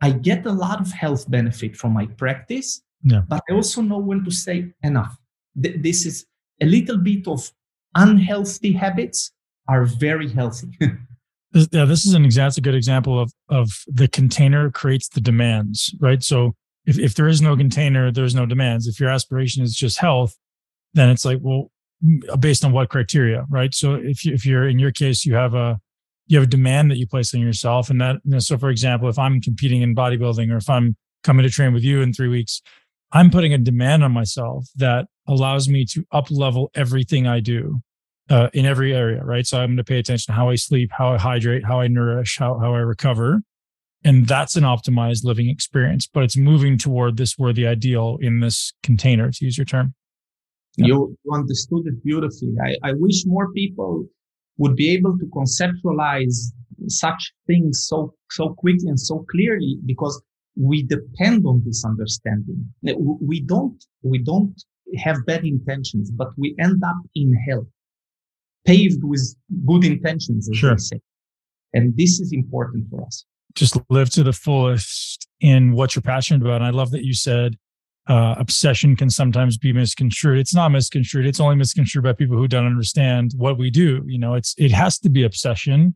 I 0.00 0.12
get 0.12 0.46
a 0.46 0.52
lot 0.52 0.80
of 0.80 0.90
health 0.92 1.30
benefit 1.30 1.76
from 1.76 1.92
my 1.92 2.06
practice, 2.06 2.80
yeah. 3.04 3.22
but 3.28 3.42
I 3.50 3.52
also 3.52 3.82
know 3.82 3.98
when 3.98 4.24
to 4.24 4.30
say 4.30 4.72
enough. 4.82 5.14
This 5.54 6.06
is 6.06 6.24
a 6.62 6.66
little 6.66 6.96
bit 6.96 7.28
of 7.28 7.52
unhealthy 7.94 8.72
habits 8.72 9.30
are 9.68 9.84
very 9.84 10.30
healthy. 10.30 10.70
this, 11.52 11.68
yeah, 11.70 11.84
this 11.84 12.06
is 12.06 12.14
an 12.14 12.24
exact 12.24 12.56
a 12.56 12.62
good 12.62 12.74
example 12.74 13.20
of 13.20 13.30
of 13.50 13.68
the 13.88 14.08
container 14.08 14.70
creates 14.70 15.08
the 15.08 15.20
demands, 15.20 15.94
right? 16.00 16.22
So 16.22 16.54
if, 16.90 16.98
if 16.98 17.14
there 17.14 17.28
is 17.28 17.40
no 17.40 17.56
container, 17.56 18.10
there's 18.10 18.34
no 18.34 18.46
demands. 18.46 18.88
If 18.88 18.98
your 18.98 19.10
aspiration 19.10 19.62
is 19.62 19.76
just 19.76 20.00
health, 20.00 20.36
then 20.92 21.08
it's 21.08 21.24
like, 21.24 21.38
well, 21.40 21.70
based 22.40 22.64
on 22.64 22.72
what 22.72 22.88
criteria, 22.88 23.46
right? 23.48 23.72
So 23.72 23.94
if 23.94 24.24
you, 24.24 24.34
if 24.34 24.44
you're 24.44 24.68
in 24.68 24.80
your 24.80 24.90
case, 24.90 25.24
you 25.24 25.34
have 25.34 25.54
a 25.54 25.78
you 26.26 26.38
have 26.38 26.46
a 26.46 26.50
demand 26.50 26.90
that 26.90 26.96
you 26.98 27.06
place 27.06 27.32
on 27.34 27.40
yourself, 27.40 27.90
and 27.90 28.00
that 28.00 28.16
you 28.24 28.32
know, 28.32 28.38
so 28.40 28.58
for 28.58 28.70
example, 28.70 29.08
if 29.08 29.18
I'm 29.18 29.40
competing 29.40 29.82
in 29.82 29.94
bodybuilding 29.94 30.52
or 30.52 30.56
if 30.56 30.68
I'm 30.68 30.96
coming 31.22 31.44
to 31.44 31.50
train 31.50 31.72
with 31.72 31.84
you 31.84 32.02
in 32.02 32.12
three 32.12 32.28
weeks, 32.28 32.60
I'm 33.12 33.30
putting 33.30 33.52
a 33.52 33.58
demand 33.58 34.02
on 34.02 34.10
myself 34.12 34.66
that 34.76 35.06
allows 35.28 35.68
me 35.68 35.84
to 35.92 36.04
up 36.10 36.28
level 36.30 36.70
everything 36.74 37.28
I 37.28 37.38
do 37.38 37.80
uh, 38.30 38.48
in 38.52 38.66
every 38.66 38.94
area, 38.94 39.22
right? 39.22 39.46
So 39.46 39.58
I'm 39.60 39.70
going 39.70 39.76
to 39.76 39.84
pay 39.84 39.98
attention 40.00 40.32
to 40.32 40.36
how 40.36 40.48
I 40.48 40.56
sleep, 40.56 40.90
how 40.92 41.12
I 41.12 41.18
hydrate, 41.18 41.64
how 41.64 41.80
I 41.80 41.86
nourish, 41.86 42.36
how 42.38 42.58
how 42.58 42.74
I 42.74 42.78
recover, 42.78 43.42
and 44.04 44.26
that's 44.26 44.56
an 44.56 44.64
optimized 44.64 45.24
living 45.24 45.48
experience 45.48 46.06
but 46.06 46.22
it's 46.22 46.36
moving 46.36 46.78
toward 46.78 47.16
this 47.16 47.38
worthy 47.38 47.66
ideal 47.66 48.18
in 48.20 48.40
this 48.40 48.72
container 48.82 49.30
to 49.30 49.44
use 49.44 49.56
your 49.58 49.64
term. 49.64 49.94
Yeah. 50.76 50.86
you, 50.86 51.18
understood 51.32 51.86
it 51.86 52.02
beautifully. 52.04 52.54
I, 52.64 52.76
I 52.82 52.92
wish 52.94 53.26
more 53.26 53.52
people 53.52 54.06
would 54.58 54.76
be 54.76 54.90
able 54.90 55.18
to 55.18 55.26
conceptualize 55.26 56.52
such 56.86 57.32
things 57.46 57.86
so 57.86 58.14
so 58.30 58.50
quickly 58.50 58.88
and 58.88 58.98
so 58.98 59.26
clearly 59.30 59.78
because 59.84 60.22
we 60.56 60.82
depend 60.82 61.44
on 61.46 61.62
this 61.64 61.84
understanding. 61.84 62.72
We 62.82 63.40
don't 63.40 63.82
we 64.02 64.18
don't 64.18 64.54
have 64.96 65.24
bad 65.26 65.44
intentions 65.44 66.10
but 66.10 66.28
we 66.36 66.54
end 66.58 66.82
up 66.84 66.96
in 67.14 67.32
hell 67.46 67.66
paved 68.66 69.02
with 69.04 69.36
good 69.66 69.84
intentions 69.84 70.48
as 70.50 70.56
sure. 70.56 70.70
they 70.72 70.78
say. 70.78 71.00
And 71.72 71.96
this 71.96 72.20
is 72.20 72.32
important 72.32 72.86
for 72.90 73.04
us 73.04 73.24
just 73.54 73.76
live 73.90 74.10
to 74.10 74.22
the 74.22 74.32
fullest 74.32 75.28
in 75.40 75.72
what 75.72 75.94
you're 75.94 76.02
passionate 76.02 76.42
about. 76.42 76.56
And 76.56 76.64
I 76.64 76.70
love 76.70 76.90
that 76.92 77.04
you 77.04 77.14
said 77.14 77.56
uh, 78.08 78.34
obsession 78.38 78.96
can 78.96 79.10
sometimes 79.10 79.56
be 79.56 79.72
misconstrued. 79.72 80.38
It's 80.38 80.54
not 80.54 80.70
misconstrued. 80.70 81.26
It's 81.26 81.40
only 81.40 81.56
misconstrued 81.56 82.04
by 82.04 82.12
people 82.12 82.36
who 82.36 82.48
don't 82.48 82.66
understand 82.66 83.32
what 83.36 83.58
we 83.58 83.70
do. 83.70 84.02
You 84.06 84.18
know, 84.18 84.34
it's 84.34 84.54
it 84.58 84.72
has 84.72 84.98
to 85.00 85.10
be 85.10 85.22
obsession 85.22 85.94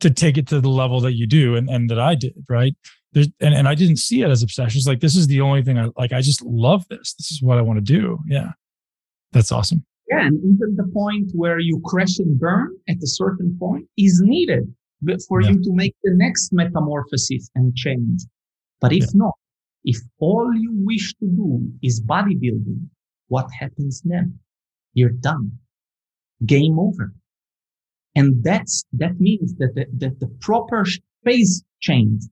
to 0.00 0.10
take 0.10 0.36
it 0.36 0.46
to 0.48 0.60
the 0.60 0.68
level 0.68 1.00
that 1.00 1.12
you 1.12 1.26
do 1.26 1.54
and, 1.54 1.68
and 1.68 1.88
that 1.90 2.00
I 2.00 2.14
did, 2.14 2.34
right? 2.48 2.74
There's, 3.12 3.28
and, 3.40 3.54
and 3.54 3.68
I 3.68 3.74
didn't 3.74 3.98
see 3.98 4.22
it 4.22 4.30
as 4.30 4.42
obsession. 4.42 4.78
It's 4.78 4.86
like 4.86 5.00
this 5.00 5.14
is 5.14 5.26
the 5.26 5.40
only 5.40 5.62
thing 5.62 5.78
I 5.78 5.88
like. 5.96 6.12
I 6.12 6.22
just 6.22 6.42
love 6.42 6.86
this. 6.88 7.14
This 7.14 7.30
is 7.30 7.42
what 7.42 7.58
I 7.58 7.62
want 7.62 7.76
to 7.76 7.84
do. 7.84 8.18
Yeah. 8.26 8.52
That's 9.32 9.52
awesome. 9.52 9.84
Yeah. 10.08 10.26
And 10.26 10.38
even 10.38 10.76
the 10.76 10.90
point 10.92 11.30
where 11.34 11.58
you 11.58 11.80
crash 11.84 12.18
and 12.18 12.38
burn 12.38 12.76
at 12.88 12.96
a 12.96 13.06
certain 13.06 13.56
point 13.58 13.86
is 13.96 14.20
needed 14.24 14.74
for 15.28 15.40
yeah. 15.40 15.50
you 15.50 15.62
to 15.62 15.72
make 15.72 15.94
the 16.02 16.12
next 16.14 16.52
metamorphosis 16.52 17.50
and 17.54 17.74
change. 17.74 18.22
But 18.80 18.92
if 18.92 19.04
yeah. 19.04 19.22
not, 19.22 19.34
if 19.84 19.98
all 20.18 20.52
you 20.54 20.72
wish 20.74 21.14
to 21.14 21.26
do 21.26 21.70
is 21.82 22.02
bodybuilding, 22.02 22.88
what 23.28 23.46
happens 23.58 24.02
then? 24.04 24.38
You're 24.94 25.10
done. 25.10 25.52
Game 26.46 26.78
over. 26.78 27.12
And 28.14 28.44
that's, 28.44 28.84
that 28.92 29.18
means 29.20 29.54
that 29.56 29.74
the, 29.74 29.86
that 29.98 30.20
the 30.20 30.28
proper 30.40 30.84
phase 31.24 31.64
change 31.80 32.22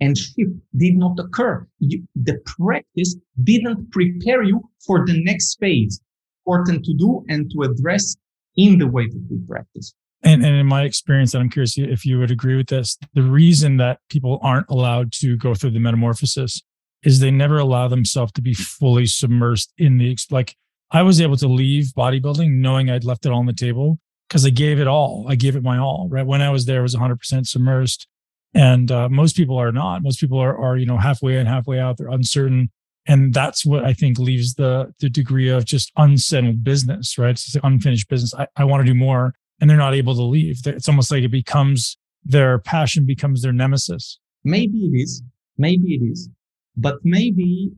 and 0.00 0.16
shift 0.16 0.52
did 0.76 0.96
not 0.96 1.18
occur. 1.18 1.66
You, 1.78 2.06
the 2.14 2.38
practice 2.44 3.16
didn't 3.42 3.90
prepare 3.90 4.42
you 4.42 4.60
for 4.86 5.06
the 5.06 5.22
next 5.24 5.58
phase 5.60 6.00
important 6.46 6.84
to 6.84 6.94
do 6.94 7.24
and 7.28 7.50
to 7.52 7.62
address 7.62 8.16
in 8.56 8.78
the 8.78 8.86
way 8.86 9.06
that 9.06 9.26
we 9.30 9.38
practice. 9.46 9.94
And, 10.22 10.44
and 10.44 10.56
in 10.56 10.66
my 10.66 10.82
experience, 10.82 11.32
and 11.32 11.42
I'm 11.42 11.50
curious 11.50 11.78
if 11.78 12.04
you 12.04 12.18
would 12.18 12.30
agree 12.30 12.56
with 12.56 12.68
this, 12.68 12.98
the 13.14 13.22
reason 13.22 13.78
that 13.78 14.00
people 14.10 14.38
aren't 14.42 14.68
allowed 14.68 15.12
to 15.14 15.36
go 15.36 15.54
through 15.54 15.70
the 15.70 15.80
metamorphosis 15.80 16.62
is 17.02 17.20
they 17.20 17.30
never 17.30 17.58
allow 17.58 17.88
themselves 17.88 18.32
to 18.32 18.42
be 18.42 18.52
fully 18.52 19.04
submersed 19.04 19.68
in 19.78 19.96
the, 19.96 20.16
like, 20.30 20.56
I 20.90 21.02
was 21.02 21.20
able 21.20 21.36
to 21.36 21.48
leave 21.48 21.92
bodybuilding 21.96 22.50
knowing 22.50 22.90
I'd 22.90 23.04
left 23.04 23.24
it 23.24 23.30
all 23.30 23.38
on 23.38 23.46
the 23.46 23.52
table 23.52 23.98
because 24.28 24.44
I 24.44 24.50
gave 24.50 24.78
it 24.80 24.86
all. 24.86 25.24
I 25.28 25.36
gave 25.36 25.56
it 25.56 25.62
my 25.62 25.78
all, 25.78 26.08
right? 26.10 26.26
When 26.26 26.42
I 26.42 26.50
was 26.50 26.66
there, 26.66 26.80
I 26.80 26.82
was 26.82 26.94
100% 26.94 27.16
submersed. 27.46 28.06
And 28.54 28.90
uh, 28.90 29.08
most 29.08 29.36
people 29.36 29.56
are 29.56 29.72
not. 29.72 30.02
Most 30.02 30.20
people 30.20 30.38
are, 30.38 30.56
are, 30.56 30.76
you 30.76 30.86
know, 30.86 30.98
halfway 30.98 31.36
in, 31.36 31.46
halfway 31.46 31.78
out. 31.78 31.96
They're 31.96 32.08
uncertain. 32.08 32.70
and 33.06 33.32
that's 33.32 33.64
what 33.64 33.84
I 33.84 33.92
think 33.92 34.18
leaves 34.18 34.54
the 34.54 34.92
the 35.00 35.08
degree 35.08 35.48
of 35.48 35.64
just 35.64 35.92
unsettled 35.96 36.62
business, 36.64 37.16
right? 37.16 37.30
It's 37.30 37.56
unfinished 37.62 38.08
business. 38.08 38.34
I, 38.34 38.46
I 38.56 38.64
want 38.64 38.84
to 38.84 38.92
do 38.92 38.98
more, 38.98 39.34
and 39.60 39.68
they're 39.68 39.76
not 39.76 39.94
able 39.94 40.14
to 40.14 40.22
leave. 40.22 40.60
It's 40.66 40.88
almost 40.88 41.10
like 41.10 41.22
it 41.22 41.30
becomes 41.30 41.96
their 42.24 42.58
passion 42.58 43.06
becomes 43.06 43.42
their 43.42 43.52
nemesis. 43.52 44.18
Maybe 44.44 44.78
it 44.78 44.96
is, 44.96 45.22
maybe 45.58 45.94
it 45.94 46.04
is, 46.04 46.28
but 46.76 46.96
maybe 47.02 47.70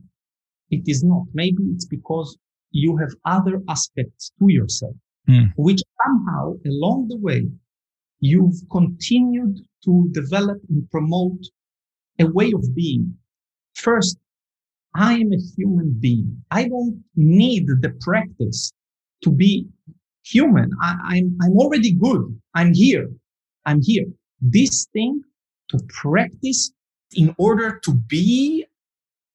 it 0.69 0.83
is 0.87 1.03
not. 1.03 1.23
Maybe 1.33 1.63
it's 1.73 1.85
because 1.85 2.37
you 2.71 2.97
have 2.97 3.13
other 3.25 3.61
aspects 3.69 4.31
to 4.39 4.51
yourself, 4.51 4.95
mm. 5.29 5.51
which 5.55 5.81
somehow 6.05 6.53
along 6.65 7.07
the 7.09 7.17
way 7.17 7.47
you've 8.19 8.61
continued 8.71 9.59
to 9.85 10.09
develop 10.11 10.57
and 10.69 10.89
promote 10.89 11.45
a 12.19 12.25
way 12.25 12.51
of 12.53 12.63
being. 12.75 13.15
First, 13.75 14.17
I 14.95 15.15
am 15.15 15.31
a 15.33 15.41
human 15.57 15.95
being. 15.99 16.43
I 16.51 16.67
don't 16.67 17.03
need 17.15 17.67
the 17.67 17.93
practice 18.01 18.71
to 19.23 19.31
be 19.31 19.67
human. 20.23 20.71
I, 20.81 20.91
am 20.91 20.99
I'm, 21.05 21.37
I'm 21.41 21.57
already 21.57 21.91
good. 21.91 22.39
I'm 22.53 22.73
here. 22.73 23.09
I'm 23.65 23.81
here. 23.81 24.05
This 24.41 24.87
thing 24.93 25.21
to 25.69 25.79
practice 25.89 26.71
in 27.15 27.35
order 27.37 27.79
to 27.83 27.93
be, 27.93 28.65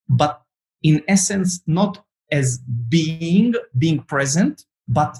but 0.07 0.41
in 0.83 1.03
essence, 1.07 1.61
not 1.67 2.03
as 2.31 2.59
being, 2.89 3.53
being 3.77 3.99
present, 4.03 4.65
but 4.87 5.17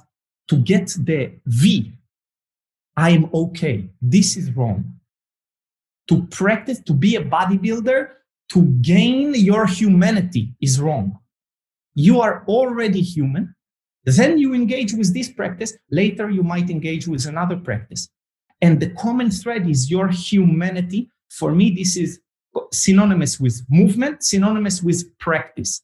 to 0.47 0.57
get 0.57 0.87
the 0.99 1.31
V. 1.45 1.93
I'm 2.97 3.29
okay. 3.33 3.89
This 4.01 4.35
is 4.35 4.51
wrong. 4.55 4.93
To 6.09 6.23
practice, 6.23 6.79
to 6.81 6.93
be 6.93 7.15
a 7.15 7.23
bodybuilder, 7.23 8.09
to 8.49 8.63
gain 8.81 9.33
your 9.35 9.65
humanity 9.67 10.53
is 10.59 10.81
wrong. 10.81 11.19
You 11.93 12.21
are 12.21 12.43
already 12.47 13.01
human. 13.01 13.55
Then 14.05 14.37
you 14.37 14.53
engage 14.53 14.93
with 14.93 15.13
this 15.13 15.29
practice. 15.29 15.77
Later, 15.91 16.29
you 16.29 16.43
might 16.43 16.69
engage 16.69 17.07
with 17.07 17.25
another 17.25 17.57
practice. 17.57 18.09
And 18.61 18.79
the 18.79 18.89
common 18.91 19.31
thread 19.31 19.67
is 19.67 19.89
your 19.89 20.07
humanity. 20.09 21.09
For 21.29 21.53
me, 21.53 21.71
this 21.71 21.95
is 21.95 22.19
synonymous 22.71 23.39
with 23.39 23.61
movement, 23.69 24.23
synonymous 24.23 24.81
with 24.81 25.17
practice, 25.19 25.81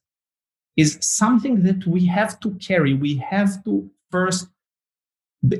is 0.75 0.97
something 1.01 1.63
that 1.63 1.85
we 1.85 2.05
have 2.07 2.39
to 2.41 2.51
carry. 2.55 2.93
We 2.93 3.17
have 3.17 3.63
to 3.65 3.89
first 4.11 4.47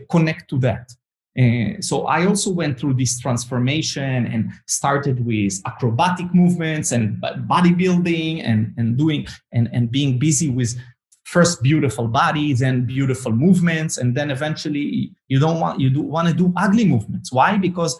connect 0.10 0.50
to 0.50 0.60
that. 0.60 0.92
Uh, 1.38 1.82
so 1.82 2.06
I 2.08 2.26
also 2.26 2.50
went 2.50 2.80
through 2.80 2.94
this 2.94 3.20
transformation 3.20 4.26
and 4.26 4.52
started 4.68 5.26
with 5.26 5.62
acrobatic 5.66 6.34
movements 6.34 6.94
and 6.94 7.22
bodybuilding 7.22 8.42
and, 8.42 8.74
and 8.78 8.98
doing 8.98 9.28
and, 9.52 9.70
and 9.74 9.92
being 9.92 10.18
busy 10.18 10.50
with 10.50 10.80
first 11.26 11.62
beautiful 11.62 12.08
body, 12.08 12.54
then 12.54 12.86
beautiful 12.86 13.32
movements, 13.32 13.98
and 13.98 14.16
then 14.16 14.32
eventually 14.32 15.12
you 15.28 15.40
don't 15.40 15.60
want 15.60 15.80
you 15.80 15.90
do 15.90 16.02
want 16.02 16.28
to 16.28 16.34
do 16.34 16.54
ugly 16.56 16.86
movements. 16.86 17.32
Why? 17.32 17.58
Because 17.58 18.00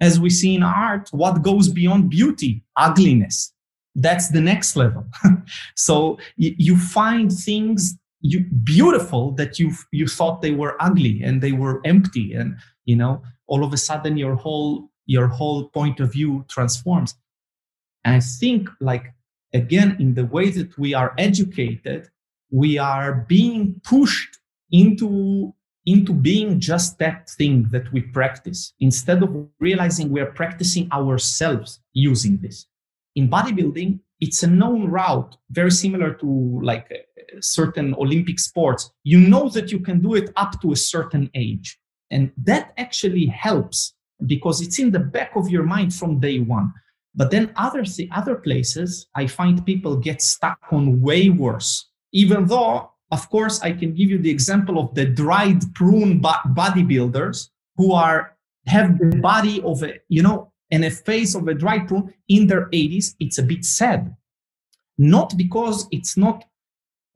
as 0.00 0.18
we 0.18 0.30
see 0.30 0.56
in 0.56 0.62
art, 0.62 1.08
what 1.12 1.42
goes 1.42 1.68
beyond 1.68 2.10
beauty? 2.10 2.64
Ugliness. 2.76 3.52
That's 3.94 4.30
the 4.30 4.40
next 4.40 4.74
level. 4.74 5.04
so 5.76 6.18
you, 6.36 6.54
you 6.58 6.76
find 6.76 7.30
things 7.30 7.96
you, 8.22 8.40
beautiful 8.64 9.32
that 9.32 9.58
you 9.58 9.72
you 9.90 10.06
thought 10.06 10.40
they 10.40 10.52
were 10.52 10.76
ugly 10.80 11.22
and 11.22 11.42
they 11.42 11.52
were 11.52 11.80
empty 11.84 12.32
and 12.32 12.56
you 12.84 12.96
know 12.96 13.22
all 13.48 13.64
of 13.64 13.72
a 13.72 13.76
sudden 13.76 14.16
your 14.16 14.36
whole 14.36 14.88
your 15.06 15.26
whole 15.26 15.68
point 15.70 15.98
of 15.98 16.12
view 16.12 16.44
transforms 16.48 17.16
and 18.04 18.14
i 18.14 18.20
think 18.20 18.68
like 18.80 19.12
again 19.52 19.96
in 19.98 20.14
the 20.14 20.24
way 20.26 20.50
that 20.50 20.78
we 20.78 20.94
are 20.94 21.12
educated 21.18 22.08
we 22.52 22.78
are 22.78 23.26
being 23.28 23.80
pushed 23.84 24.38
into 24.70 25.52
into 25.84 26.12
being 26.12 26.60
just 26.60 26.96
that 27.00 27.28
thing 27.30 27.66
that 27.72 27.92
we 27.92 28.00
practice 28.00 28.72
instead 28.78 29.20
of 29.20 29.48
realizing 29.58 30.08
we 30.08 30.20
are 30.20 30.32
practicing 30.42 30.88
ourselves 30.92 31.80
using 31.92 32.38
this 32.38 32.66
in 33.16 33.28
bodybuilding 33.28 33.98
it's 34.20 34.44
a 34.44 34.46
known 34.46 34.88
route 34.88 35.36
very 35.50 35.72
similar 35.72 36.14
to 36.14 36.60
like 36.62 36.86
uh, 36.92 37.40
certain 37.40 37.94
olympic 37.96 38.38
sports 38.38 38.92
you 39.02 39.18
know 39.18 39.48
that 39.48 39.72
you 39.72 39.80
can 39.80 40.00
do 40.00 40.14
it 40.14 40.30
up 40.36 40.60
to 40.60 40.70
a 40.70 40.76
certain 40.76 41.28
age 41.34 41.80
and 42.12 42.30
that 42.36 42.74
actually 42.76 43.26
helps 43.26 43.94
because 44.26 44.60
it's 44.60 44.78
in 44.78 44.90
the 44.90 44.98
back 44.98 45.34
of 45.34 45.48
your 45.48 45.64
mind 45.64 45.94
from 45.94 46.20
day 46.20 46.38
one. 46.38 46.72
But 47.14 47.30
then 47.30 47.52
other 47.56 47.84
other 48.12 48.36
places, 48.36 49.06
I 49.14 49.26
find 49.26 49.66
people 49.66 49.96
get 49.96 50.22
stuck 50.22 50.58
on 50.70 51.00
way 51.00 51.28
worse. 51.28 51.90
Even 52.12 52.46
though, 52.46 52.90
of 53.10 53.28
course, 53.30 53.60
I 53.62 53.72
can 53.72 53.94
give 53.94 54.10
you 54.10 54.18
the 54.18 54.30
example 54.30 54.78
of 54.78 54.94
the 54.94 55.06
dried 55.06 55.62
prune 55.74 56.20
bodybuilders 56.20 57.48
who 57.76 57.92
are 57.92 58.36
have 58.66 58.98
the 58.98 59.16
body 59.16 59.60
of 59.62 59.82
a 59.82 59.94
you 60.08 60.22
know 60.22 60.52
and 60.70 60.84
a 60.84 60.90
face 60.90 61.34
of 61.34 61.48
a 61.48 61.54
dried 61.54 61.88
prune 61.88 62.12
in 62.28 62.46
their 62.46 62.66
80s. 62.70 63.14
It's 63.20 63.38
a 63.38 63.42
bit 63.42 63.64
sad, 63.64 64.14
not 64.98 65.36
because 65.36 65.86
it's 65.90 66.16
not 66.16 66.44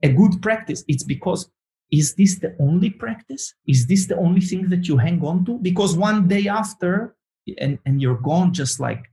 a 0.03 0.09
good 0.13 0.43
practice. 0.43 0.85
It's 0.89 1.05
because 1.05 1.51
is 1.91 2.15
this 2.15 2.39
the 2.39 2.55
only 2.59 2.91
practice? 2.91 3.55
Is 3.67 3.87
this 3.87 4.07
the 4.07 4.17
only 4.17 4.41
thing 4.41 4.69
that 4.69 4.89
you 4.89 4.97
hang 4.97 5.25
on 5.25 5.45
to? 5.47 5.59
Because 5.59 5.97
one 5.97 6.27
day 6.27 6.49
after, 6.49 7.17
and, 7.59 7.79
and 7.87 8.03
you're 8.03 8.21
gone 8.21 8.53
just 8.53 8.81
like 8.81 9.05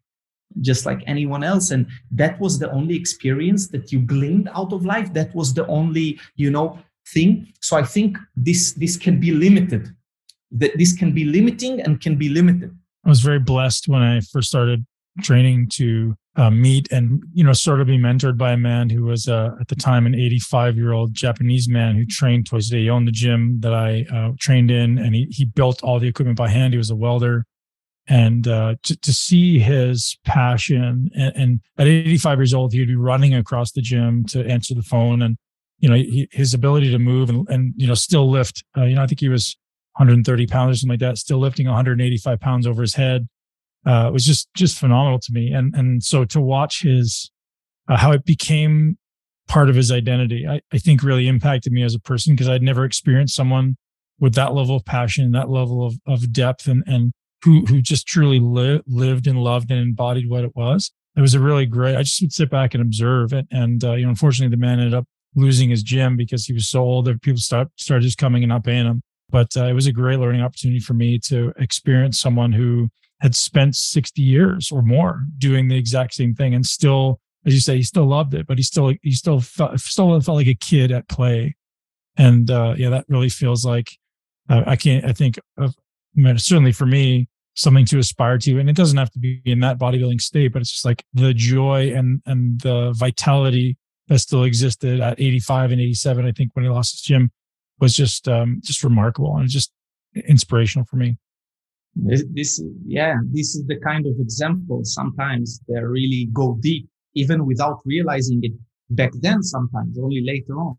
just 0.62 0.86
like 0.86 1.02
anyone 1.08 1.44
else. 1.44 1.72
And 1.72 1.88
that 2.12 2.40
was 2.40 2.60
the 2.60 2.72
only 2.72 2.96
experience 2.96 3.68
that 3.70 3.92
you 3.92 4.00
gleaned 4.00 4.50
out 4.56 4.74
of 4.74 4.86
life. 4.86 5.14
That 5.14 5.34
was 5.36 5.54
the 5.54 5.66
only 5.68 6.20
you 6.36 6.52
know 6.52 6.80
thing. 7.14 7.48
So 7.62 7.78
i 7.78 7.84
think 7.84 8.18
this 8.36 8.74
this 8.74 8.98
can 8.98 9.20
be 9.20 9.32
limited. 9.32 9.90
That 10.52 10.78
this 10.78 10.94
can 10.94 11.14
be 11.14 11.26
limiting 11.26 11.82
and 11.82 12.00
can 12.00 12.16
be 12.16 12.30
limited. 12.30 12.76
I 13.06 13.10
was 13.10 13.22
very 13.22 13.40
blessed 13.40 13.88
when 13.88 14.02
i 14.02 14.22
first 14.22 14.48
started 14.50 14.86
training 15.22 15.70
to 15.70 16.16
uh, 16.36 16.50
meet 16.50 16.92
and 16.92 17.24
you 17.34 17.44
know 17.44 17.54
sort 17.54 17.80
of 17.80 17.88
be 17.88 17.98
mentored 17.98 18.38
by 18.38 18.54
a 18.54 18.58
man 18.58 18.90
who 18.90 19.04
was 19.04 19.28
uh, 19.28 19.52
at 19.62 19.68
the 19.68 19.76
time 19.76 20.06
an 20.06 20.16
85 20.16 20.76
year 20.76 20.94
old 20.94 21.14
Japanese 21.14 21.70
man 21.70 21.96
who 21.96 22.06
trained 22.06 22.48
twice 22.48 22.68
a 22.68 22.72
day. 22.72 22.82
He 22.84 22.90
owned 22.90 23.08
the 23.08 23.12
gym 23.12 23.60
that 23.60 23.74
I 23.74 24.06
uh, 24.12 24.32
trained 24.40 24.72
in, 24.72 24.98
and 24.98 25.14
he 25.14 25.28
he 25.30 25.46
built 25.46 25.84
all 25.84 26.00
the 26.00 26.08
equipment 26.08 26.38
by 26.38 26.50
hand. 26.50 26.74
He 26.74 26.78
was 26.78 26.90
a 26.90 26.96
welder, 26.96 27.46
and 28.08 28.48
uh, 28.48 28.76
to 28.84 28.98
to 28.98 29.14
see 29.14 29.60
his 29.60 30.18
passion 30.26 31.10
and, 31.16 31.36
and, 31.36 31.62
at 31.78 31.88
85 31.88 32.40
years 32.40 32.54
old, 32.54 32.74
he'd 32.74 32.88
be 32.88 32.96
running 32.96 33.34
across 33.34 33.72
the 33.72 33.82
gym 33.82 34.26
to 34.26 34.46
answer 34.46 34.74
the 34.74 34.84
phone, 34.84 35.22
and 35.22 35.38
you 35.80 35.90
know 35.90 35.96
he, 35.96 36.28
his 36.32 36.54
ability 36.54 36.92
to 36.92 37.00
move 37.00 37.30
and 37.30 37.48
and 37.50 37.74
you 37.78 37.88
know 37.88 37.94
still 37.94 38.30
lift. 38.30 38.64
Uh, 38.78 38.84
you 38.84 38.96
know 38.96 39.04
I 39.04 39.08
think 39.08 39.22
he 39.22 39.30
was 39.30 39.58
130 39.98 40.48
pounds 40.48 40.78
or 40.78 40.80
something 40.80 40.94
like 40.94 41.00
that, 41.00 41.18
still 41.18 41.40
lifting 41.40 41.68
185 41.68 42.40
pounds 42.40 42.68
over 42.68 42.82
his 42.82 42.96
head 42.96 43.28
uh, 43.86 44.10
was 44.12 44.26
just 44.26 44.48
just 44.56 44.80
phenomenal 44.80 45.20
to 45.20 45.32
me. 45.32 45.52
And 45.52 45.74
and 45.76 46.04
so 46.04 46.26
to 46.26 46.42
watch 46.42 46.82
his 46.82 47.32
uh, 47.88 47.98
how 47.98 48.12
it 48.12 48.26
became 48.26 48.98
part 49.48 49.70
of 49.70 49.76
his 49.76 49.92
identity, 49.92 50.48
I, 50.48 50.62
I 50.72 50.78
think 50.78 51.04
really 51.04 51.28
impacted 51.28 51.74
me 51.74 51.84
as 51.84 51.96
a 51.96 52.00
person 52.00 52.34
because 52.34 52.50
I'd 52.50 52.62
never 52.62 52.86
experienced 52.86 53.36
someone 53.36 53.76
with 54.20 54.36
that 54.36 54.54
level 54.54 54.76
of 54.76 54.86
passion, 54.86 55.32
that 55.32 55.50
level 55.50 55.86
of 55.86 55.96
of 56.08 56.32
depth, 56.32 56.68
and 56.68 56.84
and 56.88 57.14
who 57.44 57.66
who 57.66 57.82
just 57.82 58.08
truly 58.08 58.40
li- 58.40 58.82
lived 58.88 59.28
and 59.28 59.44
loved 59.44 59.72
and 59.72 59.80
embodied 59.80 60.30
what 60.30 60.44
it 60.44 60.56
was. 60.56 60.92
It 61.16 61.22
was 61.22 61.36
a 61.36 61.40
really 61.40 61.66
great. 61.66 61.96
I 61.96 62.04
just 62.04 62.22
would 62.22 62.34
sit 62.34 62.50
back 62.50 62.74
and 62.74 62.82
observe 62.82 63.34
it, 63.34 63.48
and 63.52 63.84
uh, 63.84 63.94
you 63.94 64.04
know, 64.04 64.10
unfortunately, 64.10 64.56
the 64.56 64.62
man 64.62 64.80
ended 64.80 64.94
up 64.94 65.06
losing 65.36 65.70
his 65.70 65.84
gym 65.84 66.16
because 66.16 66.46
he 66.46 66.54
was 66.54 66.70
so 66.70 66.82
old 66.82 67.06
that 67.06 67.22
people 67.22 67.40
start, 67.40 67.68
started 67.76 68.04
just 68.04 68.18
coming 68.18 68.44
and 68.44 68.50
not 68.50 68.64
paying 68.64 68.86
him. 68.86 69.02
But 69.30 69.56
uh, 69.58 69.66
it 69.66 69.74
was 69.74 69.88
a 69.88 69.92
great 69.92 70.20
learning 70.20 70.42
opportunity 70.42 70.80
for 70.80 70.94
me 70.94 71.18
to 71.26 71.54
experience 71.58 72.20
someone 72.20 72.52
who 72.52 72.90
had 73.24 73.36
spent 73.36 73.76
60 73.76 74.22
years 74.22 74.70
or 74.72 74.82
more 74.82 75.24
doing 75.38 75.70
the 75.70 75.78
exact 75.78 76.14
same 76.14 76.36
thing 76.36 76.54
and 76.54 76.66
still 76.66 77.22
as 77.46 77.54
you 77.54 77.62
say 77.62 77.78
he 77.78 77.84
still 77.84 78.06
loved 78.06 78.34
it 78.34 78.46
but 78.46 78.58
he 78.58 78.64
still 78.64 78.94
he 79.02 79.12
still 79.12 79.40
felt 79.40 79.80
still 79.80 80.20
felt 80.20 80.38
like 80.38 80.48
a 80.48 80.54
kid 80.54 80.92
at 80.92 81.08
play 81.08 81.56
and 82.18 82.52
uh 82.52 82.76
yeah 82.78 82.90
that 82.90 83.06
really 83.08 83.30
feels 83.30 83.66
like 83.66 83.98
uh, 84.50 84.64
i 84.68 84.76
can't 84.76 85.06
i 85.06 85.14
think 85.14 85.40
of 85.58 85.74
certainly 86.36 86.74
for 86.74 86.86
me 86.86 87.30
something 87.56 87.86
to 87.86 88.00
aspire 88.00 88.38
to. 88.40 88.60
And 88.60 88.70
it 88.70 88.76
doesn't 88.76 88.98
have 88.98 89.12
to 89.12 89.20
be 89.20 89.42
in 89.46 89.60
that 89.62 89.80
bodybuilding 89.80 90.22
state 90.22 90.54
but 90.54 90.62
it's 90.62 90.72
just 90.72 90.86
like 90.86 91.04
the 91.14 91.34
joy 91.34 91.94
and 91.96 92.22
and 92.26 92.60
the 92.62 92.94
vitality 92.96 93.78
that 94.08 94.20
still 94.20 94.44
existed 94.44 95.00
at 95.00 95.20
85 95.20 95.72
and 95.72 95.82
87 95.82 96.26
i 96.26 96.32
think 96.34 96.52
when 96.54 96.66
he 96.66 96.70
lost 96.70 96.92
his 96.94 97.02
gym 97.02 97.32
was 97.80 97.96
just 97.96 98.28
um 98.28 98.60
just 98.64 98.84
remarkable 98.84 99.38
and 99.38 99.48
just 99.50 99.72
inspirational 100.16 100.86
for 100.86 100.98
me. 100.98 101.18
This, 101.96 102.24
this, 102.32 102.64
yeah, 102.86 103.16
this 103.32 103.56
is 103.56 103.66
the 103.68 103.80
kind 103.80 104.06
of 104.06 104.14
example. 104.20 104.82
Sometimes 104.84 105.60
that 105.68 105.86
really 105.86 106.30
go 106.34 106.58
deep, 106.60 106.88
even 107.14 107.46
without 107.46 107.80
realizing 107.86 108.40
it 108.44 108.54
back 108.90 109.12
then, 109.22 109.44
sometimes 109.44 109.98
only 110.00 110.24
later 110.26 110.58
on. 110.58 110.76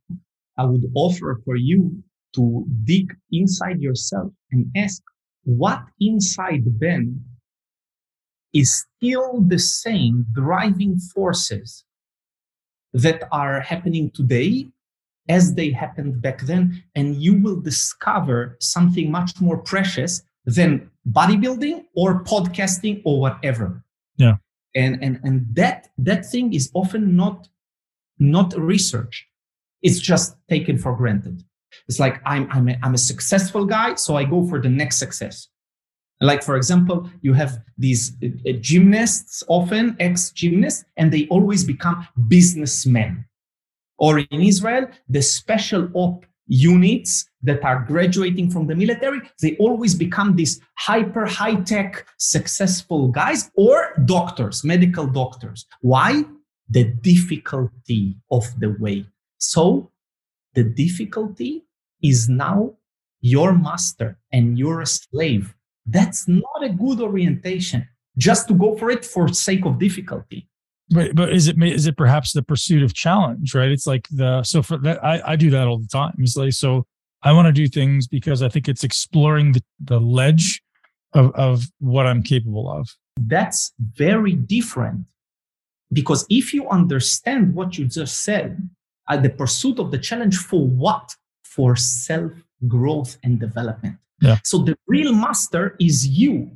I 0.59 0.65
would 0.65 0.85
offer 0.95 1.41
for 1.45 1.57
you 1.57 2.03
to 2.35 2.67
dig 2.85 3.15
inside 3.31 3.81
yourself 3.81 4.33
and 4.51 4.67
ask 4.77 5.03
what 5.45 5.83
inside 6.01 6.79
Ben 6.79 7.25
is 8.53 8.85
still 8.97 9.41
the 9.41 9.59
same 9.59 10.27
driving 10.33 10.99
forces 10.99 11.85
that 12.93 13.25
are 13.33 13.61
happening 13.61 14.11
today 14.11 14.69
as 15.29 15.55
they 15.55 15.71
happened 15.71 16.23
back 16.23 16.43
then. 16.43 16.83
And 16.95 17.17
you 17.17 17.35
will 17.35 17.61
discover 17.61 18.57
something 18.61 19.11
much 19.11 19.41
more 19.41 19.59
precious 19.59 20.23
than 20.47 20.91
bodybuilding 21.11 21.85
or 21.97 22.23
podcasting 22.25 23.03
or 23.05 23.21
whatever. 23.21 23.85
Yeah. 24.17 24.37
And 24.77 25.03
and 25.03 25.21
and 25.23 25.47
that 25.55 25.89
that 25.99 26.27
thing 26.27 26.53
is 26.53 26.71
often 26.75 27.17
not 27.17 27.49
not 28.19 28.55
research. 28.57 29.27
It's 29.83 29.99
just 29.99 30.37
taken 30.49 30.79
for 30.79 30.97
granted. 30.97 31.45
It's 31.89 32.01
like 32.01 32.21
I'm 32.27 32.49
I'm 32.51 32.69
a, 32.69 32.77
I'm 32.83 32.95
a 32.95 32.99
successful 32.99 33.65
guy, 33.65 33.95
so 33.95 34.17
I 34.17 34.25
go 34.25 34.47
for 34.47 34.61
the 34.61 34.69
next 34.69 34.99
success. 34.99 35.49
Like 36.21 36.43
for 36.43 36.57
example, 36.57 37.11
you 37.23 37.33
have 37.35 37.59
these 37.77 38.17
uh, 38.23 38.29
uh 38.49 38.53
gymnasts, 38.61 39.43
often 39.49 39.97
ex-gymnasts, 40.01 40.85
and 40.97 41.13
they 41.13 41.27
always 41.29 41.65
become 41.65 42.07
businessmen. 42.29 43.25
Or 43.99 44.19
in 44.19 44.41
Israel, 44.41 44.89
the 45.09 45.23
special 45.23 45.89
op 45.95 46.27
units 46.47 47.27
that 47.43 47.65
are 47.65 47.85
graduating 47.87 48.51
from 48.51 48.67
the 48.67 48.75
military, 48.75 49.21
they 49.41 49.57
always 49.57 49.95
become 49.95 50.37
these 50.37 50.61
hyper 50.77 51.27
high 51.27 51.57
tech 51.63 52.07
successful 52.19 53.09
guys 53.09 53.51
or 53.57 53.95
doctors, 54.05 54.65
medical 54.65 55.07
doctors. 55.07 55.67
Why? 55.81 56.25
The 56.71 56.85
difficulty 56.85 58.17
of 58.31 58.45
the 58.59 58.77
way. 58.79 59.07
So 59.39 59.91
the 60.55 60.65
difficulty 60.65 61.65
is 62.03 62.29
now 62.29 62.75
your 63.21 63.53
master 63.53 64.19
and 64.33 64.59
you're 64.59 64.81
a 64.81 64.87
slave. 64.87 65.55
That's 65.87 66.29
not 66.29 66.63
a 66.63 66.69
good 66.69 67.01
orientation 67.01 67.89
just 68.17 68.49
to 68.49 68.55
go 68.55 68.77
for 68.77 68.91
it 68.91 69.05
for 69.05 69.29
sake 69.29 69.65
of 69.65 69.79
difficulty. 69.79 70.49
But 70.91 71.15
but 71.15 71.33
is 71.33 71.49
it 71.49 71.61
is 71.63 71.87
it 71.87 71.97
perhaps 71.97 72.33
the 72.33 72.43
pursuit 72.43 72.83
of 72.83 72.95
challenge, 72.95 73.55
right? 73.55 73.71
It's 73.71 73.87
like 73.87 74.07
the 74.11 74.43
so 74.43 74.63
for 74.63 74.77
that 74.79 75.03
I, 75.03 75.33
I 75.33 75.37
do 75.37 75.51
that 75.51 75.67
all 75.67 75.79
the 75.79 75.89
time. 75.89 76.15
It's 76.19 76.37
like 76.37 76.53
so 76.53 76.87
I 77.23 77.33
want 77.33 77.47
to 77.47 77.53
do 77.53 77.67
things 77.67 78.07
because 78.07 78.43
I 78.43 78.49
think 78.51 78.69
it's 78.69 78.85
exploring 78.85 79.53
the, 79.53 79.63
the 79.81 79.99
ledge 79.99 80.63
of, 81.15 81.35
of 81.35 81.65
what 81.79 82.07
I'm 82.07 82.23
capable 82.23 82.71
of. 82.71 82.91
That's 83.19 83.73
very 83.79 84.35
different 84.35 85.07
because 85.91 86.27
if 86.29 86.53
you 86.53 86.69
understand 86.69 87.55
what 87.55 87.79
you 87.79 87.87
just 87.87 88.23
said, 88.23 88.69
uh, 89.09 89.17
the 89.17 89.31
pursuit 89.31 89.79
of 89.79 89.91
the 89.91 89.99
challenge 89.99 90.37
for 90.39 90.67
what? 90.67 91.15
For 91.43 91.77
self 91.77 92.33
growth 92.67 93.19
and 93.23 93.39
development. 93.39 93.97
Yeah. 94.21 94.39
So 94.43 94.59
the 94.59 94.77
real 94.87 95.13
master 95.13 95.77
is 95.79 96.07
you. 96.07 96.51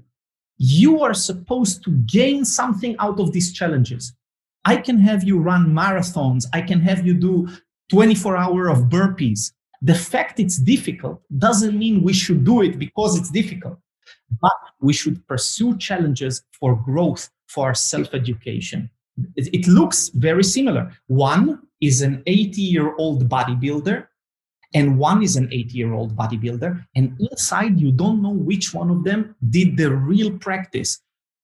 You 0.56 1.02
are 1.02 1.14
supposed 1.14 1.84
to 1.84 1.90
gain 1.90 2.44
something 2.44 2.96
out 2.98 3.20
of 3.20 3.32
these 3.32 3.52
challenges. 3.52 4.12
I 4.64 4.76
can 4.76 4.98
have 4.98 5.24
you 5.24 5.38
run 5.38 5.66
marathons. 5.66 6.46
I 6.52 6.62
can 6.62 6.80
have 6.80 7.06
you 7.06 7.14
do 7.14 7.48
24 7.90 8.36
hour 8.36 8.68
of 8.68 8.88
burpees. 8.88 9.52
The 9.80 9.94
fact 9.94 10.40
it's 10.40 10.58
difficult 10.58 11.22
doesn't 11.38 11.78
mean 11.78 12.02
we 12.02 12.12
should 12.12 12.44
do 12.44 12.62
it 12.62 12.78
because 12.78 13.16
it's 13.16 13.30
difficult, 13.30 13.78
but 14.40 14.52
we 14.80 14.92
should 14.92 15.26
pursue 15.28 15.78
challenges 15.78 16.42
for 16.58 16.74
growth, 16.74 17.30
for 17.46 17.74
self 17.74 18.12
education. 18.14 18.90
It, 19.36 19.54
it 19.54 19.68
looks 19.68 20.08
very 20.08 20.44
similar. 20.44 20.92
One 21.06 21.60
is 21.80 22.02
an 22.02 22.22
80 22.26 22.60
year 22.62 22.94
old 22.96 23.28
bodybuilder, 23.28 24.06
and 24.74 24.98
one 24.98 25.22
is 25.22 25.36
an 25.36 25.48
80 25.52 25.76
year 25.76 25.92
old 25.92 26.16
bodybuilder. 26.16 26.84
And 26.94 27.16
inside, 27.20 27.80
you 27.80 27.92
don't 27.92 28.22
know 28.22 28.32
which 28.32 28.74
one 28.74 28.90
of 28.90 29.04
them 29.04 29.34
did 29.48 29.76
the 29.76 29.90
real 29.94 30.38
practice 30.38 31.00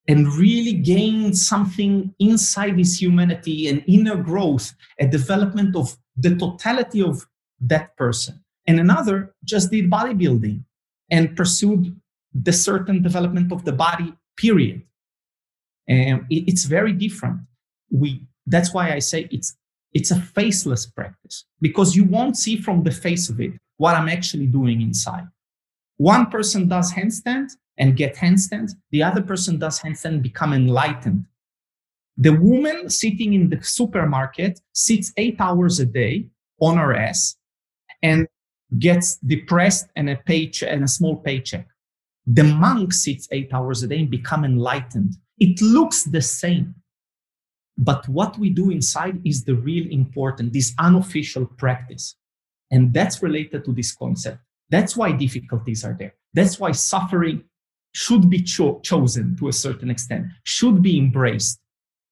and 0.06 0.28
really 0.34 0.74
gained 0.74 1.36
something 1.36 2.14
inside 2.18 2.76
his 2.76 3.00
humanity, 3.00 3.68
an 3.68 3.80
inner 3.86 4.16
growth, 4.16 4.74
a 5.00 5.06
development 5.06 5.74
of 5.74 5.96
the 6.16 6.36
totality 6.36 7.02
of 7.02 7.26
that 7.60 7.96
person. 7.96 8.44
And 8.66 8.78
another 8.78 9.34
just 9.44 9.70
did 9.70 9.90
bodybuilding 9.90 10.62
and 11.10 11.36
pursued 11.36 11.98
the 12.34 12.52
certain 12.52 13.02
development 13.02 13.52
of 13.52 13.64
the 13.64 13.72
body, 13.72 14.14
period. 14.36 14.82
And 15.88 16.26
it, 16.30 16.48
it's 16.48 16.64
very 16.64 16.92
different. 16.92 17.40
We 17.90 18.26
that's 18.46 18.74
why 18.74 18.92
I 18.92 18.98
say 18.98 19.28
it's 19.30 19.56
it's 19.94 20.10
a 20.10 20.20
faceless 20.20 20.86
practice 20.86 21.46
because 21.60 21.96
you 21.96 22.04
won't 22.04 22.36
see 22.36 22.56
from 22.56 22.82
the 22.82 22.90
face 22.90 23.30
of 23.30 23.40
it 23.40 23.52
what 23.76 23.94
I'm 23.94 24.08
actually 24.08 24.46
doing 24.46 24.82
inside. 24.82 25.26
One 25.96 26.26
person 26.26 26.68
does 26.68 26.92
handstand 26.92 27.52
and 27.78 27.96
get 27.96 28.16
handstand. 28.16 28.72
The 28.90 29.02
other 29.02 29.22
person 29.22 29.58
does 29.58 29.80
handstand, 29.80 30.22
become 30.22 30.52
enlightened. 30.52 31.24
The 32.16 32.32
woman 32.32 32.90
sitting 32.90 33.34
in 33.34 33.48
the 33.48 33.62
supermarket 33.62 34.60
sits 34.72 35.12
eight 35.16 35.36
hours 35.40 35.80
a 35.80 35.86
day 35.86 36.26
on 36.60 36.76
her 36.76 36.94
ass 36.94 37.36
and 38.02 38.26
gets 38.78 39.16
depressed 39.18 39.86
and 39.96 40.10
a 40.10 40.16
paycheck 40.16 40.70
and 40.70 40.84
a 40.84 40.88
small 40.88 41.16
paycheck. 41.16 41.66
The 42.26 42.44
monk 42.44 42.92
sits 42.92 43.28
eight 43.30 43.52
hours 43.52 43.82
a 43.82 43.88
day 43.88 44.00
and 44.00 44.10
become 44.10 44.44
enlightened. 44.44 45.14
It 45.38 45.60
looks 45.60 46.04
the 46.04 46.22
same. 46.22 46.74
But 47.76 48.08
what 48.08 48.38
we 48.38 48.50
do 48.50 48.70
inside 48.70 49.20
is 49.24 49.44
the 49.44 49.54
real 49.54 49.90
important, 49.90 50.52
this 50.52 50.72
unofficial 50.78 51.46
practice. 51.46 52.16
And 52.70 52.92
that's 52.92 53.22
related 53.22 53.64
to 53.64 53.72
this 53.72 53.94
concept. 53.94 54.38
That's 54.70 54.96
why 54.96 55.12
difficulties 55.12 55.84
are 55.84 55.96
there. 55.98 56.14
That's 56.32 56.58
why 56.58 56.72
suffering 56.72 57.44
should 57.92 58.28
be 58.28 58.42
cho- 58.42 58.80
chosen 58.80 59.36
to 59.36 59.48
a 59.48 59.52
certain 59.52 59.90
extent, 59.90 60.26
should 60.44 60.82
be 60.82 60.98
embraced. 60.98 61.60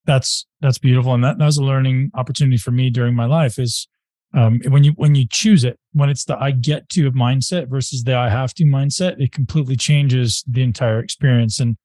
That's 0.05 0.47
that's 0.60 0.78
beautiful, 0.78 1.14
and 1.14 1.22
that, 1.22 1.39
that 1.39 1.47
was 1.47 1.59
a 1.59 1.64
learning 1.64 2.10
opportunity 2.14 2.56
for 2.56 2.72
me 2.72 2.90
during 2.90 3.14
my 3.14 3.26
life. 3.26 3.59
Is 3.59 3.86
um, 4.34 4.60
when 4.68 4.82
you 4.82 4.93
when 4.93 5.14
you 5.14 5.26
choose 5.30 5.62
it, 5.64 5.78
when 5.93 6.09
it's 6.09 6.24
the 6.24 6.36
I 6.36 6.51
get 6.51 6.89
to 6.90 7.10
mindset 7.12 7.68
versus 7.68 8.02
the 8.02 8.16
I 8.16 8.28
have 8.28 8.52
to 8.55 8.64
mindset, 8.64 9.20
it 9.20 9.30
completely 9.30 9.76
changes 9.76 10.44
the 10.47 10.62
entire 10.62 10.98
experience. 10.98 11.60
And 11.60 11.76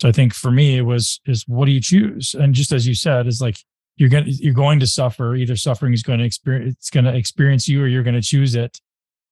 so 0.00 0.08
I 0.08 0.12
think 0.12 0.32
for 0.32 0.50
me, 0.50 0.78
it 0.78 0.82
was 0.82 1.20
is 1.26 1.44
what 1.46 1.66
do 1.66 1.72
you 1.72 1.80
choose? 1.80 2.34
And 2.34 2.54
just 2.54 2.72
as 2.72 2.86
you 2.86 2.94
said, 2.94 3.26
is 3.26 3.40
like 3.40 3.58
you're 3.96 4.08
going 4.08 4.24
you're 4.26 4.54
going 4.54 4.80
to 4.80 4.86
suffer. 4.86 5.34
Either 5.34 5.56
suffering 5.56 5.92
is 5.92 6.02
going 6.02 6.18
to 6.20 6.24
experience 6.24 6.74
it's 6.78 6.90
going 6.90 7.04
to 7.04 7.14
experience 7.14 7.68
you, 7.68 7.82
or 7.82 7.86
you're 7.86 8.02
going 8.02 8.14
to 8.14 8.22
choose 8.22 8.54
it. 8.54 8.80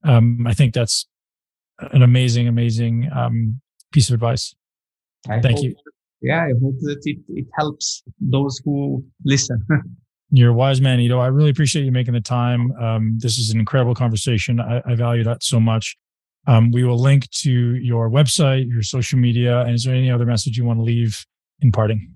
Um, 0.04 0.46
I 0.46 0.52
think 0.52 0.74
that's 0.74 1.06
an 1.92 2.02
amazing, 2.02 2.48
amazing 2.48 3.08
um, 3.14 3.60
piece 3.92 4.10
of 4.10 4.14
advice. 4.14 4.54
I 5.28 5.40
Thank 5.40 5.56
hope, 5.56 5.64
you. 5.64 5.74
Yeah, 6.20 6.44
I 6.44 6.52
hope 6.62 6.74
that 6.80 7.00
it, 7.04 7.18
it 7.28 7.46
helps 7.56 8.02
those 8.20 8.60
who 8.64 9.04
listen. 9.24 9.64
You're 10.30 10.50
a 10.50 10.54
wise 10.54 10.82
man, 10.82 11.00
Ido. 11.00 11.18
I 11.18 11.28
really 11.28 11.48
appreciate 11.48 11.86
you 11.86 11.92
making 11.92 12.12
the 12.12 12.20
time. 12.20 12.72
Um, 12.72 13.16
this 13.18 13.38
is 13.38 13.50
an 13.50 13.58
incredible 13.58 13.94
conversation. 13.94 14.60
I, 14.60 14.82
I 14.84 14.94
value 14.94 15.24
that 15.24 15.42
so 15.42 15.58
much. 15.58 15.96
Um, 16.46 16.70
we 16.70 16.84
will 16.84 17.00
link 17.00 17.28
to 17.42 17.74
your 17.76 18.08
website, 18.10 18.70
your 18.70 18.82
social 18.82 19.18
media, 19.18 19.60
and 19.60 19.74
is 19.74 19.84
there 19.84 19.94
any 19.94 20.10
other 20.10 20.24
message 20.24 20.56
you 20.56 20.64
want 20.64 20.78
to 20.78 20.84
leave 20.84 21.24
in 21.60 21.70
parting? 21.72 22.12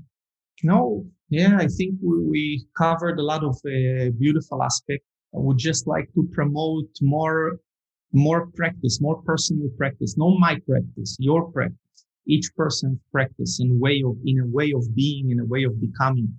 No, 0.62 1.04
yeah, 1.28 1.56
I 1.58 1.66
think 1.66 1.94
we, 2.02 2.24
we 2.24 2.66
covered 2.76 3.18
a 3.18 3.22
lot 3.22 3.42
of 3.44 3.56
uh, 3.66 4.10
beautiful 4.18 4.62
aspects. 4.62 5.06
I 5.34 5.38
would 5.38 5.58
just 5.58 5.86
like 5.86 6.08
to 6.14 6.28
promote 6.32 6.88
more 7.00 7.58
more 8.12 8.48
practice, 8.54 9.00
more 9.00 9.22
personal 9.22 9.68
practice, 9.78 10.16
not 10.16 10.38
my 10.38 10.58
practice, 10.68 11.16
your 11.18 11.50
practice, 11.50 12.04
each 12.26 12.50
person's 12.56 12.98
practice 13.10 13.58
in 13.60 13.80
way 13.80 14.02
of, 14.04 14.16
in 14.24 14.40
a 14.40 14.46
way 14.46 14.72
of 14.72 14.94
being, 14.94 15.30
in 15.30 15.40
a 15.40 15.44
way 15.44 15.64
of 15.64 15.80
becoming. 15.80 16.32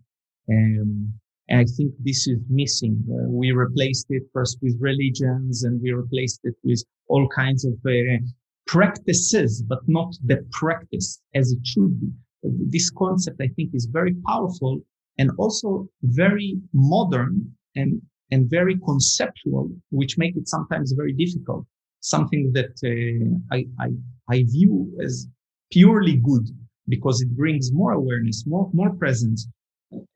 Um, 0.50 1.14
and 1.50 1.60
I 1.60 1.66
think 1.66 1.94
this 2.00 2.28
is 2.28 2.40
missing. 2.50 3.04
Uh, 3.10 3.30
we 3.30 3.52
replaced 3.52 4.08
it 4.10 4.24
first 4.34 4.58
with 4.62 4.78
religions 4.80 5.64
and 5.64 5.82
we 5.82 5.92
replaced 5.92 6.42
it 6.44 6.56
with 6.64 6.84
all 7.08 7.28
kinds 7.28 7.66
of 7.66 7.74
uh, 7.86 8.18
practices, 8.66 9.62
but 9.62 9.80
not 9.88 10.16
the 10.24 10.46
practice 10.52 11.22
as 11.36 11.52
it 11.52 11.60
should 11.66 12.00
be. 12.00 12.10
This 12.44 12.90
concept, 12.90 13.42
I 13.42 13.50
think, 13.56 13.72
is 13.74 13.86
very 13.86 14.16
powerful 14.26 14.82
and 15.18 15.32
also 15.38 15.88
very 16.02 16.58
modern 16.74 17.54
and 17.76 18.02
and 18.32 18.50
very 18.50 18.80
conceptual, 18.80 19.70
which 19.92 20.18
make 20.18 20.36
it 20.36 20.48
sometimes 20.48 20.92
very 20.94 21.14
difficult. 21.14 21.66
Something 22.00 22.52
that 22.54 22.74
uh, 22.84 23.56
I, 23.56 23.66
I, 23.80 23.90
I 24.28 24.44
view 24.44 24.92
as 25.04 25.28
purely 25.72 26.18
good 26.18 26.46
because 26.88 27.22
it 27.22 27.30
brings 27.38 27.72
more 27.72 27.92
awareness, 27.92 28.46
more, 28.48 28.70
more 28.74 28.92
presence. 28.96 29.48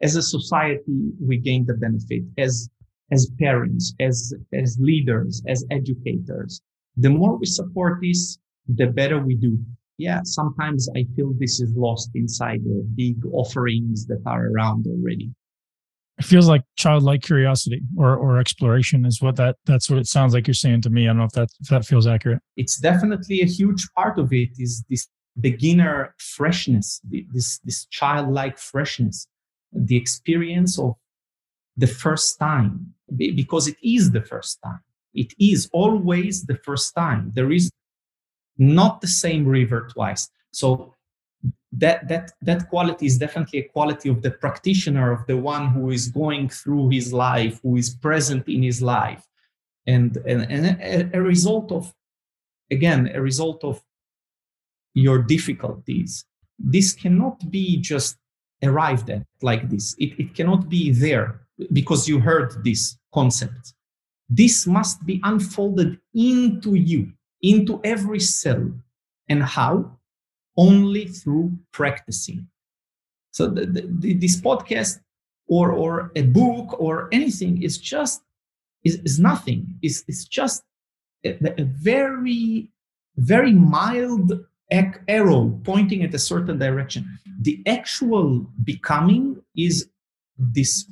As 0.01 0.15
a 0.15 0.21
society, 0.21 1.11
we 1.21 1.37
gain 1.37 1.65
the 1.65 1.75
benefit 1.75 2.23
as, 2.37 2.69
as 3.11 3.31
parents, 3.39 3.93
as, 3.99 4.33
as 4.53 4.77
leaders, 4.79 5.41
as 5.47 5.65
educators. 5.71 6.61
The 6.97 7.09
more 7.09 7.37
we 7.37 7.45
support 7.45 7.99
this, 8.01 8.37
the 8.67 8.87
better 8.87 9.19
we 9.19 9.35
do. 9.35 9.57
Yeah, 9.97 10.21
sometimes 10.23 10.87
I 10.95 11.05
feel 11.15 11.33
this 11.39 11.59
is 11.59 11.73
lost 11.75 12.11
inside 12.13 12.63
the 12.63 12.87
big 12.95 13.25
offerings 13.31 14.05
that 14.07 14.21
are 14.25 14.51
around 14.51 14.85
already 14.87 15.31
it 16.17 16.25
feels 16.25 16.47
like 16.47 16.63
childlike 16.77 17.21
curiosity 17.21 17.81
or 17.97 18.15
or 18.15 18.39
exploration 18.39 19.05
is 19.05 19.21
what 19.21 19.35
that 19.35 19.55
that's 19.65 19.89
what 19.89 19.99
it 19.99 20.07
sounds 20.07 20.33
like 20.33 20.47
you're 20.47 20.53
saying 20.53 20.81
to 20.81 20.89
me. 20.89 21.03
I 21.03 21.07
don't 21.07 21.17
know 21.17 21.25
if 21.25 21.31
that 21.31 21.49
if 21.61 21.67
that 21.69 21.85
feels 21.85 22.07
accurate. 22.07 22.39
It's 22.55 22.79
definitely 22.79 23.41
a 23.41 23.45
huge 23.45 23.87
part 23.95 24.17
of 24.17 24.33
it 24.33 24.49
is 24.57 24.83
this 24.89 25.07
beginner 25.39 26.15
freshness, 26.17 27.01
this 27.33 27.59
this 27.59 27.85
childlike 27.85 28.57
freshness, 28.57 29.27
the 29.85 29.95
experience 29.95 30.79
of 30.79 30.95
the 31.75 31.87
first 31.87 32.39
time 32.39 32.93
because 33.15 33.67
it 33.67 33.77
is 33.83 34.11
the 34.11 34.21
first 34.21 34.59
time. 34.63 34.81
It 35.13 35.33
is 35.39 35.69
always 35.71 36.43
the 36.43 36.57
first 36.57 36.93
time. 36.95 37.31
There 37.33 37.51
is 37.51 37.71
not 38.57 39.01
the 39.01 39.07
same 39.07 39.45
river 39.45 39.87
twice. 39.91 40.29
So 40.51 40.93
that 41.71 42.07
that 42.07 42.31
that 42.41 42.69
quality 42.69 43.05
is 43.05 43.17
definitely 43.17 43.59
a 43.59 43.67
quality 43.69 44.09
of 44.09 44.21
the 44.21 44.31
practitioner 44.31 45.11
of 45.11 45.25
the 45.27 45.37
one 45.37 45.69
who 45.69 45.91
is 45.91 46.07
going 46.07 46.49
through 46.49 46.89
his 46.89 47.11
life 47.11 47.59
who 47.61 47.75
is 47.75 47.93
present 47.95 48.47
in 48.47 48.63
his 48.63 48.81
life 48.81 49.23
and 49.85 50.17
and, 50.25 50.49
and 50.49 50.65
a, 50.81 51.17
a 51.17 51.21
result 51.21 51.71
of 51.71 51.93
again 52.71 53.11
a 53.13 53.21
result 53.21 53.63
of 53.63 53.83
your 54.93 55.21
difficulties 55.21 56.25
this 56.57 56.93
cannot 56.93 57.51
be 57.51 57.77
just 57.77 58.17
arrived 58.63 59.09
at 59.09 59.23
like 59.41 59.69
this 59.69 59.95
it, 59.99 60.19
it 60.19 60.33
cannot 60.33 60.67
be 60.69 60.91
there 60.91 61.41
because 61.73 62.07
you 62.07 62.19
heard 62.19 62.63
this 62.63 62.97
concept 63.13 63.73
this 64.29 64.67
must 64.67 65.05
be 65.05 65.19
unfolded 65.23 65.99
into 66.13 66.73
you 66.75 67.11
into 67.41 67.79
every 67.83 68.19
cell 68.19 68.71
and 69.29 69.43
how 69.43 69.97
only 70.57 71.05
through 71.05 71.57
practicing. 71.71 72.47
So 73.31 73.47
the, 73.47 73.65
the, 73.65 74.13
this 74.15 74.41
podcast 74.41 74.99
or 75.47 75.71
or 75.71 76.11
a 76.15 76.23
book 76.23 76.79
or 76.79 77.07
anything 77.11 77.61
is 77.61 77.77
just 77.77 78.21
is, 78.83 78.95
is 79.05 79.19
nothing. 79.19 79.77
Is 79.81 80.03
it's 80.07 80.25
just 80.25 80.63
a, 81.23 81.37
a, 81.61 81.63
very 81.63 82.71
very 83.17 83.53
mild 83.53 84.45
arrow 84.71 85.59
pointing 85.63 86.03
at 86.03 86.13
a 86.13 86.19
certain 86.19 86.57
direction. 86.57 87.19
The 87.41 87.61
actual 87.67 88.45
becoming 88.63 89.41
is 89.55 89.89
this 90.37 90.89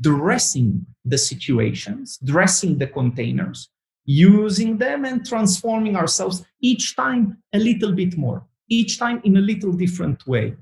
dressing 0.00 0.86
the 1.04 1.18
situations, 1.18 2.18
dressing 2.24 2.78
the 2.78 2.86
containers, 2.86 3.68
using 4.04 4.78
them 4.78 5.04
and 5.04 5.24
transforming 5.24 5.96
ourselves 5.96 6.44
each 6.60 6.96
time 6.96 7.38
a 7.52 7.58
little 7.58 7.92
bit 7.92 8.16
more 8.16 8.46
each 8.68 8.98
time 8.98 9.20
in 9.24 9.36
a 9.36 9.40
little 9.40 9.72
different 9.72 10.26
way. 10.26 10.54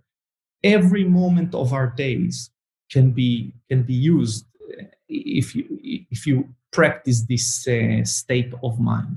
Every 0.62 1.04
moment 1.04 1.54
of 1.54 1.72
our 1.72 1.88
days 1.88 2.50
can 2.90 3.10
be 3.10 3.52
can 3.68 3.82
be 3.82 3.94
used 3.94 4.46
uh, 4.78 4.84
if 5.08 5.54
you 5.54 5.64
if 6.10 6.26
you 6.26 6.48
practice 6.70 7.22
this 7.22 7.66
uh, 7.68 8.04
state 8.04 8.52
of 8.62 8.78
mind, 8.78 9.16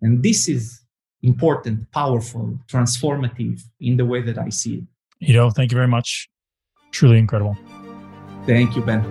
and 0.00 0.22
this 0.22 0.48
is 0.48 0.81
important, 1.22 1.90
powerful, 1.92 2.58
transformative 2.68 3.62
in 3.80 3.96
the 3.96 4.04
way 4.04 4.22
that 4.22 4.38
I 4.38 4.48
see 4.48 4.76
it. 4.76 4.84
Ido, 5.20 5.50
thank 5.50 5.70
you 5.70 5.76
very 5.76 5.88
much. 5.88 6.28
Truly 6.90 7.18
incredible. 7.18 7.56
Thank 8.46 8.74
you, 8.74 8.82
Ben. 8.82 9.02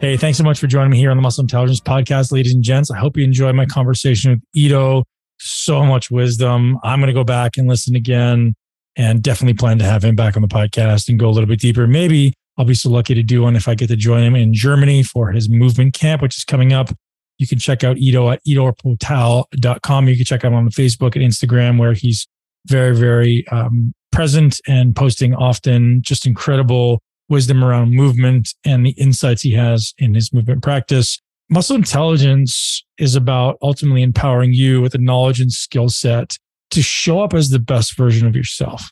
Hey, 0.00 0.16
thanks 0.16 0.38
so 0.38 0.44
much 0.44 0.60
for 0.60 0.68
joining 0.68 0.90
me 0.92 0.98
here 0.98 1.10
on 1.10 1.16
the 1.16 1.22
Muscle 1.22 1.42
Intelligence 1.42 1.80
Podcast, 1.80 2.30
ladies 2.30 2.54
and 2.54 2.62
gents. 2.62 2.88
I 2.88 2.98
hope 2.98 3.16
you 3.16 3.24
enjoyed 3.24 3.56
my 3.56 3.66
conversation 3.66 4.30
with 4.30 4.40
Ido. 4.54 5.02
So 5.40 5.84
much 5.84 6.08
wisdom. 6.08 6.78
I'm 6.84 7.00
going 7.00 7.08
to 7.08 7.12
go 7.12 7.24
back 7.24 7.56
and 7.56 7.66
listen 7.66 7.96
again 7.96 8.54
and 8.96 9.22
definitely 9.22 9.54
plan 9.54 9.78
to 9.78 9.84
have 9.84 10.04
him 10.04 10.14
back 10.14 10.36
on 10.36 10.42
the 10.42 10.48
podcast 10.48 11.08
and 11.08 11.18
go 11.18 11.28
a 11.28 11.30
little 11.30 11.48
bit 11.48 11.58
deeper. 11.58 11.86
Maybe 11.88 12.32
I'll 12.56 12.64
be 12.64 12.74
so 12.74 12.90
lucky 12.90 13.14
to 13.14 13.22
do 13.24 13.42
one 13.42 13.56
if 13.56 13.66
I 13.66 13.74
get 13.74 13.88
to 13.88 13.96
join 13.96 14.22
him 14.22 14.36
in 14.36 14.54
Germany 14.54 15.02
for 15.02 15.32
his 15.32 15.48
movement 15.48 15.94
camp, 15.94 16.22
which 16.22 16.36
is 16.36 16.44
coming 16.44 16.72
up. 16.72 16.90
You 17.38 17.46
can 17.46 17.58
check 17.58 17.84
out 17.84 17.98
Ido 17.98 18.30
at 18.30 18.44
idoportal.com. 18.44 20.08
You 20.08 20.16
can 20.16 20.24
check 20.24 20.44
out 20.44 20.52
on 20.52 20.68
Facebook 20.70 21.14
and 21.14 21.24
Instagram, 21.24 21.78
where 21.78 21.92
he's 21.92 22.26
very, 22.66 22.94
very 22.94 23.46
um, 23.48 23.92
present 24.12 24.60
and 24.66 24.94
posting 24.94 25.34
often 25.34 26.02
just 26.02 26.26
incredible 26.26 27.00
wisdom 27.28 27.62
around 27.62 27.90
movement 27.90 28.54
and 28.64 28.84
the 28.84 28.90
insights 28.90 29.42
he 29.42 29.52
has 29.52 29.94
in 29.98 30.14
his 30.14 30.32
movement 30.32 30.62
practice. 30.62 31.20
Muscle 31.50 31.76
intelligence 31.76 32.84
is 32.98 33.14
about 33.14 33.56
ultimately 33.62 34.02
empowering 34.02 34.52
you 34.52 34.80
with 34.80 34.92
the 34.92 34.98
knowledge 34.98 35.40
and 35.40 35.52
skill 35.52 35.88
set 35.88 36.36
to 36.70 36.82
show 36.82 37.20
up 37.20 37.32
as 37.32 37.50
the 37.50 37.58
best 37.58 37.96
version 37.96 38.26
of 38.26 38.36
yourself. 38.36 38.90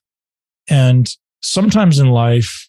And 0.68 1.10
sometimes 1.43 1.98
in 1.98 2.09
life, 2.09 2.68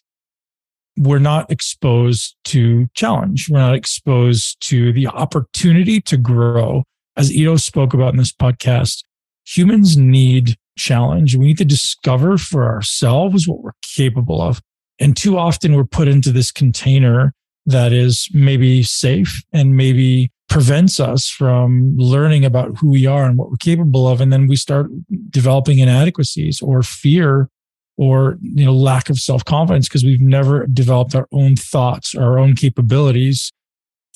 we're 0.98 1.18
not 1.18 1.50
exposed 1.50 2.36
to 2.44 2.88
challenge. 2.94 3.48
We're 3.48 3.60
not 3.60 3.74
exposed 3.74 4.60
to 4.68 4.92
the 4.92 5.06
opportunity 5.06 6.00
to 6.02 6.16
grow. 6.16 6.84
As 7.16 7.32
Ido 7.32 7.56
spoke 7.56 7.94
about 7.94 8.12
in 8.12 8.18
this 8.18 8.32
podcast, 8.32 9.04
humans 9.46 9.96
need 9.96 10.56
challenge. 10.76 11.36
We 11.36 11.46
need 11.46 11.58
to 11.58 11.64
discover 11.64 12.38
for 12.38 12.66
ourselves 12.66 13.46
what 13.46 13.62
we're 13.62 13.72
capable 13.82 14.40
of. 14.40 14.60
And 14.98 15.16
too 15.16 15.38
often 15.38 15.74
we're 15.74 15.84
put 15.84 16.08
into 16.08 16.32
this 16.32 16.50
container 16.50 17.32
that 17.66 17.92
is 17.92 18.28
maybe 18.32 18.82
safe 18.82 19.42
and 19.52 19.76
maybe 19.76 20.30
prevents 20.48 20.98
us 20.98 21.28
from 21.28 21.94
learning 21.96 22.44
about 22.44 22.76
who 22.78 22.88
we 22.88 23.06
are 23.06 23.26
and 23.26 23.36
what 23.36 23.50
we're 23.50 23.56
capable 23.56 24.08
of. 24.08 24.20
And 24.20 24.32
then 24.32 24.46
we 24.46 24.56
start 24.56 24.90
developing 25.30 25.78
inadequacies 25.78 26.60
or 26.62 26.82
fear 26.82 27.50
or 27.98 28.38
you 28.40 28.64
know 28.64 28.72
lack 28.72 29.10
of 29.10 29.18
self-confidence 29.18 29.88
because 29.88 30.04
we've 30.04 30.20
never 30.20 30.66
developed 30.66 31.14
our 31.14 31.28
own 31.32 31.56
thoughts 31.56 32.14
our 32.14 32.38
own 32.38 32.54
capabilities 32.54 33.52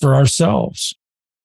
for 0.01 0.15
ourselves 0.15 0.95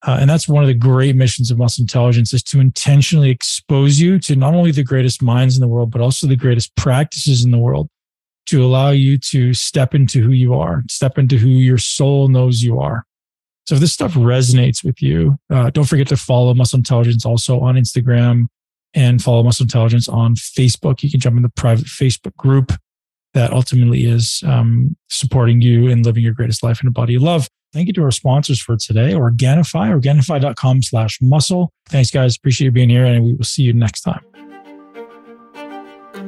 uh, 0.05 0.17
and 0.21 0.29
that's 0.29 0.47
one 0.47 0.63
of 0.63 0.67
the 0.67 0.73
great 0.73 1.15
missions 1.15 1.51
of 1.51 1.57
muscle 1.57 1.81
intelligence 1.81 2.33
is 2.33 2.43
to 2.43 2.59
intentionally 2.59 3.29
expose 3.29 3.99
you 3.99 4.17
to 4.19 4.35
not 4.35 4.53
only 4.53 4.71
the 4.71 4.83
greatest 4.83 5.21
minds 5.21 5.57
in 5.57 5.61
the 5.61 5.67
world 5.67 5.91
but 5.91 6.01
also 6.01 6.25
the 6.27 6.35
greatest 6.35 6.73
practices 6.75 7.43
in 7.43 7.51
the 7.51 7.57
world 7.57 7.89
to 8.47 8.63
allow 8.63 8.89
you 8.89 9.17
to 9.17 9.53
step 9.53 9.93
into 9.93 10.23
who 10.23 10.31
you 10.31 10.53
are, 10.53 10.83
step 10.89 11.17
into 11.17 11.37
who 11.37 11.49
your 11.49 11.77
soul 11.77 12.29
knows 12.29 12.63
you 12.63 12.79
are. 12.79 13.05
So 13.65 13.75
if 13.75 13.81
this 13.81 13.91
stuff 13.91 14.13
resonates 14.13 14.83
with 14.83 15.01
you, 15.01 15.37
uh, 15.49 15.69
don't 15.69 15.87
forget 15.87 16.07
to 16.07 16.17
follow 16.17 16.53
Muscle 16.53 16.77
Intelligence 16.77 17.25
also 17.25 17.59
on 17.59 17.75
Instagram 17.75 18.47
and 18.93 19.21
follow 19.21 19.43
Muscle 19.43 19.63
Intelligence 19.63 20.07
on 20.07 20.35
Facebook. 20.35 21.03
You 21.03 21.11
can 21.11 21.19
jump 21.19 21.37
in 21.37 21.43
the 21.43 21.49
private 21.49 21.85
Facebook 21.85 22.35
group 22.35 22.71
that 23.33 23.53
ultimately 23.53 24.05
is 24.05 24.41
um, 24.47 24.95
supporting 25.09 25.61
you 25.61 25.87
in 25.87 26.03
living 26.03 26.23
your 26.23 26.33
greatest 26.33 26.63
life 26.63 26.81
in 26.81 26.87
a 26.87 26.91
body 26.91 27.13
you 27.13 27.19
love. 27.19 27.47
Thank 27.73 27.87
you 27.87 27.93
to 27.93 28.03
our 28.03 28.11
sponsors 28.11 28.61
for 28.61 28.77
today, 28.77 29.11
Organifi, 29.11 30.01
organifi.com 30.01 30.81
slash 30.81 31.19
muscle. 31.21 31.71
Thanks, 31.89 32.09
guys. 32.09 32.37
Appreciate 32.37 32.65
you 32.65 32.71
being 32.71 32.89
here, 32.89 33.05
and 33.05 33.23
we 33.23 33.33
will 33.33 33.43
see 33.43 33.63
you 33.63 33.73
next 33.73 34.01
time. 34.01 34.21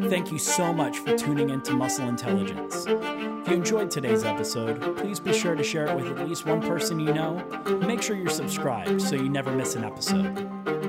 Thank 0.10 0.32
you 0.32 0.38
so 0.38 0.74
much 0.74 0.98
for 1.00 1.18
tuning 1.18 1.50
in 1.50 1.62
to 1.64 1.74
Muscle 1.74 2.08
Intelligence. 2.08 2.86
If 2.88 3.48
you 3.48 3.56
enjoyed 3.56 3.90
today's 3.90 4.24
episode, 4.24 4.98
please 4.98 5.20
be 5.20 5.34
sure 5.34 5.56
to 5.56 5.64
share 5.64 5.88
it 5.88 5.96
with 5.96 6.20
at 6.20 6.28
least 6.28 6.46
one 6.46 6.62
person 6.62 7.00
you 7.00 7.14
know. 7.14 7.44
Make 7.88 8.02
sure 8.02 8.16
you're 8.16 8.30
subscribed 8.30 9.02
so 9.02 9.16
you 9.16 9.30
never 9.30 9.52
miss 9.52 9.76
an 9.76 9.84
episode. 9.84 10.89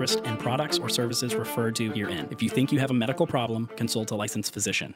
interest 0.01 0.25
in 0.25 0.35
products 0.37 0.79
or 0.79 0.89
services 0.89 1.35
referred 1.35 1.75
to 1.75 1.91
herein. 1.91 2.27
If 2.31 2.41
you 2.41 2.49
think 2.49 2.71
you 2.71 2.79
have 2.79 2.89
a 2.89 2.93
medical 2.93 3.27
problem, 3.27 3.67
consult 3.75 4.09
a 4.09 4.15
licensed 4.15 4.51
physician. 4.51 4.95